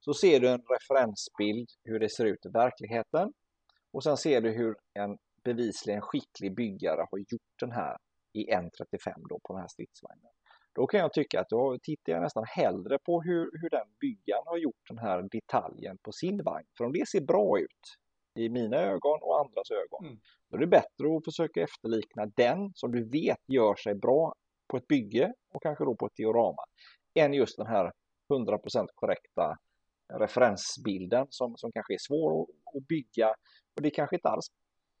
så 0.00 0.14
ser 0.14 0.40
du 0.40 0.48
en 0.48 0.62
referensbild 0.62 1.68
hur 1.84 1.98
det 1.98 2.10
ser 2.10 2.24
ut 2.24 2.46
i 2.46 2.48
verkligheten. 2.48 3.32
Och 3.92 4.02
sen 4.02 4.16
ser 4.16 4.40
du 4.40 4.50
hur 4.50 4.76
en 4.94 5.18
bevisligen 5.44 6.00
skicklig 6.00 6.54
byggare 6.54 7.06
har 7.10 7.18
gjort 7.18 7.58
den 7.60 7.72
här 7.72 7.96
i 8.32 8.52
1.35 8.52 8.68
då 9.28 9.38
på 9.42 9.52
den 9.52 9.60
här 9.60 9.68
stridsvagnen. 9.68 10.32
Då 10.72 10.86
kan 10.86 11.00
jag 11.00 11.12
tycka 11.12 11.40
att 11.40 11.48
då 11.48 11.78
tittar 11.82 12.12
jag 12.12 12.22
nästan 12.22 12.44
hellre 12.46 12.98
på 12.98 13.22
hur, 13.22 13.50
hur 13.60 13.70
den 13.70 13.86
byggaren 14.00 14.42
har 14.46 14.58
gjort 14.58 14.88
den 14.88 14.98
här 14.98 15.28
detaljen 15.30 15.98
på 16.02 16.12
sin 16.12 16.42
vagn. 16.42 16.66
För 16.78 16.84
om 16.84 16.92
det 16.92 17.08
ser 17.08 17.20
bra 17.20 17.58
ut 17.58 17.84
i 18.38 18.48
mina 18.48 18.76
ögon 18.76 19.18
och 19.22 19.40
andras 19.40 19.70
ögon, 19.70 20.06
mm. 20.06 20.20
då 20.50 20.56
är 20.56 20.60
det 20.60 20.66
bättre 20.66 21.16
att 21.16 21.24
försöka 21.24 21.62
efterlikna 21.62 22.26
den 22.36 22.72
som 22.74 22.92
du 22.92 23.08
vet 23.08 23.42
gör 23.46 23.74
sig 23.74 23.94
bra 23.94 24.34
på 24.68 24.76
ett 24.76 24.88
bygge 24.88 25.32
och 25.54 25.62
kanske 25.62 25.84
då 25.84 25.94
på 25.96 26.06
ett 26.06 26.16
diorama, 26.16 26.64
än 27.14 27.34
just 27.34 27.56
den 27.56 27.66
här 27.66 27.92
100% 28.28 28.86
korrekta 28.94 29.56
referensbilden 30.12 31.26
som, 31.30 31.56
som 31.56 31.72
kanske 31.72 31.94
är 31.94 31.98
svår 32.08 32.42
att, 32.42 32.48
att 32.76 32.88
bygga 32.88 33.28
och 33.76 33.82
det 33.82 33.90
kanske 33.90 34.16
inte 34.16 34.28
alls 34.28 34.46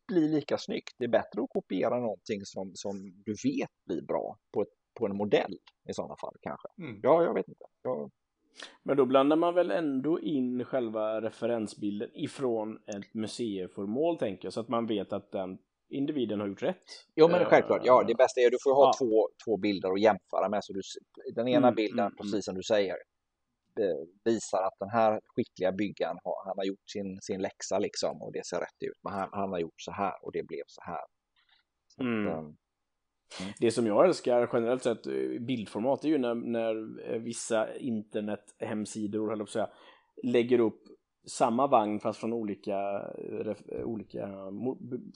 blir 0.08 0.28
lika 0.28 0.58
snyggt. 0.58 0.94
Det 0.98 1.04
är 1.04 1.08
bättre 1.08 1.42
att 1.42 1.48
kopiera 1.50 2.00
någonting 2.00 2.40
som, 2.44 2.70
som 2.74 3.22
du 3.24 3.34
vet 3.44 3.70
blir 3.86 4.02
bra 4.02 4.36
på 4.52 4.62
ett 4.62 4.79
på 4.94 5.06
en 5.06 5.16
modell 5.16 5.58
i 5.88 5.92
sådana 5.92 6.16
fall 6.16 6.34
kanske. 6.40 6.68
Mm. 6.78 7.00
Ja, 7.02 7.24
jag 7.24 7.34
vet 7.34 7.48
inte. 7.48 7.64
Jag... 7.82 8.10
Men 8.82 8.96
då 8.96 9.06
blandar 9.06 9.36
man 9.36 9.54
väl 9.54 9.70
ändå 9.70 10.20
in 10.20 10.64
själva 10.64 11.20
referensbilden 11.20 12.10
ifrån 12.14 12.78
ett 12.86 13.14
museiföremål 13.14 14.18
tänker 14.18 14.46
jag, 14.46 14.52
så 14.52 14.60
att 14.60 14.68
man 14.68 14.86
vet 14.86 15.12
att 15.12 15.32
den 15.32 15.58
individen 15.88 16.40
har 16.40 16.46
gjort 16.46 16.62
rätt. 16.62 16.84
Jo, 17.14 17.28
men 17.28 17.44
självklart. 17.44 17.82
Ja, 17.84 18.04
det 18.06 18.14
bästa 18.14 18.40
är 18.40 18.46
att 18.46 18.52
du 18.52 18.58
får 18.62 18.74
ha 18.74 18.84
ja. 18.84 18.92
två, 18.98 19.28
två 19.44 19.56
bilder 19.56 19.92
att 19.92 20.00
jämföra 20.00 20.48
med. 20.48 20.64
Så 20.64 20.72
du, 20.72 20.80
den 21.34 21.48
ena 21.48 21.68
mm, 21.68 21.74
bilden, 21.74 22.06
mm, 22.06 22.16
precis 22.16 22.44
som 22.44 22.54
du 22.54 22.62
säger, 22.62 22.96
visar 24.24 24.62
att 24.62 24.78
den 24.78 24.90
här 24.90 25.20
skickliga 25.24 25.72
byggaren 25.72 26.18
har, 26.24 26.46
han 26.46 26.54
har 26.56 26.64
gjort 26.64 26.90
sin, 26.90 27.18
sin 27.20 27.42
läxa 27.42 27.78
liksom 27.78 28.22
och 28.22 28.32
det 28.32 28.46
ser 28.46 28.56
rätt 28.56 28.82
ut. 28.82 28.98
Men 29.02 29.12
han, 29.12 29.28
han 29.32 29.50
har 29.50 29.58
gjort 29.58 29.80
så 29.80 29.92
här 29.92 30.24
och 30.24 30.32
det 30.32 30.42
blev 30.42 30.64
så 30.66 30.82
här. 30.82 31.04
Så 31.88 32.02
mm. 32.02 32.28
att, 32.28 32.38
um, 32.38 32.56
Mm. 33.40 33.52
Det 33.60 33.70
som 33.70 33.86
jag 33.86 34.06
älskar 34.06 34.50
generellt 34.52 34.82
sett 34.82 35.02
bildformat 35.40 36.04
är 36.04 36.08
ju 36.08 36.18
när, 36.18 36.34
när 36.34 37.18
vissa 37.18 37.76
internethemsidor, 37.76 39.32
eller 39.32 39.46
säga, 39.46 39.68
lägger 40.22 40.60
upp 40.60 40.82
samma 41.26 41.66
vagn 41.66 42.00
fast 42.00 42.20
från 42.20 42.32
olika, 42.32 43.04
olika 43.84 44.28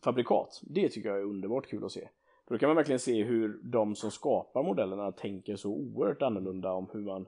fabrikat. 0.04 0.60
Det 0.62 0.88
tycker 0.88 1.08
jag 1.08 1.18
är 1.18 1.24
underbart 1.24 1.66
kul 1.66 1.84
att 1.84 1.92
se. 1.92 2.08
Då 2.48 2.58
kan 2.58 2.68
man 2.68 2.76
verkligen 2.76 2.98
se 2.98 3.22
hur 3.22 3.60
de 3.62 3.94
som 3.94 4.10
skapar 4.10 4.62
modellerna 4.62 5.12
tänker 5.12 5.56
så 5.56 5.70
oerhört 5.70 6.22
annorlunda 6.22 6.72
om 6.72 6.90
hur 6.92 7.02
man 7.02 7.26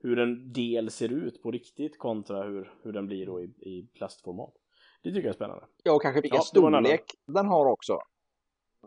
hur 0.00 0.18
en 0.18 0.52
del 0.52 0.90
ser 0.90 1.12
ut 1.12 1.42
på 1.42 1.50
riktigt 1.50 1.98
kontra 1.98 2.42
hur, 2.42 2.72
hur 2.82 2.92
den 2.92 3.06
blir 3.06 3.26
då 3.26 3.40
i, 3.40 3.44
i 3.44 3.88
plastformat. 3.94 4.54
Det 5.02 5.08
tycker 5.08 5.22
jag 5.22 5.32
är 5.32 5.36
spännande. 5.36 5.64
Ja, 5.84 5.92
och 5.92 6.02
kanske 6.02 6.20
vilken 6.20 6.36
ja, 6.36 6.42
storlek 6.42 7.04
den 7.26 7.46
har 7.46 7.66
också. 7.66 7.98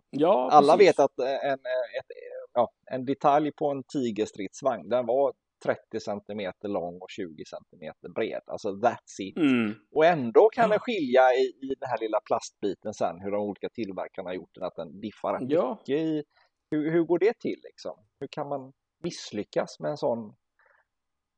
Ja, 0.09 0.49
Alla 0.51 0.77
precis. 0.77 0.89
vet 0.89 0.99
att 0.99 1.19
eh, 1.19 1.45
en, 1.45 1.51
eh, 1.51 1.99
ett, 1.99 2.05
ja, 2.53 2.71
en 2.85 3.05
detalj 3.05 3.51
på 3.51 3.71
en 3.71 3.83
tigerstridsvagn, 3.83 4.89
den 4.89 5.05
var 5.05 5.33
30 5.63 5.99
cm 5.99 6.51
lång 6.63 6.97
och 7.01 7.09
20 7.09 7.43
cm 7.45 7.93
bred. 8.15 8.41
Alltså 8.45 8.69
that's 8.69 9.19
it. 9.19 9.37
Mm. 9.37 9.73
Och 9.91 10.05
ändå 10.05 10.49
kan 10.49 10.69
det 10.69 10.79
skilja 10.79 11.33
i, 11.33 11.43
i 11.61 11.75
den 11.79 11.89
här 11.89 11.97
lilla 11.97 12.19
plastbiten 12.19 12.93
sen 12.93 13.19
hur 13.19 13.31
de 13.31 13.41
olika 13.41 13.69
tillverkarna 13.69 14.29
har 14.29 14.33
gjort 14.33 14.53
den, 14.53 14.63
att 14.63 14.75
den 14.75 15.01
diffar 15.01 15.37
ja. 15.41 15.77
mycket 15.79 16.01
i. 16.01 16.23
Hur, 16.71 16.91
hur 16.91 17.03
går 17.03 17.19
det 17.19 17.39
till 17.39 17.59
liksom? 17.63 18.05
Hur 18.19 18.27
kan 18.27 18.47
man 18.47 18.73
misslyckas 19.03 19.79
med 19.79 19.91
en 19.91 19.97
sån 19.97 20.35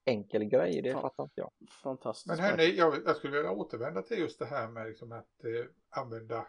enkel 0.05 0.43
grej? 0.43 0.81
Det 0.81 0.93
fattar 0.93 1.23
inte 1.23 1.41
jag. 1.41 1.51
Fantastiskt. 1.83 2.27
Men 2.27 2.39
hörni, 2.39 2.75
jag, 2.75 2.95
jag 3.05 3.15
skulle 3.15 3.33
vilja 3.33 3.51
återvända 3.51 4.01
till 4.01 4.19
just 4.19 4.39
det 4.39 4.45
här 4.45 4.67
med 4.67 4.87
liksom 4.87 5.11
att 5.11 5.43
eh, 5.43 6.01
använda 6.01 6.47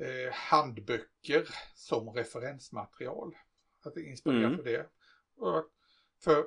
eh, 0.00 0.32
handböcker 0.32 1.48
som 1.74 2.10
referensmaterial. 2.10 3.36
Att 3.84 3.94
det 3.94 4.02
inspirerar 4.02 4.44
mm. 4.44 4.56
för 4.56 4.64
det. 4.64 4.90
Och, 5.36 5.64
för, 6.24 6.44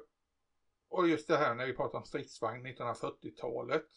och 0.89 1.07
just 1.07 1.27
det 1.27 1.37
här 1.37 1.55
när 1.55 1.65
vi 1.65 1.73
pratar 1.73 1.97
om 1.97 2.05
stridsvagn 2.05 2.67
1940-talet. 2.67 3.87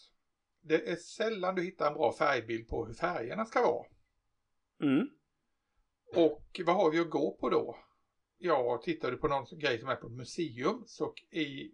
Det 0.60 0.88
är 0.88 0.96
sällan 0.96 1.54
du 1.54 1.62
hittar 1.62 1.86
en 1.88 1.94
bra 1.94 2.12
färgbild 2.12 2.68
på 2.68 2.86
hur 2.86 2.94
färgerna 2.94 3.44
ska 3.44 3.62
vara. 3.62 3.86
Mm. 4.82 5.08
Och 6.14 6.60
vad 6.66 6.76
har 6.76 6.90
vi 6.90 7.00
att 7.00 7.10
gå 7.10 7.36
på 7.40 7.50
då? 7.50 7.78
Ja, 8.38 8.80
tittar 8.84 9.10
du 9.10 9.16
på 9.16 9.28
någon 9.28 9.46
grej 9.58 9.78
som 9.78 9.88
är 9.88 9.96
på 9.96 10.08
museum 10.08 10.84
så 10.86 11.14
är 11.30 11.70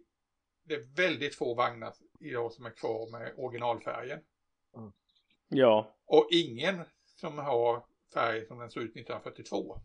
det 0.63 0.77
väldigt 0.77 1.35
få 1.35 1.55
vagnar 1.55 1.93
idag 2.19 2.51
som 2.51 2.65
är 2.65 2.69
kvar 2.69 3.11
med 3.11 3.33
originalfärgen. 3.37 4.19
Mm. 4.75 4.91
Ja. 5.47 5.97
Och 6.05 6.27
ingen 6.31 6.83
som 7.23 7.37
har 7.37 7.85
färg 8.13 8.45
som 8.45 8.59
den 8.59 8.71
såg 8.71 8.83
ut 8.83 8.95
1942. 8.95 9.81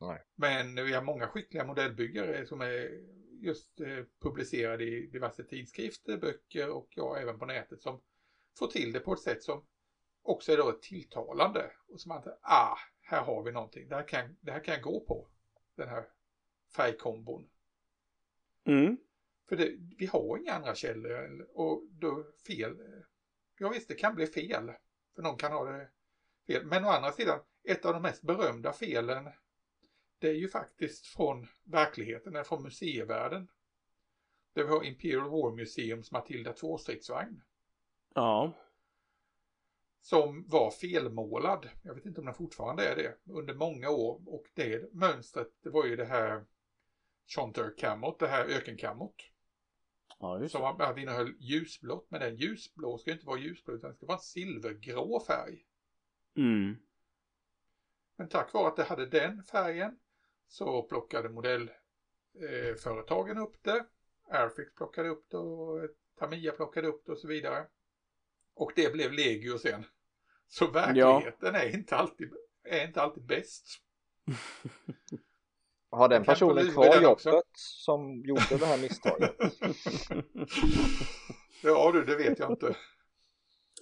Nej. 0.00 0.22
Men 0.34 0.74
vi 0.74 0.92
har 0.92 1.02
många 1.02 1.28
skickliga 1.28 1.64
modellbyggare 1.64 2.46
som 2.46 2.60
är 2.60 3.00
just 3.40 3.80
eh, 3.80 4.04
publicerade 4.20 4.84
i 4.84 5.06
diverse 5.06 5.44
tidskrifter, 5.44 6.16
böcker 6.16 6.70
och 6.70 6.88
ja, 6.90 7.18
även 7.18 7.38
på 7.38 7.46
nätet 7.46 7.82
som 7.82 8.00
får 8.58 8.66
till 8.66 8.92
det 8.92 9.00
på 9.00 9.12
ett 9.12 9.20
sätt 9.20 9.42
som 9.42 9.66
också 10.22 10.52
är 10.52 10.56
då 10.56 10.72
tilltalande. 10.72 11.70
Och 11.88 12.00
som 12.00 12.08
man 12.08 12.22
tänker, 12.22 12.38
ah, 12.42 12.78
här 13.00 13.22
har 13.22 13.42
vi 13.42 13.52
någonting, 13.52 13.88
det 13.88 13.94
här 13.94 14.08
kan, 14.08 14.36
det 14.40 14.52
här 14.52 14.64
kan 14.64 14.74
jag 14.74 14.82
gå 14.82 15.00
på. 15.00 15.28
Den 15.76 15.88
här 15.88 16.04
färgkombon. 16.76 17.48
Mm. 18.64 18.96
För 19.48 19.56
det, 19.56 19.72
vi 19.98 20.06
har 20.06 20.38
inga 20.38 20.52
andra 20.52 20.74
källor 20.74 21.46
och 21.52 21.82
då 21.90 22.26
fel. 22.46 22.76
Ja 23.58 23.68
visst, 23.68 23.88
det 23.88 23.94
kan 23.94 24.14
bli 24.14 24.26
fel. 24.26 24.72
För 25.18 25.22
någon 25.22 25.36
kan 25.36 25.52
ha 25.52 25.64
det 25.64 25.88
fel. 26.46 26.66
Men 26.66 26.84
å 26.84 26.88
andra 26.88 27.12
sidan, 27.12 27.40
ett 27.64 27.84
av 27.84 27.92
de 27.92 28.02
mest 28.02 28.22
berömda 28.22 28.72
felen 28.72 29.28
det 30.18 30.28
är 30.28 30.34
ju 30.34 30.48
faktiskt 30.48 31.06
från 31.06 31.46
verkligheten, 31.64 32.34
eller 32.34 32.44
från 32.44 32.62
museivärlden. 32.62 33.48
Där 34.52 34.64
vi 34.64 34.70
har 34.70 34.84
Imperial 34.84 35.30
War 35.30 35.50
Museums 35.50 36.12
Matilda 36.12 36.52
2-stridsvagn. 36.52 37.40
Ja. 38.14 38.52
Som 40.00 40.48
var 40.48 40.70
felmålad. 40.70 41.68
Jag 41.82 41.94
vet 41.94 42.06
inte 42.06 42.20
om 42.20 42.26
den 42.26 42.34
fortfarande 42.34 42.88
är 42.88 42.96
det. 42.96 43.32
Under 43.32 43.54
många 43.54 43.90
år. 43.90 44.22
Och 44.26 44.46
det 44.54 44.94
mönstret, 44.94 45.52
det 45.62 45.70
var 45.70 45.86
ju 45.86 45.96
det 45.96 46.04
här 46.04 46.44
Chonter-kammot, 47.26 48.18
det 48.18 48.28
här 48.28 48.44
ökenkammot. 48.44 49.30
Ja. 50.18 50.48
Som 50.48 50.62
hade 50.62 51.00
innehöll 51.00 51.34
ljusblått, 51.38 52.10
men 52.10 52.20
den 52.20 52.36
ljusblå 52.36 52.98
ska 52.98 53.12
inte 53.12 53.26
vara 53.26 53.38
ljusblå 53.38 53.74
utan 53.74 53.90
det 53.90 53.96
ska 53.96 54.06
vara 54.06 54.18
en 54.18 54.22
silvergrå 54.22 55.20
färg. 55.26 55.64
Mm. 56.36 56.76
Men 58.16 58.28
tack 58.28 58.52
vare 58.52 58.68
att 58.68 58.76
det 58.76 58.84
hade 58.84 59.06
den 59.06 59.42
färgen 59.42 59.98
så 60.48 60.82
plockade 60.82 61.28
modellföretagen 61.28 63.36
eh, 63.36 63.42
upp 63.42 63.62
det. 63.62 63.86
Airfix 64.30 64.74
plockade 64.74 65.08
upp 65.08 65.30
det 65.30 65.36
och 65.36 65.88
Tamiya 66.18 66.52
plockade 66.52 66.88
upp 66.88 67.02
det 67.06 67.12
och 67.12 67.18
så 67.18 67.28
vidare. 67.28 67.66
Och 68.54 68.72
det 68.76 68.92
blev 68.92 69.12
legio 69.12 69.58
sen. 69.58 69.84
Så 70.46 70.70
verkligheten 70.70 71.54
ja. 71.54 71.60
är, 71.60 71.74
inte 71.74 71.96
alltid, 71.96 72.32
är 72.64 72.86
inte 72.86 73.02
alltid 73.02 73.24
bäst. 73.24 73.82
Har 75.90 76.08
den 76.08 76.24
personen 76.24 76.72
kvar 76.72 76.86
jobbet 76.86 77.06
också? 77.06 77.42
som 77.54 78.22
gjorde 78.24 78.58
det 78.58 78.66
här 78.66 78.78
misstaget? 78.78 79.36
ja 81.62 81.92
du, 81.92 82.04
det 82.04 82.16
vet 82.16 82.38
jag 82.38 82.50
inte. 82.50 82.76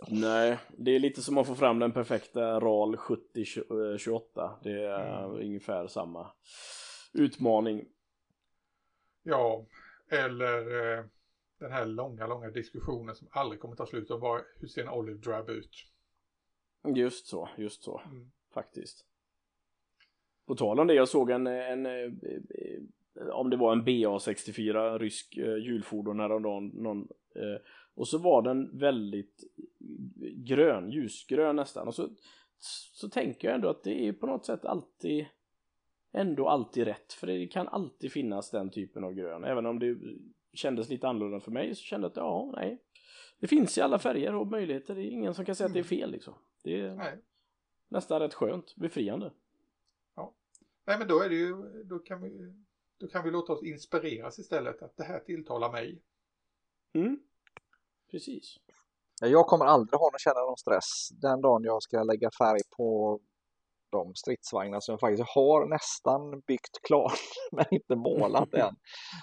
Nej, 0.08 0.58
det 0.78 0.90
är 0.90 0.98
lite 0.98 1.22
som 1.22 1.38
att 1.38 1.46
få 1.46 1.54
fram 1.54 1.78
den 1.78 1.92
perfekta 1.92 2.60
RAL 2.60 2.96
7028. 2.96 4.58
Det 4.62 4.84
är 4.84 5.24
mm. 5.24 5.30
ungefär 5.30 5.86
samma 5.86 6.32
utmaning. 7.12 7.84
Ja, 9.22 9.66
eller 10.10 10.58
eh, 10.98 11.04
den 11.58 11.72
här 11.72 11.86
långa, 11.86 12.26
långa 12.26 12.50
diskussionen 12.50 13.14
som 13.14 13.28
aldrig 13.30 13.60
kommer 13.60 13.76
ta 13.76 13.86
slut 13.86 14.10
om 14.10 14.20
bara 14.20 14.42
hur 14.56 14.68
ser 14.68 14.82
en 14.82 14.88
Olive 14.88 15.18
Drab 15.18 15.50
ut? 15.50 15.70
Just 16.94 17.26
så, 17.26 17.48
just 17.56 17.82
så, 17.82 18.00
mm. 18.04 18.30
faktiskt. 18.54 19.06
På 20.46 20.54
tal 20.54 20.80
om 20.80 20.86
det, 20.86 20.94
jag 20.94 21.08
såg 21.08 21.30
en, 21.30 21.46
en, 21.46 21.86
en 21.86 22.20
eh, 23.20 23.28
om 23.32 23.50
det 23.50 23.56
var 23.56 23.72
en 23.72 23.84
BA64 23.84 24.98
rysk 24.98 25.36
eh, 25.36 25.56
hjulfordon 25.56 26.20
häromdagen, 26.20 26.66
någon, 26.66 27.08
eh, 27.34 27.60
och 27.94 28.08
så 28.08 28.18
var 28.18 28.42
den 28.42 28.78
väldigt 28.78 29.44
grön, 30.34 30.90
ljusgrön 30.90 31.56
nästan. 31.56 31.88
Och 31.88 31.94
så, 31.94 32.08
så 32.92 33.08
tänker 33.08 33.48
jag 33.48 33.54
ändå 33.54 33.68
att 33.68 33.82
det 33.82 34.08
är 34.08 34.12
på 34.12 34.26
något 34.26 34.46
sätt 34.46 34.64
alltid 34.64 35.26
ändå 36.12 36.48
alltid 36.48 36.84
rätt. 36.84 37.12
För 37.12 37.26
det 37.26 37.46
kan 37.46 37.68
alltid 37.68 38.12
finnas 38.12 38.50
den 38.50 38.70
typen 38.70 39.04
av 39.04 39.12
grön. 39.12 39.44
Även 39.44 39.66
om 39.66 39.78
det 39.78 39.98
kändes 40.52 40.88
lite 40.88 41.08
annorlunda 41.08 41.40
för 41.40 41.50
mig 41.50 41.74
så 41.74 41.82
kände 41.82 42.04
jag 42.04 42.10
att 42.10 42.16
ja, 42.16 42.52
nej. 42.56 42.82
Det 43.40 43.46
finns 43.46 43.78
i 43.78 43.80
alla 43.80 43.98
färger 43.98 44.34
och 44.34 44.46
möjligheter. 44.46 44.94
Det 44.94 45.02
är 45.02 45.10
ingen 45.10 45.34
som 45.34 45.44
kan 45.44 45.54
säga 45.54 45.66
att 45.66 45.72
det 45.72 45.78
är 45.78 45.84
fel 45.84 46.10
liksom. 46.10 46.34
Det 46.64 46.80
är 46.80 46.94
nej. 46.94 47.18
nästan 47.88 48.20
rätt 48.20 48.34
skönt, 48.34 48.76
befriande. 48.76 49.30
Nej 50.86 50.98
men 50.98 51.08
då 51.08 51.20
är 51.20 51.28
det 51.28 51.34
ju, 51.34 51.82
då 51.84 51.98
kan 51.98 52.22
vi, 52.22 52.54
då 53.00 53.08
kan 53.08 53.24
vi 53.24 53.30
låta 53.30 53.52
oss 53.52 53.62
inspireras 53.62 54.38
istället. 54.38 54.82
Att 54.82 54.96
det 54.96 55.04
här 55.04 55.20
tilltalar 55.20 55.72
mig. 55.72 56.02
Mm. 56.94 57.18
Precis. 58.10 58.56
Jag 59.20 59.46
kommer 59.46 59.64
aldrig 59.64 59.98
ha 59.98 60.10
någon 60.10 60.18
känna 60.18 60.40
någon 60.40 60.56
stress 60.56 61.08
den 61.22 61.40
dagen 61.40 61.64
jag 61.64 61.82
ska 61.82 62.02
lägga 62.02 62.30
färg 62.38 62.60
på 62.76 63.20
de 63.90 64.14
stridsvagnar 64.14 64.80
som 64.80 64.92
jag 64.92 65.00
faktiskt 65.00 65.30
har 65.34 65.66
nästan 65.66 66.40
byggt 66.40 66.82
klart 66.82 67.18
men 67.52 67.64
inte 67.70 67.96
målat 67.96 68.54
än. 68.54 68.74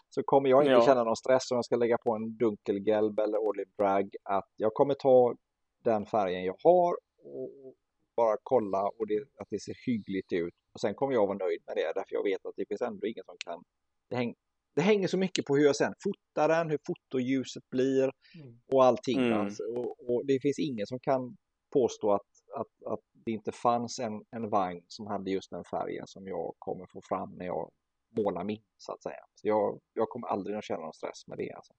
Så 0.09 0.24
kommer 0.24 0.49
jag 0.49 0.64
inte 0.64 0.72
ja. 0.72 0.86
känna 0.86 1.03
någon 1.03 1.16
stress 1.16 1.51
om 1.51 1.55
jag 1.55 1.66
ska 1.66 1.76
lägga 1.76 1.97
på 1.97 2.16
en 2.16 2.38
dunkelgelb 2.38 3.20
eller 3.20 3.38
olive 3.38 3.72
drag 3.78 4.09
att 4.24 4.49
jag 4.55 4.74
kommer 4.74 4.93
ta 4.93 5.36
den 5.84 6.05
färgen 6.05 6.43
jag 6.43 6.55
har 6.64 6.93
och 7.24 7.76
bara 8.16 8.38
kolla 8.43 8.82
och 8.97 9.07
det, 9.07 9.20
att 9.39 9.47
det 9.49 9.59
ser 9.59 9.76
hyggligt 9.86 10.34
ut. 10.34 10.53
Och 10.74 10.82
sen 10.82 10.95
kommer 10.95 11.13
jag 11.13 11.28
vara 11.28 11.38
nöjd 11.38 11.61
med 11.67 11.76
det 11.76 11.93
därför 11.95 12.15
jag 12.15 12.24
vet 12.24 12.45
att 12.45 12.55
det 12.55 12.65
finns 12.67 12.82
ändå 12.82 13.07
ingen 13.07 13.26
som 13.26 13.36
kan 13.45 13.63
det, 14.09 14.15
häng, 14.15 14.36
det 14.76 14.82
hänger 14.82 15.07
så 15.07 15.17
mycket 15.17 15.45
på 15.45 15.55
hur 15.55 15.65
jag 15.65 15.76
sen 15.76 15.93
fotar 16.03 16.47
den, 16.47 16.69
hur 16.69 16.80
fotoljuset 16.88 17.69
blir 17.69 18.03
mm. 18.03 18.61
och 18.74 18.84
allting. 18.86 19.19
Mm. 19.19 19.39
Alltså. 19.39 19.63
Och, 19.63 20.09
och, 20.09 20.26
det 20.26 20.39
finns 20.41 20.59
ingen 20.59 20.88
som 20.88 20.99
kan 20.99 21.38
påstå 21.74 22.11
att, 22.11 22.32
att, 22.55 22.93
att 22.93 22.99
det 23.26 23.32
inte 23.32 23.51
fanns 23.51 23.99
en, 23.99 24.24
en 24.32 24.49
vagn 24.49 24.84
som 24.88 25.07
hade 25.07 25.32
just 25.32 25.49
den 25.49 25.63
färgen 25.63 26.07
som 26.07 26.28
jag 26.28 26.55
kommer 26.59 26.86
få 26.86 27.01
fram 27.09 27.36
när 27.36 27.45
jag 27.45 27.71
målar 28.17 28.43
min 28.43 28.63
så 28.78 28.93
att 28.93 29.03
säga. 29.03 29.26
Så 29.36 29.47
jag, 29.47 29.80
jag 29.93 30.09
kommer 30.09 30.28
aldrig 30.28 30.55
att 30.55 30.63
känna 30.63 30.82
någon 30.82 30.93
stress 30.93 31.28
med 31.28 31.38
det 31.38 31.51
alltså. 31.51 31.74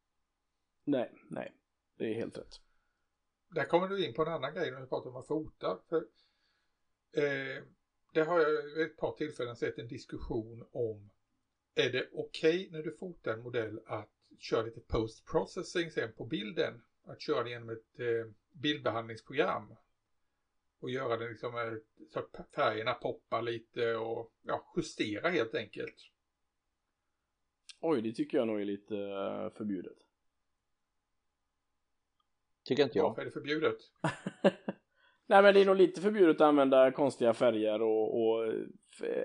Nej, 0.84 1.12
nej, 1.30 1.52
det 1.98 2.04
är 2.04 2.14
helt 2.14 2.38
rätt. 2.38 2.60
Där 3.54 3.64
kommer 3.64 3.88
du 3.88 4.06
in 4.06 4.14
på 4.14 4.22
en 4.22 4.32
annan 4.32 4.54
grej 4.54 4.70
när 4.70 4.80
vi 4.80 4.86
pratar 4.86 5.10
om 5.10 5.16
att 5.16 5.26
fota. 5.26 5.78
För, 5.88 5.96
eh, 7.16 7.62
det 8.14 8.24
har 8.24 8.40
jag 8.40 8.62
vid 8.62 8.86
ett 8.86 8.96
par 8.96 9.12
tillfällen 9.12 9.56
sett 9.56 9.78
en 9.78 9.88
diskussion 9.88 10.68
om 10.72 11.10
är 11.74 11.92
det 11.92 12.08
okej 12.12 12.66
okay 12.66 12.70
när 12.70 12.82
du 12.82 12.96
fotar 12.96 13.32
en 13.32 13.42
modell 13.42 13.80
att 13.86 14.10
köra 14.38 14.62
lite 14.62 14.80
post 14.80 15.26
processing 15.26 15.90
sen 15.90 16.12
på 16.12 16.24
bilden? 16.24 16.82
Att 17.04 17.20
köra 17.20 17.44
det 17.44 17.50
genom 17.50 17.70
ett 17.70 18.00
eh, 18.00 18.32
bildbehandlingsprogram 18.52 19.76
och 20.78 20.90
göra 20.90 21.16
det 21.16 21.28
liksom 21.28 21.80
så 22.12 22.18
att 22.18 22.54
färgerna 22.54 22.94
poppar 22.94 23.42
lite 23.42 23.96
och 23.96 24.32
ja, 24.42 24.72
justera 24.76 25.28
helt 25.28 25.54
enkelt. 25.54 25.96
Oj, 27.80 28.02
det 28.02 28.12
tycker 28.12 28.38
jag 28.38 28.46
nog 28.46 28.60
är 28.60 28.64
lite 28.64 28.96
eh, 28.96 29.50
förbjudet. 29.50 29.98
Tycker 32.64 32.82
inte 32.82 32.98
jag. 32.98 33.08
Varför 33.08 33.22
är 33.22 33.26
det 33.26 33.30
förbjudet? 33.30 33.78
Nej 35.26 35.42
men 35.42 35.54
det 35.54 35.60
är 35.60 35.66
nog 35.66 35.76
lite 35.76 36.00
förbjudet 36.00 36.36
att 36.36 36.46
använda 36.46 36.92
konstiga 36.92 37.34
färger 37.34 37.82
och, 37.82 38.22
och 38.22 38.52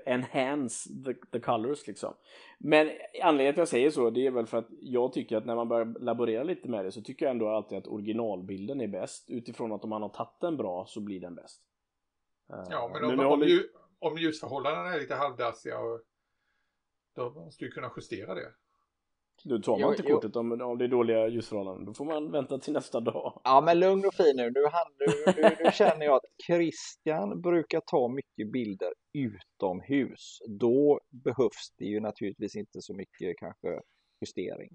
enhance 0.06 0.90
the, 1.04 1.14
the 1.32 1.40
colors 1.40 1.86
liksom. 1.86 2.14
Men 2.58 2.90
anledningen 3.22 3.54
till 3.54 3.62
att 3.62 3.62
jag 3.62 3.68
säger 3.68 3.90
så 3.90 4.10
det 4.10 4.26
är 4.26 4.30
väl 4.30 4.46
för 4.46 4.58
att 4.58 4.68
jag 4.80 5.12
tycker 5.12 5.36
att 5.36 5.46
när 5.46 5.56
man 5.56 5.68
börjar 5.68 6.00
laborera 6.00 6.42
lite 6.42 6.68
med 6.68 6.84
det 6.84 6.92
så 6.92 7.02
tycker 7.02 7.26
jag 7.26 7.30
ändå 7.30 7.48
alltid 7.48 7.78
att 7.78 7.86
originalbilden 7.86 8.80
är 8.80 8.88
bäst 8.88 9.30
utifrån 9.30 9.72
att 9.72 9.84
om 9.84 9.90
man 9.90 10.02
har 10.02 10.08
tagit 10.08 10.40
den 10.40 10.56
bra 10.56 10.86
så 10.86 11.00
blir 11.00 11.20
den 11.20 11.34
bäst. 11.34 11.62
Ja 12.48 12.90
men 12.92 13.04
om, 13.04 13.16
men 13.16 13.20
om, 13.20 13.26
håller... 13.26 13.62
om 13.98 14.18
ljusförhållandena 14.18 14.94
är 14.94 15.00
lite 15.00 15.14
halvdassiga 15.14 15.78
och 15.78 16.00
då 17.16 17.30
måste 17.30 17.64
du 17.64 17.70
kunna 17.70 17.90
justera 17.96 18.34
det. 18.34 18.52
Då 19.44 19.58
tar 19.58 19.72
man 19.72 19.80
jo, 19.80 19.90
inte 19.90 20.02
kortet 20.02 20.36
om, 20.36 20.60
om 20.60 20.78
det 20.78 20.84
är 20.84 20.88
dåliga 20.88 21.28
ljusförhållanden. 21.28 21.84
Då 21.84 21.94
får 21.94 22.04
man 22.04 22.30
vänta 22.30 22.58
till 22.58 22.72
nästa 22.72 23.00
dag. 23.00 23.40
Ja, 23.44 23.60
men 23.60 23.78
lugn 23.78 24.06
och 24.06 24.14
fin 24.14 24.36
nu. 24.36 24.42
Nu, 24.42 24.60
nu, 24.98 25.32
nu, 25.36 25.56
nu 25.64 25.70
känner 25.74 26.04
jag 26.04 26.14
att 26.14 26.46
Christian 26.46 27.40
brukar 27.40 27.80
ta 27.86 28.08
mycket 28.08 28.52
bilder 28.52 28.92
utomhus. 29.12 30.38
Då 30.60 31.00
behövs 31.24 31.74
det 31.78 31.84
ju 31.84 32.00
naturligtvis 32.00 32.56
inte 32.56 32.80
så 32.80 32.94
mycket 32.94 33.36
kanske 33.38 33.80
justering. 34.20 34.70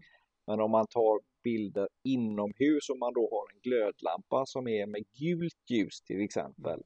Men 0.47 0.59
om 0.61 0.71
man 0.71 0.87
tar 0.87 1.19
bilder 1.43 1.87
inomhus 2.03 2.89
och 2.89 2.97
man 2.97 3.13
då 3.13 3.29
har 3.31 3.53
en 3.53 3.59
glödlampa 3.61 4.45
som 4.45 4.67
är 4.67 4.85
med 4.85 5.03
gult 5.19 5.69
ljus 5.69 6.01
till 6.01 6.21
exempel. 6.21 6.79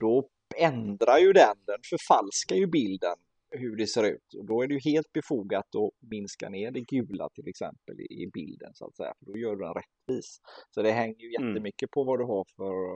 Då 0.00 0.28
ändrar 0.56 1.18
ju 1.18 1.32
den, 1.32 1.56
den 1.66 1.80
förfalskar 1.90 2.56
ju 2.56 2.66
bilden 2.66 3.16
hur 3.56 3.76
det 3.76 3.86
ser 3.86 4.04
ut. 4.04 4.34
Och 4.38 4.46
då 4.46 4.62
är 4.62 4.66
det 4.68 4.74
ju 4.74 4.80
helt 4.80 5.12
befogat 5.12 5.74
att 5.74 6.10
minska 6.10 6.48
ner 6.48 6.70
det 6.70 6.80
gula 6.80 7.28
till 7.34 7.48
exempel 7.48 8.00
i 8.00 8.30
bilden 8.34 8.74
så 8.74 8.86
att 8.86 8.96
säga, 8.96 9.14
för 9.18 9.26
då 9.32 9.38
gör 9.38 9.56
du 9.56 9.64
den 9.64 9.74
rättvis. 9.74 10.40
Så 10.70 10.82
det 10.82 10.92
hänger 10.92 11.20
ju 11.20 11.34
mm. 11.34 11.48
jättemycket 11.48 11.82
mm. 11.82 11.90
på 11.94 12.04
vad 12.04 12.18
du 12.18 12.24
har 12.24 12.44
för 12.56 12.94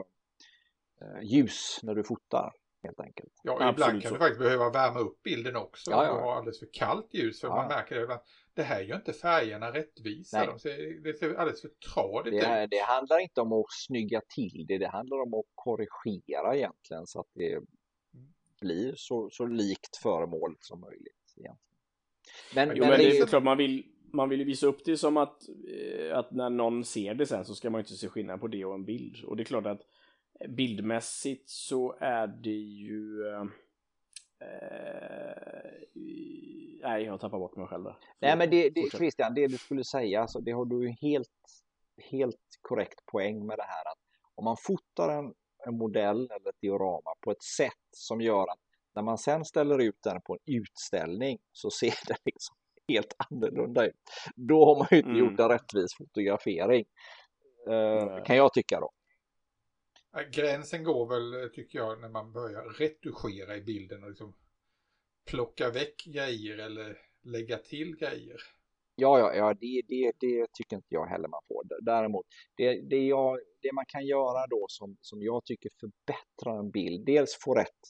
eh, 1.01 1.23
ljus 1.23 1.79
när 1.83 1.95
du 1.95 2.03
fotar 2.03 2.51
helt 2.83 2.99
enkelt. 2.99 3.31
Ja, 3.43 3.53
ibland 3.53 3.69
Absolut 3.69 4.03
kan 4.03 4.09
så. 4.09 4.15
du 4.15 4.19
faktiskt 4.19 4.39
behöva 4.39 4.69
värma 4.69 4.99
upp 4.99 5.23
bilden 5.23 5.55
också 5.55 5.91
ja, 5.91 6.05
ja. 6.05 6.11
och 6.11 6.21
ha 6.21 6.35
alldeles 6.35 6.59
för 6.59 6.69
kallt 6.73 7.13
ljus 7.13 7.41
för 7.41 7.47
ja, 7.47 7.55
man 7.55 7.67
märker 7.67 7.95
det 7.95 8.01
ibland. 8.01 8.21
Det 8.53 8.63
här 8.63 8.81
gör 8.81 8.95
inte 8.95 9.13
färgerna 9.13 9.73
rättvisa. 9.73 10.45
De 10.45 10.59
ser, 10.59 11.03
det 11.03 11.13
ser 11.13 11.33
alldeles 11.33 11.61
för 11.61 11.71
tradigt 11.93 12.33
ut. 12.33 12.69
Det 12.69 12.83
handlar 12.87 13.19
inte 13.19 13.41
om 13.41 13.53
att 13.53 13.65
snygga 13.69 14.21
till 14.35 14.65
det, 14.67 14.77
det 14.77 14.87
handlar 14.87 15.17
om 15.17 15.33
att 15.33 15.45
korrigera 15.55 16.55
egentligen 16.55 17.07
så 17.07 17.19
att 17.19 17.29
det 17.33 17.59
blir 18.61 18.93
så, 18.97 19.29
så 19.29 19.45
likt 19.45 19.97
föremålet 19.97 20.63
som 20.63 20.79
möjligt. 20.79 21.33
Egentligen. 21.37 21.57
Men, 22.55 22.77
jo, 22.77 22.83
men, 22.83 22.89
men 22.89 22.99
det 22.99 23.17
är 23.17 23.25
klart 23.25 23.43
man 23.43 23.57
vill, 23.57 23.85
man 24.13 24.29
vill 24.29 24.45
visa 24.45 24.67
upp 24.67 24.85
det 24.85 24.97
som 24.97 25.17
att, 25.17 25.41
eh, 25.49 26.17
att 26.17 26.31
när 26.31 26.49
någon 26.49 26.85
ser 26.85 27.13
det 27.13 27.25
sen 27.25 27.45
så 27.45 27.55
ska 27.55 27.69
man 27.69 27.81
inte 27.81 27.93
se 27.93 28.07
skillnad 28.07 28.39
på 28.39 28.47
det 28.47 28.65
och 28.65 28.75
en 28.75 28.85
bild. 28.85 29.23
Och 29.25 29.37
det 29.37 29.43
är 29.43 29.45
klart 29.45 29.65
att 29.65 29.81
bildmässigt 30.49 31.49
så 31.49 31.95
är 31.99 32.27
det 32.27 32.49
ju 32.49 33.27
eh, 33.27 33.45
nej, 36.81 37.03
jag 37.03 37.19
tappar 37.19 37.39
bort 37.39 37.55
mig 37.55 37.67
själv 37.67 37.83
där. 37.83 37.95
Nej, 38.19 38.37
men 38.37 38.49
det, 38.49 38.69
det 38.69 38.89
Christian, 38.91 39.33
det 39.33 39.47
du 39.47 39.57
skulle 39.57 39.83
säga, 39.83 40.21
alltså, 40.21 40.39
det 40.39 40.51
har 40.51 40.65
du 40.65 40.87
ju 40.87 40.95
helt, 41.01 41.63
helt 42.11 42.59
korrekt 42.61 43.05
poäng 43.05 43.45
med 43.45 43.57
det 43.57 43.63
här 43.63 43.91
att 43.91 43.99
om 44.35 44.45
man 44.45 44.57
fotar 44.59 45.09
en, 45.09 45.33
en 45.67 45.77
modell 45.77 46.31
eller 46.31 46.49
ett 46.49 46.61
diorama 46.61 47.13
på 47.21 47.31
ett 47.31 47.43
sätt 47.43 47.87
som 47.91 48.21
gör 48.21 48.41
att 48.51 48.59
när 48.95 49.01
man 49.01 49.17
sen 49.17 49.45
ställer 49.45 49.81
ut 49.81 49.97
den 50.03 50.21
på 50.21 50.33
en 50.33 50.55
utställning 50.55 51.39
så 51.51 51.69
ser 51.71 51.93
den 52.07 52.17
liksom 52.25 52.55
helt 52.87 53.15
annorlunda 53.17 53.85
ut. 53.85 53.95
Då 54.35 54.65
har 54.65 54.77
man 54.77 54.87
ju 54.91 54.97
inte 54.97 55.09
mm. 55.09 55.19
gjort 55.19 55.39
en 55.39 55.49
rättvis 55.49 55.97
fotografering. 55.97 56.85
Eh, 57.69 58.23
kan 58.23 58.35
jag 58.35 58.53
tycka 58.53 58.79
då. 58.79 58.91
Gränsen 60.31 60.83
går 60.83 61.07
väl, 61.07 61.49
tycker 61.49 61.79
jag, 61.79 62.01
när 62.01 62.09
man 62.09 62.33
börjar 62.33 62.63
retuschera 62.63 63.55
i 63.55 63.61
bilden 63.61 64.03
och 64.03 64.09
liksom 64.09 64.33
plocka 65.25 65.69
väck 65.69 66.03
grejer 66.05 66.57
eller 66.57 66.97
lägga 67.23 67.57
till 67.57 67.95
grejer. 67.95 68.41
Ja, 69.01 69.19
ja, 69.19 69.35
ja 69.35 69.53
det, 69.53 69.81
det, 69.87 70.11
det 70.19 70.47
tycker 70.53 70.75
inte 70.75 70.87
jag 70.89 71.05
heller 71.05 71.27
man 71.27 71.41
får. 71.47 71.63
Däremot, 71.81 72.25
det, 72.57 72.81
det, 72.89 73.07
jag, 73.07 73.39
det 73.61 73.73
man 73.73 73.85
kan 73.87 74.05
göra 74.05 74.47
då 74.47 74.65
som, 74.67 74.97
som 75.01 75.21
jag 75.21 75.45
tycker 75.45 75.69
förbättrar 75.79 76.59
en 76.59 76.71
bild, 76.71 77.05
dels 77.05 77.37
få 77.43 77.53
rätt 77.53 77.81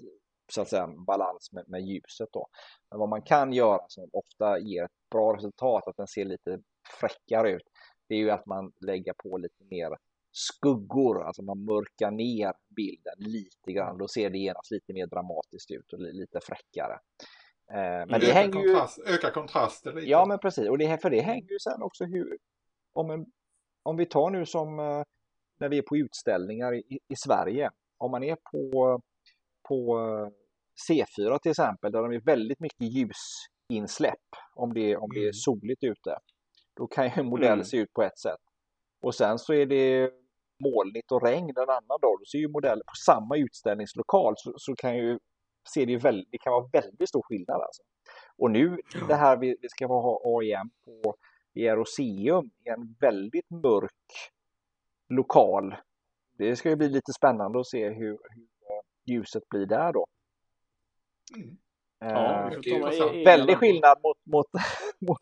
så 0.52 0.62
att 0.62 0.70
säga 0.70 0.88
balans 1.08 1.50
med, 1.52 1.64
med 1.68 1.82
ljuset 1.82 2.30
då. 2.32 2.48
Men 2.90 3.00
vad 3.00 3.10
man 3.10 3.22
kan 3.22 3.54
göra 3.54 3.86
som 3.88 4.10
ofta 4.14 4.60
ger 4.60 4.84
ett 4.84 5.10
bra 5.12 5.36
resultat, 5.36 5.88
att 5.88 5.98
den 5.98 6.08
ser 6.08 6.26
lite 6.26 6.60
fräckare 7.00 7.52
ut, 7.52 7.68
det 8.08 8.16
är 8.16 8.20
ju 8.20 8.32
att 8.32 8.46
man 8.46 8.72
lägger 8.86 9.14
på 9.24 9.38
lite 9.38 9.64
mer 9.72 9.98
skuggor, 10.32 11.24
alltså 11.24 11.42
man 11.44 11.66
mörkar 11.66 12.12
ner 12.12 12.54
bilden 12.76 13.14
lite 13.18 13.72
grann. 13.72 13.98
Då 13.98 14.08
ser 14.08 14.30
det 14.30 14.38
genast 14.38 14.72
lite 14.72 14.94
mer 14.94 15.08
dramatiskt 15.08 15.72
ut 15.72 15.94
och 15.94 16.00
lite 16.00 16.40
fräckare. 16.44 17.00
Eh, 17.74 18.06
men 18.08 18.20
det, 18.20 18.20
det 18.20 18.34
hänger 18.34 18.52
kontrast, 18.52 19.00
ju... 19.00 19.14
Ökar 19.14 19.32
kontrasten 19.32 19.96
lite. 19.96 20.08
Ja, 20.08 20.26
men 20.26 20.40
precis. 20.40 20.70
Och 20.70 20.78
det, 20.78 21.02
för 21.02 21.10
det 21.10 21.22
hänger 21.22 21.52
ju 21.52 21.60
sen 21.60 21.82
också 21.82 22.06
hur... 22.06 22.38
Om, 22.94 23.10
en, 23.10 23.26
om 23.84 23.98
vi 23.98 24.06
tar 24.06 24.30
nu 24.30 24.46
som 24.46 24.80
eh, 24.80 25.04
när 25.60 25.70
vi 25.70 25.78
är 25.78 25.82
på 25.82 25.98
utställningar 25.98 26.74
i, 26.76 27.00
i 27.08 27.16
Sverige. 27.16 27.70
Om 27.98 28.12
man 28.12 28.24
är 28.24 28.36
på, 28.52 29.00
på 29.70 30.00
eh, 30.00 30.28
C4 30.90 31.40
till 31.40 31.52
exempel, 31.52 31.92
där 31.92 32.02
de 32.02 32.12
är 32.12 32.22
väldigt 32.26 32.60
mycket 32.60 32.88
ljusinsläpp, 32.88 34.30
om 34.56 34.74
det, 34.74 34.98
om 34.98 35.10
det 35.14 35.20
är 35.20 35.24
mm. 35.24 35.34
soligt 35.34 35.84
ute. 35.84 36.18
Då 36.78 36.88
kan 36.88 37.06
ju 37.06 37.12
en 37.16 37.26
modell 37.26 37.54
mm. 37.54 37.66
se 37.66 37.78
ut 37.78 37.94
på 37.94 38.04
ett 38.04 38.20
sätt. 38.20 38.42
Och 39.04 39.16
sen 39.16 39.40
så 39.40 39.54
är 39.54 39.66
det 39.66 40.12
molnigt 40.64 41.12
och 41.12 41.24
regn 41.24 41.50
en 41.50 41.70
annan 41.70 42.00
dag, 42.02 42.16
då 42.20 42.26
ser 42.32 42.38
ju 42.38 42.48
modellen 42.48 42.84
på 42.86 42.96
samma 43.06 43.38
utställningslokal 43.38 44.34
så, 44.38 44.54
så 44.58 44.76
kan 44.76 44.98
ju 44.98 45.20
se 45.70 45.86
det, 45.86 45.98
väldigt, 45.98 46.32
det 46.32 46.38
kan 46.38 46.54
vara 46.54 46.70
väldigt 46.74 47.10
stor 47.10 47.22
skillnad 47.22 47.62
alltså. 47.62 47.84
Och 48.38 48.52
nu 48.52 48.78
det 49.08 49.16
här 49.16 49.38
vi, 49.38 49.56
vi 49.62 49.70
ska 49.70 49.88
ha 49.88 50.22
AIM 50.26 50.70
på 50.86 51.16
i 51.54 51.70
Aeroseum 51.70 52.52
i 52.66 52.70
en 52.70 52.96
väldigt 53.00 53.50
mörk 53.50 54.32
lokal. 55.10 55.76
Det 56.38 56.56
ska 56.56 56.70
ju 56.70 56.76
bli 56.76 56.90
lite 56.90 57.14
spännande 57.14 57.60
att 57.60 57.68
se 57.68 57.90
hur, 57.90 58.18
hur 58.30 58.48
ljuset 59.06 59.50
blir 59.50 59.66
där 59.66 59.94
då. 59.94 60.08
Mm. 61.36 61.58
Ja, 62.00 62.52
eh, 62.52 63.26
väldig 63.26 63.58
skillnad 63.58 63.98
mot, 64.04 64.18
mot, 64.26 64.48
mot 65.08 65.20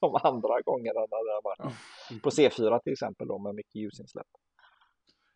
de 0.00 0.14
andra 0.14 0.60
gångerna 0.60 1.00
när 1.00 1.26
det 1.26 1.34
har 1.34 1.42
varit 1.42 1.74
ja. 2.10 2.16
på 2.22 2.30
C4 2.30 2.82
till 2.82 2.92
exempel 2.92 3.28
då 3.28 3.38
med 3.38 3.54
mycket 3.54 3.74
ljusinsläpp. 3.74 4.26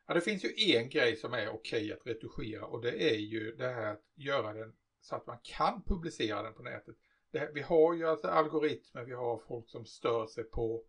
Ja, 0.06 0.14
det 0.14 0.20
finns 0.20 0.44
ju 0.44 0.76
en 0.76 0.88
grej 0.88 1.16
som 1.16 1.34
är 1.34 1.48
okej 1.48 1.92
att 1.92 2.06
retuschera 2.06 2.66
och 2.66 2.82
det 2.82 3.14
är 3.14 3.18
ju 3.18 3.52
det 3.52 3.68
här 3.68 3.92
att 3.92 4.04
göra 4.14 4.52
den 4.52 4.76
så 5.00 5.16
att 5.16 5.26
man 5.26 5.38
kan 5.42 5.82
publicera 5.82 6.42
den 6.42 6.54
på 6.54 6.62
nätet. 6.62 6.96
Här, 7.32 7.50
vi 7.54 7.62
har 7.62 7.94
ju 7.94 8.06
alltså 8.06 8.28
algoritmer, 8.28 9.04
vi 9.04 9.12
har 9.12 9.38
folk 9.48 9.68
som 9.70 9.86
stör 9.86 10.26
sig 10.26 10.44
på 10.44 10.84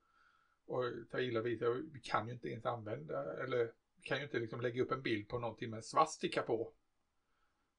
och 0.65 0.83
tar 1.11 1.19
illa 1.19 1.41
vid 1.41 1.59
sig. 1.59 1.69
Vi 1.93 1.99
kan 1.99 2.27
ju 2.27 2.33
inte 2.33 2.47
ens 2.47 2.65
använda 2.65 3.43
eller 3.43 3.71
vi 3.95 4.03
kan 4.03 4.17
ju 4.17 4.23
inte 4.23 4.39
liksom 4.39 4.61
lägga 4.61 4.83
upp 4.83 4.91
en 4.91 5.01
bild 5.01 5.27
på 5.27 5.39
någonting 5.39 5.69
med 5.69 5.77
en 5.77 5.83
svastika 5.83 6.41
på. 6.41 6.73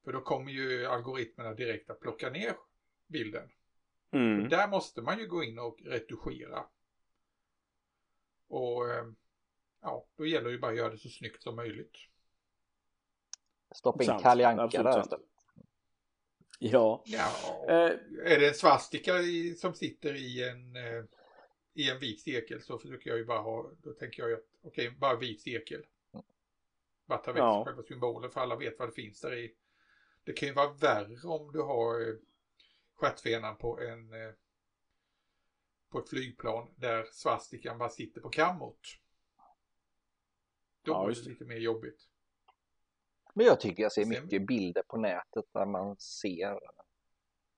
För 0.03 0.13
då 0.13 0.21
kommer 0.21 0.51
ju 0.51 0.85
algoritmerna 0.85 1.53
direkt 1.53 1.89
att 1.89 1.99
plocka 1.99 2.29
ner 2.29 2.55
bilden. 3.07 3.49
Mm. 4.11 4.49
Där 4.49 4.67
måste 4.67 5.01
man 5.01 5.19
ju 5.19 5.27
gå 5.27 5.43
in 5.43 5.59
och 5.59 5.81
retuschera. 5.81 6.65
Och 8.47 8.89
eh, 8.89 9.05
ja, 9.81 10.05
då 10.17 10.25
gäller 10.25 10.45
det 10.45 10.51
ju 10.51 10.59
bara 10.59 10.71
att 10.71 10.77
göra 10.77 10.89
det 10.89 10.97
så 10.97 11.09
snyggt 11.09 11.43
som 11.43 11.55
möjligt. 11.55 11.97
Stoppa 13.75 14.03
in 14.03 14.19
Kalle 14.21 14.47
Anka 14.47 14.83
där 14.83 14.99
istället. 14.99 15.25
Ja. 16.59 17.03
ja. 17.05 17.31
Eh. 17.67 17.91
Är 18.33 18.39
det 18.39 18.47
en 18.47 18.53
svastika 18.53 19.13
som 19.57 19.73
sitter 19.73 20.15
i 20.15 20.49
en, 20.49 20.75
eh, 20.75 21.03
i 21.73 21.89
en 21.89 21.99
vit 21.99 22.21
cirkel 22.21 22.61
så 22.61 22.77
försöker 22.77 23.09
jag 23.09 23.19
ju 23.19 23.25
bara 23.25 23.41
ha, 23.41 23.71
då 23.83 23.93
tänker 23.93 24.23
jag 24.23 24.29
ju 24.29 24.35
att 24.35 24.45
okej, 24.61 24.87
okay, 24.87 24.99
bara 24.99 25.15
vit 25.15 25.41
cirkel. 25.41 25.85
Bara 27.05 27.19
ta 27.19 27.31
väck 27.31 27.41
ja. 27.41 27.65
själva 27.65 27.83
symbolen 27.83 28.31
för 28.31 28.41
alla 28.41 28.55
vet 28.55 28.79
vad 28.79 28.87
det 28.87 28.93
finns 28.93 29.21
där 29.21 29.35
i. 29.35 29.55
Det 30.23 30.33
kan 30.33 30.47
ju 30.47 30.53
vara 30.53 30.73
värre 30.73 31.27
om 31.27 31.51
du 31.51 31.61
har 31.61 32.01
eh, 32.01 32.15
stjärtfenan 32.95 33.57
på 33.57 33.79
en 33.79 34.13
på 35.89 35.99
ett 35.99 36.09
flygplan 36.09 36.67
där 36.75 37.05
svastikan 37.11 37.77
bara 37.77 37.89
sitter 37.89 38.21
på 38.21 38.29
kammot. 38.29 38.79
Då 40.81 40.91
ja, 40.91 41.11
är 41.11 41.15
det 41.15 41.29
lite 41.29 41.45
mer 41.45 41.57
jobbigt. 41.57 42.07
Men 43.33 43.45
jag 43.45 43.59
tycker 43.59 43.83
jag 43.83 43.91
ser 43.91 44.01
Sen... 44.01 44.09
mycket 44.09 44.47
bilder 44.47 44.83
på 44.87 44.97
nätet 44.97 45.45
där 45.53 45.65
man 45.65 45.97
ser 45.97 46.59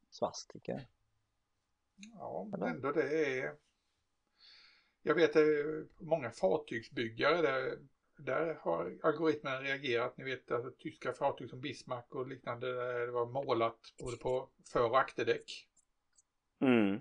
svastika. 0.09 0.81
Ja, 2.13 2.47
men 2.51 2.63
ändå 2.63 2.91
det 2.91 3.39
är... 3.39 3.55
Jag 5.01 5.15
vet 5.15 5.35
att 5.35 5.43
många 5.97 6.31
fartygsbyggare 6.31 7.41
där, 7.41 7.79
där 8.17 8.53
har 8.53 8.99
algoritmen 9.03 9.61
reagerat. 9.61 10.17
Ni 10.17 10.23
vet 10.23 10.51
att 10.51 10.77
tyska 10.77 11.13
fartyg 11.13 11.49
som 11.49 11.61
Bismarck 11.61 12.15
och 12.15 12.27
liknande 12.27 12.73
där 12.73 13.05
det 13.05 13.11
var 13.11 13.25
målat 13.25 13.79
både 13.99 14.17
på 14.17 14.49
för 14.71 14.89
och 14.89 14.99
akterdäck. 14.99 15.67
Mm. 16.59 16.99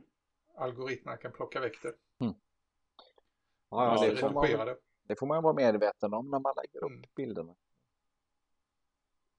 Algoritmerna 0.55 1.17
kan 1.17 1.33
plocka 1.33 1.61
väck 1.61 1.83
det. 1.83 1.95
Mm. 2.25 2.35
Ja, 3.71 4.05
ja 4.05 4.11
det, 4.11 4.17
får 4.17 4.31
man, 4.31 4.77
det 5.11 5.17
får 5.17 5.27
man 5.27 5.43
vara 5.43 5.55
medveten 5.55 6.15
om 6.15 6.31
när 6.31 6.39
man 6.39 6.55
lägger 6.57 6.85
upp 6.85 6.91
mm. 6.91 7.03
bilderna. 7.17 7.55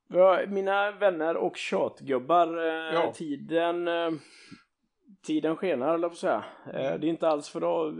Ja, 0.08 0.46
mina 0.48 0.92
vänner 0.92 1.38
och 1.38 1.58
tjatgubbar, 1.58 2.58
eh, 2.58 2.94
ja. 2.94 3.14
tiden, 3.14 3.88
eh, 3.88 4.12
tiden 5.26 5.56
skenar, 5.56 5.94
eller 5.96 6.10
på 6.10 6.16
säga. 6.16 6.46
Eh, 6.66 6.86
mm. 6.86 7.02
det 7.02 7.08
är 7.08 7.10
inte 7.10 7.28
alls 7.28 7.50
för 7.50 7.90
att 7.90 7.96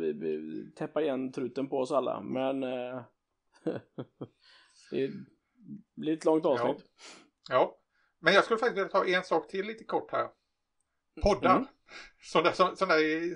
täppa 0.76 1.02
igen 1.02 1.32
truten 1.32 1.70
på 1.70 1.78
oss 1.78 1.92
alla, 1.92 2.22
men 2.22 2.62
det 4.92 5.12
blir 5.96 6.14
ett 6.14 6.26
långt 6.26 6.46
avsnitt. 6.46 6.86
Ja. 7.50 7.56
ja. 7.56 7.78
men 8.20 8.34
jag 8.34 8.44
skulle 8.44 8.60
faktiskt 8.60 8.78
vilja 8.78 8.90
ta 8.90 9.06
en 9.06 9.24
sak 9.24 9.48
till 9.48 9.66
lite 9.66 9.84
kort 9.84 10.12
här. 10.12 10.30
Poddar, 11.22 11.56
mm. 11.56 11.68
sådana 12.24 12.54
som, 12.54 12.76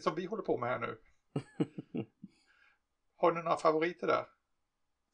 som 0.01 0.15
vi 0.15 0.25
håller 0.25 0.43
på 0.43 0.57
med 0.57 0.69
här 0.69 0.79
nu. 0.79 0.97
Har 3.15 3.31
ni 3.31 3.43
några 3.43 3.57
favoriter 3.57 4.07
där? 4.07 4.25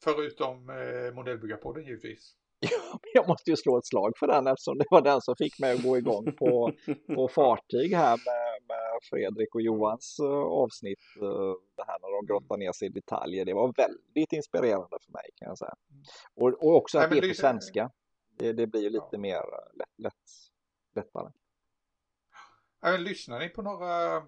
Förutom 0.04 0.70
eh, 0.70 1.14
modellbyggarpodden 1.14 1.84
givetvis. 1.84 2.36
jag 3.14 3.28
måste 3.28 3.50
ju 3.50 3.56
slå 3.56 3.78
ett 3.78 3.86
slag 3.86 4.12
för 4.18 4.26
den 4.26 4.46
eftersom 4.46 4.78
det 4.78 4.84
var 4.90 5.02
den 5.02 5.20
som 5.20 5.36
fick 5.36 5.58
mig 5.58 5.72
att 5.72 5.82
gå 5.82 5.98
igång 5.98 6.32
på, 6.32 6.72
på 7.14 7.28
fartyg 7.28 7.94
här 7.94 8.16
med, 8.16 8.68
med 8.68 8.98
Fredrik 9.10 9.54
och 9.54 9.62
Johans 9.62 10.18
uh, 10.22 10.28
avsnitt. 10.30 10.98
Uh, 11.22 11.54
det 11.76 11.84
här 11.86 11.98
när 12.00 12.12
de 12.16 12.26
grottar 12.26 12.56
ner 12.56 12.72
sig 12.72 12.88
i 12.88 12.90
detaljer. 12.90 13.44
Det 13.44 13.54
var 13.54 13.72
väldigt 13.76 14.32
inspirerande 14.32 14.98
för 15.04 15.12
mig 15.12 15.30
kan 15.36 15.48
jag 15.48 15.58
säga. 15.58 15.74
Mm. 15.90 16.02
Och, 16.34 16.64
och 16.64 16.76
också 16.76 16.98
att 16.98 17.10
Nej, 17.10 17.20
det 17.20 17.26
är 17.26 17.30
på 17.30 17.34
svenska. 17.34 17.90
Det, 18.38 18.52
det 18.52 18.66
blir 18.66 18.90
lite 18.90 19.08
ja. 19.12 19.18
mer 19.18 19.36
eh, 19.36 19.76
lätt, 19.78 19.98
lätt, 19.98 20.14
lättare. 20.94 21.32
Lyssnar 22.98 23.38
ni 23.38 23.48
på 23.48 23.62
några 23.62 24.22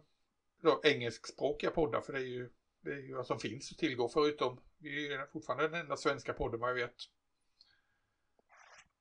då, 0.63 0.81
engelskspråkiga 0.85 1.71
poddar? 1.71 2.01
För 2.01 2.13
det 2.13 2.19
är 2.19 2.27
ju 2.27 2.51
det 2.85 2.93
är 2.93 2.99
ju 2.99 3.15
vad 3.15 3.27
som 3.27 3.39
finns 3.39 3.73
att 3.73 3.79
tillgå 3.79 4.09
förutom, 4.09 4.61
vi 4.79 5.15
är 5.15 5.27
fortfarande 5.33 5.69
den 5.69 5.81
enda 5.81 5.97
svenska 5.97 6.33
podden 6.33 6.61
vad 6.61 6.71
jag 6.71 6.75
vet. 6.75 6.95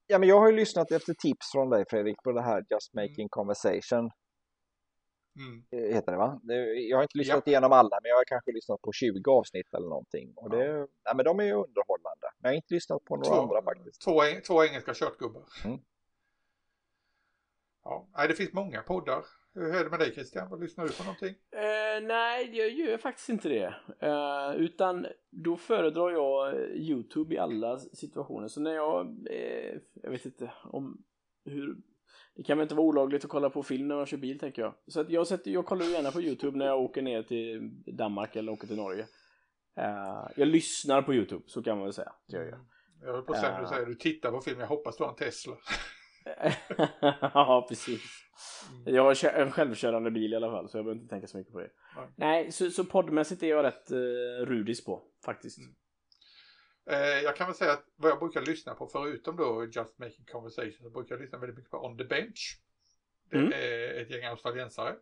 Ja, 0.08 0.20
men 0.20 0.30
jag 0.30 0.40
har 0.40 0.50
ju 0.50 0.56
lyssnat 0.56 0.92
efter 0.92 1.14
tips 1.14 1.52
från 1.52 1.70
dig 1.70 1.86
Fredrik 1.90 2.18
på 2.24 2.32
det 2.32 2.42
här 2.42 2.66
Just 2.70 2.94
mm. 2.94 3.04
Making 3.04 3.24
mm. 3.24 3.30
Conversation. 3.30 4.12
Mm. 5.36 5.66
Heter 5.94 6.12
det 6.12 6.18
va? 6.18 6.40
Jag 6.90 6.98
har 6.98 7.02
inte 7.02 7.18
lyssnat 7.18 7.44
ja. 7.46 7.50
igenom 7.52 7.72
alla, 7.72 8.00
men 8.02 8.10
jag 8.10 8.16
har 8.16 8.26
kanske 8.26 8.52
lyssnat 8.52 8.82
på 8.82 8.92
20 8.92 9.32
avsnitt 9.32 9.74
eller 9.74 9.90
någonting. 9.90 10.34
Och 10.36 10.50
det, 10.50 10.66
ja. 10.66 10.88
ja 11.04 11.14
men 11.14 11.26
de 11.26 11.40
är 11.40 11.44
ju 11.44 11.54
underhållande. 11.54 12.28
Men 12.38 12.50
jag 12.50 12.50
har 12.50 12.56
inte 12.56 12.74
lyssnat 12.74 13.06
på 13.06 13.16
några 13.16 13.30
två, 13.30 13.42
andra 13.42 13.62
faktiskt. 13.62 14.02
Två, 14.02 14.22
två 14.48 14.64
engelska 14.64 14.94
köttgubbar. 14.94 15.44
Mm. 15.66 15.80
Ja, 17.84 18.28
det 18.28 18.34
finns 18.34 18.54
många 18.54 18.82
poddar. 18.82 19.24
Hur 19.56 19.76
är 19.76 19.84
det 19.84 19.90
med 19.90 20.00
dig 20.00 20.14
Christian? 20.14 20.50
Vad 20.50 20.62
lyssnar 20.62 20.86
du 20.86 20.94
på 20.94 21.04
någonting? 21.04 21.30
Uh, 21.30 22.08
nej, 22.08 22.58
jag 22.58 22.70
gör 22.70 22.98
faktiskt 22.98 23.30
inte 23.30 23.50
det. 23.50 23.76
Uh, 24.04 24.62
utan 24.62 25.08
då 25.32 25.58
föredrar 25.58 26.12
jag 26.12 26.56
YouTube 26.76 27.36
i 27.36 27.38
alla 27.38 27.80
situationer. 27.80 28.48
Så 28.48 28.62
när 28.62 28.74
jag, 28.74 29.06
uh, 29.06 29.80
jag 29.94 30.12
vet 30.12 30.26
inte 30.26 30.52
om 30.64 31.04
hur 31.46 31.76
det 32.36 32.44
kan 32.44 32.58
väl 32.58 32.66
inte 32.66 32.76
vara 32.76 32.88
olagligt 32.88 33.24
att 33.24 33.30
kolla 33.30 33.50
på 33.50 33.64
film 33.64 33.88
när 33.88 33.96
man 33.96 34.06
kör 34.06 34.18
bil 34.18 34.40
tänker 34.40 34.62
jag. 34.62 34.76
Så 34.88 35.02
att 35.02 35.10
jag, 35.10 35.28
sätter, 35.28 35.52
jag 35.52 35.66
kollar 35.66 35.86
gärna 35.86 36.12
på 36.12 36.22
YouTube 36.22 36.58
när 36.58 36.66
jag 36.66 36.82
åker 36.82 37.02
ner 37.02 37.24
till 37.24 37.72
Danmark 37.98 38.36
eller 38.36 38.52
åker 38.52 38.68
till 38.68 38.78
Norge. 38.78 39.08
jag 40.36 40.48
lyssnar 40.48 41.02
på 41.02 41.14
YouTube, 41.14 41.44
så 41.48 41.64
kan 41.64 41.78
man 41.78 41.84
väl 41.84 41.94
säga. 41.94 42.12
Jag 42.26 42.46
gör. 42.46 42.60
Jag 43.02 43.14
höll 43.14 43.22
på 43.22 43.34
att 43.34 43.70
säga, 43.70 43.86
du 43.86 43.96
tittar 43.96 44.32
på 44.32 44.42
film, 44.42 44.60
jag 44.60 44.68
hoppas 44.68 44.98
du 44.98 45.04
har 45.04 45.10
en 45.10 45.16
Tesla. 45.16 45.56
ja, 47.22 47.66
precis. 47.70 48.02
Mm. 48.72 48.96
Jag 48.96 49.04
har 49.04 49.26
en 49.26 49.52
självkörande 49.52 50.12
bil 50.12 50.34
i 50.34 50.36
alla 50.36 50.52
fall, 50.52 50.70
så 50.70 50.78
jag 50.78 50.86
behöver 50.86 51.02
inte 51.02 51.14
tänka 51.14 51.28
så 51.28 51.38
mycket 51.38 51.54
på 51.54 51.60
det. 51.60 51.70
Nej, 51.96 52.08
Nej 52.16 52.52
så, 52.52 52.72
så 52.72 52.86
poddmässigt 52.86 53.44
är 53.44 53.48
jag 53.48 53.64
rätt 53.64 53.92
uh, 53.92 54.46
rudis 54.46 54.86
på, 54.86 55.04
faktiskt. 55.26 55.58
Mm. 55.58 55.76
Eh, 56.86 57.24
jag 57.24 57.36
kan 57.36 57.48
väl 57.48 57.56
säga 57.56 57.72
att 57.72 57.86
vad 57.96 58.12
jag 58.12 58.20
brukar 58.20 58.42
lyssna 58.42 58.74
på, 58.74 58.88
förutom 58.88 59.36
då 59.38 59.66
Just 59.66 59.98
Making 59.98 60.26
Conversation, 60.32 60.84
så 60.84 60.90
brukar 60.90 61.16
jag 61.16 61.22
lyssna 61.22 61.38
väldigt 61.38 61.58
mycket 61.58 61.72
på 61.72 61.86
On 61.86 61.98
the 61.98 62.04
Bench. 62.04 62.60
Det 63.30 63.38
mm. 63.38 63.54
är 63.54 64.02
ett 64.02 64.10
gäng 64.10 64.26
australiensare. 64.26 64.96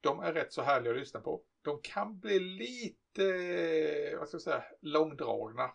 De 0.00 0.20
är 0.20 0.32
rätt 0.32 0.52
så 0.52 0.62
härliga 0.62 0.92
att 0.92 0.98
lyssna 0.98 1.20
på. 1.20 1.42
De 1.62 1.80
kan 1.82 2.18
bli 2.18 2.38
lite, 2.38 4.16
vad 4.18 4.28
ska 4.28 4.34
jag 4.34 4.42
säga, 4.42 4.64
långdragna. 4.80 5.70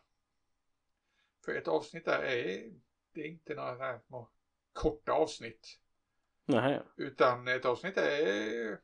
För 1.45 1.55
ett 1.55 1.67
avsnitt 1.67 2.05
där 2.05 2.23
är 2.23 2.71
det 3.13 3.21
är 3.21 3.27
inte 3.27 3.55
några 3.55 3.99
små 3.99 4.29
korta 4.73 5.11
avsnitt. 5.11 5.79
Nej. 6.45 6.81
Utan 6.95 7.47
ett 7.47 7.65
avsnitt 7.65 7.97
är 7.97 8.79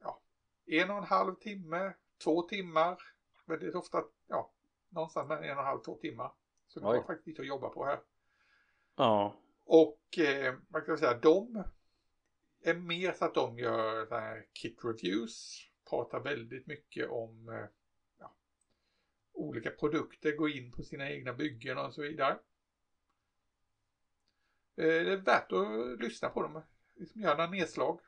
ja, 0.00 0.22
en 0.66 0.90
och 0.90 0.96
en 0.96 1.04
halv 1.04 1.34
timme, 1.34 1.92
två 2.24 2.42
timmar. 2.42 2.98
Väldigt 3.46 3.74
ofta, 3.74 4.04
ja, 4.26 4.52
någonstans 4.88 5.28
mellan 5.28 5.44
en 5.44 5.56
och 5.56 5.58
en 5.58 5.66
halv, 5.66 5.80
två 5.80 5.96
timmar. 5.96 6.32
Så 6.68 6.80
vi 6.80 6.86
har 6.86 7.02
faktiskt 7.02 7.26
lite 7.26 7.42
att 7.42 7.48
jobba 7.48 7.68
på 7.68 7.84
här. 7.84 8.00
Ja. 8.96 9.34
Och 9.64 10.18
eh, 10.18 10.54
man 10.68 10.84
kan 10.84 10.98
säga 10.98 11.14
de 11.14 11.64
är 12.62 12.74
mer 12.74 13.12
så 13.12 13.24
att 13.24 13.34
de 13.34 13.58
gör 13.58 14.10
här 14.10 14.46
kit 14.52 14.78
reviews. 14.84 15.60
Pratar 15.90 16.20
väldigt 16.20 16.66
mycket 16.66 17.08
om 17.08 17.48
eh, 17.48 17.66
ja, 18.18 18.34
olika 19.32 19.70
produkter, 19.70 20.32
går 20.32 20.50
in 20.50 20.72
på 20.72 20.82
sina 20.82 21.10
egna 21.10 21.32
byggen 21.32 21.78
och 21.78 21.94
så 21.94 22.02
vidare. 22.02 22.38
Eh, 24.76 24.84
det 25.04 25.12
är 25.12 25.16
värt 25.16 25.52
att 25.52 26.00
lyssna 26.00 26.28
på 26.28 26.42
dem. 26.42 26.62
Liksom 26.94 27.20
göra 27.20 27.36
några 27.36 27.50
nedslag. 27.50 28.00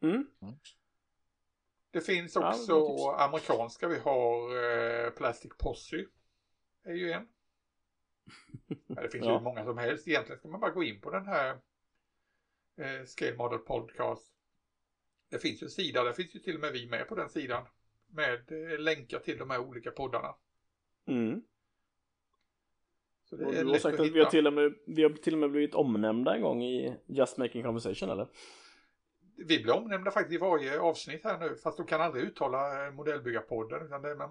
Mm. 0.00 0.26
Det 1.90 2.00
finns 2.00 2.34
Ja, 2.34 2.48
också 2.50 2.66
bra 2.66 3.12
tips. 3.16 3.22
amerikanska. 3.22 3.88
Vi 3.88 3.98
har 3.98 4.56
eh, 5.04 5.10
Plastic 5.10 5.52
Posse. 5.58 6.04
är 6.84 6.94
ju 6.94 7.12
en. 7.12 7.28
Ja, 8.86 9.02
det 9.02 9.08
finns 9.08 9.24
ju 9.24 9.28
Ja. 9.28 9.36
hur 9.36 9.44
många 9.44 9.64
som 9.64 9.78
helst. 9.78 10.08
Egentligen 10.08 10.38
ska 10.38 10.48
man 10.48 10.60
bara 10.60 10.70
gå 10.70 10.84
in 10.84 11.00
på 11.00 11.10
den 11.10 11.26
här 11.26 11.60
eh, 12.76 13.04
Scale 13.06 13.36
Model 13.36 13.58
Podcast. 13.58 14.32
Det 15.28 15.38
finns 15.38 15.62
ju 15.62 15.64
en 15.64 15.70
sida, 15.70 16.02
där 16.04 16.12
finns 16.12 16.34
ju 16.34 16.38
till 16.38 16.54
och 16.54 16.60
med 16.60 16.72
vi 16.72 16.88
med 16.88 17.08
på 17.08 17.14
den 17.14 17.28
sidan. 17.28 17.66
Med 18.06 18.52
eh, 18.72 18.78
länkar 18.78 19.18
till 19.18 19.38
de 19.38 19.50
här 19.50 19.58
olika 19.58 19.90
poddarna. 19.90 20.34
Mm. 21.06 21.42
Så 23.30 23.36
det 23.36 23.44
är 23.44 23.50
du 23.50 23.56
har 23.56 23.64
lätt 23.64 23.82
sagt 23.82 23.94
att 23.94 24.06
att 24.06 24.12
vi 24.12 24.22
har, 24.22 24.30
till 24.30 24.46
och 24.46 24.52
med, 24.52 24.74
vi 24.86 25.02
har 25.02 25.10
till 25.10 25.32
och 25.32 25.38
med 25.38 25.50
blivit 25.50 25.74
omnämnda 25.74 26.34
en 26.34 26.42
gång 26.42 26.62
i 26.62 26.96
Just 27.06 27.36
Making 27.36 27.62
Conversation 27.62 28.10
eller? 28.10 28.28
Vi 29.36 29.62
blir 29.62 29.76
omnämnda 29.76 30.10
faktiskt 30.10 30.34
i 30.34 30.38
varje 30.38 30.80
avsnitt 30.80 31.24
här 31.24 31.38
nu. 31.38 31.56
Fast 31.56 31.76
de 31.76 31.86
kan 31.86 32.00
aldrig 32.00 32.24
uttala 32.24 32.86
eh, 32.86 32.92
modellbyggarpodden. 32.92 33.86
Utan 33.86 34.02
det 34.02 34.10
är. 34.10 34.28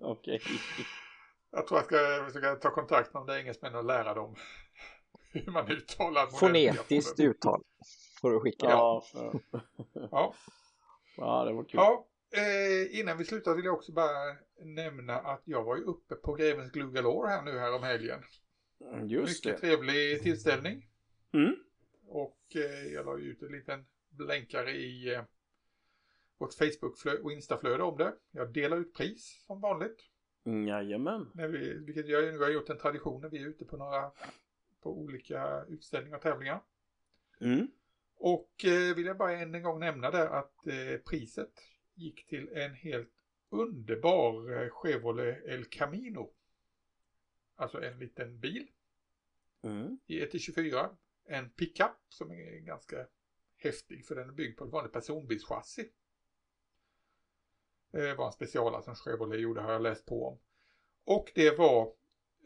Okej. 0.00 0.40
Jag 1.50 1.66
tror 1.66 1.78
jag 1.78 1.84
ska 1.84 2.24
försöka 2.26 2.54
ta 2.54 2.70
kontakt 2.70 3.14
med 3.14 3.20
de 3.20 3.26
där 3.26 3.38
engelsmännen 3.38 3.78
och 3.78 3.84
lära 3.84 4.14
dem 4.14 4.34
hur 5.32 5.52
man 5.52 5.70
uttalar 5.70 6.26
Fonetiskt 6.26 7.20
uttal 7.20 7.62
får 8.20 8.30
du 8.30 8.40
skicka. 8.40 8.66
Ja. 8.66 9.04
Ja. 9.14 9.32
Ja, 10.10 10.34
ja, 11.16 11.44
det 11.44 11.52
var 11.52 11.62
kul. 11.62 11.70
ja. 11.72 12.06
Eh, 12.36 13.00
innan 13.00 13.18
vi 13.18 13.24
slutar 13.24 13.54
vill 13.54 13.64
jag 13.64 13.74
också 13.74 13.92
bara 13.92 14.36
nämna 14.60 15.14
att 15.14 15.42
jag 15.44 15.64
var 15.64 15.76
ju 15.76 15.82
uppe 15.82 16.14
på 16.14 16.34
Grevens 16.34 16.72
Glue 16.72 16.92
Galore 16.92 17.28
här 17.30 17.42
nu 17.42 17.58
här 17.58 17.74
om 17.74 17.82
helgen. 17.82 18.22
Just 19.04 19.44
Mycket 19.44 19.60
det. 19.60 19.66
trevlig 19.66 20.22
tillställning. 20.22 20.88
Mm. 21.32 21.56
Och 22.06 22.40
eh, 22.54 22.92
jag 22.92 23.06
la 23.06 23.18
ju 23.18 23.24
ut 23.24 23.42
en 23.42 23.52
liten 23.52 23.86
blänkare 24.08 24.70
i 24.70 25.14
eh, 25.14 25.22
vårt 26.38 26.54
Facebook 26.54 27.22
och 27.22 27.32
Instaflöde 27.32 27.82
om 27.82 27.98
det. 27.98 28.14
Jag 28.30 28.52
delar 28.52 28.76
ut 28.76 28.94
pris 28.94 29.44
som 29.46 29.60
vanligt. 29.60 29.98
Jajamän. 30.44 31.30
När 31.34 31.48
vi, 31.48 31.74
vilket 31.74 32.08
jag 32.08 32.24
nu 32.24 32.38
har 32.38 32.50
gjort 32.50 32.70
en 32.70 32.78
tradition 32.78 33.20
när 33.20 33.28
vi 33.28 33.42
är 33.42 33.46
ute 33.46 33.64
på 33.64 33.76
några 33.76 34.10
på 34.82 34.98
olika 34.98 35.64
utställningar 35.68 36.16
och 36.16 36.22
tävlingar. 36.22 36.62
Mm. 37.40 37.68
Och 38.16 38.64
eh, 38.64 38.94
vill 38.94 39.06
jag 39.06 39.16
bara 39.18 39.32
än 39.32 39.54
en 39.54 39.62
gång 39.62 39.80
nämna 39.80 40.10
det 40.10 40.28
att 40.28 40.66
eh, 40.66 41.00
priset 41.10 41.52
gick 41.94 42.26
till 42.26 42.48
en 42.52 42.74
helt 42.74 43.12
underbar 43.48 44.62
eh, 44.62 44.70
Chevrolet 44.70 45.44
El 45.44 45.64
Camino. 45.64 46.32
Alltså 47.56 47.82
en 47.82 47.98
liten 47.98 48.40
bil 48.40 48.70
Mm. 49.64 49.98
i 50.06 50.24
1-24. 50.24 50.96
En 51.24 51.50
pickup 51.50 51.96
som 52.08 52.30
är 52.30 52.58
ganska 52.58 53.06
häftig 53.56 54.06
för 54.06 54.14
den 54.14 54.28
är 54.28 54.32
byggd 54.32 54.58
på 54.58 54.64
ett 54.64 54.70
vanligt 54.70 54.92
personbilschassi. 54.92 55.90
Det 57.90 58.14
var 58.14 58.26
en 58.26 58.32
specialare 58.32 58.82
som 58.82 58.94
Chevrolet 58.94 59.40
gjorde 59.40 59.60
har 59.60 59.72
jag 59.72 59.82
läst 59.82 60.06
på 60.06 60.26
om. 60.28 60.38
Och 61.04 61.32
det 61.34 61.58
var 61.58 61.92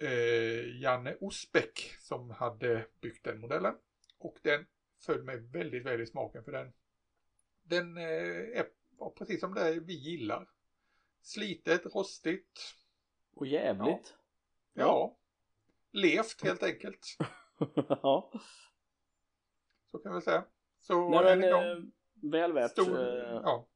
eh, 0.01 0.81
Janne 0.81 1.17
Osbeck 1.21 1.97
som 2.01 2.31
hade 2.31 2.87
byggt 3.01 3.25
den 3.25 3.41
modellen. 3.41 3.75
Och 4.19 4.39
den 4.43 4.67
föll 4.99 5.23
mig 5.23 5.37
väldigt, 5.37 5.85
väldigt 5.85 6.09
i 6.09 6.11
smaken 6.11 6.45
för 6.45 6.53
den. 6.53 6.73
Den 7.63 7.97
eh, 7.97 8.59
är 8.59 8.67
var 8.99 9.11
precis 9.11 9.41
som 9.41 9.55
det 9.55 9.81
vi 9.81 9.93
gillar. 9.95 10.49
Slitet, 11.23 11.87
rostigt. 11.95 12.75
Och 13.35 13.47
jävligt. 13.47 14.15
Ja. 14.73 15.17
Levt 15.93 16.43
helt 16.45 16.63
enkelt. 16.63 17.07
Ja. 17.89 18.33
Så 19.91 19.99
kan 19.99 20.15
vi 20.15 20.21
säga. 20.21 20.45
Så 20.81 21.09
Nej 21.09 21.25
men 21.25 21.45
en 21.45 21.51
gång. 21.53 21.63
eh, 21.65 21.79
väl 22.31 22.53
värt. 22.53 22.71
Stor, 22.71 23.01
eh, 23.01 23.41
ja. 23.45 23.67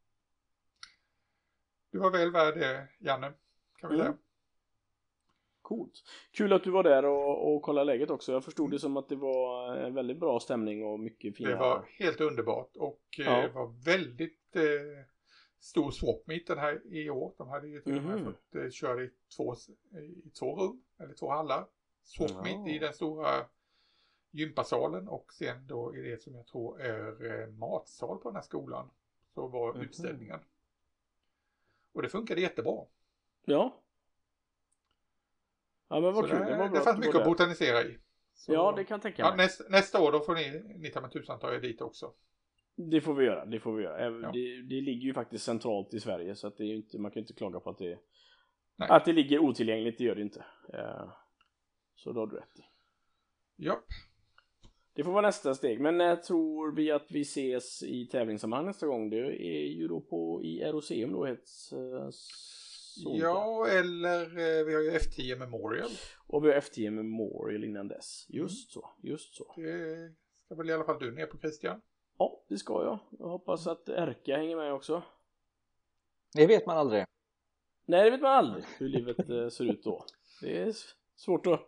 Du 1.90 1.98
var 1.98 2.10
väl 2.10 2.30
värd 2.32 2.54
det, 2.54 2.88
Janne, 2.98 3.32
kan 3.78 3.90
vi 3.90 3.94
Mm. 3.96 4.06
säga. 4.06 4.18
Coolt. 5.62 6.02
Kul 6.32 6.52
att 6.52 6.64
du 6.64 6.70
var 6.70 6.82
där 6.82 7.04
och, 7.04 7.54
och 7.54 7.62
kollade 7.62 7.84
läget 7.84 8.10
också. 8.10 8.32
Jag 8.32 8.44
förstod 8.44 8.70
det 8.70 8.78
som 8.78 8.96
att 8.96 9.08
det 9.08 9.16
var 9.16 9.76
en 9.76 9.94
väldigt 9.94 10.18
bra 10.18 10.40
stämning 10.40 10.84
och 10.84 11.00
mycket 11.00 11.36
fina... 11.36 11.50
Det 11.50 11.56
var 11.56 11.86
helt 11.98 12.20
underbart 12.20 12.76
och 12.76 13.02
eh, 13.18 13.24
Ja. 13.26 13.42
det 13.42 13.48
var 13.48 13.84
väldigt 13.84 14.56
eh, 14.56 14.62
stor 15.62 15.90
swap 15.90 16.26
meet 16.26 16.46
den 16.46 16.58
här 16.58 16.82
i 16.94 17.10
år. 17.10 17.34
De 17.38 17.48
hade 17.48 17.68
ju 17.68 17.80
till 17.80 17.96
och 17.96 18.02
med 18.02 18.24
fått 18.24 18.54
eh, 18.54 18.70
köra 18.70 19.02
i 19.02 19.10
två, 19.36 19.54
i 20.26 20.30
två 20.38 20.56
rum, 20.56 20.82
eller 20.98 21.14
två 21.14 21.30
hallar. 21.30 21.66
Swap 22.04 22.30
Ja. 22.44 22.68
i 22.68 22.78
den 22.78 22.94
stora 22.94 23.46
gympasalen 24.30 25.08
och 25.08 25.32
sen 25.32 25.66
då 25.66 25.96
i 25.96 26.00
det 26.00 26.22
som 26.22 26.34
jag 26.34 26.46
tror 26.46 26.80
är 26.80 27.40
eh, 27.42 27.48
matsal 27.48 28.18
på 28.18 28.28
den 28.28 28.36
här 28.36 28.42
skolan. 28.42 28.90
Så 29.34 29.48
var 29.48 29.72
Mhm. 29.74 29.82
utställningen. 29.82 30.40
Och 31.92 32.02
det 32.02 32.08
funkade 32.08 32.40
jättebra. 32.40 32.84
Ja. 33.44 33.82
Ja 35.88 36.00
men 36.00 36.14
vad 36.14 36.30
kul. 36.30 36.38
det, 36.38 36.44
Det, 36.44 36.50
var 36.58 36.68
bra 36.68 36.78
det 36.78 36.84
fanns 36.84 36.98
mycket 36.98 37.14
att 37.16 37.24
botanisera 37.24 37.82
i. 37.82 37.98
Så- 38.34 38.52
Ja 38.52 38.72
det 38.76 38.84
kan 38.84 38.94
jag 38.94 39.02
tänka 39.02 39.22
Ja, 39.22 39.28
mig. 39.28 39.36
näst, 39.46 39.60
nästa 39.70 40.00
år 40.02 40.12
då 40.12 40.20
får 40.20 40.34
ni, 40.34 40.62
ni 40.78 40.90
ta 40.90 41.00
med 41.00 41.12
tusan 41.12 41.38
ta 41.40 41.54
er 41.54 41.60
dit 41.60 41.80
också. 41.80 42.14
Det 42.76 43.00
får 43.00 43.14
vi 43.14 43.24
göra. 43.24 43.44
Det 43.46 43.60
får 43.60 43.76
vi 43.76 43.82
göra. 43.82 44.00
Ja. 44.00 44.30
Det, 44.32 44.62
det 44.62 44.80
ligger 44.80 45.06
ju 45.06 45.14
faktiskt 45.14 45.44
centralt 45.44 45.94
i 45.94 46.00
Sverige 46.00 46.34
så 46.34 46.46
att 46.46 46.56
det 46.56 46.64
är 46.64 46.74
inte, 46.74 46.98
man 46.98 47.10
kan 47.10 47.20
ju 47.20 47.22
inte 47.22 47.34
klaga 47.34 47.60
på 47.60 47.70
att 47.70 47.78
det 47.78 47.98
Nej. 48.76 48.88
Att 48.90 49.04
det 49.04 49.12
ligger 49.12 49.38
otillgängligt, 49.38 49.98
det 49.98 50.04
gör 50.04 50.14
det 50.14 50.22
inte. 50.22 50.44
Eh, 50.74 51.12
Så 51.94 52.12
då 52.12 52.20
har 52.20 52.26
du 52.26 52.36
rätt 52.36 52.58
i. 52.58 52.62
Ja, 53.56 53.82
Det 54.94 55.04
får 55.04 55.12
vara 55.12 55.26
nästa 55.26 55.54
steg. 55.54 55.80
Men 55.80 55.98
när 55.98 56.16
tror 56.16 56.76
vi 56.76 56.90
att 56.90 57.06
vi 57.10 57.20
ses 57.20 57.82
i 57.82 58.06
tävlingssammanhang 58.06 58.66
nästa 58.66 58.86
gång? 58.86 59.10
Det 59.10 59.16
är 59.46 59.66
ju 59.66 59.88
då 59.88 60.00
på 60.00 60.40
i 60.44 60.60
Eroseum 60.60 61.12
då 61.12 61.24
ett 61.24 61.48
eh, 61.72 62.08
ja 63.04 63.66
eller 63.70 64.22
eh, 64.22 64.64
vi 64.64 64.74
har 64.74 64.82
ju 64.82 64.90
F10 64.90 65.38
Memorial. 65.38 65.90
Och 66.26 66.44
vi 66.44 66.48
har 66.48 66.60
FTM 66.60 66.94
Memorial 66.94 67.64
innan 67.64 67.88
dess. 67.88 68.26
Mm. 68.30 68.42
Just 68.42 68.72
så, 68.72 68.90
just 69.02 69.34
så. 69.34 69.54
Det 69.56 70.14
ska 70.44 70.54
väl 70.54 70.70
i 70.70 70.72
alla 70.72 70.84
fall 70.84 70.98
du 70.98 71.10
ner 71.14 71.26
på 71.26 71.38
Christian. 71.38 71.80
Ja, 72.18 72.42
det 72.48 72.58
ska 72.58 72.72
jag. 72.84 72.98
Jag 73.18 73.28
hoppas 73.28 73.66
att 73.66 73.88
Erka 73.88 74.36
hänger 74.36 74.56
med 74.56 74.72
också. 74.72 75.02
Det 76.34 76.46
vet 76.46 76.66
man 76.66 76.76
aldrig. 76.78 77.04
Nej, 77.84 78.04
det 78.04 78.10
vet 78.10 78.20
man 78.20 78.32
aldrig 78.32 78.64
hur 78.64 78.88
livet 78.88 79.18
eh, 79.30 79.48
ser 79.48 79.64
ut 79.64 79.82
då. 79.84 80.04
Det 80.40 80.62
är 80.62 80.72
svårt 81.14 81.46
att 81.46 81.60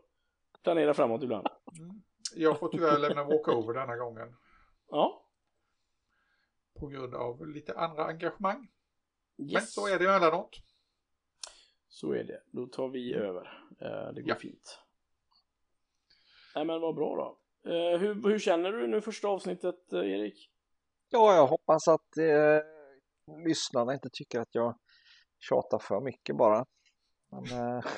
planera 0.62 0.94
framåt 0.94 1.22
ibland. 1.22 1.46
Jag 2.34 2.58
får 2.58 2.68
tyvärr 2.68 2.98
lämna 2.98 3.24
walkover 3.24 3.74
denna 3.74 3.96
gången. 3.96 4.36
Ja, 4.90 5.26
På 6.74 6.86
grund 6.86 7.14
av 7.14 7.46
lite 7.46 7.74
andra 7.78 8.04
engagemang. 8.04 8.68
Men 9.36 9.48
yes. 9.50 9.74
så 9.74 9.86
är 9.88 9.98
det 9.98 10.04
emellanåt. 10.04 10.56
Så 11.88 12.12
är 12.12 12.24
det. 12.24 12.42
Då 12.46 12.66
tar 12.66 12.88
vi 12.88 13.14
över. 13.14 13.66
Eh, 13.80 14.12
Det 14.14 14.22
går 14.22 14.28
Ja. 14.30 14.34
fint. 14.34 14.78
Nej 16.54 16.64
men 16.64 16.80
vad 16.80 16.94
bra 16.94 17.16
då. 17.16 17.38
Eh, 17.66 17.99
Hur, 17.99 18.28
hur 18.31 18.39
känner 18.39 18.73
du 18.73 18.86
nu 18.86 19.01
första 19.01 19.28
avsnittet 19.28 19.93
eh, 19.93 19.99
Erik? 20.11 20.51
Ja, 21.11 21.35
jag 21.36 21.47
hoppas 21.47 21.89
att 21.89 22.16
eh, 22.16 22.61
lyssnarna 23.47 23.93
inte 23.95 24.09
tycker 24.12 24.41
att 24.41 24.49
jag 24.55 24.78
tjatar 25.49 25.78
för 25.78 26.01
mycket 26.01 26.36
bara. 26.36 26.65
Men, 27.31 27.45
eh, 27.77 27.85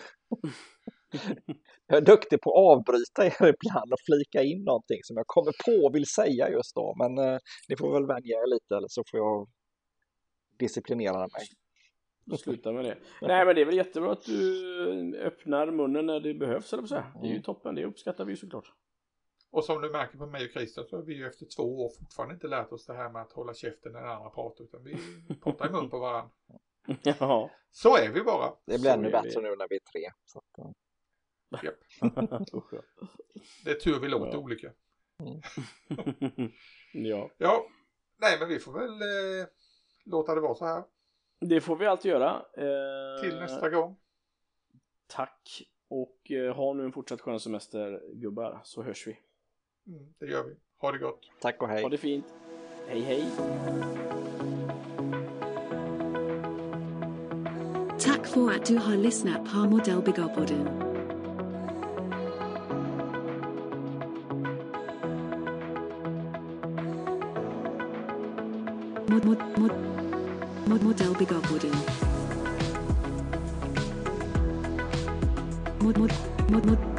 jag 1.87 1.97
är 1.97 2.01
duktig 2.01 2.41
på 2.41 2.51
att 2.51 2.77
avbryta 2.79 3.27
er 3.27 3.49
ibland 3.55 3.93
och 3.93 4.01
flika 4.07 4.43
in 4.43 4.65
någonting 4.65 4.99
som 5.03 5.17
jag 5.17 5.27
kommer 5.27 5.53
på 5.65 5.87
och 5.87 5.95
vill 5.95 6.07
säga 6.07 6.51
just 6.51 6.75
då. 6.75 6.95
Men 6.99 7.19
eh, 7.19 7.39
ni 7.69 7.77
får 7.77 7.93
väl 7.93 8.07
vänja 8.07 8.37
er 8.37 8.47
lite 8.55 8.77
eller 8.77 8.89
så 8.91 9.03
får 9.11 9.19
jag 9.21 9.49
disciplinera 10.59 11.19
mig. 11.19 11.47
Sluta 12.39 12.73
med 12.73 12.85
det. 12.85 12.99
Nej 13.23 13.47
men 13.47 13.55
det 13.55 13.61
är 13.61 13.65
väl 13.65 13.77
jättebra 13.77 14.13
att 14.13 14.23
du 14.25 15.19
öppnar 15.19 15.71
munnen 15.71 16.07
när 16.07 16.21
det 16.21 16.35
behövs 16.35 16.73
eller 16.73 16.87
så. 16.87 16.95
Det 16.95 17.01
är 17.21 17.25
ju 17.25 17.31
Mm. 17.31 17.43
toppen, 17.43 17.75
det 17.75 17.85
uppskattar 17.85 18.25
vi 18.25 18.37
såklart. 18.37 18.73
Och 19.57 19.65
som 19.65 19.83
du 19.83 19.91
märker 19.91 20.19
på 20.19 20.27
mig 20.27 20.45
och 20.45 20.51
Christian 20.51 20.87
så 20.87 20.97
har 20.97 21.03
vi 21.03 21.15
ju 21.15 21.27
efter 21.27 21.47
två 21.57 21.85
år 21.85 21.91
fortfarande 21.99 22.35
inte 22.35 22.47
lärt 22.49 22.73
oss 22.73 22.87
det 22.87 22.95
här 22.95 23.11
med 23.11 23.23
att 23.23 23.33
hålla 23.33 23.55
käften 23.55 23.93
när 23.93 24.01
den 24.01 24.11
andra 24.11 24.31
pratar. 24.31 24.65
Utan 24.65 24.85
vi 24.85 24.97
pratar 25.43 25.69
i 25.69 25.73
mun 25.73 25.91
på 25.91 25.99
varandra. 25.99 26.31
Ja. 27.03 27.51
Så 27.70 27.97
är 27.97 28.11
vi 28.12 28.23
bara. 28.23 28.53
Det 28.65 28.74
Så 28.74 28.81
blir 28.81 28.91
ännu 28.91 29.09
är 29.09 29.12
bättre 29.12 29.41
det. 29.41 29.41
nu 29.49 29.57
när 29.57 29.69
vi 29.69 29.77
är 29.77 29.81
tre. 29.81 30.11
Så 30.24 30.39
att, 30.39 30.45
ja. 30.57 30.73
Det 33.65 33.70
är 33.70 33.74
tur 33.74 34.01
vi 34.01 34.09
låter 34.09 34.33
Ja. 34.33 34.39
olika. 34.39 34.73
ja, 36.93 37.31
Ja, 37.39 37.66
nej 38.16 38.39
men 38.41 38.49
vi 38.49 38.59
får 38.59 38.73
väl 38.73 38.91
eh, 38.93 39.47
låta 40.05 40.35
det 40.35 40.41
vara 40.41 40.55
så 40.55 40.65
här 40.65 40.85
det 41.41 41.61
får 41.61 41.77
vi 41.77 41.87
alltid 41.87 42.11
göra. 42.11 42.45
Eh, 42.57 43.23
till 43.23 43.37
nästa 43.39 43.70
gång. 43.70 43.97
Tack 45.07 45.62
och 45.89 46.31
eh, 46.31 46.55
ha 46.57 46.73
nu 46.73 46.85
en 46.85 46.93
fortsatt 46.93 47.20
skön 47.20 47.41
semester 47.41 48.03
gubbar 48.15 48.61
så 48.65 48.83
hörs 48.83 49.07
vi. 49.07 49.19
Mm, 49.87 50.07
det 50.21 50.27
gör 50.27 50.45
vi. 50.45 50.55
Ha 50.79 50.93
det 50.93 50.99
gott. 50.99 51.31
Tack 51.41 51.63
och 51.63 51.69
hej. 51.69 51.83
Ha 51.83 51.89
det 51.89 51.99
fint. 51.99 52.25
Hej 52.89 53.01
hej. 53.01 53.25
Tack 57.99 58.27
för 58.27 58.51
att 58.51 58.67
du 58.67 58.77
har 58.77 58.97
lyssnat 58.97 59.53
på 59.53 59.57
Modellbyggarpodden. 59.57 60.65
Mod, 69.09 69.25
mod, 69.25 69.39
mod, 69.57 69.73
mod, 70.67 70.83
Modellbyggarpodden. 70.83 71.73
Mod, 75.81 75.99
mod, 75.99 76.13
mod, 76.51 76.67
mod, 76.67 76.95